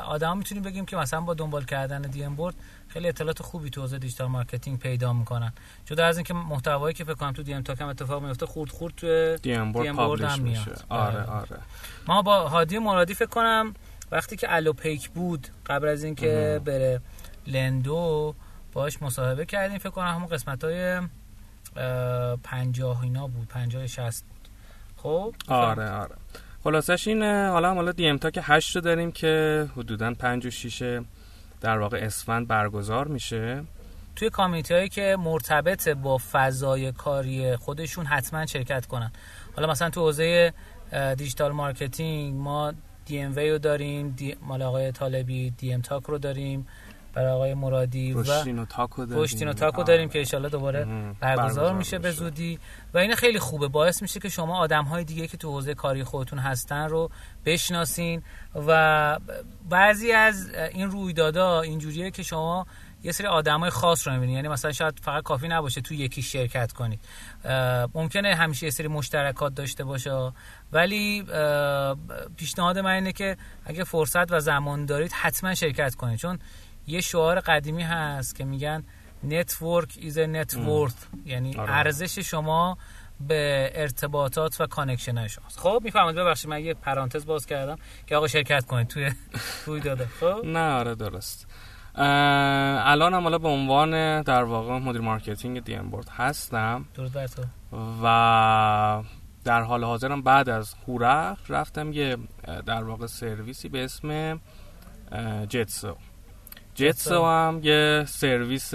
آدما 0.06 0.34
می‌تونیم 0.34 0.62
بگیم 0.64 0.86
که 0.86 0.96
مثلا 0.96 1.20
با 1.20 1.34
دنبال 1.34 1.64
کردن 1.64 2.02
DM 2.02 2.34
Board 2.34 2.54
خیلی 2.88 3.08
اطلاعات 3.08 3.42
خوبی 3.42 3.70
تو 3.70 3.80
حوزه 3.80 3.98
digital 3.98 4.26
marketing 4.28 4.78
پیدا 4.78 5.12
می‌کنن. 5.12 5.52
جدا 5.84 6.06
از 6.06 6.16
اینکه 6.16 6.34
محتوایی 6.34 6.94
که 6.94 7.04
فکر 7.04 7.14
کنم 7.14 7.32
تو 7.32 7.42
DM 7.42 7.62
Talk 7.62 7.80
هم 7.80 7.88
اتفاق 7.88 8.22
میفته 8.22 8.46
خورد 8.46 8.70
خورد 8.70 8.94
تو 8.94 9.36
DM 9.36 9.72
Board 9.72 10.20
هم 10.20 10.40
میاد. 10.40 10.84
آره 10.88 11.24
آره. 11.24 11.58
ما 12.06 12.22
با 12.22 12.48
هادی 12.48 12.78
مرادی 12.78 13.14
فکر 13.14 13.26
کنم 13.26 13.74
وقتی 14.12 14.36
که 14.36 14.54
الوپیک 14.54 15.10
بود 15.10 15.48
قبل 15.66 15.88
از 15.88 16.04
اینکه 16.04 16.60
بره 16.64 17.00
لندو 17.46 18.34
باش 18.72 19.02
مصاحبه 19.02 19.46
کردیم. 19.46 19.78
فکر 19.78 19.90
کنم 19.90 20.06
همون 20.06 20.28
قسمت 20.28 20.64
های 20.64 21.00
پنجاه 22.42 23.02
اینا 23.02 23.26
بود 23.26 23.48
پنجاه 23.48 23.86
شست 23.86 24.24
خب؟ 24.96 25.34
آره 25.48 25.90
آره. 25.90 26.14
خلاصش 26.64 27.08
اینه 27.08 27.48
حالا 27.48 27.74
حالا 27.74 27.92
DM 27.92 28.18
Talk 28.18 28.42
هشت 28.44 28.76
رو 28.76 28.82
داریم 28.82 29.12
که 29.12 29.66
حدودا 29.76 30.14
پنج 30.14 30.46
و 30.46 30.50
شیشه 30.50 31.04
در 31.60 31.78
واقع 31.78 31.98
اسفند 32.02 32.48
برگزار 32.48 33.08
میشه؟ 33.08 33.64
توی 34.16 34.30
community 34.30 34.74
هایی 34.74 34.88
که 34.88 35.16
مرتبط 35.18 35.88
با 35.88 36.18
فضای 36.32 36.92
کاری 36.92 37.56
خودشون 37.56 38.06
حتما 38.06 38.46
شرکت 38.46 38.86
کنن. 38.86 39.12
حالا 39.56 39.70
مثلا 39.70 39.90
تو 39.90 40.00
حوزه 40.00 40.52
digital 41.16 41.52
marketing 41.52 42.34
ما 42.34 42.72
DMB 43.06 43.50
رو 43.50 43.58
داریم 43.58 44.10
دی... 44.10 44.36
مال 44.42 44.62
آقای 44.62 44.92
طالبی 44.92 45.50
DM 45.50 45.80
Talk 45.80 46.02
رو 46.02 46.18
داریم 46.18 46.66
برای 47.14 47.32
آقای 47.32 47.54
مرادی 47.54 48.12
و 48.12 48.22
تاکو 48.64 49.06
داریم, 49.06 49.48
و 49.48 49.52
تاکو 49.52 49.82
داریم 49.82 50.08
که 50.08 50.18
انشالله 50.18 50.48
دوباره 50.48 50.86
برگزار 51.20 51.72
میشه 51.72 51.98
به 51.98 52.10
زودی. 52.10 52.58
و 52.94 52.98
این 52.98 53.14
خیلی 53.14 53.38
خوبه. 53.38 53.68
باعث 53.68 54.02
میشه 54.02 54.20
که 54.20 54.28
شما 54.28 54.58
آدم 54.58 54.84
های 54.84 55.04
دیگه 55.04 55.26
که 55.26 55.36
تو 55.36 55.52
حوزه 55.52 55.74
کاری 55.74 56.04
خودتون 56.04 56.38
هستن 56.38 56.88
رو 56.88 57.10
بشناسین 57.48 58.22
و 58.66 59.18
بعضی 59.68 60.12
از 60.12 60.50
این 60.72 60.90
رویدادها 60.90 61.60
اینجوریه 61.60 62.10
که 62.10 62.22
شما 62.22 62.66
یه 63.02 63.12
سری 63.12 63.26
های 63.26 63.70
خاص 63.70 64.06
رو 64.06 64.12
می‌بینید 64.12 64.36
یعنی 64.36 64.48
مثلا 64.48 64.72
شاید 64.72 65.00
فقط 65.02 65.22
کافی 65.22 65.48
نباشه 65.48 65.80
تو 65.80 65.94
یکی 65.94 66.22
شرکت 66.22 66.72
کنید. 66.72 67.00
ممکنه 67.94 68.34
همیشه 68.34 68.66
یه 68.66 68.70
سری 68.70 68.88
مشترکات 68.88 69.54
داشته 69.54 69.84
باشه. 69.84 70.32
ولی 70.72 71.22
پیشنهاد 72.36 72.78
من 72.78 72.90
اینه 72.90 73.12
که 73.12 73.36
اگه 73.64 73.84
فرصت 73.84 74.32
و 74.32 74.40
زمان 74.40 74.86
دارید 74.86 75.12
حتما 75.12 75.54
شرکت 75.54 75.94
کنید. 75.94 76.18
چون 76.18 76.38
یه 76.86 77.00
شعار 77.00 77.40
قدیمی 77.40 77.82
هست 77.82 78.36
که 78.36 78.44
میگن 78.44 78.84
network 79.24 79.98
is 80.00 80.18
net 80.18 80.47
worth 80.47 80.94
یعنی 81.26 81.56
آره. 81.56 81.72
ارزش 81.72 82.18
شما 82.18 82.78
به 83.20 83.70
ارتباطات 83.74 84.60
و 84.60 84.66
connection 84.66 85.18
های 85.18 85.28
شماست 85.28 85.60
خب 85.60 85.80
می‌فهمید 85.84 86.16
ببخشید 86.16 86.50
من 86.50 86.64
یه 86.64 86.74
پرانتز 86.74 87.26
باز 87.26 87.46
کردم 87.46 87.76
که 88.06 88.16
آقا 88.16 88.26
شرکت 88.26 88.66
کنید 88.66 88.88
توی 88.88 89.10
رویدادا. 89.64 90.06
خب؟ 90.20 90.40
نه 90.44 90.72
آره 90.72 90.94
درست. 90.94 91.46
الان 91.94 93.14
هم 93.14 93.22
حالا 93.22 93.38
به 93.38 93.48
عنوان 93.48 94.22
در 94.22 94.42
واقع 94.42 94.78
مدیر 94.78 95.00
marketing 95.00 95.64
DM 95.64 95.90
Board 95.90 96.08
هستم. 96.08 96.84
درود 96.94 97.12
بر 97.12 97.26
تو. 97.26 97.42
و 98.02 99.02
در 99.44 99.62
حال 99.62 99.84
حاضرم 99.84 100.22
بعد 100.22 100.48
از 100.48 100.74
هورخ 100.88 101.38
رفتم 101.48 101.92
یه 101.92 102.16
در 102.66 102.84
واقع 102.84 103.06
سرویسی 103.06 103.68
به 103.68 103.84
اسم 103.84 104.40
جتسو 105.48 105.96
جتسو 106.74 107.24
هم 107.24 107.60
یه 107.62 108.04
سرویس 108.06 108.74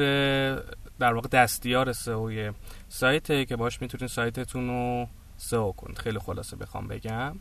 در 0.99 1.14
واقع 1.14 1.28
دستیار 1.28 1.91
سئو 1.94 2.52
سایته 2.90 3.45
که 3.45 3.56
باش 3.56 3.82
می‌تونید 3.82 4.10
سایتتون 4.10 4.68
رو 4.68 5.07
سئو 5.38 5.72
کنید. 5.72 5.98
خیلی 5.98 6.20
خلاصه 6.20 6.56
بخوام 6.56 6.88
بگم. 6.88 7.36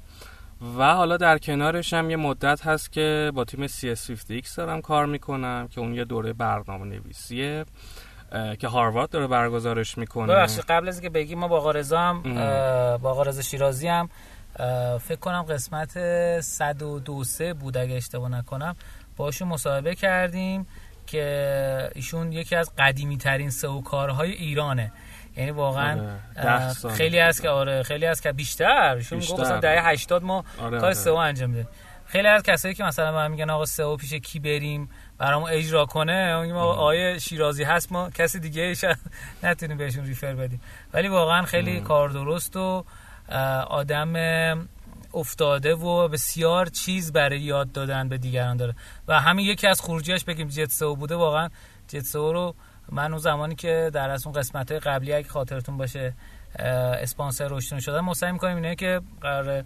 و 0.79 0.95
حالا 0.95 1.17
در 1.17 1.39
کنارش 1.39 1.93
هم 1.95 2.11
یه 2.11 2.17
مدت 2.17 2.67
هست 2.67 2.93
که 2.93 3.33
با 3.35 3.45
تیم 3.45 3.67
CS50X 3.67 4.55
دارم 4.57 4.81
کار 4.81 5.07
می‌کنم 5.07 5.69
که 5.71 5.81
اون 5.81 5.95
یه 5.95 6.05
دوره 6.05 6.33
برنامه 6.33 6.85
نویسیه 6.85 7.65
که 8.59 8.69
هاروارد 8.69 9.11
داره 9.11 9.27
برگزارش 9.27 9.99
می‌کنه. 9.99 10.33
ببخشید 10.33 10.65
قبل 10.65 10.89
از 10.89 10.95
اینکه 10.95 11.11
بگیم 11.11 11.39
ما 11.39 11.49
با 11.49 11.57
آقا 11.57 11.73
هم 11.99 12.23
با 12.99 13.11
آقا 13.11 13.41
شیرازی 13.41 13.89
هم 13.89 14.09
فکر 14.99 15.19
کنم 15.21 15.43
قسمت 15.43 15.99
102 16.41 17.25
بود 17.61 17.77
اگه 17.77 17.95
اشتباه 17.95 18.29
نکنم. 18.29 18.77
باشون 19.17 19.49
مصاحبه 19.49 19.95
کردیم. 19.95 20.67
که 21.13 21.91
ایشون 21.95 22.33
یکی 22.33 22.57
از 22.57 22.73
قدیمی 22.79 23.17
ترین 23.17 23.51
سئو 23.51 23.81
کارهای 23.81 24.33
ایرانه. 24.33 24.93
یعنی 25.37 25.51
واقعا 25.51 26.19
آره، 26.37 26.95
خیلی 26.95 27.19
از 27.19 27.41
که 27.41 27.49
آره 27.49 27.83
خیلی 27.83 28.07
از 28.07 28.21
که 28.21 28.33
بیشتر. 28.33 28.95
ایشون 28.97 29.19
گفت 29.19 29.41
مثلا 29.41 29.61
دهه 29.61 29.89
80 29.89 30.25
ما 30.25 30.45
آره 30.59 30.71
کار 30.71 30.85
آره. 30.85 30.95
سئو 30.95 31.15
انجام 31.15 31.51
میدیم 31.51 31.69
خیلی 32.07 32.29
از 32.29 32.43
کسایی 32.43 32.75
که 32.75 32.85
مثلا 32.85 33.13
من 33.13 33.31
میگن 33.31 33.51
آقا 33.51 33.65
سئو 33.65 33.97
پیش 33.97 34.15
کی 34.15 34.39
بریم 34.39 34.91
برامو 35.19 35.47
اجرا 35.47 35.85
کنه 35.87 36.41
میگم 36.43 36.57
آقا 36.57 36.75
آیه 36.75 37.19
شیرازی 37.19 37.65
هست 37.65 37.93
ما 37.93 38.11
کسی 38.11 38.41
دیگه 38.41 38.63
ایش 38.63 38.85
نتونیم 39.43 39.77
بهشون 39.77 40.05
ریفر 40.05 40.35
بدیم. 40.35 40.61
ولی 40.93 41.09
واقعا 41.09 41.43
خیلی 41.43 41.81
کار 41.81 42.09
درست 42.09 42.57
و 42.57 42.85
آدم 43.69 44.13
افتاده 45.15 45.75
و 45.75 46.09
بسیار 46.09 46.67
چیز 46.67 47.13
برای 47.13 47.41
یاد 47.41 47.73
دادن 47.73 48.09
به 48.09 48.19
دیگران 48.19 48.57
داره. 48.57 48.75
و 49.09 49.21
همین 49.21 49.47
یکی 49.47 49.67
از 49.67 49.81
خروجیش 49.81 50.25
بگیم 50.25 50.49
جتسو 50.49 50.97
بوده 50.97 51.15
واقعا. 51.15 51.49
جتسو 51.89 52.33
رو 52.33 52.55
من 52.89 53.11
اون 53.11 53.19
زمانی 53.19 53.55
که 53.55 53.91
در 53.95 54.11
از 54.11 54.27
اون 54.27 54.35
قسمت 54.35 54.71
های 54.71 54.81
قبلی 54.81 55.13
اگه 55.13 55.29
خاطرتون 55.29 55.77
باشه 55.77 56.15
اسپانسر 56.59 57.49
روشتون 57.49 57.81
شده 57.81 58.01
ما 58.01 58.15
سعی 58.15 58.33
می‌کنیم 58.33 58.57
اینه 58.57 58.75
که 58.75 59.01
قرار 59.21 59.65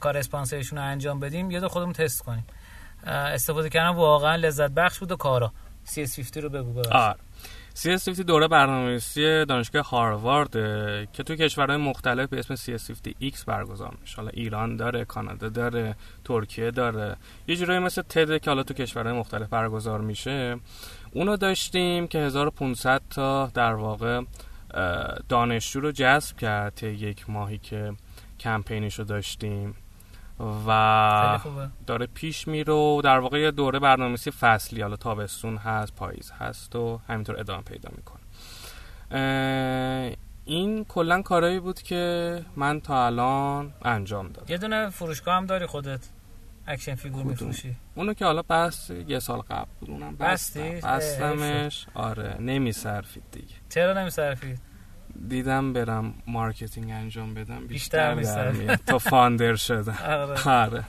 کار 0.00 0.16
اسپانسرشون 0.16 0.78
رو 0.78 0.84
انجام 0.84 1.20
بدیم 1.20 1.50
یه 1.50 1.60
دو 1.60 1.68
خودمون 1.68 1.92
تست 1.92 2.22
کنیم. 2.22 2.46
استفاده 3.06 3.68
کردن 3.68 3.96
واقعا 3.96 4.36
لذت 4.36 4.70
بخش 4.70 4.98
بود 4.98 5.12
و 5.12 5.16
کارا. 5.16 5.52
CS50 5.86 6.36
رو 6.36 6.48
بگو 6.48 6.72
ببخش 6.72 7.18
CS50 7.76 8.20
دوره 8.20 8.48
برنامه‌نویسی 8.48 9.44
دانشگاه 9.44 9.88
هاروارد 9.88 10.52
که 11.12 11.22
تو 11.22 11.34
کشورهای 11.34 11.76
مختلف 11.76 12.28
به 12.28 12.38
اسم 12.38 12.54
CS50X 12.54 13.44
برگزار 13.44 13.96
میشه. 14.00 14.16
حالا 14.16 14.28
ایران 14.28 14.76
داره 14.76 15.04
کانادا 15.04 15.48
داره 15.48 15.96
ترکیه 16.24 16.70
داره. 16.70 17.16
یه 17.48 17.56
جورایی 17.56 17.80
مثل 17.80 18.02
تد 18.02 18.38
که 18.38 18.50
حالا 18.50 18.62
تو 18.62 18.74
کشورهای 18.74 19.18
مختلف 19.18 19.48
برگزار 19.48 20.00
میشه. 20.00 20.56
اونو 21.12 21.36
داشتیم 21.36 22.06
که 22.06 22.18
1500 22.18 23.02
تا 23.10 23.50
در 23.54 23.74
واقع 23.74 24.22
دانشجو 25.28 25.80
رو 25.80 25.92
جذب 25.92 26.36
کرد 26.36 26.82
یک 26.82 27.30
ماهی 27.30 27.58
که 27.58 27.92
کمپینش 28.40 28.98
رو 28.98 29.04
داشتیم. 29.04 29.74
و 30.40 31.38
داره 31.86 32.06
پیش 32.06 32.48
میره 32.48 32.72
و 32.72 33.00
در 33.04 33.18
واقع 33.18 33.40
یه 33.40 33.50
دوره 33.50 33.78
برنامه‌نویسی 33.78 34.30
فصلی 34.30 34.82
حالا 34.82 34.96
تابستون 34.96 35.56
هست 35.56 35.94
پاییز 35.94 36.30
هست 36.30 36.76
و 36.76 37.00
همینطور 37.08 37.40
ادامه 37.40 37.62
پیدا 37.62 37.90
می‌کنه. 37.96 38.20
این 40.44 40.84
کلا 40.84 41.22
کارایی 41.22 41.60
بود 41.60 41.82
که 41.82 42.42
من 42.56 42.80
تا 42.80 43.06
الان 43.06 43.72
انجام 43.82 44.28
دادم. 44.28 44.52
یه 44.52 44.58
دونه 44.58 44.90
فروشگاه 44.90 45.34
هم 45.34 45.46
داری 45.46 45.66
خودت. 45.66 46.00
action 46.66 46.94
figure 46.94 47.22
میفروشی. 47.22 47.76
اونو 47.94 48.14
که 48.14 48.24
حالا 48.24 48.42
بس 48.42 48.90
یه 48.90 49.18
سال 49.18 49.40
قبل 49.40 49.70
بود 49.80 49.90
اونم 49.90 50.16
بستی 50.16 50.70
بستمش. 50.70 51.86
آره 51.94 52.36
نمیصرفید 52.40 53.22
دیگه. 53.32 53.54
چرا 53.68 53.92
نمیصرفید؟ 53.92 54.58
دیدم 55.28 55.72
برم 55.72 56.14
marketing 56.26 56.90
انجام 56.90 57.34
بدم 57.34 57.66
بیشتر, 57.66 58.14
بیشتر 58.14 58.76
تا 58.86 58.98
founder 58.98 59.56
شدم. 59.56 59.98
آره. 60.06 60.48
آره. 60.48 60.84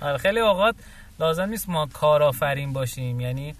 آره 0.00 0.18
خیلی 0.18 0.40
اوقات 0.40 0.74
لازم 1.20 1.48
نیست 1.48 1.68
ما 1.68 1.86
کارآفرین 1.86 2.72
باشیم. 2.72 3.20
یعنی 3.20 3.54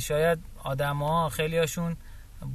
شاید 0.00 0.38
آدما 0.64 1.28
خیلی 1.28 1.58
هاشون 1.58 1.96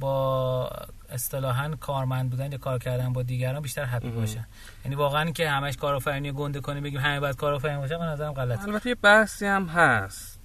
با 0.00 0.70
اصطلاحا 1.10 1.70
کارمند 1.80 2.30
بودن 2.30 2.52
یا 2.52 2.58
کار 2.58 2.78
کردن 2.78 3.12
با 3.12 3.22
دیگران 3.22 3.62
بیشتر 3.62 3.84
happy 3.84 4.10
باشن. 4.10 4.46
یعنی 4.84 4.96
واقعا 4.96 5.30
که 5.30 5.50
همش 5.50 5.76
کارآفرینی 5.76 6.32
گنده 6.32 6.60
کنیم 6.60 6.82
بگیم 6.82 7.00
همه 7.00 7.20
باید 7.20 7.36
کارآفرین 7.36 7.78
باشه 7.78 7.98
به 7.98 8.04
نظرم 8.04 8.32
غلطه. 8.32 8.62
البته 8.62 8.88
یه 8.88 8.94
بحثی 8.94 9.46
هم 9.46 9.66
هست. 9.66 10.40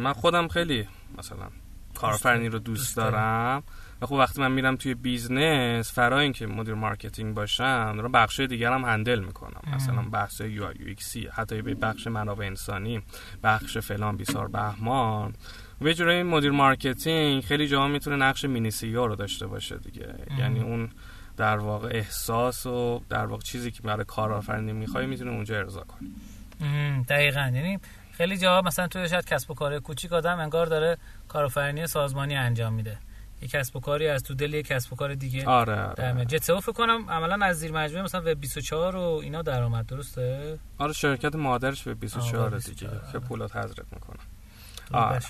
من 0.00 0.12
خودم 0.12 0.48
خیلی 0.48 0.88
مثلا 1.18 1.48
کارآفرینی 1.94 2.48
رو 2.48 2.58
دوست 2.58 2.96
دارم. 2.96 3.62
و 4.02 4.06
خب 4.06 4.12
وقتی 4.12 4.40
من 4.40 4.52
میرم 4.52 4.76
توی 4.76 4.94
business 4.94 5.92
فرا 5.92 6.18
اینکه 6.18 6.46
مدیر 6.46 6.74
marketing 6.74 7.34
باشم 7.34 7.92
دارم 7.96 8.12
بخش 8.12 8.40
دیگر 8.40 8.72
هم 8.72 8.84
handle 8.84 9.20
می‌کنم. 9.20 9.60
مثلا 9.74 10.02
بحث 10.02 10.40
UI 10.40 10.64
UX 10.64 11.30
حتی 11.32 11.62
به 11.62 11.74
بخش 11.74 12.06
منابع 12.06 12.46
انسانی 12.46 13.02
بخش 13.42 13.78
فلان 13.78 14.16
بیسار 14.16 14.48
بهمان. 14.48 15.34
و 15.80 15.88
یه 15.88 15.94
جورایی 15.94 16.22
مدیر 16.22 16.50
marketing 16.50 17.42
خیلی 17.42 17.68
جاها 17.68 17.88
می‌تونه 17.88 18.16
نقش 18.16 18.44
mini 18.44 18.70
CEO 18.70 18.92
رو 18.92 19.16
داشته 19.16 19.46
باشه 19.46 19.76
دیگه. 19.76 20.14
یعنی 20.38 20.60
اون 20.60 20.90
در 21.36 21.56
واقع 21.56 21.88
احساس 21.92 22.66
و 22.66 23.02
در 23.08 23.26
واقع 23.26 23.42
چیزی 23.42 23.70
که 23.70 23.82
برای 23.82 24.04
کارآفرینی 24.04 24.72
می‌خوای 24.72 25.06
می‌تونه 25.06 25.30
اونجا 25.30 25.58
ارضا 25.58 25.80
کنی. 25.80 26.14
دقیقا. 27.08 27.40
یعنی 27.40 27.78
خیلی 28.12 28.36
جاها 28.38 28.60
مثلا 28.60 28.88
توی 28.88 29.08
شاید 29.08 29.24
کسب 29.24 29.50
و 29.50 29.54
کار 29.54 29.78
کوچیک 29.78 30.12
آدم 30.12 30.38
انگار 30.38 30.66
داره 30.66 30.96
کارآفرینی 31.28 31.86
سازمانی 31.86 32.36
انجام 32.36 32.72
میده. 32.72 32.98
یک 33.42 33.50
کسب 33.50 33.76
و 33.76 33.80
کاری 33.80 34.08
از 34.08 34.22
تو 34.22 34.34
دل 34.34 34.54
یک 34.54 34.66
کسب 34.66 34.92
و 34.92 34.96
کار 34.96 35.14
دیگه. 35.14 35.46
آره, 35.46 35.82
آره. 35.82 36.24
جت 36.24 36.36
سئو 36.36 36.60
فکر 36.60 36.72
کنم 36.72 37.10
عملا 37.10 37.46
از 37.46 37.58
زیر 37.58 37.72
مجموعه 37.72 38.04
مثلا 38.04 38.20
وب 38.20 38.40
24 38.40 38.96
و 38.96 39.20
اینا 39.22 39.42
درآمد 39.42 39.86
درسته؟ 39.86 40.58
آره 40.78 40.92
شرکت 40.92 41.34
مادرش 41.34 41.86
وب 41.86 42.00
24 42.00 42.58
دیگه 42.58 42.90
که 43.12 43.18
پولات 43.18 43.56
حضرت 43.56 43.86
می‌کنه. 43.92 44.18
آره. 44.92 45.20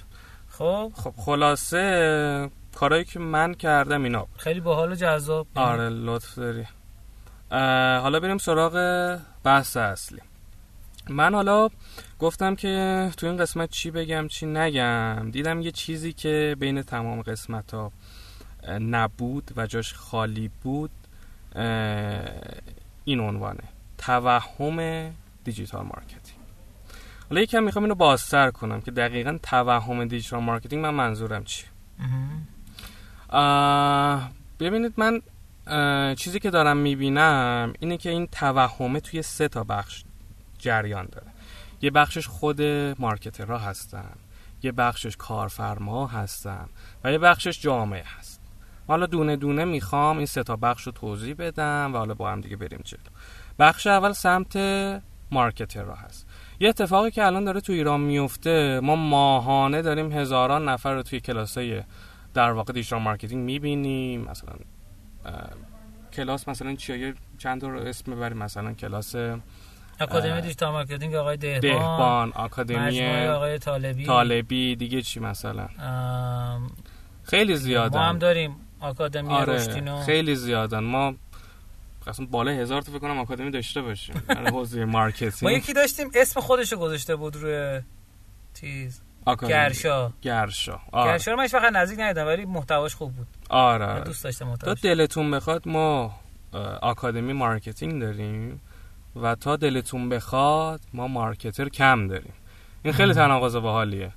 خب. 0.48 0.92
خب 0.96 1.14
خلاصه 1.16 2.50
کارهایی 2.74 3.04
که 3.04 3.18
من 3.18 3.54
کردم 3.54 4.02
اینا. 4.04 4.26
خیلی 4.36 4.60
باحال 4.60 4.92
و 4.92 4.94
جذاب. 4.94 5.46
آره 5.54 5.88
لطف 5.88 6.34
داری. 6.38 6.66
حالا 8.00 8.20
بریم 8.20 8.38
سراغ 8.38 9.18
بحث 9.44 9.76
اصلی. 9.76 10.20
من 11.08 11.34
حالا 11.34 11.68
گفتم 12.18 12.54
که 12.54 13.10
تو 13.16 13.26
این 13.26 13.36
قسمت 13.36 13.70
چی 13.70 13.90
بگم 13.90 14.28
چی 14.28 14.46
نگم. 14.46 15.30
دیدم 15.30 15.60
یه 15.60 15.70
چیزی 15.70 16.12
که 16.12 16.56
بین 16.58 16.82
تمام 16.82 17.22
قسمت 17.22 17.74
ها 17.74 17.92
نبود 18.68 19.52
و 19.56 19.66
جاش 19.66 19.94
خالی 19.94 20.50
بود 20.62 20.90
این 23.04 23.20
عنوانه. 23.20 23.64
توهم 23.98 25.10
digital 25.44 25.82
marketing. 25.82 26.40
حالا 27.30 27.40
یکم 27.40 27.62
می‌خوام 27.62 27.84
اینو 27.84 27.94
بازتر 27.94 28.50
کنم 28.50 28.80
که 28.80 28.90
دقیقا 28.90 29.38
توهم 29.42 30.04
digital 30.04 30.42
marketing 30.42 30.82
من 30.82 30.90
منظورم 30.90 31.44
چی 31.44 31.64
ببینید 34.60 34.94
من 34.96 35.22
چیزی 36.14 36.40
که 36.40 36.50
دارم 36.50 36.76
می‌بینم 36.76 37.72
اینه 37.80 37.96
که 37.96 38.10
این 38.10 38.26
توهمه 38.26 39.00
توی 39.00 39.22
سه 39.22 39.48
تا 39.48 39.64
بخش 39.64 40.03
جریان 40.64 41.08
داره. 41.12 41.26
یه 41.82 41.90
بخشش 41.90 42.26
خود 42.26 42.62
marketer 42.98 43.51
ها 43.51 43.58
هستن 43.58 44.14
یه 44.62 44.72
بخشش 44.72 45.16
کارفرما 45.16 46.06
هستن 46.06 46.66
و 47.04 47.12
یه 47.12 47.18
بخشش 47.18 47.60
جامعه 47.60 48.04
هست. 48.18 48.40
حالا 48.86 49.06
دونه 49.06 49.36
دونه 49.36 49.64
می‌خوام 49.64 50.16
این 50.16 50.26
سه 50.26 50.42
تا 50.42 50.56
بخش 50.56 50.82
رو 50.82 50.92
توضیح 50.92 51.34
بدم 51.34 51.90
و 51.94 51.96
حالا 51.96 52.14
با 52.14 52.30
هم 52.30 52.40
دیگه 52.40 52.56
بریم 52.56 52.80
جلو. 52.84 53.00
بخش 53.58 53.86
اول 53.86 54.12
سمت 54.12 54.56
marketer 55.30 55.87
ها 55.87 55.94
هست. 55.94 56.26
یه 56.60 56.68
اتفاقی 56.68 57.10
که 57.10 57.24
الان 57.24 57.44
داره 57.44 57.60
تو 57.60 57.72
ایران 57.72 58.00
میفته 58.00 58.80
ما 58.82 58.96
ماهانه 58.96 59.82
داریم 59.82 60.12
هزاران 60.12 60.68
نفر 60.68 60.94
رو 60.94 61.02
توی 61.02 61.20
کلاسای 61.20 61.82
در 62.34 62.50
واقع 62.50 62.72
digital 62.72 63.02
marketing 63.02 63.44
می‌بینیم. 63.44 64.20
مثلا 64.20 64.52
کلاس 66.12 66.48
مثلا 66.48 66.74
چیه؟ 66.74 67.14
چند 67.38 67.60
تا 67.60 67.72
اسم 67.72 68.14
ببریم. 68.14 68.38
مثلا 68.38 68.72
کلاس 68.72 69.14
اکادمی 70.00 70.40
digital 70.40 70.72
marketing 70.72 71.14
آقای 71.14 71.36
دهبان 71.36 71.60
دهبان 71.60 72.32
آکادمی 72.32 73.26
آقای 73.26 73.58
طالبی. 73.58 74.04
طالبی 74.06 74.76
دیگه 74.76 75.02
چی 75.02 75.20
مثلا؟ 75.20 75.68
خیلی 77.22 77.56
زیادن. 77.56 77.98
ما 77.98 78.04
هم 78.04 78.18
داریم 78.18 78.56
آکادمی 78.80 79.28
آره 79.34 79.52
رشتینو 79.52 80.02
خیلی 80.02 80.34
زیادن. 80.36 80.78
ما 80.78 81.14
اصلا 82.06 82.26
بالا 82.26 82.50
هزار 82.52 82.82
تا 82.82 82.92
فکر 82.92 83.00
کنم 83.00 83.18
آکادمی 83.18 83.50
داشته 83.50 83.82
باشیم. 83.82 84.22
در 84.28 84.48
حوزه 84.54 84.84
marketing. 84.84 85.34
ما 85.42 85.50
یکی 85.52 85.72
داشتیم 85.72 86.10
اسم 86.14 86.40
خودش 86.40 86.72
رو 86.72 86.78
گذاشته 86.78 87.16
بود 87.16 87.36
روی 87.36 87.80
چیز 88.60 89.00
گرشا. 89.48 90.12
گرشا. 90.22 90.80
آره. 90.92 91.10
گرشا 91.12 91.30
رو 91.30 91.36
من 91.36 91.46
فقط 91.46 91.72
نزدیک 91.72 92.00
ندیدم 92.00 92.26
ولی 92.26 92.44
محتواش 92.44 92.94
خوب 92.94 93.12
بود. 93.12 93.26
آره. 93.48 94.00
دوست 94.00 94.24
داشتم 94.24 94.46
محتواش. 94.46 94.80
تا 94.80 94.88
دلتون 94.88 95.30
بخواد 95.30 95.68
ما 95.68 96.14
آکادمی 96.82 97.32
marketing 97.32 98.00
داریم؟ 98.02 98.60
و 99.16 99.34
تا 99.34 99.56
دلتون 99.56 100.08
بخواد 100.08 100.80
ما 100.92 101.08
marketer 101.08 101.68
کم 101.68 102.08
داریم. 102.08 102.32
این 102.82 102.94
خیلی 102.94 103.14
تناقض 103.14 103.56
باحالیه. 103.56 104.12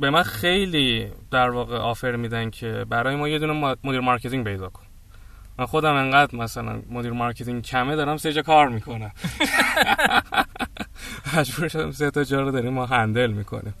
به 0.00 0.10
من 0.10 0.22
خیلی 0.22 1.08
در 1.30 1.50
واقع 1.50 1.76
offer 1.76 2.16
میدن 2.16 2.50
که 2.50 2.86
برای 2.88 3.16
ما 3.16 3.28
یه 3.28 3.38
دونه 3.38 3.76
مدیر 3.84 4.00
marketing 4.00 4.44
پیدا 4.44 4.68
کن. 4.68 4.82
من 5.58 5.66
خودم 5.66 5.94
انقدر 5.94 6.36
مثلا 6.36 6.82
مدیر 6.90 7.12
marketing 7.12 7.62
کمه 7.62 7.96
دارم 7.96 8.16
سه 8.16 8.32
جا 8.32 8.42
کار 8.42 8.68
می‌کنم. 8.68 9.12
مجبور 11.36 11.68
شدم 11.68 11.90
سه 11.90 12.10
تا 12.10 12.24
جا 12.24 12.40
رو 12.40 12.50
داریم 12.50 12.72
ما 12.72 12.86
handle 12.86 13.30
می‌کنیم. 13.30 13.74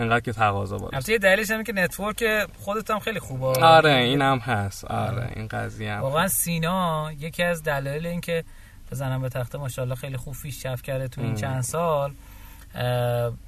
انقدر 0.00 0.20
که 0.20 0.32
تقاضا 0.32 0.78
بالا. 0.78 0.90
البته 0.92 1.18
دلیلش 1.18 1.50
اینه 1.50 1.64
که 1.64 1.72
network 1.72 2.24
خودت 2.58 2.90
هم 2.90 2.98
خیلی 2.98 3.18
خوبه. 3.18 3.46
آره 3.46 3.94
این 3.94 4.22
هم 4.22 4.38
هست. 4.38 4.84
آره 4.84 5.32
این 5.36 5.48
قضیه 5.48 5.92
هم 5.92 6.00
واقعا 6.00 6.28
سینا 6.28 7.12
یکی 7.12 7.42
از 7.42 7.62
دلایل 7.62 8.06
این 8.06 8.20
که 8.20 8.44
بزنم 8.90 9.22
به 9.22 9.28
تخته 9.28 9.58
ماشاءالله 9.58 9.94
خیلی 9.94 10.16
خوب 10.16 10.34
پیشرفت 10.42 10.84
کرده 10.84 11.08
تو 11.08 11.20
این 11.20 11.34
چند 11.34 11.62
سال. 11.62 12.12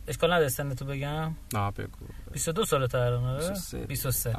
اشکال 0.09 0.33
نداره 0.33 0.49
سن 0.49 0.75
تو 0.75 0.85
بگم. 0.85 1.37
نه 1.55 1.71
بگو. 1.71 2.07
22 2.33 2.65
سال 2.65 2.89
آره؟ 2.95 3.55
23 3.89 4.37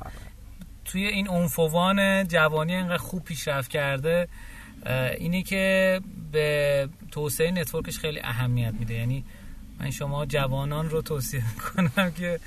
توی 0.85 1.07
این 1.07 1.27
عنفوان 1.27 2.27
جوانی 2.27 2.76
اینقدر 2.76 2.98
خوب 2.98 3.23
پیشرفت 3.23 3.72
کرده 3.72 4.27
اینی 5.18 5.44
که 5.44 6.02
به 6.31 6.90
توسعه 7.11 7.52
نتورکش 7.52 7.98
خیلی 7.98 8.19
اهمیت 8.19 8.73
میده. 8.73 8.94
یعنی 8.94 9.26
من 9.79 9.91
شما 9.91 10.25
جوانان 10.25 10.89
رو 10.89 11.01
توصیه 11.01 11.43
می‌کنم 11.53 12.11
که 12.11 12.39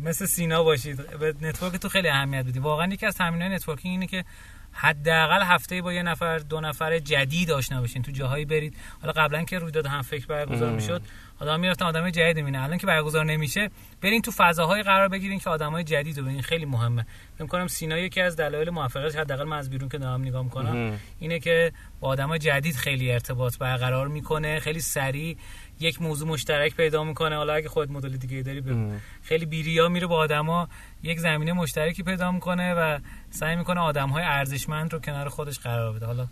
مثل 0.00 0.26
سینا 0.26 0.62
باشید. 0.62 1.18
به 1.18 1.34
network 1.42 1.76
تو 1.76 1.88
خیلی 1.88 2.08
اهمیت 2.08 2.42
بدید 2.42 2.58
واقعا 2.58 2.92
یکی 2.92 3.06
از 3.06 3.14
تمرینات 3.14 3.50
networking 3.50 3.92
اینه 3.92 4.06
که 4.06 4.24
حداقل 4.72 5.42
هفته 5.42 5.82
با 5.82 5.92
یه 5.92 6.02
نفر 6.02 6.38
دو 6.38 6.60
نفر 6.60 6.98
جدید 6.98 7.50
آشنا 7.50 7.82
بشین. 7.82 8.02
تو 8.02 8.12
جاهایی 8.12 8.44
برید. 8.44 8.76
حالا 9.00 9.12
قبلا 9.12 9.44
که 9.44 9.58
رویداد 9.58 9.86
هم 9.86 10.02
فکر 10.02 10.26
برگزار 10.26 10.72
می‌شد 10.72 11.02
آدم 11.40 11.60
می‌رفتن 11.60 11.84
آدمای 11.84 12.10
جدید 12.10 12.36
می‌بینه 12.36 12.62
الان 12.62 12.78
که 12.78 12.86
برگزار 12.86 13.24
نمیشه 13.24 13.70
برین 14.02 14.22
تو 14.22 14.30
فضاهای 14.36 14.82
قرار 14.82 15.08
بگیرین 15.08 15.38
که 15.38 15.50
آدمای 15.50 15.84
جدید 15.84 16.16
رو 16.18 16.22
ببینین. 16.22 16.42
خیلی 16.42 16.64
مهمه. 16.64 17.06
فکر 17.38 17.46
کنم 17.46 17.66
سینا 17.66 17.98
یکی 17.98 18.20
از 18.20 18.36
دلایل 18.36 18.70
موفقیتش 18.70 19.16
حداقل 19.16 19.44
من 19.44 19.56
از 19.58 19.70
بیرون 19.70 19.88
که 19.88 19.98
دارم 19.98 20.20
نگاه 20.20 20.42
می‌کنم 20.42 20.98
اینه 21.18 21.38
که 21.38 21.72
با 22.00 22.08
آدمای 22.08 22.38
جدید 22.38 22.76
خیلی 22.76 23.12
ارتباط 23.12 23.58
برقرار 23.58 24.08
می‌کنه 24.08 24.60
خیلی 24.60 24.80
سریع 24.80 25.36
یک 25.80 26.02
موضوع 26.02 26.28
مشترک 26.28 26.76
پیدا 26.76 27.04
می‌کنه. 27.04 27.36
حالا 27.36 27.52
اگه 27.52 27.68
خود 27.68 27.92
مدل 27.92 28.16
دیگه 28.16 28.42
داری 28.42 28.60
بگو. 28.60 28.92
خیلی 29.22 29.46
بیریا 29.46 29.88
میره 29.88 30.06
با 30.06 30.16
آدما 30.16 30.68
یک 31.02 31.18
زمینه 31.18 31.52
مشترکی 31.52 32.02
پیدا 32.02 32.32
می‌کنه 32.32 32.74
و 32.74 32.98
سعی 33.30 33.56
می‌کنه 33.56 33.80
آدم 33.80 34.08
های 34.08 34.24
ارزشمند 34.24 34.92
رو 34.92 34.98
کنار 34.98 35.28
خودش 35.28 35.58
قرار 35.58 35.92
بده. 35.92 36.06
حالا 36.06 36.26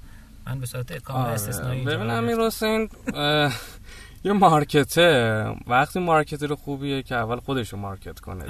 من 0.46 0.60
به 0.60 0.66
صورت 0.66 0.98
کامل 0.98 1.20
آره. 1.20 1.32
استثنایی 1.32 1.84
ببینم 1.84 2.28
این 2.28 2.40
حسین 2.40 2.88
یه 4.24 4.32
مارکته. 4.32 5.44
وقتی 5.66 6.00
مارکتر 6.00 6.54
خوبیه 6.54 7.02
که 7.02 7.14
اول 7.14 7.36
خودش 7.36 7.68
رو 7.68 7.78
مارکت 7.78 8.20
کنه 8.20 8.44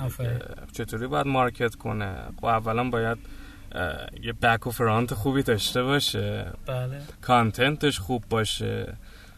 چطوری 0.72 1.06
باید 1.06 1.26
مارکت 1.26 1.74
کنه؟ 1.74 2.16
خب 2.36 2.44
اولا 2.44 2.90
باید 2.90 3.18
یه 4.22 4.32
بک 4.32 4.66
و 4.66 4.70
فرانت 4.70 5.14
خوبی 5.14 5.42
داشته 5.42 5.82
باشه. 5.82 6.52
بله. 6.66 7.00
کانتنتش 7.22 7.98
خوب 7.98 8.24
باشه. 8.30 8.96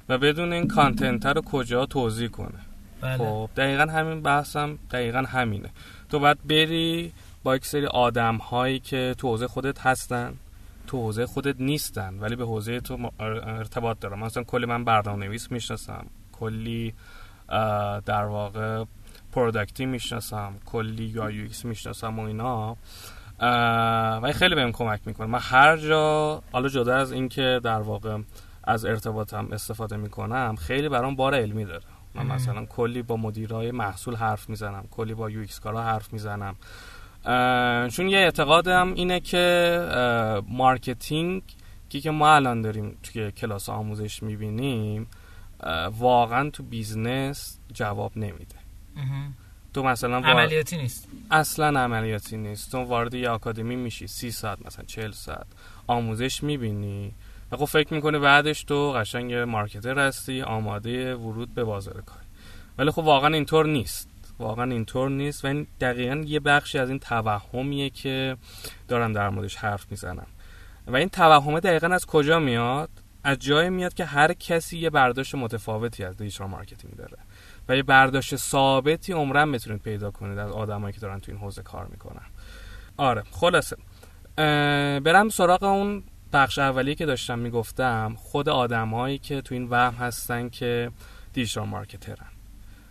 و 0.08 0.18
بدونه 0.18 0.52
این 0.52 0.68
content 0.68 1.26
رو 1.26 1.42
کجا 1.42 1.86
توزیع 1.86 2.28
کنه. 2.28 2.58
بله. 3.00 3.18
خب 3.18 3.50
دقیقا 3.56 3.82
همین 3.82 4.22
بحثم 4.22 4.78
دقیقا 4.90 5.18
همینه. 5.18 5.70
تو 6.10 6.18
باید 6.18 6.38
بری 6.46 7.12
با 7.42 7.56
یک 7.56 7.66
سری 7.66 7.86
آدم 7.86 8.36
هایی 8.36 8.78
که 8.78 9.14
تو 9.18 9.28
حوزه 9.28 9.48
خودت 9.48 9.80
هستن 9.80 10.34
تو 10.86 11.02
حوزه 11.02 11.26
خودت 11.26 11.54
نیستن 11.60 12.18
ولی 12.20 12.36
به 12.36 12.44
حوزه 12.44 12.80
تو 12.80 13.10
ارتباط 13.20 14.00
دارم. 14.00 14.18
مثلا 14.18 14.42
کلی 14.42 14.66
من 14.66 14.84
برنامه 14.84 15.26
نویس 15.26 15.52
می‌شناسم 15.52 16.06
کلی 16.32 16.94
در 18.06 18.24
واقع 18.24 18.84
product 19.32 19.80
ی 19.80 19.86
می‌شناسم 19.86 20.52
کلی 20.66 21.04
UI 21.04 21.30
UX 21.30 21.64
می‌شناسم 21.64 22.18
و 22.18 22.22
اینا. 22.22 22.76
و 24.22 24.32
خیلی 24.34 24.54
بهم 24.54 24.72
کمک 24.72 25.00
می‌کنه. 25.06 25.26
من 25.26 25.38
هر 25.42 25.76
جا 25.76 26.42
حالا 26.52 26.68
جدا 26.68 26.96
از 26.96 27.12
اینکه 27.12 27.60
در 27.64 27.80
واقع 27.80 28.18
از 28.66 28.84
ارتباطم 28.84 29.48
استفاده 29.52 29.96
می‌کنم 29.96 30.56
خیلی 30.56 30.88
برام 30.88 31.16
بار 31.16 31.34
علمی 31.34 31.64
داره. 31.64 31.84
من 32.14 32.26
مثلا 32.26 32.64
کلی 32.64 33.02
با 33.02 33.16
مدیرای 33.16 33.70
محصول 33.70 34.14
حرف 34.14 34.48
می‌زنم 34.48 34.84
کلی 34.90 35.14
با 35.14 35.30
UX 35.30 35.60
کارا 35.60 35.82
حرف 35.82 36.12
می‌زنم. 36.12 36.56
چون 37.88 38.08
یه 38.08 38.18
اعتقادم 38.18 38.94
اینه 38.94 39.20
که 39.20 40.42
marketing 40.48 41.42
که 41.88 42.10
ما 42.10 42.34
الان 42.34 42.62
داریم 42.62 42.98
توی 43.02 43.32
کلاس 43.32 43.68
آموزش 43.68 44.22
می‌بینیم 44.22 45.06
واقعا 45.98 46.50
تو 46.50 46.62
business 46.62 47.58
جواب 47.72 48.12
نمیده. 48.16 48.56
تو 49.74 49.82
مثلا 49.82 50.16
عملیاتی 50.16 50.76
نیست. 50.76 51.08
اصلا 51.30 51.80
عملیاتی 51.80 52.36
نیست. 52.36 52.72
تو 52.72 52.78
وارد 52.78 53.14
یه 53.14 53.28
آکادمی 53.28 53.76
میشی 53.76 54.06
سی 54.06 54.30
ساعت 54.30 54.66
مثلا 54.66 54.84
چهل 54.84 55.10
ساعت 55.10 55.46
آموزش 55.86 56.42
می‌بینی. 56.42 57.14
و 57.52 57.56
خب 57.56 57.64
فکر 57.64 57.94
می‌کنه 57.94 58.18
بعدش 58.18 58.64
تو 58.64 58.92
قشنگ 58.92 59.34
marketer 59.34 59.98
هستی 59.98 60.42
آماده 60.42 61.14
ورود 61.14 61.54
به 61.54 61.64
بازار 61.64 62.02
کار. 62.06 62.18
ولی 62.78 62.90
خب 62.90 62.98
واقعا 62.98 63.34
اینطور 63.34 63.66
نیست. 63.66 64.10
واقعا 64.38 64.64
اینطور 64.64 65.10
نیست 65.10 65.44
و 65.44 65.48
این 65.48 65.66
دقیقا 65.80 66.14
یه 66.14 66.40
بخشی 66.40 66.78
از 66.78 66.90
این 66.90 66.98
توهمیه 66.98 67.90
که 67.90 68.36
دارم 68.88 69.12
در 69.12 69.28
موردش 69.28 69.56
حرف 69.56 69.86
می‌زنم. 69.90 70.26
و 70.86 70.96
این 70.96 71.08
توهمه 71.08 71.60
دقیقا 71.60 71.86
از 71.86 72.06
کجا 72.06 72.38
میاد؟ 72.38 72.90
از 73.24 73.38
جای 73.38 73.70
میاد 73.70 73.94
که 73.94 74.04
هر 74.04 74.32
کسی 74.32 74.78
یه 74.78 74.90
برداشت 74.90 75.34
متفاوتی 75.34 76.04
از 76.04 76.16
digital 76.16 76.48
marketing 76.48 76.96
داره 76.96 77.18
و 77.68 77.76
یه 77.76 77.82
برداشت 77.82 78.36
ثابتی 78.36 79.12
عمرا 79.12 79.48
می‌تونید 79.48 79.82
پیدا 79.82 80.10
کنید 80.10 80.38
از 80.38 80.52
آدمایی 80.52 80.92
که 80.92 81.00
دارن 81.00 81.20
تو 81.20 81.32
این 81.32 81.40
حوزه 81.40 81.62
کار 81.62 81.86
می‌کنن. 81.86 82.26
آره 82.96 83.22
خلاصه. 83.30 83.76
برم 85.00 85.28
سراغ 85.28 85.62
اون 85.62 86.02
بخش 86.32 86.58
اولی 86.58 86.94
که 86.94 87.06
داشتم 87.06 87.38
می‌گفتم 87.38 88.16
خود 88.18 88.48
آدمایی 88.48 89.18
که 89.18 89.40
تو 89.40 89.54
این 89.54 89.68
وهم 89.70 89.94
هستن 89.94 90.48
که 90.48 90.90
digital 91.32 91.68
marketer 91.68 92.15
ن. 92.15 92.26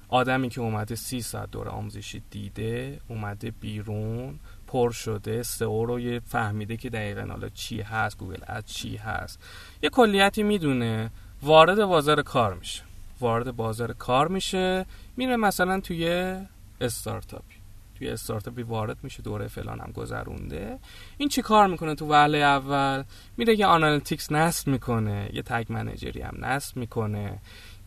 آدمی 0.08 0.50
که 0.50 0.62
اومده 0.62 0.96
سی 0.96 1.22
ساعت 1.22 1.52
دور 1.52 1.70
آموزشی 1.70 2.24
دیده 2.32 3.00
اومده 3.08 3.52
بیرون 3.52 4.40
پر 4.68 4.92
شده 4.92 5.44
SEO 5.44 5.86
رو 5.86 6.00
یه 6.00 6.20
فهمیده 6.20 6.78
که 6.78 6.90
دقیقا 6.90 7.22
حالا 7.22 7.50
چی 7.50 7.82
هست 7.82 8.18
Google 8.18 8.44
Ad 8.48 8.66
چی 8.66 8.98
هست. 8.98 9.40
یه 9.84 9.90
کلیتی 9.90 10.44
می‌دونه 10.44 11.12
وارد 11.42 11.86
بازار 11.86 12.22
کار 12.22 12.54
میشه. 12.54 12.82
وارد 13.20 13.56
بازار 13.56 13.94
کار 13.94 14.28
میشه 14.28 14.86
میره 15.18 15.36
مثلا 15.36 15.80
توی 15.80 16.36
استارتاپی 16.82 17.55
توی 17.96 18.10
استارتاپی 18.10 18.64
وارد 18.64 18.98
میشه 19.04 19.24
دوره 19.24 19.48
فلان 19.48 19.80
هم 19.80 19.92
گذرونده. 19.92 20.80
این 21.18 21.30
چی 21.30 21.42
کار 21.42 21.68
می‌کنه 21.68 21.96
تو 21.96 22.08
وهله 22.08 22.38
اول؟ 22.38 23.04
میره 23.38 23.60
یه 23.60 23.66
analytics 23.66 24.32
نصب 24.32 24.68
می‌کنه 24.68 25.30
یه 25.34 25.42
tag 25.42 25.66
manager 25.70 26.15
ی 26.15 26.22
هم 26.22 26.46
نصب 26.46 26.78
می‌کنه 26.78 27.40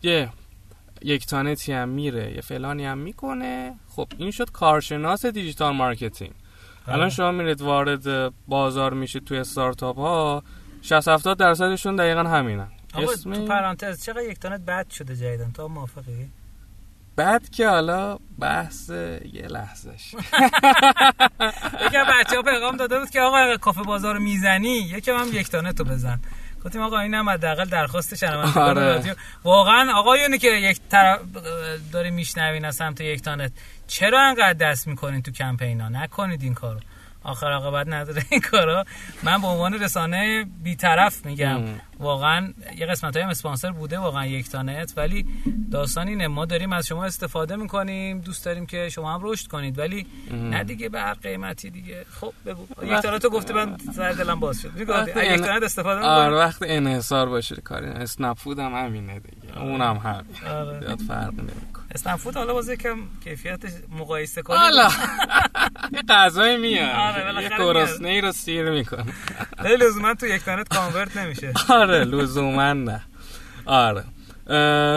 یه 0.03 0.29
یکتانتی 1.01 1.73
هم 1.73 1.89
میره 1.89 2.35
یه 2.35 2.41
فلانی 2.41 2.85
هم 2.85 2.97
می‌کنه. 2.97 3.75
خب 3.89 4.07
این 4.17 4.31
شد 4.31 4.51
کارشناس 4.51 5.25
digital 5.25 5.75
marketing. 5.75 6.31
الان 6.87 7.09
شما 7.09 7.31
میرید 7.31 7.61
وارد 7.61 8.33
بازار 8.47 8.93
میشید 8.93 9.23
توی 9.23 9.37
استارتاپ 9.37 9.97
ها 9.97 10.43
60 10.81 11.07
70 11.07 11.37
درصدشون 11.37 11.95
دقیقا 11.95 12.23
همینن. 12.23 12.67
اسم 12.95 13.33
تو 13.33 13.45
پرانتز 13.45 14.03
چقدر 14.03 14.23
یک 14.23 14.39
تانت 14.39 14.61
بد 14.61 14.89
شده 14.89 15.15
جدیدن 15.15 15.51
تو 15.51 15.67
موافقی؟ 15.67 16.29
بعد 17.19 17.49
که 17.49 17.67
حالا 17.67 18.17
بحث 18.39 18.89
یه 19.33 19.47
لحظهش. 19.49 20.15
یکم 21.85 22.03
بچه 22.19 22.35
ها 22.35 22.41
پیغام 22.41 22.77
داده 22.77 22.99
بود 22.99 23.09
که 23.09 23.21
آقا 23.21 23.57
کافه 23.57 23.81
بازار 23.81 24.15
رو 24.15 24.21
می‌زنی 24.21 24.69
یکم 24.69 25.17
هم 25.17 25.27
یک 25.33 25.49
تانه 25.49 25.73
تو 25.73 25.83
بزن. 25.83 26.19
گفتیم 26.65 26.81
آقا 26.81 26.99
اینم 26.99 27.29
حداقل 27.29 27.65
درخواست 27.65 28.15
شنونده 28.15 28.59
آره. 28.59 29.15
واقعا 29.43 29.93
آقایونی 29.93 30.37
که 30.37 30.47
یک 30.47 30.79
طرف 30.89 31.19
داری 31.93 32.11
میشنوین 32.11 32.65
از 32.65 32.75
سمت 32.75 33.01
یک 33.01 33.21
تانت 33.21 33.51
چرا 33.87 34.21
انقدر 34.21 34.53
دست 34.53 34.87
می‌کنین 34.87 35.21
تو 35.21 35.31
کمپینا؟ 35.31 35.89
نکنید 35.89 36.43
این 36.43 36.53
کارو. 36.53 36.79
آخر 37.23 37.51
عاقبت 37.51 37.87
نداره 37.87 38.25
این 38.29 38.41
کارا. 38.41 38.85
من 39.23 39.41
به 39.41 39.47
عنوان 39.47 39.73
رسانه 39.73 40.45
بیطرف 40.63 41.25
میگم. 41.25 41.61
واقعا 41.99 42.53
یه 42.77 42.85
قسمت 42.85 43.17
های 43.17 43.25
اسپانسر 43.25 43.71
بوده 43.71 43.99
واقعا 43.99 44.25
یک 44.25 44.49
تانت 44.49 44.93
ولی 44.97 45.25
داستان 45.71 46.07
اینه. 46.07 46.27
ما 46.27 46.45
داریم 46.45 46.73
از 46.73 46.87
شما 46.87 47.05
استفاده 47.05 47.55
می‌کنیم 47.55 48.19
دوست 48.19 48.45
داریم 48.45 48.65
که 48.65 48.89
شما 48.89 49.13
هم 49.13 49.19
رشد 49.23 49.47
کنید 49.47 49.79
ولی 49.79 50.07
نه 50.31 50.63
دیگه 50.63 50.89
به 50.89 51.01
هر 51.01 51.13
قیمتی 51.13 51.69
دیگه. 51.69 52.05
خب 52.21 52.33
بگو. 52.45 52.67
یک 52.83 52.93
تانت 52.93 53.21
تو 53.21 53.29
گفتی 53.29 53.53
من 53.53 53.77
سر 53.95 54.11
دلم 54.11 54.39
باز 54.39 54.61
شد. 54.61 54.79
یک 54.79 54.87
تانت 55.41 55.63
استفاده 55.63 56.01
آره 56.01 56.35
وقت 56.35 56.61
انحصار 56.65 57.29
باشه 57.29 57.55
کاری 57.55 57.87
اسنپ 57.87 58.37
فود 58.37 58.59
هم 58.59 58.73
همینه 58.73 59.19
دیگه. 59.19 59.59
اونم 59.59 59.97
هم 59.97 60.25
آره. 60.49 60.79
زیاد 60.79 60.99
فرق 60.99 61.33
نمی‌کنه. 61.33 61.78
اسنپ 61.95 62.15
فود 62.15 62.37
حالا 62.37 62.53
باز 62.53 62.69
کم 62.69 62.97
کیفیتش 63.23 63.71
مقایسه 63.99 64.41
کنیم. 64.41 64.59
حالا. 64.59 64.89
یه 65.95 66.01
غذای 66.09 66.57
میاد. 66.57 66.95
آره 66.95 67.43
یه 67.43 67.49
گرسنه 67.49 68.09
ای 68.09 68.21
رو 68.21 68.31
سیر 68.31 68.69
می‌کنه. 68.69 69.05
خیلی 69.61 69.85
لزوما 69.85 70.13
تو 70.13 70.25
یکتانت 70.25 70.67
convert 70.75 71.17
نمیشه. 71.17 71.53
آره 71.69 72.03
لزوما 72.03 72.73
نه. 72.73 73.01
آره. 73.65 74.03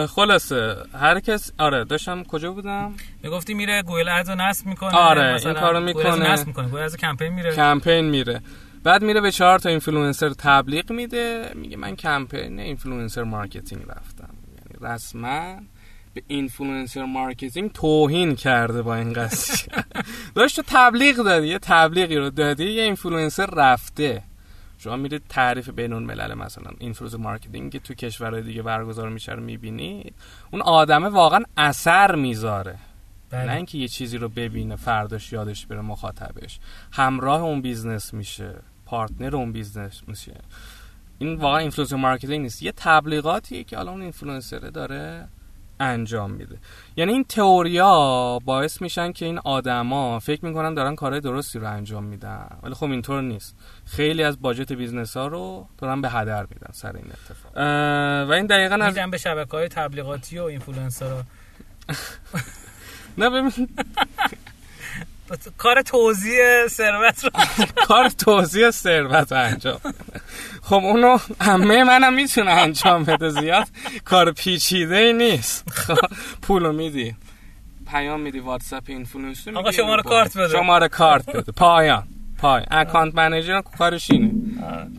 خلاصه 0.07 0.75
هر 0.99 1.19
کس 1.19 1.51
آره 1.57 1.83
داشتم 1.83 2.23
کجا 2.23 2.51
بودم؟ 2.51 2.93
می‌گفتی 3.23 3.53
میره 3.53 3.81
Google 3.81 4.09
Ads 4.09 4.29
رو 4.29 4.35
نصب 4.35 4.65
می‌کنه. 4.67 4.95
آره 4.95 5.39
این 5.45 5.53
کارو 5.53 5.79
می‌کنه. 5.79 6.31
نصب 6.31 6.47
می‌کنه. 6.47 6.67
Google 6.67 6.83
Ads 6.83 6.95
کمپین 6.95 7.33
میره. 7.33 7.55
کمپین 7.55 8.05
میره. 8.05 8.41
بعد 8.83 9.01
میره 9.01 9.21
به 9.21 9.31
چهار 9.31 9.59
تا 9.59 9.69
اینفلوئنسر 9.69 10.29
تبلیغ 10.29 10.91
میده. 10.91 11.51
میگه 11.55 11.77
من 11.77 11.95
کمپین 11.95 12.59
influencer 12.59 13.23
marketing 13.23 13.81
رفتم. 13.81 14.29
یعنی 14.57 14.93
رسما 14.93 15.55
به 16.13 16.23
influencer 16.27 17.05
marketing 17.05 17.71
توهین 17.71 18.35
کرده 18.35 18.81
با 18.81 18.95
این 18.95 19.13
قضیه. 19.13 19.83
داشت 20.35 20.61
تبلیغ 20.61 21.15
دادی 21.15 21.47
یه 21.47 21.59
تبلیغی 21.59 22.15
رو 22.15 22.29
دادی 22.29 22.65
یه 22.65 22.83
اینفلوئنسر 22.83 23.45
رفته. 23.45 24.23
شما 24.77 24.95
میرید 24.95 25.23
تعریف 25.29 25.69
بین 25.69 25.93
الملل 25.93 26.33
مثلا 26.33 26.71
influencer 26.79 27.17
marketing 27.17 27.71
که 27.71 27.79
تو 27.79 27.93
کشورهای 27.93 28.43
دیگه 28.43 28.61
برگزار 28.61 29.09
میشه 29.09 29.31
رو 29.31 29.43
می‌بینید 29.43 30.13
اون 30.51 30.61
آدمه 30.61 31.07
واقعا 31.07 31.43
اثر 31.57 32.15
می‌ذاره. 32.15 32.75
بله. 33.29 33.45
نه 33.45 33.53
اینکه 33.53 33.77
یه 33.77 33.87
چیزی 33.87 34.17
رو 34.17 34.29
ببینه 34.29 34.75
فرداش 34.75 35.33
یادش 35.33 35.65
بره 35.65 35.81
مخاطبش. 35.81 36.59
همراه 36.91 37.41
اون 37.41 37.61
business 37.61 38.13
میشه 38.13 38.55
partner 38.85 39.35
اون 39.35 39.51
business 39.51 40.01
میشه. 40.07 40.35
این 41.17 41.35
واقعا 41.35 41.59
influencer 41.59 41.95
marketing 41.95 42.41
نیست. 42.41 42.63
یه 42.63 42.71
تبلیغاتیه 42.71 43.63
که 43.63 43.77
حالا 43.77 43.91
اون 43.91 44.01
اینفلوئنسره 44.01 44.71
داره 44.71 45.27
انجام 45.79 46.31
میده. 46.31 46.57
یعنی 46.95 47.13
این 47.13 47.23
تئوریا 47.23 48.39
باعث 48.45 48.81
میشن 48.81 49.11
که 49.11 49.25
این 49.25 49.39
آدما 49.39 50.19
فکر 50.19 50.45
می‌کنن 50.45 50.73
دارن 50.73 50.95
کارهای 50.95 51.21
درستی 51.21 51.59
رو 51.59 51.67
انجام 51.67 52.03
میدن. 52.03 52.57
ولی 52.63 52.73
خب 52.73 52.85
اینطور 52.85 53.21
نیست. 53.21 53.55
خیلی 53.85 54.23
از 54.23 54.41
budget 54.41 54.73
business 54.73 55.17
ها 55.17 55.27
رو 55.27 55.67
دارن 55.77 56.01
به 56.01 56.09
هدر 56.09 56.41
میدن 56.41 56.69
سر 56.71 56.95
این 56.95 57.05
اتفاق. 57.05 57.57
و 58.29 58.31
این 58.31 58.45
دقیقا 58.45 58.75
از 58.75 58.93
میدن 58.93 59.11
به 59.11 59.17
شبکه 59.17 59.51
های 59.51 59.67
تبلیغاتی 59.67 60.39
و 60.39 60.43
اینفلوئنسر 60.43 61.09
رو 61.09 61.23
نه 63.17 63.29
ببین. 63.29 63.69
کار 65.57 65.81
توزیع 65.81 66.67
ثروت 66.67 67.23
رو 67.23 67.29
کار 67.87 68.09
توزیع 68.09 68.71
ثروت 68.71 69.31
انجام 69.31 69.79
خب 70.61 70.73
اونو 70.75 71.17
ننه 71.41 71.83
منم 71.83 72.13
می‌تونه 72.13 72.51
انجام 72.51 73.03
بده 73.03 73.29
زیاد. 73.29 73.67
کار 74.05 74.31
پیچیده 74.31 74.95
ای 74.95 75.13
نیست. 75.13 75.69
خب، 75.69 75.97
پولو 76.41 76.71
میدی. 76.71 77.15
پیام 77.91 78.19
میدی 78.19 78.39
واتساپ 78.39 78.83
اینفلوئنسر 78.87 79.57
آقا 79.57 79.71
شماره 79.71 80.03
کارت 80.03 80.37
بده. 80.37 80.47
شماره 80.47 80.87
کارت 80.87 81.29
بده. 81.29 81.51
پایان. 81.51 82.07
پای 82.37 82.63
account 82.71 83.15
manager 83.15 83.61
کارش 83.61 84.11
اینه. 84.11 84.31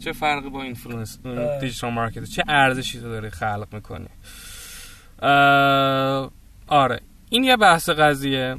چه 0.05 0.13
فرقی 0.13 0.49
با 0.51 0.63
influence 0.63 1.19
digital 1.61 1.93
market 1.93 2.25
چه 2.25 2.43
ارزشی 2.49 3.01
تو 3.01 3.09
داری 3.11 3.31
خلق 3.31 3.67
می‌کنی؟ 3.73 4.09
آره. 6.69 7.01
این 7.31 7.45
یه 7.45 7.57
بحث 7.57 7.89
قضیه. 7.89 8.57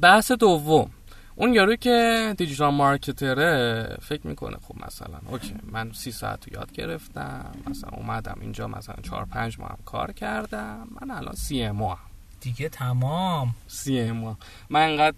بحث 0.00 0.32
دوم 0.32 0.90
اون 1.36 1.54
یارو 1.54 1.76
که 1.76 2.34
digital 2.38 2.74
marketer 2.74 3.82
ه 3.82 3.96
فکر 4.02 4.26
می‌کنه 4.26 4.56
خب 4.62 4.86
مثلا 4.86 5.18
OK 5.30 5.54
من 5.72 5.92
سی 5.92 6.12
ساعت 6.12 6.48
رو 6.48 6.54
یاد 6.54 6.72
گرفتم 6.72 7.54
مثلا 7.70 7.90
اومدم 7.96 8.38
اینجا 8.40 8.68
مثلا 8.68 8.96
چهار 9.02 9.24
پنج 9.24 9.58
ماه 9.58 9.68
هم 9.68 9.78
کار 9.84 10.12
کردم 10.12 10.88
من 11.00 11.10
الان 11.10 11.34
CMO 11.34 11.62
ام 11.62 11.96
دیگه 12.40 12.68
تمام. 12.68 13.54
CMO 13.66 14.00
ام 14.00 14.36
من 14.70 14.88
انقدر 14.88 15.16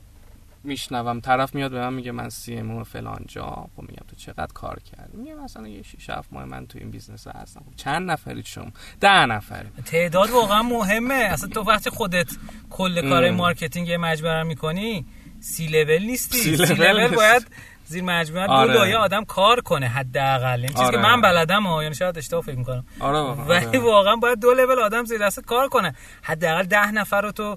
میشنوم. 0.64 1.20
طرف 1.20 1.54
میاد 1.54 1.70
به 1.70 1.80
من 1.80 1.92
میگه 1.94 2.12
من 2.12 2.28
CMO 2.28 2.56
ام 2.56 2.84
فلان 2.84 3.24
جا. 3.28 3.66
خب 3.76 3.82
میگم 3.82 4.06
تو 4.08 4.16
چقدر 4.16 4.52
کار 4.54 4.78
کردی؟ 4.80 5.16
میگه 5.16 5.34
مثلا 5.34 5.68
یه 5.68 5.82
6 5.82 6.10
7 6.10 6.32
ماه 6.32 6.44
من 6.44 6.66
تو 6.66 6.78
این 6.78 6.90
business 6.90 7.26
هستم. 7.26 7.60
خب 7.60 7.76
چند 7.76 8.10
نفرید 8.10 8.44
شما؟ 8.44 8.70
ده 9.00 9.26
نفری. 9.26 9.68
تعداد 9.86 10.30
واقعا 10.30 10.62
مهمه. 10.62 11.14
اصلا 11.14 11.48
تو 11.48 11.60
وقتی 11.60 11.90
خودت 11.90 12.30
کل 12.70 13.08
کار 13.08 13.30
marketing 13.30 13.96
مجبور 14.00 14.42
می‌کنی 14.42 15.04
سی 15.40 15.66
لول 15.66 16.02
نیستی. 16.02 16.56
سی, 16.56 16.74
لول 16.74 17.08
باید 17.08 17.46
زیر 17.86 18.02
مجموعه 18.02 18.46
آره. 18.46 18.72
دو 18.72 18.78
لایه 18.78 18.96
آدم 18.96 19.24
کار 19.24 19.60
کنه 19.60 19.88
حداقل. 19.88 20.60
این 20.60 20.68
چیزی 20.68 20.82
آره. 20.82 20.96
که 20.96 21.02
من 21.02 21.20
بلدم 21.20 21.62
ها 21.62 21.82
یعنی 21.82 21.94
شاید 21.94 22.18
اشتباه 22.18 22.42
فکر 22.42 22.56
می‌کنم. 22.56 22.84
آره. 23.00 23.18
ولی 23.18 23.66
آره. 23.66 23.78
واقعا 23.78 24.16
باید 24.16 24.40
دو 24.40 24.54
لول 24.54 24.78
آدم 24.78 25.04
زیر 25.04 25.26
دست 25.26 25.40
کار 25.40 25.68
کنه. 25.68 25.94
حداقل 26.22 26.62
ده 26.62 26.90
نفر 26.90 27.20
رو 27.20 27.32
تو 27.32 27.56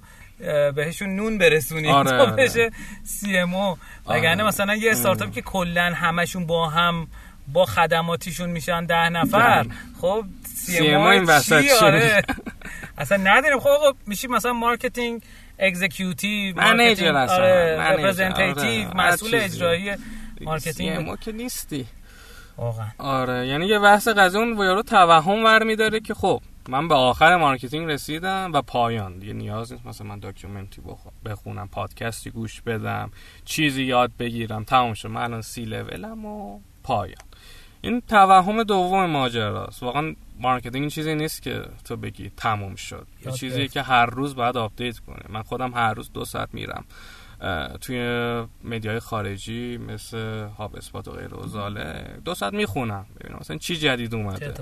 بهشون 0.74 1.16
نون 1.16 1.38
برسونی 1.38 1.88
آره. 1.88 2.10
تو 2.10 2.16
آره. 2.16 2.32
بشه 2.32 2.70
CMO. 3.04 3.76
وگرنه 4.06 4.42
آره. 4.42 4.48
مثلا 4.48 4.74
یه 4.76 4.90
استارتاپ 4.90 5.32
که 5.32 5.42
کلا 5.42 5.92
همشون 5.94 6.46
با 6.46 6.68
هم 6.68 7.08
با 7.52 7.64
خدماتیشون 7.64 8.50
میشن 8.50 8.86
ده 8.86 9.08
نفر. 9.08 9.66
خب 10.00 10.24
CMO 10.54 11.02
این 11.02 11.24
وسط 11.24 11.64
آره. 11.82 12.22
اصلا 12.98 13.18
نداریم. 13.18 13.60
خب 13.60 13.96
میشی 14.06 14.28
مثلا 14.28 14.52
marketing 14.52 15.22
executive 15.58 16.56
manager 16.56 17.16
آره 17.16 17.76
representative 17.80 18.88
آره. 18.88 18.96
مسئول 18.96 19.34
اجرایی 19.34 19.92
marketing. 20.40 21.06
ما 21.06 21.16
که 21.16 21.32
نیستی. 21.32 21.86
واقعا. 22.56 22.86
آره 22.98 23.46
یعنی 23.46 23.66
یه 23.66 23.78
بحث 23.78 24.08
قضیه 24.08 24.40
اون 24.40 24.58
یارو 24.58 24.82
توهم 24.82 25.44
ور 25.44 25.62
میداره 25.62 26.00
که 26.00 26.14
خب 26.14 26.40
من 26.68 26.88
به 26.88 26.94
آخر 26.94 27.36
marketing 27.36 27.90
رسیدم 27.90 28.50
و 28.52 28.62
پایان. 28.62 29.18
دیگه 29.18 29.32
نیاز 29.32 29.72
نیست 29.72 29.86
مثلا 29.86 30.06
من 30.06 30.18
document 30.18 30.75
ی 30.75 30.82
بخونم 31.24 31.68
پادکستی 31.68 32.30
گوش 32.30 32.60
بدم 32.62 33.10
چیزی 33.44 33.84
یاد 33.84 34.12
بگیرم. 34.18 34.64
تمام 34.64 34.94
شد. 34.94 35.08
من 35.08 35.22
الان 35.22 35.42
سی 35.42 35.64
لولم 35.64 36.24
و 36.24 36.60
پایان. 36.82 37.22
این 37.80 38.00
توهم 38.00 38.62
دوم 38.62 39.06
ماجراست. 39.10 39.82
واقعا 39.82 40.14
marketing 40.40 40.90
چیزی 40.90 41.14
نیست 41.14 41.42
که 41.42 41.64
تو 41.84 41.96
بگی 41.96 42.30
تموم 42.36 42.74
شد. 42.74 43.06
یه 43.26 43.32
چیزی 43.32 43.68
که 43.68 43.82
هر 43.82 44.06
روز 44.06 44.34
باید 44.34 44.56
update 44.56 44.98
کنه 44.98 45.22
من 45.28 45.42
خودم 45.42 45.74
هر 45.74 45.94
روز 45.94 46.12
دو 46.12 46.24
ساعت 46.24 46.48
میرم. 46.52 46.84
توی 47.80 47.98
media 48.64 48.94
ی 48.94 49.00
خارجی 49.00 49.78
مثل 49.78 50.46
HubSpot 50.58 51.08
و 51.08 51.10
غیر 51.10 51.30
ذالک 51.46 52.18
دو 52.24 52.34
ساعت 52.34 52.52
می‌خونم. 52.52 53.06
ببینم 53.20 53.38
مثلا 53.40 53.56
چی 53.56 53.76
جدید 53.76 54.14
اومده. 54.14 54.54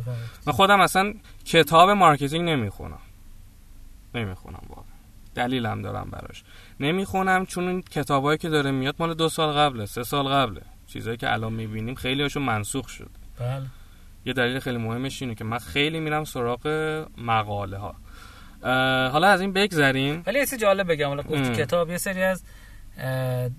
من 0.47 0.53
خودم 0.53 0.81
اصلا 0.81 1.15
کتاب 1.45 1.91
marketing 1.91 2.49
نمی‌خونم. 2.51 2.99
نمی‌خونم 4.15 4.63
واقعا. 4.69 4.85
دلیلم 5.35 5.83
دارم 5.83 6.11
براش. 6.11 6.45
نمی‌خونم 6.81 7.47
چون 7.47 7.69
این 7.69 7.83
کتابایی 7.83 8.39
که 8.39 8.49
داره 8.49 8.71
میاد 8.71 8.95
مال 8.99 9.15
دو 9.15 9.29
سال 9.29 9.53
قبله 9.53 9.87
سه 9.87 10.03
سال 10.03 10.29
قبله. 10.29 10.63
چیزایی 10.87 11.17
که 11.17 11.33
الان 11.33 11.53
می‌بینیم 11.53 11.95
خیلی 11.95 12.23
هاشون 12.23 12.43
منسوخ 12.43 12.89
شد 12.89 13.11
بله. 13.41 13.63
یه 14.27 14.33
دلیل 14.33 14.59
خیلی 14.59 14.79
مهمش 14.79 15.23
اینه 15.23 15.35
که 15.35 15.45
من 15.45 15.59
خیلی 15.59 16.01
میرم 16.01 16.25
سراغ 16.25 16.67
مقاله 17.19 17.79
ها 17.79 17.95
حالا 19.11 19.29
از 19.29 19.41
این 19.41 19.53
بگذریم. 19.53 20.23
ولی 20.27 20.39
یه 20.39 20.47
جالب 20.47 20.93
بگم 20.93 21.09
حالا 21.09 21.23
گفتی 21.23 21.55
کتاب 21.55 21.91
یه 21.91 21.99
سری 21.99 22.23
از 22.23 22.45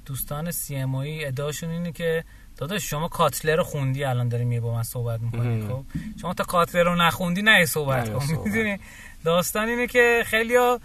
دوستان 0.06 0.52
سی 0.52 0.76
ام 0.76 0.96
ادعاشون 0.96 1.70
اینه 1.70 1.92
که 1.92 2.24
داداش 2.58 2.90
شما 2.90 3.08
کاتلر 3.08 3.56
رو 3.56 3.64
خوندی 3.64 4.04
الان 4.04 4.30
داری 4.30 4.46
میگه 4.46 4.62
با 4.62 4.74
من 4.74 4.84
صحبت 4.84 5.20
می‌کنی 5.22 5.68
خب؟ 5.68 5.84
شما 6.22 6.34
تا 6.34 6.44
کاتلر 6.44 6.84
رو 6.84 6.96
نخوندی 6.96 7.42
نه 7.42 7.66
صحبت 7.66 8.10
کن 8.10 8.26
می‌دونی؟ 8.46 8.80
داستان 9.24 9.68
اینه 9.68 9.88
که 9.88 10.24
خیلیا 10.26 10.80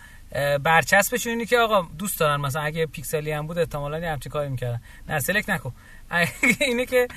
برچسبشون 0.63 1.33
اینه 1.33 1.47
که 1.47 1.59
آقا 1.59 1.89
دوست 1.99 2.21
دارن 2.21 2.41
مثلا 2.41 2.63
اگه 2.63 2.87
پیکسلی 2.87 3.33
هم 3.33 3.47
بود 3.47 3.59
احتمالاً 3.59 4.13
همچین 4.13 4.33
کاری 4.33 4.49
می‌کردن. 4.49 4.81
نه 5.09 5.19
سلکت 5.19 5.51
نکن. 5.51 5.73
اینه 6.61 6.87
که 6.87 7.09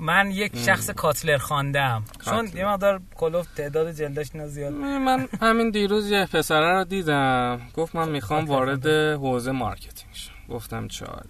من 0.00 0.30
یک 0.30 0.58
شخص 0.58 0.90
کاتلر 0.90 1.38
خواندم. 1.38 2.04
چون 2.24 2.50
یه 2.54 2.68
مقدار 2.68 3.00
کلوف 3.16 3.46
تعداد 3.54 3.92
جلدش 3.92 4.28
اینا 4.34 4.48
زیاد 4.48 4.72
من 4.72 5.28
همین 5.40 5.70
دیروز 5.70 6.10
یه 6.10 6.26
پسره 6.26 6.78
رو 6.78 6.84
دیدم. 6.84 7.60
گفت 7.74 7.96
من 7.96 8.08
می‌خوام 8.08 8.44
وارد 8.44 8.86
حوزه 8.86 9.52
مارکتینگ 9.52 10.12
شم. 10.12 10.32
گفتم 10.48 10.88
چال. 10.88 11.26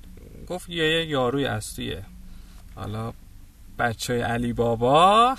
گفت 0.49 0.69
یه 0.69 1.07
یاروی 1.07 1.45
اصلیه. 1.47 2.03
حالا 2.75 3.13
بچه 3.79 4.13
های 4.13 4.23
علی 4.23 4.53
بابا. 4.53 5.37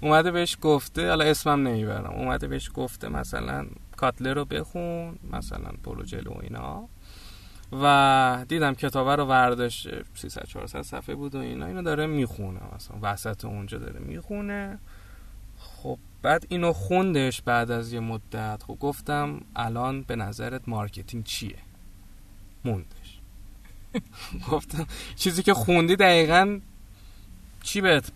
اومده 0.00 0.30
بهش 0.30 0.58
گفته 0.62 1.08
حالا 1.08 1.24
اسمم 1.24 1.66
نمی‌برم. 1.68 2.12
اومده 2.12 2.48
بهش 2.48 2.70
گفته 2.74 3.08
مثلا 3.08 3.66
کاتلر 3.96 4.34
رو 4.34 4.44
بخون 4.44 5.18
مثلا 5.32 5.70
پولو 5.82 6.02
جلو 6.02 6.32
اینا. 6.40 6.88
و 7.72 8.44
دیدم 8.48 8.74
کتابه 8.74 9.16
رو 9.16 9.24
ورداشت 9.24 9.88
300 10.14 10.44
400 10.46 10.82
صفحه 10.82 11.14
بود 11.14 11.34
و 11.34 11.38
اینا. 11.38 11.66
اینو 11.66 11.82
داره 11.82 12.06
می‌خونه 12.06 12.60
مثلا. 12.74 12.96
وسط 13.02 13.44
اونجا 13.44 13.78
داره 13.78 14.00
می‌خونه. 14.00 14.78
خب 15.58 15.98
بعد 16.22 16.46
اینو 16.48 16.72
خوندش 16.72 17.42
بعد 17.42 17.70
از 17.70 17.92
یه 17.92 18.00
مدت. 18.00 18.62
خب 18.66 18.76
گفتم 18.80 19.40
الان 19.56 20.02
به 20.02 20.16
نظرت 20.16 20.62
marketing 20.66 21.24
چیه؟ 21.24 21.58
موندش. 22.64 23.20
گفتم 24.50 24.86
چیزی 25.16 25.42
که 25.42 25.54
خوندی 25.54 25.96
دقیقا 25.96 26.60
چی 27.62 27.80
بهت 27.80 28.12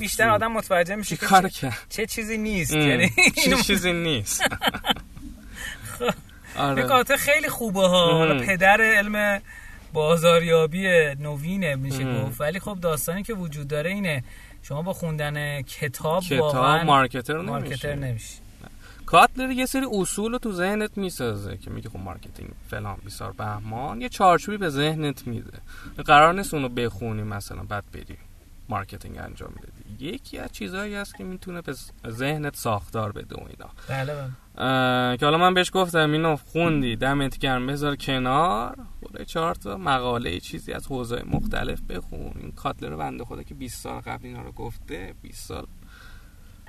بیشتر 0.00 0.28
آدم 0.28 0.52
متوجه 0.52 0.94
میشه 0.94 1.16
که 1.16 1.26
کار 1.26 1.48
چه, 1.48 1.72
چه 1.88 2.06
چیزی 2.06 2.38
نیست 2.38 2.72
یعنی 2.72 3.10
چه 3.44 3.56
چیزی 3.56 3.92
نیست؟ 3.92 4.42
آره. 6.58 7.16
خیلی 7.16 7.48
خوبه 7.48 7.80
ها. 7.80 8.18
حالا 8.18 8.40
پدر 8.44 8.80
علم 8.80 9.40
بازاریابی 9.92 10.86
نوینه 11.20 11.74
میشه 11.74 12.22
گفت. 12.22 12.40
ولی 12.40 12.60
خب 12.60 12.78
داستانی 12.80 13.22
که 13.22 13.34
وجود 13.34 13.68
داره 13.68 13.90
اینه. 13.90 14.24
شما 14.62 14.82
با 14.82 14.92
خوندن 14.92 15.62
کتاب, 15.62 16.22
کتاب 16.22 16.40
واقعا 16.40 16.84
marketer, 16.84 17.36
marketer 17.36 17.94
نمیشی. 17.94 18.34
کاتلر 19.06 19.50
یه 19.50 19.66
سری 19.66 19.86
اصول 19.92 20.32
رو 20.32 20.38
تو 20.38 20.52
ذهنت 20.52 20.98
می‌سازه 20.98 21.56
که 21.56 21.70
میگه 21.70 21.88
خب 21.88 21.98
marketing 21.98 22.50
فلان 22.70 22.96
بیسار 23.04 23.32
بهمان. 23.32 24.00
یه 24.00 24.08
چارچوبی 24.08 24.58
به 24.58 24.68
ذهنت 24.68 25.26
میده. 25.26 25.58
قرار 26.06 26.34
نیست 26.34 26.54
اونو 26.54 26.68
بخونی 26.68 27.22
مثلا 27.22 27.62
بعد 27.62 27.84
بری 27.92 28.16
marketing 28.68 29.18
انجام 29.18 29.52
بدی. 29.62 29.77
یکی 30.02 30.38
از 30.38 30.52
چیزهایی 30.52 30.94
هست 30.94 31.16
که 31.16 31.24
می‌تونه 31.24 31.62
به 31.62 31.74
ذهنت 32.08 32.56
ساختار 32.56 33.12
بده 33.12 33.36
و 33.36 33.40
اینا. 33.40 33.70
بله 33.88 34.14
بله. 34.14 35.16
که 35.16 35.24
حالا 35.24 35.38
من 35.38 35.54
بهش 35.54 35.70
گفتم 35.74 36.12
اینو 36.12 36.36
خوندی 36.36 36.96
دمت 36.96 37.38
گرم 37.38 37.66
بذار 37.66 37.96
کنار. 37.96 38.76
برای 39.12 39.26
چهار 39.26 39.54
تا 39.54 39.76
مقاله 39.76 40.40
چیزی 40.40 40.72
از 40.72 40.86
حوزه 40.86 41.22
مختلف 41.26 41.80
بخون. 41.80 42.32
این 42.40 42.52
کاتلر 42.52 42.96
بنده 42.96 43.24
خدا 43.24 43.42
که 43.42 43.54
20 43.54 43.82
سال 43.82 44.00
قبل 44.00 44.26
اینا 44.26 44.42
رو 44.42 44.52
گفته 44.52 45.14
20 45.22 45.48
سال. 45.48 45.66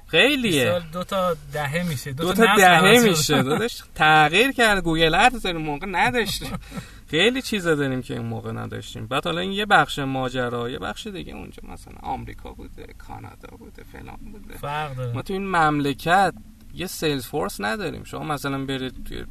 خیلیه. 0.07 0.63
20 0.63 0.71
سال 0.71 0.83
دو 0.93 1.03
تا 1.03 1.35
دهه 1.53 1.89
میشه. 1.89 2.13
دو, 2.13 2.23
دو 2.23 2.33
تا 2.33 2.55
دهه 2.55 3.09
میشه. 3.09 3.43
داداش 3.43 3.83
تغییر 3.95 4.51
کرد 4.51 4.83
گوگل 4.83 5.15
ارز 5.15 5.41
در 5.41 5.53
موقع 5.53 5.87
نداشتیم 5.91 6.51
خیلی 7.09 7.41
چیزا 7.41 7.75
داریم 7.75 8.01
که 8.01 8.13
این 8.13 8.25
موقع 8.25 8.51
نداشتیم. 8.51 9.07
بعد 9.07 9.25
حالا 9.25 9.41
این 9.41 9.51
یه 9.51 9.65
بخش 9.65 9.99
ماجرا 9.99 10.69
یه 10.69 10.79
بخش 10.79 11.07
دیگه 11.07 11.33
اونجا 11.33 11.63
مثلا 11.63 11.93
آمریکا 12.01 12.51
بوده 12.51 12.93
کانادا 13.07 13.57
بوده 13.57 13.83
فلان 13.83 14.17
بوده. 14.31 14.57
فرق 14.57 14.95
داره. 14.95 15.13
ما 15.13 15.21
تو 15.21 15.33
این 15.33 15.47
مملکت 15.55 16.33
یه 16.73 16.87
Salesforce 16.87 17.61
نداریم. 17.61 18.03
شما 18.03 18.23
مثلا 18.23 18.65
برید 18.65 19.03
توی 19.05 19.25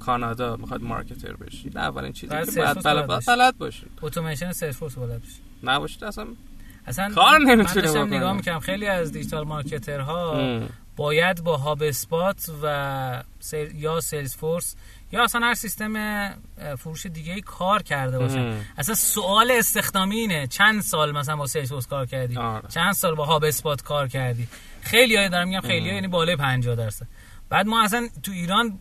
کانادا 0.00 0.56
می‌خواد 0.56 0.82
marketer 0.82 1.36
بشید 1.36 1.76
اولین 1.76 2.12
چیزی 2.12 2.34
که 2.44 2.60
باید 2.60 2.82
بلد, 2.82 3.26
بلد 3.26 3.58
باشید 3.58 3.90
اتوماسیون 4.02 4.52
Salesforce 4.52 4.98
بلد 4.98 5.20
باشید 5.20 5.42
نباشید 5.62 6.04
اصلا 6.04 6.26
اصلا 6.86 7.10
کار 7.14 7.38
نمی‌تونیم 7.38 7.90
بکنیم. 7.90 8.14
نگاه 8.14 8.32
می‌کنم 8.32 8.60
خیلی 8.60 8.86
از 8.86 9.12
digital 9.12 9.44
marketer 9.44 10.47
ها 10.47 10.60
باید 10.96 11.44
با 11.44 11.56
HubSpot 11.56 12.50
و 12.62 13.24
سیل 13.40 13.74
یا 13.74 14.00
Salesforce 14.00 14.76
یا 15.12 15.24
اصلا 15.24 15.46
هر 15.46 15.54
سیستم 15.54 15.94
فروش 16.78 17.06
دیگه 17.06 17.32
ای 17.32 17.40
کار 17.40 17.82
کرده 17.82 18.18
باشن 18.18 18.56
اصلا 18.78 18.94
سوال 18.94 19.50
استخدامی 19.50 20.16
اینه. 20.16 20.46
چند 20.46 20.80
سال 20.80 21.12
مثلا 21.12 21.36
با 21.36 21.46
Sales 21.46 21.86
کار 21.86 22.06
کردی؟ 22.06 22.36
آره. 22.36 22.68
چند 22.68 22.92
سال 22.92 23.14
با 23.14 23.24
HubSpot 23.24 23.82
کار 23.82 24.08
کردی؟ 24.08 24.48
خیلی 24.80 25.16
های 25.16 25.28
دارم 25.28 25.48
میگم 25.48 25.60
خیلی 25.60 25.88
ها 25.88 25.94
یعنی 25.94 26.08
بالای 26.08 26.36
50 26.36 26.74
درصد. 26.74 27.06
بعد 27.48 27.66
ما 27.66 27.82
اصلا 27.82 28.08
تو 28.22 28.32
ایران 28.32 28.78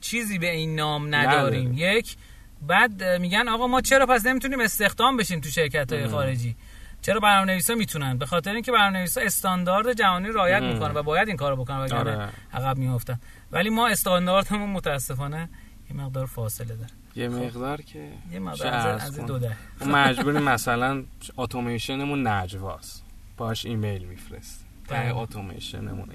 چیزی 0.00 0.38
به 0.38 0.50
این 0.50 0.74
نام 0.74 1.14
نداریم. 1.14 1.68
نداره. 1.68 1.96
یک 1.96 2.16
بعد 2.62 3.04
میگن 3.04 3.48
آقا 3.48 3.66
ما 3.66 3.80
چرا 3.80 4.06
پس 4.06 4.26
نمی‌تونیم 4.26 4.60
استخدام 4.60 5.16
بشیم 5.16 5.40
تو 5.40 5.48
شرکت 5.48 5.92
های 5.92 6.08
خارجی؟ 6.08 6.56
چرا 7.02 7.20
برنامه‌نویسا 7.20 7.74
می‌تونن؟ 7.74 8.18
به 8.18 8.26
خاطر 8.26 8.52
اینکه 8.52 8.72
برنامه‌نویسا 8.72 9.20
استاندارد 9.20 9.92
جهانی 9.92 10.28
رعایت 10.28 10.62
می‌کنن 10.62 10.94
و 10.94 11.02
باید 11.02 11.28
این 11.28 11.36
کارو 11.36 11.56
بکنن 11.56 11.78
وگرنه 11.78 12.16
آره. 12.16 12.28
عقب 12.52 12.78
میافتن. 12.78 13.20
ولی 13.52 13.70
ما 13.70 13.88
استانداردمون 13.88 14.70
متاسفانه 14.70 15.48
یه 15.90 15.96
مقدار 15.96 16.26
فاصله 16.26 16.74
داره. 16.74 16.90
یه 17.16 17.28
مقدار 17.28 17.82
که 17.82 18.12
یه 18.32 18.38
مقدار 18.38 18.74
از, 18.74 19.02
از 19.02 19.26
دو 19.26 19.38
ده 19.38 19.56
مجبوریم 19.86 20.42
مثلا 20.42 21.04
اتوماسیونمون 21.36 22.26
نجواست. 22.26 23.04
باش 23.36 23.66
ایمیل 23.66 24.04
میفرست. 24.04 24.66
ته 24.88 25.16
اتوماسیونمون 25.16 26.08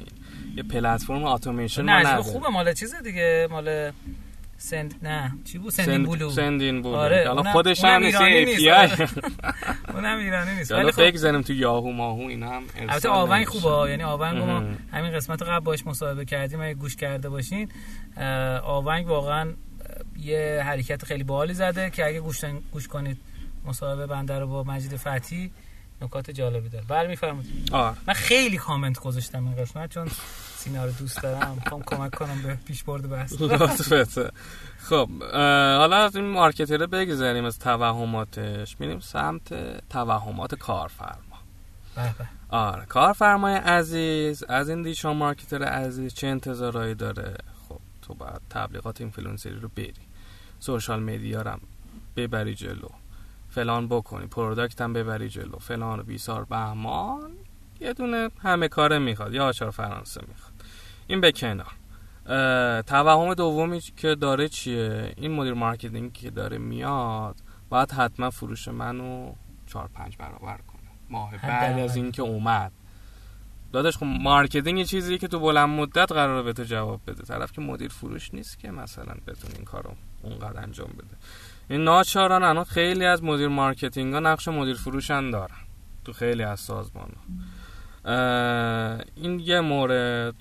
یه 0.56 0.64
پلتفرم 0.64 1.23
اتوماسیون 1.23 2.02
ما 2.02 2.22
خوبه 2.23 2.49
مال 2.49 2.73
چیز 2.73 2.95
دیگه؟ 2.95 3.48
مال 3.52 3.91
سند 4.61 4.95
نه. 5.01 5.33
چی 5.43 5.57
بود؟ 5.57 5.71
سندین 5.71 6.03
بلو. 6.03 6.29
سندین 6.29 6.81
بلو. 6.81 6.95
آره 6.95 7.27
حالا 7.27 7.51
خودش 7.51 7.83
هم 7.85 8.03
نیست 8.03 8.17
API 8.17 9.01
اونم 9.93 10.17
ایرانی 10.17 10.55
نیست. 10.55 10.71
حالا 10.71 10.83
ولی 10.83 10.91
خب 10.91 11.01
بگذاریم 11.07 11.41
تو 11.41 11.53
یاهو 11.53 11.91
ماهو 11.91 12.21
اینا 12.27 12.49
هم 12.49 12.63
البته 12.79 13.09
آونگ 13.09 13.45
خوبه. 13.47 13.89
یعنی 13.89 14.03
آونگ 14.03 14.38
ما 14.38 14.63
همین 14.91 15.11
قسمت 15.11 15.41
قبل 15.43 15.65
باش 15.65 15.88
مصاحبه 15.88 16.25
کردیم. 16.25 16.61
اگه 16.61 16.73
گوش 16.73 16.95
کرده 16.95 17.29
باشین 17.29 17.69
آونگ 18.63 19.07
واقعا 19.07 19.53
یه 20.17 20.61
حرکت 20.65 21.05
خیلی 21.05 21.23
باحالی 21.23 21.53
زده 21.53 21.89
که 21.89 22.05
اگه 22.05 22.19
گوش 22.19 22.45
گوش 22.71 22.88
کنید 22.88 23.17
مصاحبه 23.65 24.07
بنده 24.07 24.39
رو 24.39 24.47
با 24.47 24.63
مجید 24.63 24.95
فتی 24.97 25.51
نکات 26.01 26.31
جالبی 26.31 26.69
داره. 26.69 26.85
برمیفرمایید. 26.85 27.69
من 28.07 28.13
خیلی 28.13 28.57
کامنت 28.57 28.99
گذاشتم 28.99 29.45
این 29.47 29.55
قسمت 29.55 29.89
چون 29.93 30.07
سینا 30.63 30.85
رو 30.85 30.91
دوست 30.91 31.21
دارم. 31.23 31.51
می‌خوام 31.55 31.83
کمک 31.83 32.15
کنم 32.15 32.41
به 32.43 32.57
پیش 32.65 32.83
برد 32.83 33.09
بحث 33.09 33.33
خب 34.89 35.09
حالا 35.79 35.95
از 35.95 36.15
این 36.15 36.25
marketer 36.25 36.81
ه 36.81 36.88
بگذاریم 36.88 37.45
از 37.45 37.59
توهماتش. 37.59 38.79
میریم 38.79 38.99
سمت 38.99 39.53
توهمات 39.89 40.55
کارفرما. 40.55 41.38
آره 42.49 42.85
کارفرمای 42.85 43.53
عزیز 43.53 44.43
از 44.43 44.69
این 44.69 44.81
digital 44.81 45.17
marketer 45.17 45.63
عزیز 45.63 46.13
چه 46.13 46.27
انتظارهایی 46.27 46.95
داره؟ 46.95 47.33
خب 47.69 47.79
تو 48.01 48.13
باید 48.13 48.41
تبلیغات 48.49 49.01
اینفلوئنسری 49.01 49.59
رو 49.59 49.69
بری. 49.77 49.93
social 50.59 51.03
media 51.03 51.41
رو 51.41 51.51
ببری 52.15 52.55
جلو. 52.55 52.89
فلان 53.49 53.88
بکنی 53.88 54.27
product 54.27 54.81
هم 54.81 54.93
ببری 54.93 55.29
جلو. 55.29 55.59
فلان 55.59 55.99
و 55.99 56.03
بیسار 56.03 56.43
بهمان 56.45 57.31
یه 57.79 57.93
دونه 57.93 58.29
همه 58.43 58.67
کاره 58.67 58.99
می‌خواد 58.99 59.33
یا 59.33 59.45
آچار 59.45 59.71
فرانسه 59.71 60.21
می‌خواد. 60.27 60.50
این 61.11 61.21
به 61.21 61.31
کنار. 61.31 61.73
توهم 62.81 63.33
دومی 63.33 63.79
که 63.79 64.15
داره 64.15 64.47
چیه؟ 64.47 65.13
این 65.17 65.31
مدیر 65.31 65.53
marketing 65.53 66.13
که 66.13 66.29
داره 66.29 66.57
میاد 66.57 67.35
باید 67.69 67.91
حتما 67.91 68.29
فروش 68.29 68.67
منو 68.67 69.33
چهار 69.67 69.89
پنج 69.93 70.17
برابر 70.17 70.57
کنه. 70.57 70.81
ماه 71.09 71.38
بعد 71.38 71.79
از 71.79 71.95
اینکه 71.95 72.21
اومد. 72.21 72.71
داداش 73.73 73.97
خب 73.97 74.05
marketing 74.05 74.77
یه 74.77 74.85
چیزیه 74.85 75.17
که 75.17 75.27
تو 75.27 75.39
بلند 75.39 75.69
مدت 75.69 76.11
قراره 76.11 76.43
به 76.43 76.53
تو 76.53 76.63
جواب 76.63 77.01
بده. 77.07 77.23
طرف 77.23 77.51
که 77.51 77.61
مدیر 77.61 77.89
فروش 77.89 78.33
نیست 78.33 78.59
که 78.59 78.71
مثلا 78.71 79.13
بتونه 79.27 79.51
این 79.55 79.65
کارو 79.65 79.95
اونقدر 80.23 80.59
انجام 80.61 80.89
بده. 80.89 81.17
این 81.69 81.83
ناچارا 81.83 82.43
الان 82.43 82.63
خیلی 82.63 83.05
از 83.05 83.23
مدیر 83.23 83.47
marketing 83.47 84.13
ها 84.13 84.19
نقش 84.19 84.47
مدیر 84.47 84.75
فروشن 84.75 85.29
دارن 85.31 85.57
تو 86.05 86.13
خیلی 86.13 86.43
از 86.43 86.59
سازمان 86.59 87.11
ها. 87.15 87.23
این 89.15 89.39
یه 89.39 89.61
مورد. 89.61 90.35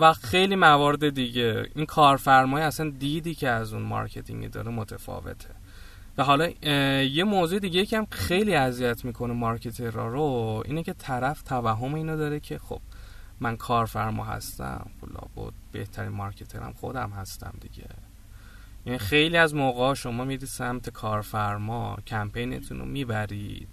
و 0.00 0.12
خیلی 0.12 0.56
موارد 0.56 1.14
دیگه. 1.14 1.70
این 1.74 1.86
کارفرمای 1.86 2.62
اصلا 2.62 2.90
دیدی 2.90 3.34
که 3.34 3.48
از 3.48 3.72
اون 3.72 3.82
marketing 3.82 4.50
داره 4.50 4.70
متفاوته. 4.70 5.48
و 6.18 6.24
حالا 6.24 6.48
یه 7.02 7.24
موضوع 7.24 7.58
دیگه 7.58 7.86
که 7.86 7.98
هم 7.98 8.06
خیلی 8.10 8.54
اذیت 8.54 9.04
می‌کنه 9.04 9.32
marketer 9.32 9.98
ها 9.98 10.06
رو 10.06 10.62
اینه 10.66 10.82
که 10.82 10.92
طرف 10.92 11.42
توهم 11.42 11.94
اینو 11.94 12.16
داره 12.16 12.40
که 12.40 12.58
خب 12.58 12.80
من 13.40 13.56
کارفرما 13.56 14.24
هستم 14.24 14.90
بود 15.34 15.54
بهترین 15.72 16.12
marketer 16.12 16.65
م 16.65 16.72
خودم 16.72 17.10
هستم 17.10 17.54
دیگه. 17.60 17.88
یعنی 18.86 18.98
خیلی 18.98 19.36
از 19.36 19.54
موقع 19.54 19.94
شما 19.94 20.24
می‌دید 20.24 20.48
سمت 20.48 20.90
کارفرما 20.90 21.98
کمپینتون 22.06 22.78
رو 22.78 22.84
می‌برید 22.84 23.68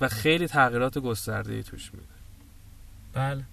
و 0.00 0.08
خیلی 0.08 0.46
تغییرات 0.46 0.98
گسترده 0.98 1.62
توش 1.62 1.90
میده. 1.94 2.06
بله. 3.12 3.44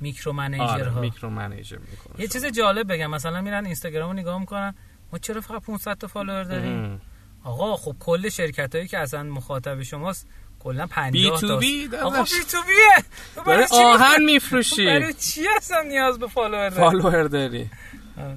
micromanager 0.00 0.62
آره، 0.62 0.90
ها 0.90 1.00
micromanager 1.00 1.78
می‌کنه 1.78 2.20
یه 2.20 2.28
چیز 2.28 2.46
جالب 2.46 2.92
بگم 2.92 3.10
مثلا 3.10 3.40
میرن 3.40 3.64
اینستاگرام 3.64 4.10
رو 4.10 4.16
نگاه 4.16 4.40
می‌کنن 4.40 4.74
ما 5.12 5.18
چرا 5.18 5.40
فقط 5.40 5.62
500 5.62 5.98
تا 5.98 6.06
follower 6.06 6.44
داریم؟ 6.44 7.00
آقا 7.44 7.76
خب 7.76 7.96
کل 8.00 8.28
شرکت 8.28 8.74
هایی 8.74 8.88
که 8.88 8.98
اصلا 8.98 9.22
مخاطب 9.22 9.82
شماست 9.82 10.26
کلا 10.60 10.86
50 10.86 11.40
تا 11.40 11.56
بی 11.56 11.88
آقا 12.02 12.22
بی 12.22 12.28
تو 12.50 12.58
بیه. 12.62 13.44
برای 13.46 13.66
آهن 13.72 14.24
میفروشی؟ 14.24 14.86
برای 14.86 15.12
چی 15.12 15.40
اصلا 15.56 15.82
نیاز 15.82 16.18
به 16.18 16.26
follower 16.26 16.68
داری؟ 16.68 16.82
follower 16.82 17.22
داری. 17.22 17.70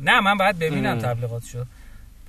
نه 0.02 0.20
من 0.20 0.38
باید 0.38 0.60
ببینم 0.60 1.00
تبلیغاتشو. 1.00 1.66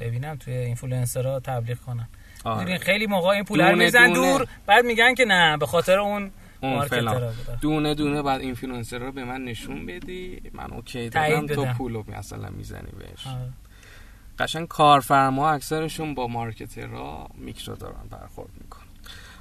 ببینم 0.00 0.36
توی 0.36 0.54
اینفلوئنسرها 0.54 1.40
تبلیغ 1.40 1.78
کنم 1.78 2.08
آره. 2.44 2.78
خیلی 2.78 3.06
موقع 3.06 3.28
این 3.28 3.44
پول 3.44 3.60
رو 3.60 3.76
میزنن 3.76 4.12
دور 4.12 4.46
بعد 4.66 4.84
میگن 4.84 5.14
که 5.14 5.24
نه 5.24 5.56
به 5.56 5.66
خاطر 5.66 5.98
اون 5.98 6.30
اون 6.66 7.14
دونه 7.60 7.94
دونه 7.94 8.22
بعد 8.22 8.40
اینفلوئنسر 8.40 8.98
رو 8.98 9.12
به 9.12 9.24
من 9.24 9.44
نشون 9.44 9.86
بدی. 9.86 10.40
من 10.52 10.72
OK 10.72 11.08
دادم 11.08 11.46
تو 11.46 11.64
پولو 11.64 12.02
مثلا 12.08 12.48
می‌زنی 12.50 12.90
بهش. 12.98 13.26
آره. 13.26 13.52
قشنگ 14.38 14.68
کارفرما 14.68 15.50
اکثرشون 15.50 16.14
با 16.14 16.26
marketer 16.26 17.28
ها 17.34 17.41
micro 17.41 17.76
دارن 17.76 18.08
برخورد 18.10 18.50
می‌کنن. 18.60 18.82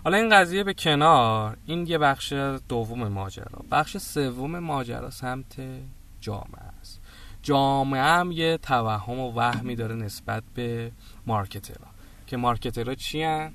حالا 0.04 0.18
این 0.18 0.30
قضیه 0.30 0.64
به 0.64 0.74
کنار 0.74 1.58
این 1.66 1.88
یه 1.88 1.98
بخش 1.98 2.34
دوم 2.70 3.08
ماجرا. 3.08 3.66
بخش 3.72 3.98
سوم 3.98 4.60
ماجرا 4.60 5.10
سمت 5.10 5.56
جامعه 6.22 6.64
است. 6.82 7.02
جامعه 7.42 8.02
هم 8.02 8.32
یه 8.32 8.58
توهم 8.58 9.20
و 9.20 9.32
وهمی 9.32 9.76
داره 9.76 9.96
نسبت 9.96 10.44
به 10.56 10.92
مارکترها. 11.26 11.88
که 12.28 12.38
مارکترها 12.38 12.96
چی 12.96 13.24
هن؟ 13.24 13.54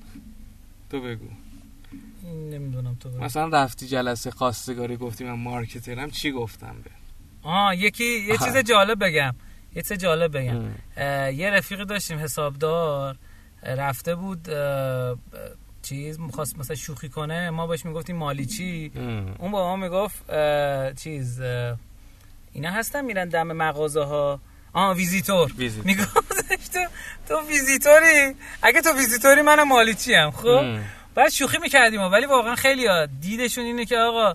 تو 0.90 1.00
بگو. 1.00 1.28
نمی‌دونم 2.24 2.96
تو 3.00 3.08
بگو. 3.08 3.24
مثلا 3.24 3.48
رفتی 3.48 3.86
جلسه 3.86 4.30
خواستگاری 4.30 4.96
گفتی 4.96 5.24
من 5.24 5.32
مارکترم 5.32 6.10
چی 6.10 6.32
گفتم 6.32 6.76
به؟ 6.84 6.90
آه 7.42 7.76
یکی 7.76 8.04
یه 8.04 8.36
چیز 8.36 8.56
جالب 8.56 9.04
بگم. 9.04 9.34
یه 9.76 9.82
چیز 9.82 9.92
جالب 9.92 10.36
بگم. 10.36 10.64
یه 11.32 11.50
رفیقی 11.50 11.84
داشتیم 11.84 12.18
حسابدار. 12.18 13.16
رفته 13.62 14.14
بود 14.14 14.48
چیز 15.82 16.20
می‌خواست 16.20 16.58
مثلا 16.58 16.76
شوخی 16.76 17.08
کنه. 17.08 17.50
ما 17.50 17.66
بهش 17.66 17.84
می‌گفتیم 17.84 18.16
مالی 18.16 18.46
چی؟ 18.46 18.92
اون 19.38 19.52
با 19.52 19.76
ما 19.76 19.76
می‌گفت 19.76 20.24
چیز 20.96 21.40
اینا 22.52 22.70
هستن 22.70 23.04
میرن 23.04 23.28
دم 23.28 23.52
مغازه 23.52 24.00
ها 24.00 24.40
آه 24.72 24.96
ویزیتور, 24.96 25.52
می‌گفت 25.84 26.72
تو 26.72 26.80
تو 27.28 27.40
ویزیتوری؟ 27.48 28.34
اگه 28.62 28.80
تو 28.80 28.90
ویزیتوری 28.96 29.42
منم 29.42 29.68
مالیچی 29.68 30.14
هم 30.14 30.30
خب؟ 30.30 30.78
بعد 31.14 31.28
شوخی 31.28 31.58
می‌کردیم 31.58 32.00
ولی 32.00 32.26
واقعا 32.26 32.54
خیلی 32.54 32.86
ها 32.86 33.06
دیدشون 33.06 33.64
اینه 33.64 33.84
که 33.84 33.96
آقا 33.98 34.34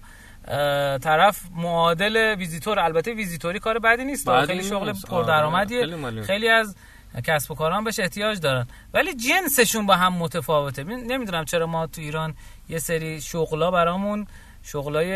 طرف 0.97 1.41
معادل 1.55 2.35
ویزیتور 2.37 2.79
البته 2.79 3.13
ویزیتوری 3.13 3.59
کار 3.59 3.79
بدی 3.79 4.05
نیست 4.05 4.45
خیلی 4.45 4.63
شغل 4.63 4.93
پردرآمدیه. 5.09 5.85
خیلی, 5.85 6.21
خیلی 6.21 6.49
از 6.49 6.75
کسب 7.23 7.51
و 7.51 7.55
کارا 7.55 7.83
بهش 7.83 7.99
احتیاج 7.99 8.39
دارن. 8.39 8.67
ولی 8.93 9.13
جنسشون 9.13 9.85
با 9.85 9.95
هم 9.95 10.13
متفاوته. 10.13 10.83
نمی‌دونم 10.83 11.45
چرا 11.45 11.67
ما 11.67 11.87
تو 11.87 12.01
ایران 12.01 12.35
یه 12.69 12.79
سری 12.79 13.21
شغلا 13.21 13.71
برامون 13.71 14.27
شغلای 14.63 15.11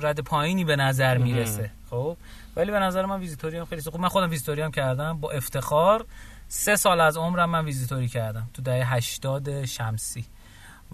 رد 0.00 0.20
پایینی 0.20 0.64
به 0.64 0.76
نظر 0.76 1.18
می‌رسه. 1.18 1.70
خب؟ 1.90 2.16
ولی 2.56 2.70
به 2.70 2.78
نظر 2.78 3.04
من 3.06 3.20
ویزیتوری 3.20 3.58
هم 3.58 3.64
خیلی 3.64 3.82
خوب. 3.82 4.00
من 4.00 4.08
خودم 4.08 4.30
ویزیتوری 4.30 4.62
هم 4.62 4.70
کردم 4.70 5.20
با 5.20 5.30
افتخار. 5.30 6.04
سه 6.48 6.76
سال 6.76 7.00
از 7.00 7.16
عمرم 7.16 7.50
من 7.50 7.64
ویزیتوری 7.64 8.08
کردم 8.08 8.50
تو 8.54 8.62
دهه 8.62 8.94
80 8.94 9.64
شمسی. 9.64 10.24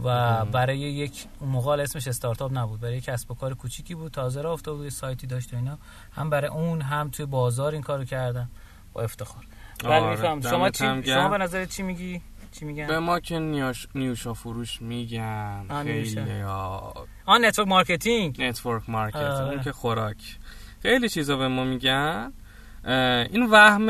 و 0.04 0.44
برای 0.44 0.78
یک 0.78 1.26
موقع 1.40 1.82
اسمش 1.82 2.08
استارتاپ 2.08 2.58
نبود. 2.58 2.80
برای 2.80 2.96
یک 2.96 3.04
کسب 3.04 3.30
و 3.30 3.34
کار 3.34 3.54
کوچیکی 3.54 3.94
بود. 3.94 4.12
تازه 4.12 4.42
راه 4.42 4.52
افتاده 4.52 4.76
بود 4.76 4.88
سایتی 4.88 5.26
داشت 5.26 5.54
و 5.54 5.56
اینا. 5.56 5.78
هم 6.12 6.30
برای 6.30 6.50
اون 6.50 6.80
هم 6.80 7.10
توی 7.10 7.26
بازار 7.26 7.72
این 7.72 7.82
کارو 7.82 8.04
کردم 8.04 8.50
با 8.92 9.02
افتخار. 9.02 9.44
میفهم 10.10 10.40
شما 10.40 10.70
چی 10.70 11.02
شما 11.04 11.28
به 11.28 11.38
نظر 11.38 11.64
چی 11.64 11.82
میگی؟ 11.82 12.22
چی 12.52 12.64
میگن؟ 12.64 12.86
به 12.86 12.98
ما 12.98 13.20
که 13.20 13.38
نیوش 13.38 13.86
نیوشا 13.94 14.34
فروش 14.34 14.82
میگن. 14.82 15.66
خیلی 15.82 16.42
آن 17.26 17.44
network 17.44 17.68
marketing. 17.68 18.43
network 18.43 18.90
marketing 18.90 19.24
اون 19.24 19.62
که 19.62 19.72
خوراک. 19.72 20.38
خیلی 20.82 21.08
چیزا 21.08 21.36
به 21.36 21.48
ما 21.48 21.64
میگن. 21.64 22.32
این 23.30 23.50
وهم 23.50 23.82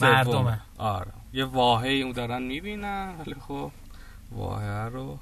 مردمه. 0.00 0.60
آره. 0.78 1.12
یه 1.32 1.44
واهی 1.44 2.02
اون 2.02 2.12
دارن 2.12 2.42
می‌بینن 2.42 3.14
ولی 3.18 3.34
خب 3.48 3.70
واهه 4.34 4.88
رو 4.88 5.18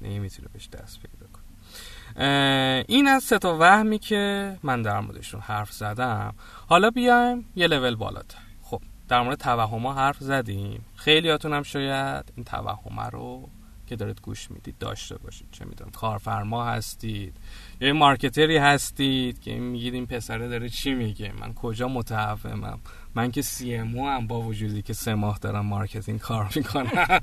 نمی‌تونه 0.00 0.48
بهش 0.52 0.68
دست 0.68 1.00
پیدا 1.00 1.26
کنه. 1.32 2.84
این 2.88 3.08
از 3.08 3.22
سه 3.22 3.38
تا 3.38 3.56
وهمی 3.60 3.98
که 3.98 4.56
من 4.62 4.82
در 4.82 5.00
موردشون 5.00 5.40
حرف 5.40 5.72
زدم. 5.72 6.34
حالا 6.68 6.90
بیایم 6.90 7.44
یه 7.56 7.66
لول 7.66 7.94
بالاتر. 7.94 8.38
خب 8.62 8.82
در 9.08 9.22
مورد 9.22 9.38
توهم 9.38 9.86
حرف 9.86 10.16
زدیم. 10.18 10.84
خیلیاتون 10.94 11.52
هم 11.52 11.62
شاید 11.62 12.32
این 12.36 12.44
توهم 12.44 13.00
رو 13.00 13.48
که 13.86 13.96
دارید 13.96 14.20
گوش 14.20 14.50
می‌دید 14.50 14.78
داشته 14.78 15.18
باشید. 15.18 15.48
چه 15.50 15.64
می‌دونم 15.64 15.90
کارفرما 15.90 16.64
هستید 16.64 17.36
یا 17.80 17.92
marketer 17.92 18.49
ی 18.49 18.56
هستید 18.56 19.40
که 19.40 19.54
میگید 19.54 19.94
این 19.94 20.06
پسره 20.06 20.48
داره 20.48 20.68
چی 20.68 20.94
میگه 20.94 21.32
من 21.40 21.54
کجا 21.54 21.88
متوهمم؟ 21.88 22.78
من 23.16 23.30
که 23.30 23.42
CMO 23.42 23.96
هم 23.96 24.26
با 24.26 24.40
وجودی 24.40 24.82
که 24.82 24.92
سه 24.92 25.14
ماه 25.14 25.38
دارم 25.38 25.66
marketing 25.66 26.20
کار 26.20 26.48
می‌کنم. 26.56 26.90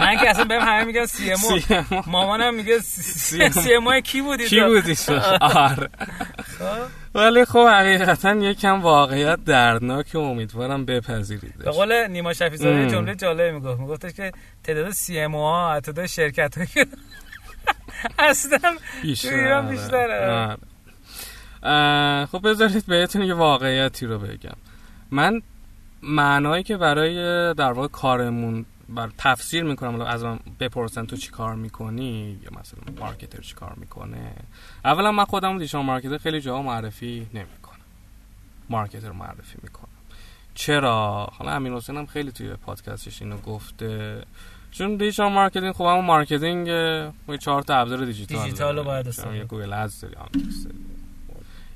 من 0.00 0.16
که 0.16 0.30
اصلا 0.30 0.44
بهم 0.44 0.60
همه 0.60 0.84
میگن 0.84 1.06
CMO 1.06 1.38
مامانم 2.06 2.54
میگه 2.54 2.78
CMO 3.52 4.00
کی 4.00 4.20
بودی 4.20 4.48
کی 4.48 4.60
بودی 4.60 4.94
آره. 5.40 5.88
خب. 6.58 6.64
ولی 7.14 7.44
خب 7.44 7.66
حقیقتا 7.68 8.34
یکم 8.34 8.80
واقعیت 8.80 9.44
دردناک 9.44 10.10
و 10.14 10.18
امیدوارم 10.18 10.84
بپذیرید. 10.84 11.58
به 11.58 11.70
قول 11.70 12.06
نیما 12.06 12.32
شفیع 12.32 12.86
جمله 12.88 13.14
جالب 13.14 13.54
می‌گفت. 13.54 13.80
میگفتش 13.80 14.12
که 14.12 14.32
تعداد 14.64 14.90
سی 14.90 15.20
ام 15.20 15.34
ها 15.34 15.80
تعداد 15.80 16.06
شرکت 16.06 16.58
های 16.58 16.86
اصلا 18.18 18.76
بیشتر 19.02 19.62
بیشتره. 19.62 20.56
خب 22.26 22.48
بذارید 22.48 22.86
بهتون 22.86 23.22
یه 23.22 23.34
واقعیتی 23.34 24.06
رو 24.06 24.18
بگم. 24.18 24.56
من 25.12 25.42
معنایی 26.02 26.62
که 26.62 26.76
برای 26.76 27.14
در 27.54 27.72
واقع 27.72 27.88
کارمون 27.88 28.64
بر 28.88 29.10
تفسیر 29.18 29.64
می‌کنم 29.64 30.00
از 30.00 30.24
من 30.24 30.38
بپرسن 30.60 31.06
تو 31.06 31.16
چی 31.16 31.30
کار 31.30 31.54
می‌کنی 31.54 32.38
یا 32.42 32.60
مثلا 32.60 33.00
مارکتر 33.00 33.40
چی 33.40 33.54
کار 33.54 33.74
می‌کنه. 33.76 34.32
اولا 34.84 35.12
من 35.12 35.24
خودم 35.24 35.58
digital 35.58 35.84
marketer 35.84 36.18
خیلی 36.18 36.40
جا 36.40 36.62
معرفی 36.62 37.26
نمی‌کنم. 37.34 37.80
marketer 38.70 39.12
معرفی 39.12 39.58
می‌کنم. 39.62 39.88
چرا؟ 40.54 41.28
حالا 41.32 41.50
امین 41.52 41.72
حسین 41.72 41.96
هم 41.96 42.06
خیلی 42.06 42.32
توی 42.32 42.48
پادکستش 42.48 43.22
اینو 43.22 43.36
گفته. 43.36 44.22
چون 44.70 44.96
digital 44.96 45.32
marketing 45.32 45.72
خب 45.72 45.84
همون 45.84 46.04
marketing 46.04 46.68
چهار 47.40 47.62
تا 47.62 47.76
ابزار 47.76 48.04
دیجیتال 48.04 48.44
دیجیتال 48.44 48.76
رو 48.78 48.84
باید 48.84 49.08
استفاده 49.08 49.44
Google 49.44 49.72
Ads 49.72 50.04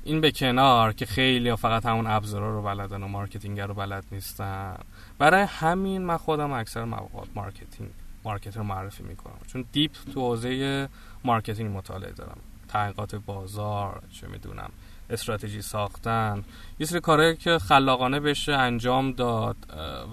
این 0.07 0.21
به 0.21 0.31
کنار 0.31 0.93
که 0.93 1.05
خیلی 1.05 1.55
فقط 1.55 1.85
همون 1.85 2.07
ابزارا 2.07 2.51
رو 2.51 2.61
بلدن 2.61 3.03
و 3.03 3.07
marketing 3.07 3.59
رو 3.59 3.73
بلد 3.73 4.03
نیستن. 4.11 4.77
برای 5.17 5.45
همین 5.49 6.01
من 6.01 6.17
خودم 6.17 6.51
اکثر 6.51 6.83
مواقع 6.83 7.27
marketing 7.35 7.89
marketer 8.23 8.61
معرفی 8.61 9.03
می‌کنم. 9.03 9.39
چون 9.47 9.65
deep 9.71 9.91
تو 10.13 10.21
حوزه 10.21 10.89
marketing 11.23 11.77
مطالعه 11.77 12.11
دارم. 12.11 12.37
تحقیقات 12.67 13.15
بازار 13.15 14.01
چه 14.21 14.27
می‌دونم 14.27 14.69
استراتژی 15.09 15.61
ساختن. 15.61 16.43
یه 16.79 16.85
سری 16.85 16.99
کارهایی 16.99 17.35
که 17.35 17.59
خلاقانه 17.59 18.19
بشه 18.19 18.53
انجام 18.53 19.11
داد 19.11 19.55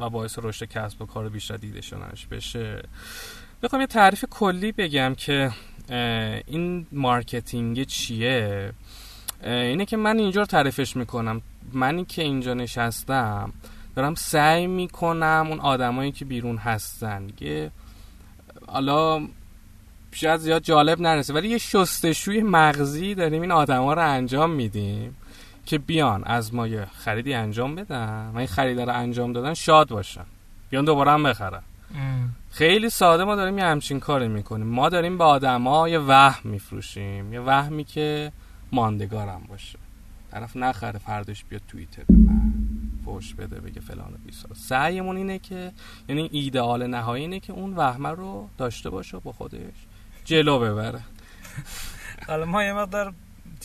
و 0.00 0.10
باعث 0.10 0.38
رشد 0.42 0.64
کسب 0.64 1.02
و 1.02 1.06
کار 1.06 1.28
بیشتر 1.28 1.56
دیده 1.56 1.80
شدنش 1.80 2.26
بشه. 2.26 2.82
بخوام 3.62 3.80
یه 3.80 3.86
تعریف 3.86 4.24
کلی 4.30 4.72
بگم 4.72 5.14
که 5.14 5.50
این 6.46 6.86
marketing 6.92 7.82
چیه؟ 7.82 8.72
اینه 9.44 9.84
که 9.84 9.96
من 9.96 10.18
اینجا 10.18 10.40
رو 10.40 10.46
تعریفش 10.46 10.96
می‌کنم. 10.96 11.42
منی 11.72 12.04
که 12.04 12.22
اینجا 12.22 12.54
نشستم 12.54 13.52
دارم 13.96 14.14
سعی 14.14 14.66
می‌کنم 14.66 15.46
اون 15.48 15.60
آدمایی 15.60 16.12
که 16.12 16.24
بیرون 16.24 16.56
هستن. 16.56 17.26
یه 17.40 17.70
حالا 18.66 19.22
شاید 20.12 20.40
زیاد 20.40 20.62
جالب 20.62 21.00
نرسه 21.00 21.34
ولی 21.34 21.48
یه 21.48 21.58
شستشوی 21.58 22.42
مغزی 22.42 23.14
داریم 23.14 23.42
این 23.42 23.50
آدما 23.50 23.94
رو 23.94 24.08
انجام 24.10 24.50
میدیم 24.50 25.16
که 25.66 25.78
بیان 25.78 26.24
از 26.24 26.54
ما 26.54 26.66
یه 26.66 26.86
خریدی 26.94 27.34
انجام 27.34 27.74
بدن 27.74 28.30
و 28.34 28.38
این 28.38 28.46
خرید 28.46 28.80
رو 28.80 28.94
انجام 28.94 29.32
دادن 29.32 29.54
شاد 29.54 29.88
باشن. 29.88 30.24
بیان 30.70 30.84
دوباره 30.84 31.10
هم 31.10 31.22
بخرن. 31.22 31.62
خیلی 32.50 32.90
ساده 32.90 33.24
ما 33.24 33.36
داریم 33.36 33.58
یه 33.58 33.64
همچین 33.64 34.00
کاری 34.00 34.28
می‌کنیم. 34.28 34.66
ما 34.66 34.88
داریم 34.88 35.18
به 35.18 35.24
آدما 35.24 35.88
یه 35.88 35.98
وهم 35.98 36.50
میفروشیم. 36.50 37.32
یه 37.32 37.40
وهمی 37.40 37.84
که 37.84 38.32
ماندگارم 38.74 39.42
باشه. 39.48 39.78
طرف 40.30 40.56
نخره 40.56 40.98
فردش 40.98 41.44
بیاد 41.44 41.62
توییتر 41.68 42.02
به 42.08 42.14
من 42.14 42.52
فوش 43.04 43.34
بده 43.34 43.60
بگه 43.60 43.80
فلان 43.80 44.14
و 44.14 44.16
بیسار. 44.26 44.54
سعیمون 44.54 45.16
اینه 45.16 45.38
که 45.38 45.72
یعنی 46.08 46.28
ایدئال 46.32 46.86
نهایی 46.86 47.22
اینه 47.22 47.40
که 47.40 47.52
اون 47.52 47.74
وهمه 47.74 48.08
رو 48.08 48.48
داشته 48.58 48.90
باشه 48.90 49.18
با 49.18 49.32
خودش 49.32 49.86
جلو 50.24 50.58
ببره. 50.58 51.00
حالا 52.28 52.44
ما 52.44 52.64
یه 52.64 52.72
مقدار 52.72 53.14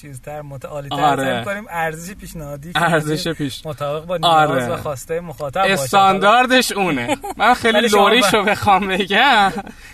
چیزتر 0.01 0.41
متعالی 0.41 0.89
تر 0.89 0.95
آره. 0.95 1.43
کنیم 1.45 1.65
ارزش 1.69 2.13
پیشنهادی 2.13 2.71
ارزش 2.75 3.27
پیش 3.27 3.65
مطابق 3.65 4.05
با 4.05 4.17
نیاز 4.17 4.51
آره. 4.51 4.67
و 4.67 4.77
خواسته 4.77 5.19
مخاطب 5.19 5.61
باشه 5.61 5.73
استانداردش 5.73 6.71
اونه. 6.71 7.17
من 7.37 7.53
خیلی 7.53 7.87
لوریشو 7.87 8.43
بخوام 8.43 8.87
بگم. 8.87 9.51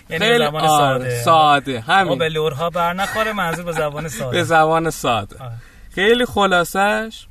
یعنی 0.10 0.38
زبان 0.38 0.68
ساده. 0.68 1.24
ساده. 1.24 1.80
همین. 1.80 2.18
به 2.18 2.30
لورها 2.30 2.70
بر 2.70 2.94
نخوره 2.94 3.34
منظور 3.34 3.66
به 3.66 3.72
زبان 3.72 4.08
ساده. 4.08 4.38
به 4.38 4.44
زبان 4.44 4.90
ساده. 4.90 5.44
آره. 5.44 5.52
خیلی 5.92 6.26
خلاصش 6.26 7.26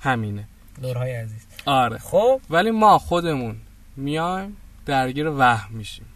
همینه. 0.00 0.44
لرهای 0.82 1.16
عزیز. 1.16 1.46
آره. 1.66 1.98
خب؟ 1.98 2.40
ولی 2.50 2.70
ما 2.70 2.98
خودمون 2.98 3.56
میایم 3.96 4.56
درگیر 4.86 5.28
وهم 5.28 5.74
میشیم. 5.76 6.06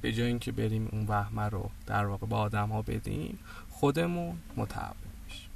به 0.00 0.12
جای 0.12 0.26
اینکه 0.26 0.52
بریم 0.52 0.88
اون 0.92 1.06
وهمه 1.06 1.48
رو 1.48 1.70
در 1.86 2.06
واقع 2.06 2.26
با 2.26 2.38
آدم 2.38 2.68
ها 2.68 2.82
بدیم 2.82 3.38
خودمون 3.80 4.38
متعبد 4.56 4.96
میشیم. 5.24 5.50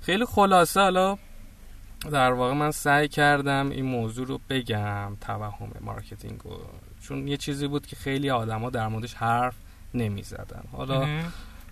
خیلی 0.00 0.24
خلاصه 0.24 0.80
حالا 0.80 1.18
در 2.12 2.32
واقع 2.32 2.54
من 2.54 2.70
سعی 2.70 3.08
کردم 3.08 3.70
این 3.70 3.84
موضوع 3.84 4.26
رو 4.26 4.40
بگم 4.50 5.16
توهم 5.20 5.70
marketing 5.80 6.40
رو 6.44 6.60
چون 7.02 7.28
یه 7.28 7.36
چیزی 7.36 7.66
بود 7.66 7.86
که 7.86 7.96
خیلی 7.96 8.30
آدما 8.30 8.70
در 8.70 8.88
موردش 8.88 9.14
حرف 9.14 9.54
نمی 9.94 10.22
زدن 10.22 10.62
حالا 10.72 11.08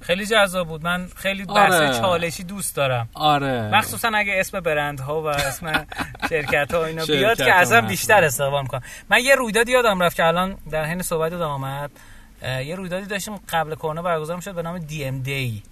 خیلی 0.01 0.27
جذاب 0.27 0.68
بود. 0.68 0.85
من 0.85 1.09
خیلی 1.16 1.44
بحث 1.44 1.73
آره. 1.73 1.98
چالشی 1.98 2.44
دوست 2.44 2.77
دارم. 2.77 3.09
آره. 3.14 3.70
مخصوصا 3.74 4.10
اگه 4.14 4.32
اسم 4.36 4.60
برند 4.60 5.01
ها 5.01 5.23
و 5.23 5.27
اسم 5.27 5.86
شرکت 6.31 6.74
ها 6.74 6.85
اینا 6.85 7.06
بیاد 7.06 7.36
که 7.36 7.52
ازم 7.52 7.81
بیشتر 7.81 8.24
استقبال 8.24 8.62
می‌کنم. 8.62 8.82
من 9.10 9.20
یه 9.20 9.35
رویداد 9.35 9.68
یادم 9.68 10.02
رفت 10.02 10.16
که 10.16 10.24
الان 10.24 10.56
در 10.70 10.85
حین 10.85 11.02
صحبت 11.02 11.31
دادم 11.31 11.48
آمد 11.48 11.90
یه 12.43 12.75
رویدادی 12.75 13.07
داشتیم 13.07 13.37
قبل 13.49 13.75
کرونا 13.75 14.03
برگزار 14.03 14.37
می‌شد 14.37 14.55
به 14.55 14.63
نام 14.63 14.79
دی 14.79 15.05
ام 15.05 15.19
دی 15.19 15.63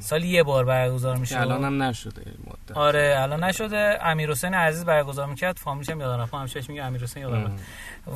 سالی 0.00 0.28
یه 0.28 0.42
بار 0.42 0.64
برگزار 0.64 1.16
میشه 1.16 1.40
الان 1.40 1.64
هم 1.64 1.82
نشده 1.82 2.22
مدت. 2.46 2.76
آره 2.76 3.16
الان 3.18 3.44
نشده. 3.44 3.98
امیر 4.02 4.30
حسین 4.30 4.54
عزیز 4.54 4.84
برگزار 4.84 5.26
می‌کرد. 5.26 5.56
فامیلش 5.56 5.90
هم 5.90 6.00
یادم 6.00 6.22
رفت. 6.22 6.34
همش 6.34 6.68
میگه 6.68 6.82
امیر 6.82 7.02
حسین 7.02 7.22
یادم 7.22 7.56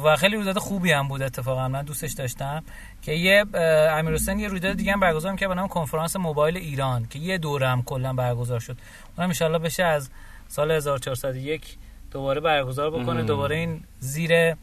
و 0.05 0.17
خیلی 0.17 0.37
رویداد 0.37 0.59
خوبی 0.59 0.93
هم 0.93 1.09
بود 1.09 1.23
اتفاقا. 1.23 1.69
من 1.69 1.83
دوستش 1.83 2.13
داشتم 2.13 2.65
که 3.03 3.13
یه 3.13 3.45
امیر 3.91 4.15
حسین 4.15 4.39
یه 4.39 4.49
رویداد 4.49 4.77
دیگه 4.77 4.93
هم 4.93 5.01
برگزار 5.01 5.33
می‌کرد 5.33 5.49
به 5.49 5.55
نام 5.55 5.69
کنفرانس 5.69 6.17
موبایل 6.17 6.57
ایران 6.57 7.07
که 7.11 7.19
یه 7.19 7.39
دورم 7.39 7.83
کلا 7.83 8.13
برگزار 8.13 8.61
شد. 8.61 8.77
اونم 9.19 9.33
ان 9.41 9.59
بشه 9.59 9.85
از 9.85 10.11
سال 10.49 10.71
1401 10.71 11.77
دوباره 12.11 12.41
برگزار 12.41 12.91
بکنه. 12.91 13.23
دوباره 13.23 13.57
این 13.57 13.85
زیر 13.99 14.55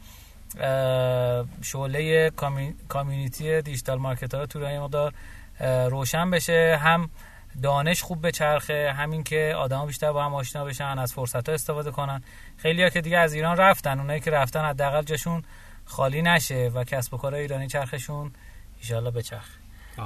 شعله 1.62 2.30
کامیونیتی 2.88 3.62
دیجیتال 3.62 3.98
مارکت 3.98 4.34
ها 4.34 4.46
تو 4.46 4.58
مقدار 4.58 5.12
روشن 5.90 6.30
بشه. 6.30 6.78
هم 6.82 7.10
دانش 7.62 8.02
خوب 8.02 8.20
به 8.20 8.32
چرخه 8.32 8.92
همین 8.96 9.24
که 9.24 9.54
آدما 9.56 9.86
بیشتر 9.86 10.12
با 10.12 10.24
هم 10.24 10.34
آشنا 10.34 10.64
بشن 10.64 10.98
از 10.98 11.12
فرصت 11.12 11.48
ها 11.48 11.54
استفاده 11.54 11.90
کنن. 11.90 12.22
خیلی 12.56 12.82
ها 12.82 12.88
که 12.88 13.00
دیگه 13.00 13.18
از 13.18 13.32
ایران 13.34 13.56
رفتن 13.56 14.00
اونایی 14.00 14.20
که 14.20 14.30
رفتن 14.30 14.64
حداقل 14.64 15.02
جاشون 15.02 15.42
خالی 15.84 16.22
نشه 16.22 16.70
و 16.74 16.84
کسب 16.84 17.14
و 17.14 17.16
کار 17.16 17.34
ایرانی 17.34 17.66
چرخشون 17.66 18.32
ان 18.90 19.10
به 19.10 19.22
چرخ 19.22 19.48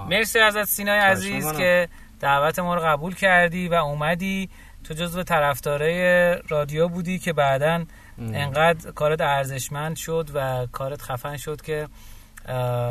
مرسی 0.08 0.38
ازت 0.38 0.64
سینای 0.64 0.98
عزیز 0.98 1.52
که 1.52 1.88
دعوت 2.20 2.58
ما 2.58 2.74
رو 2.74 2.80
قبول 2.80 3.14
کردی 3.14 3.68
و 3.68 3.74
اومدی. 3.74 4.50
تو 4.84 4.94
جزو 4.94 5.22
طرفدارای 5.22 6.32
رادیو 6.48 6.88
بودی 6.88 7.18
که 7.18 7.32
بعداً 7.32 7.84
انقدر 8.18 8.90
کارت 8.90 9.20
ارزشمند 9.20 9.96
شد 9.96 10.30
و 10.34 10.66
کارت 10.72 11.02
خفن 11.02 11.36
شد 11.36 11.62
که 11.62 11.88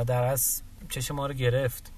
در 0.08 0.24
از 0.24 0.62
چش 0.90 1.12
ما 1.12 1.28
رو 1.28 1.34
گرفت. 1.34 1.92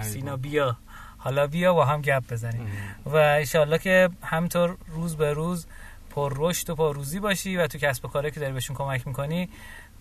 سینا 0.00 0.36
بیا. 0.36 0.76
حالا 1.18 1.46
بیا 1.46 1.74
با 1.74 1.84
هم 1.84 2.02
گپ 2.02 2.32
بزنیم. 2.32 2.68
و 3.06 3.16
انشالله 3.16 3.78
که 3.78 4.08
همطور 4.22 4.76
روز 4.88 5.16
به 5.16 5.32
روز 5.32 5.66
پر 6.10 6.32
رشد 6.36 6.70
و 6.70 6.74
پر 6.74 6.94
روزی 6.94 7.20
باشی 7.20 7.56
و 7.56 7.66
تو 7.66 7.78
کسب 7.78 8.04
و 8.04 8.08
کاری 8.08 8.30
که 8.30 8.40
داری 8.40 8.52
بهشون 8.52 8.76
کمک 8.76 9.06
می‌کنی 9.06 9.48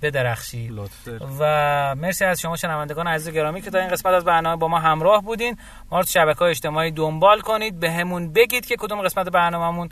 بدرخشی. 0.02 0.70
و 1.40 1.96
مرسی 1.96 2.26
از 2.26 2.42
شما 2.42 2.56
شنوندگان 2.56 3.08
عزیز 3.08 3.34
گرامی 3.34 3.62
که 3.62 3.72
تا 3.72 3.80
این 3.80 3.88
قسمت 3.88 4.14
از 4.14 4.26
برنامه 4.26 4.56
با 4.56 4.68
ما 4.68 4.80
همراه 4.80 5.24
بودین. 5.24 5.58
ما 5.92 6.00
رو 6.00 6.06
شبکه 6.06 6.40
های 6.40 6.50
اجتماعی 6.50 6.92
دنبال 6.92 7.42
کنید. 7.42 7.80
به 7.80 7.92
همون 7.92 8.34
بگید 8.34 8.66
که 8.66 8.76
کدوم 8.80 9.02
قسمت 9.02 9.30
برنامهمون 9.30 9.90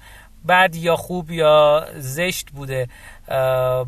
بد 0.48 0.76
یا 0.76 0.95
خوب 0.95 1.32
یا 1.32 1.88
زشت 1.95 2.52
بوده. 2.52 2.88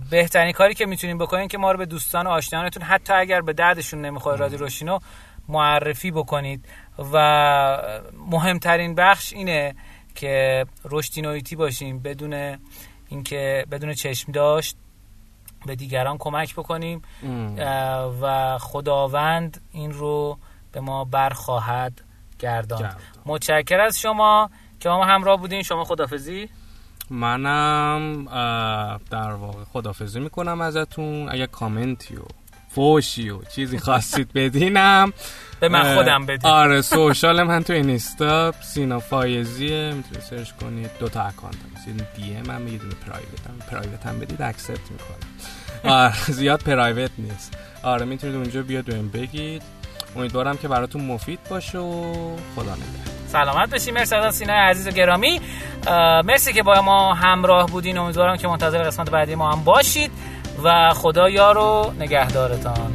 بهترین 0.10 0.52
کاری 0.52 0.74
که 0.74 0.86
می‌تونین 0.86 1.18
بکنین 1.18 1.48
که 1.48 1.58
ما 1.58 1.72
رو 1.72 1.78
به 1.78 1.86
دوستان 1.86 2.28
و 2.28 2.30
آشنایانتون 2.30 2.84
حتی 2.84 3.14
اگر 3.14 3.42
به 3.42 3.54
دردشون 3.54 4.02
نمی‌خوره 4.02 4.38
رادیو 4.38 4.60
روشینو 4.60 5.00
معرفی 5.48 6.12
بکنید. 6.12 6.66
و 7.14 7.18
مهمترین 8.30 8.96
بخش 8.96 9.34
اینه 9.34 9.76
که 10.16 10.66
رشدینویتی 10.86 11.56
باشیم 11.56 12.00
بدون 12.00 12.58
اینکه 13.10 13.66
بدون 13.72 13.94
چشم 13.94 14.32
داشت 14.32 14.78
به 15.66 15.76
دیگران 15.76 16.18
کمک 16.18 16.54
بکنیم. 16.54 17.02
و 18.22 18.58
خداوند 18.58 19.62
این 19.72 19.94
رو 19.94 20.38
به 20.72 20.80
ما 20.80 21.04
برخواهد 21.04 22.02
گرداند. 22.40 23.00
متشکر 23.26 23.80
از 23.80 24.00
شما. 24.00 24.50
که 24.80 24.90
ما 24.90 25.06
همراه 25.06 25.40
بودین 25.40 25.64
شما 25.64 25.84
خدافزی؟ 25.84 26.50
منم 27.10 28.26
در 29.12 29.32
واقع 29.32 29.64
خدافزی 29.64 30.20
می‌کنم 30.20 30.62
ازتون. 30.62 31.30
اگه 31.30 31.48
کامنتی 31.48 32.16
و 32.16 32.22
فوشی 32.70 33.30
و 33.30 33.42
چیزی 33.44 33.78
خواستید 33.78 34.34
بدینم 34.34 35.14
به 35.60 35.70
من 35.70 35.96
خودم 35.96 36.26
بدین. 36.26 36.52
آره 36.52 36.82
social 36.92 37.44
من 37.44 37.64
تو 37.64 37.74
اینستا 37.74 38.52
سینا 38.52 39.00
فایزیه. 39.00 39.94
می‌تونید 39.96 40.22
سرچ 40.22 40.52
کنید. 40.52 40.90
دو 41.00 41.10
تا 41.10 41.22
اکانت 41.22 41.56
هم. 41.56 42.08
DM 42.16 42.50
هم 42.50 42.68
یه 42.68 42.78
دونه 42.78 42.94
private 42.96 43.48
هم. 43.48 43.60
private 43.70 44.06
هم 44.06 44.20
بدید 44.20 44.42
accept 44.42 44.92
می‌کنم. 44.92 45.94
آره 45.96 46.16
زیاد 46.40 46.60
private 46.64 47.12
نیست. 47.18 47.58
آره 47.84 48.06
می‌تونید 48.06 48.36
اونجا 48.36 48.62
بیاید 48.64 48.86
بهم 48.86 49.10
بگید. 49.10 49.62
امیدوارم 50.16 50.58
که 50.58 50.68
براتون 50.68 51.06
مفید 51.06 51.40
باشه 51.50 51.78
و 51.78 52.14
خدا 52.56 52.76
نگهدار. 52.76 53.25
سلامت 53.36 53.72
باشی. 53.72 53.92
مرسی 53.92 54.16
از 54.16 54.36
سینای 54.36 54.58
عزیز 54.58 54.88
و 54.88 54.92
گرامی. 54.92 55.42
مرسی 56.24 56.54
که 56.54 56.64
با 56.64 56.82
ما 56.82 57.14
همراه 57.14 57.70
بودین. 57.70 57.98
امیدوارم 57.98 58.38
که 58.38 58.48
منتظر 58.48 58.84
قسمت 58.84 59.10
بعدی 59.10 59.36
ما 59.36 59.52
هم 59.52 59.64
باشید. 59.64 60.12
و 60.64 60.94
خدا 60.94 61.30
یار 61.30 61.58
و 61.58 61.94
نگهدارتان. 62.00 62.92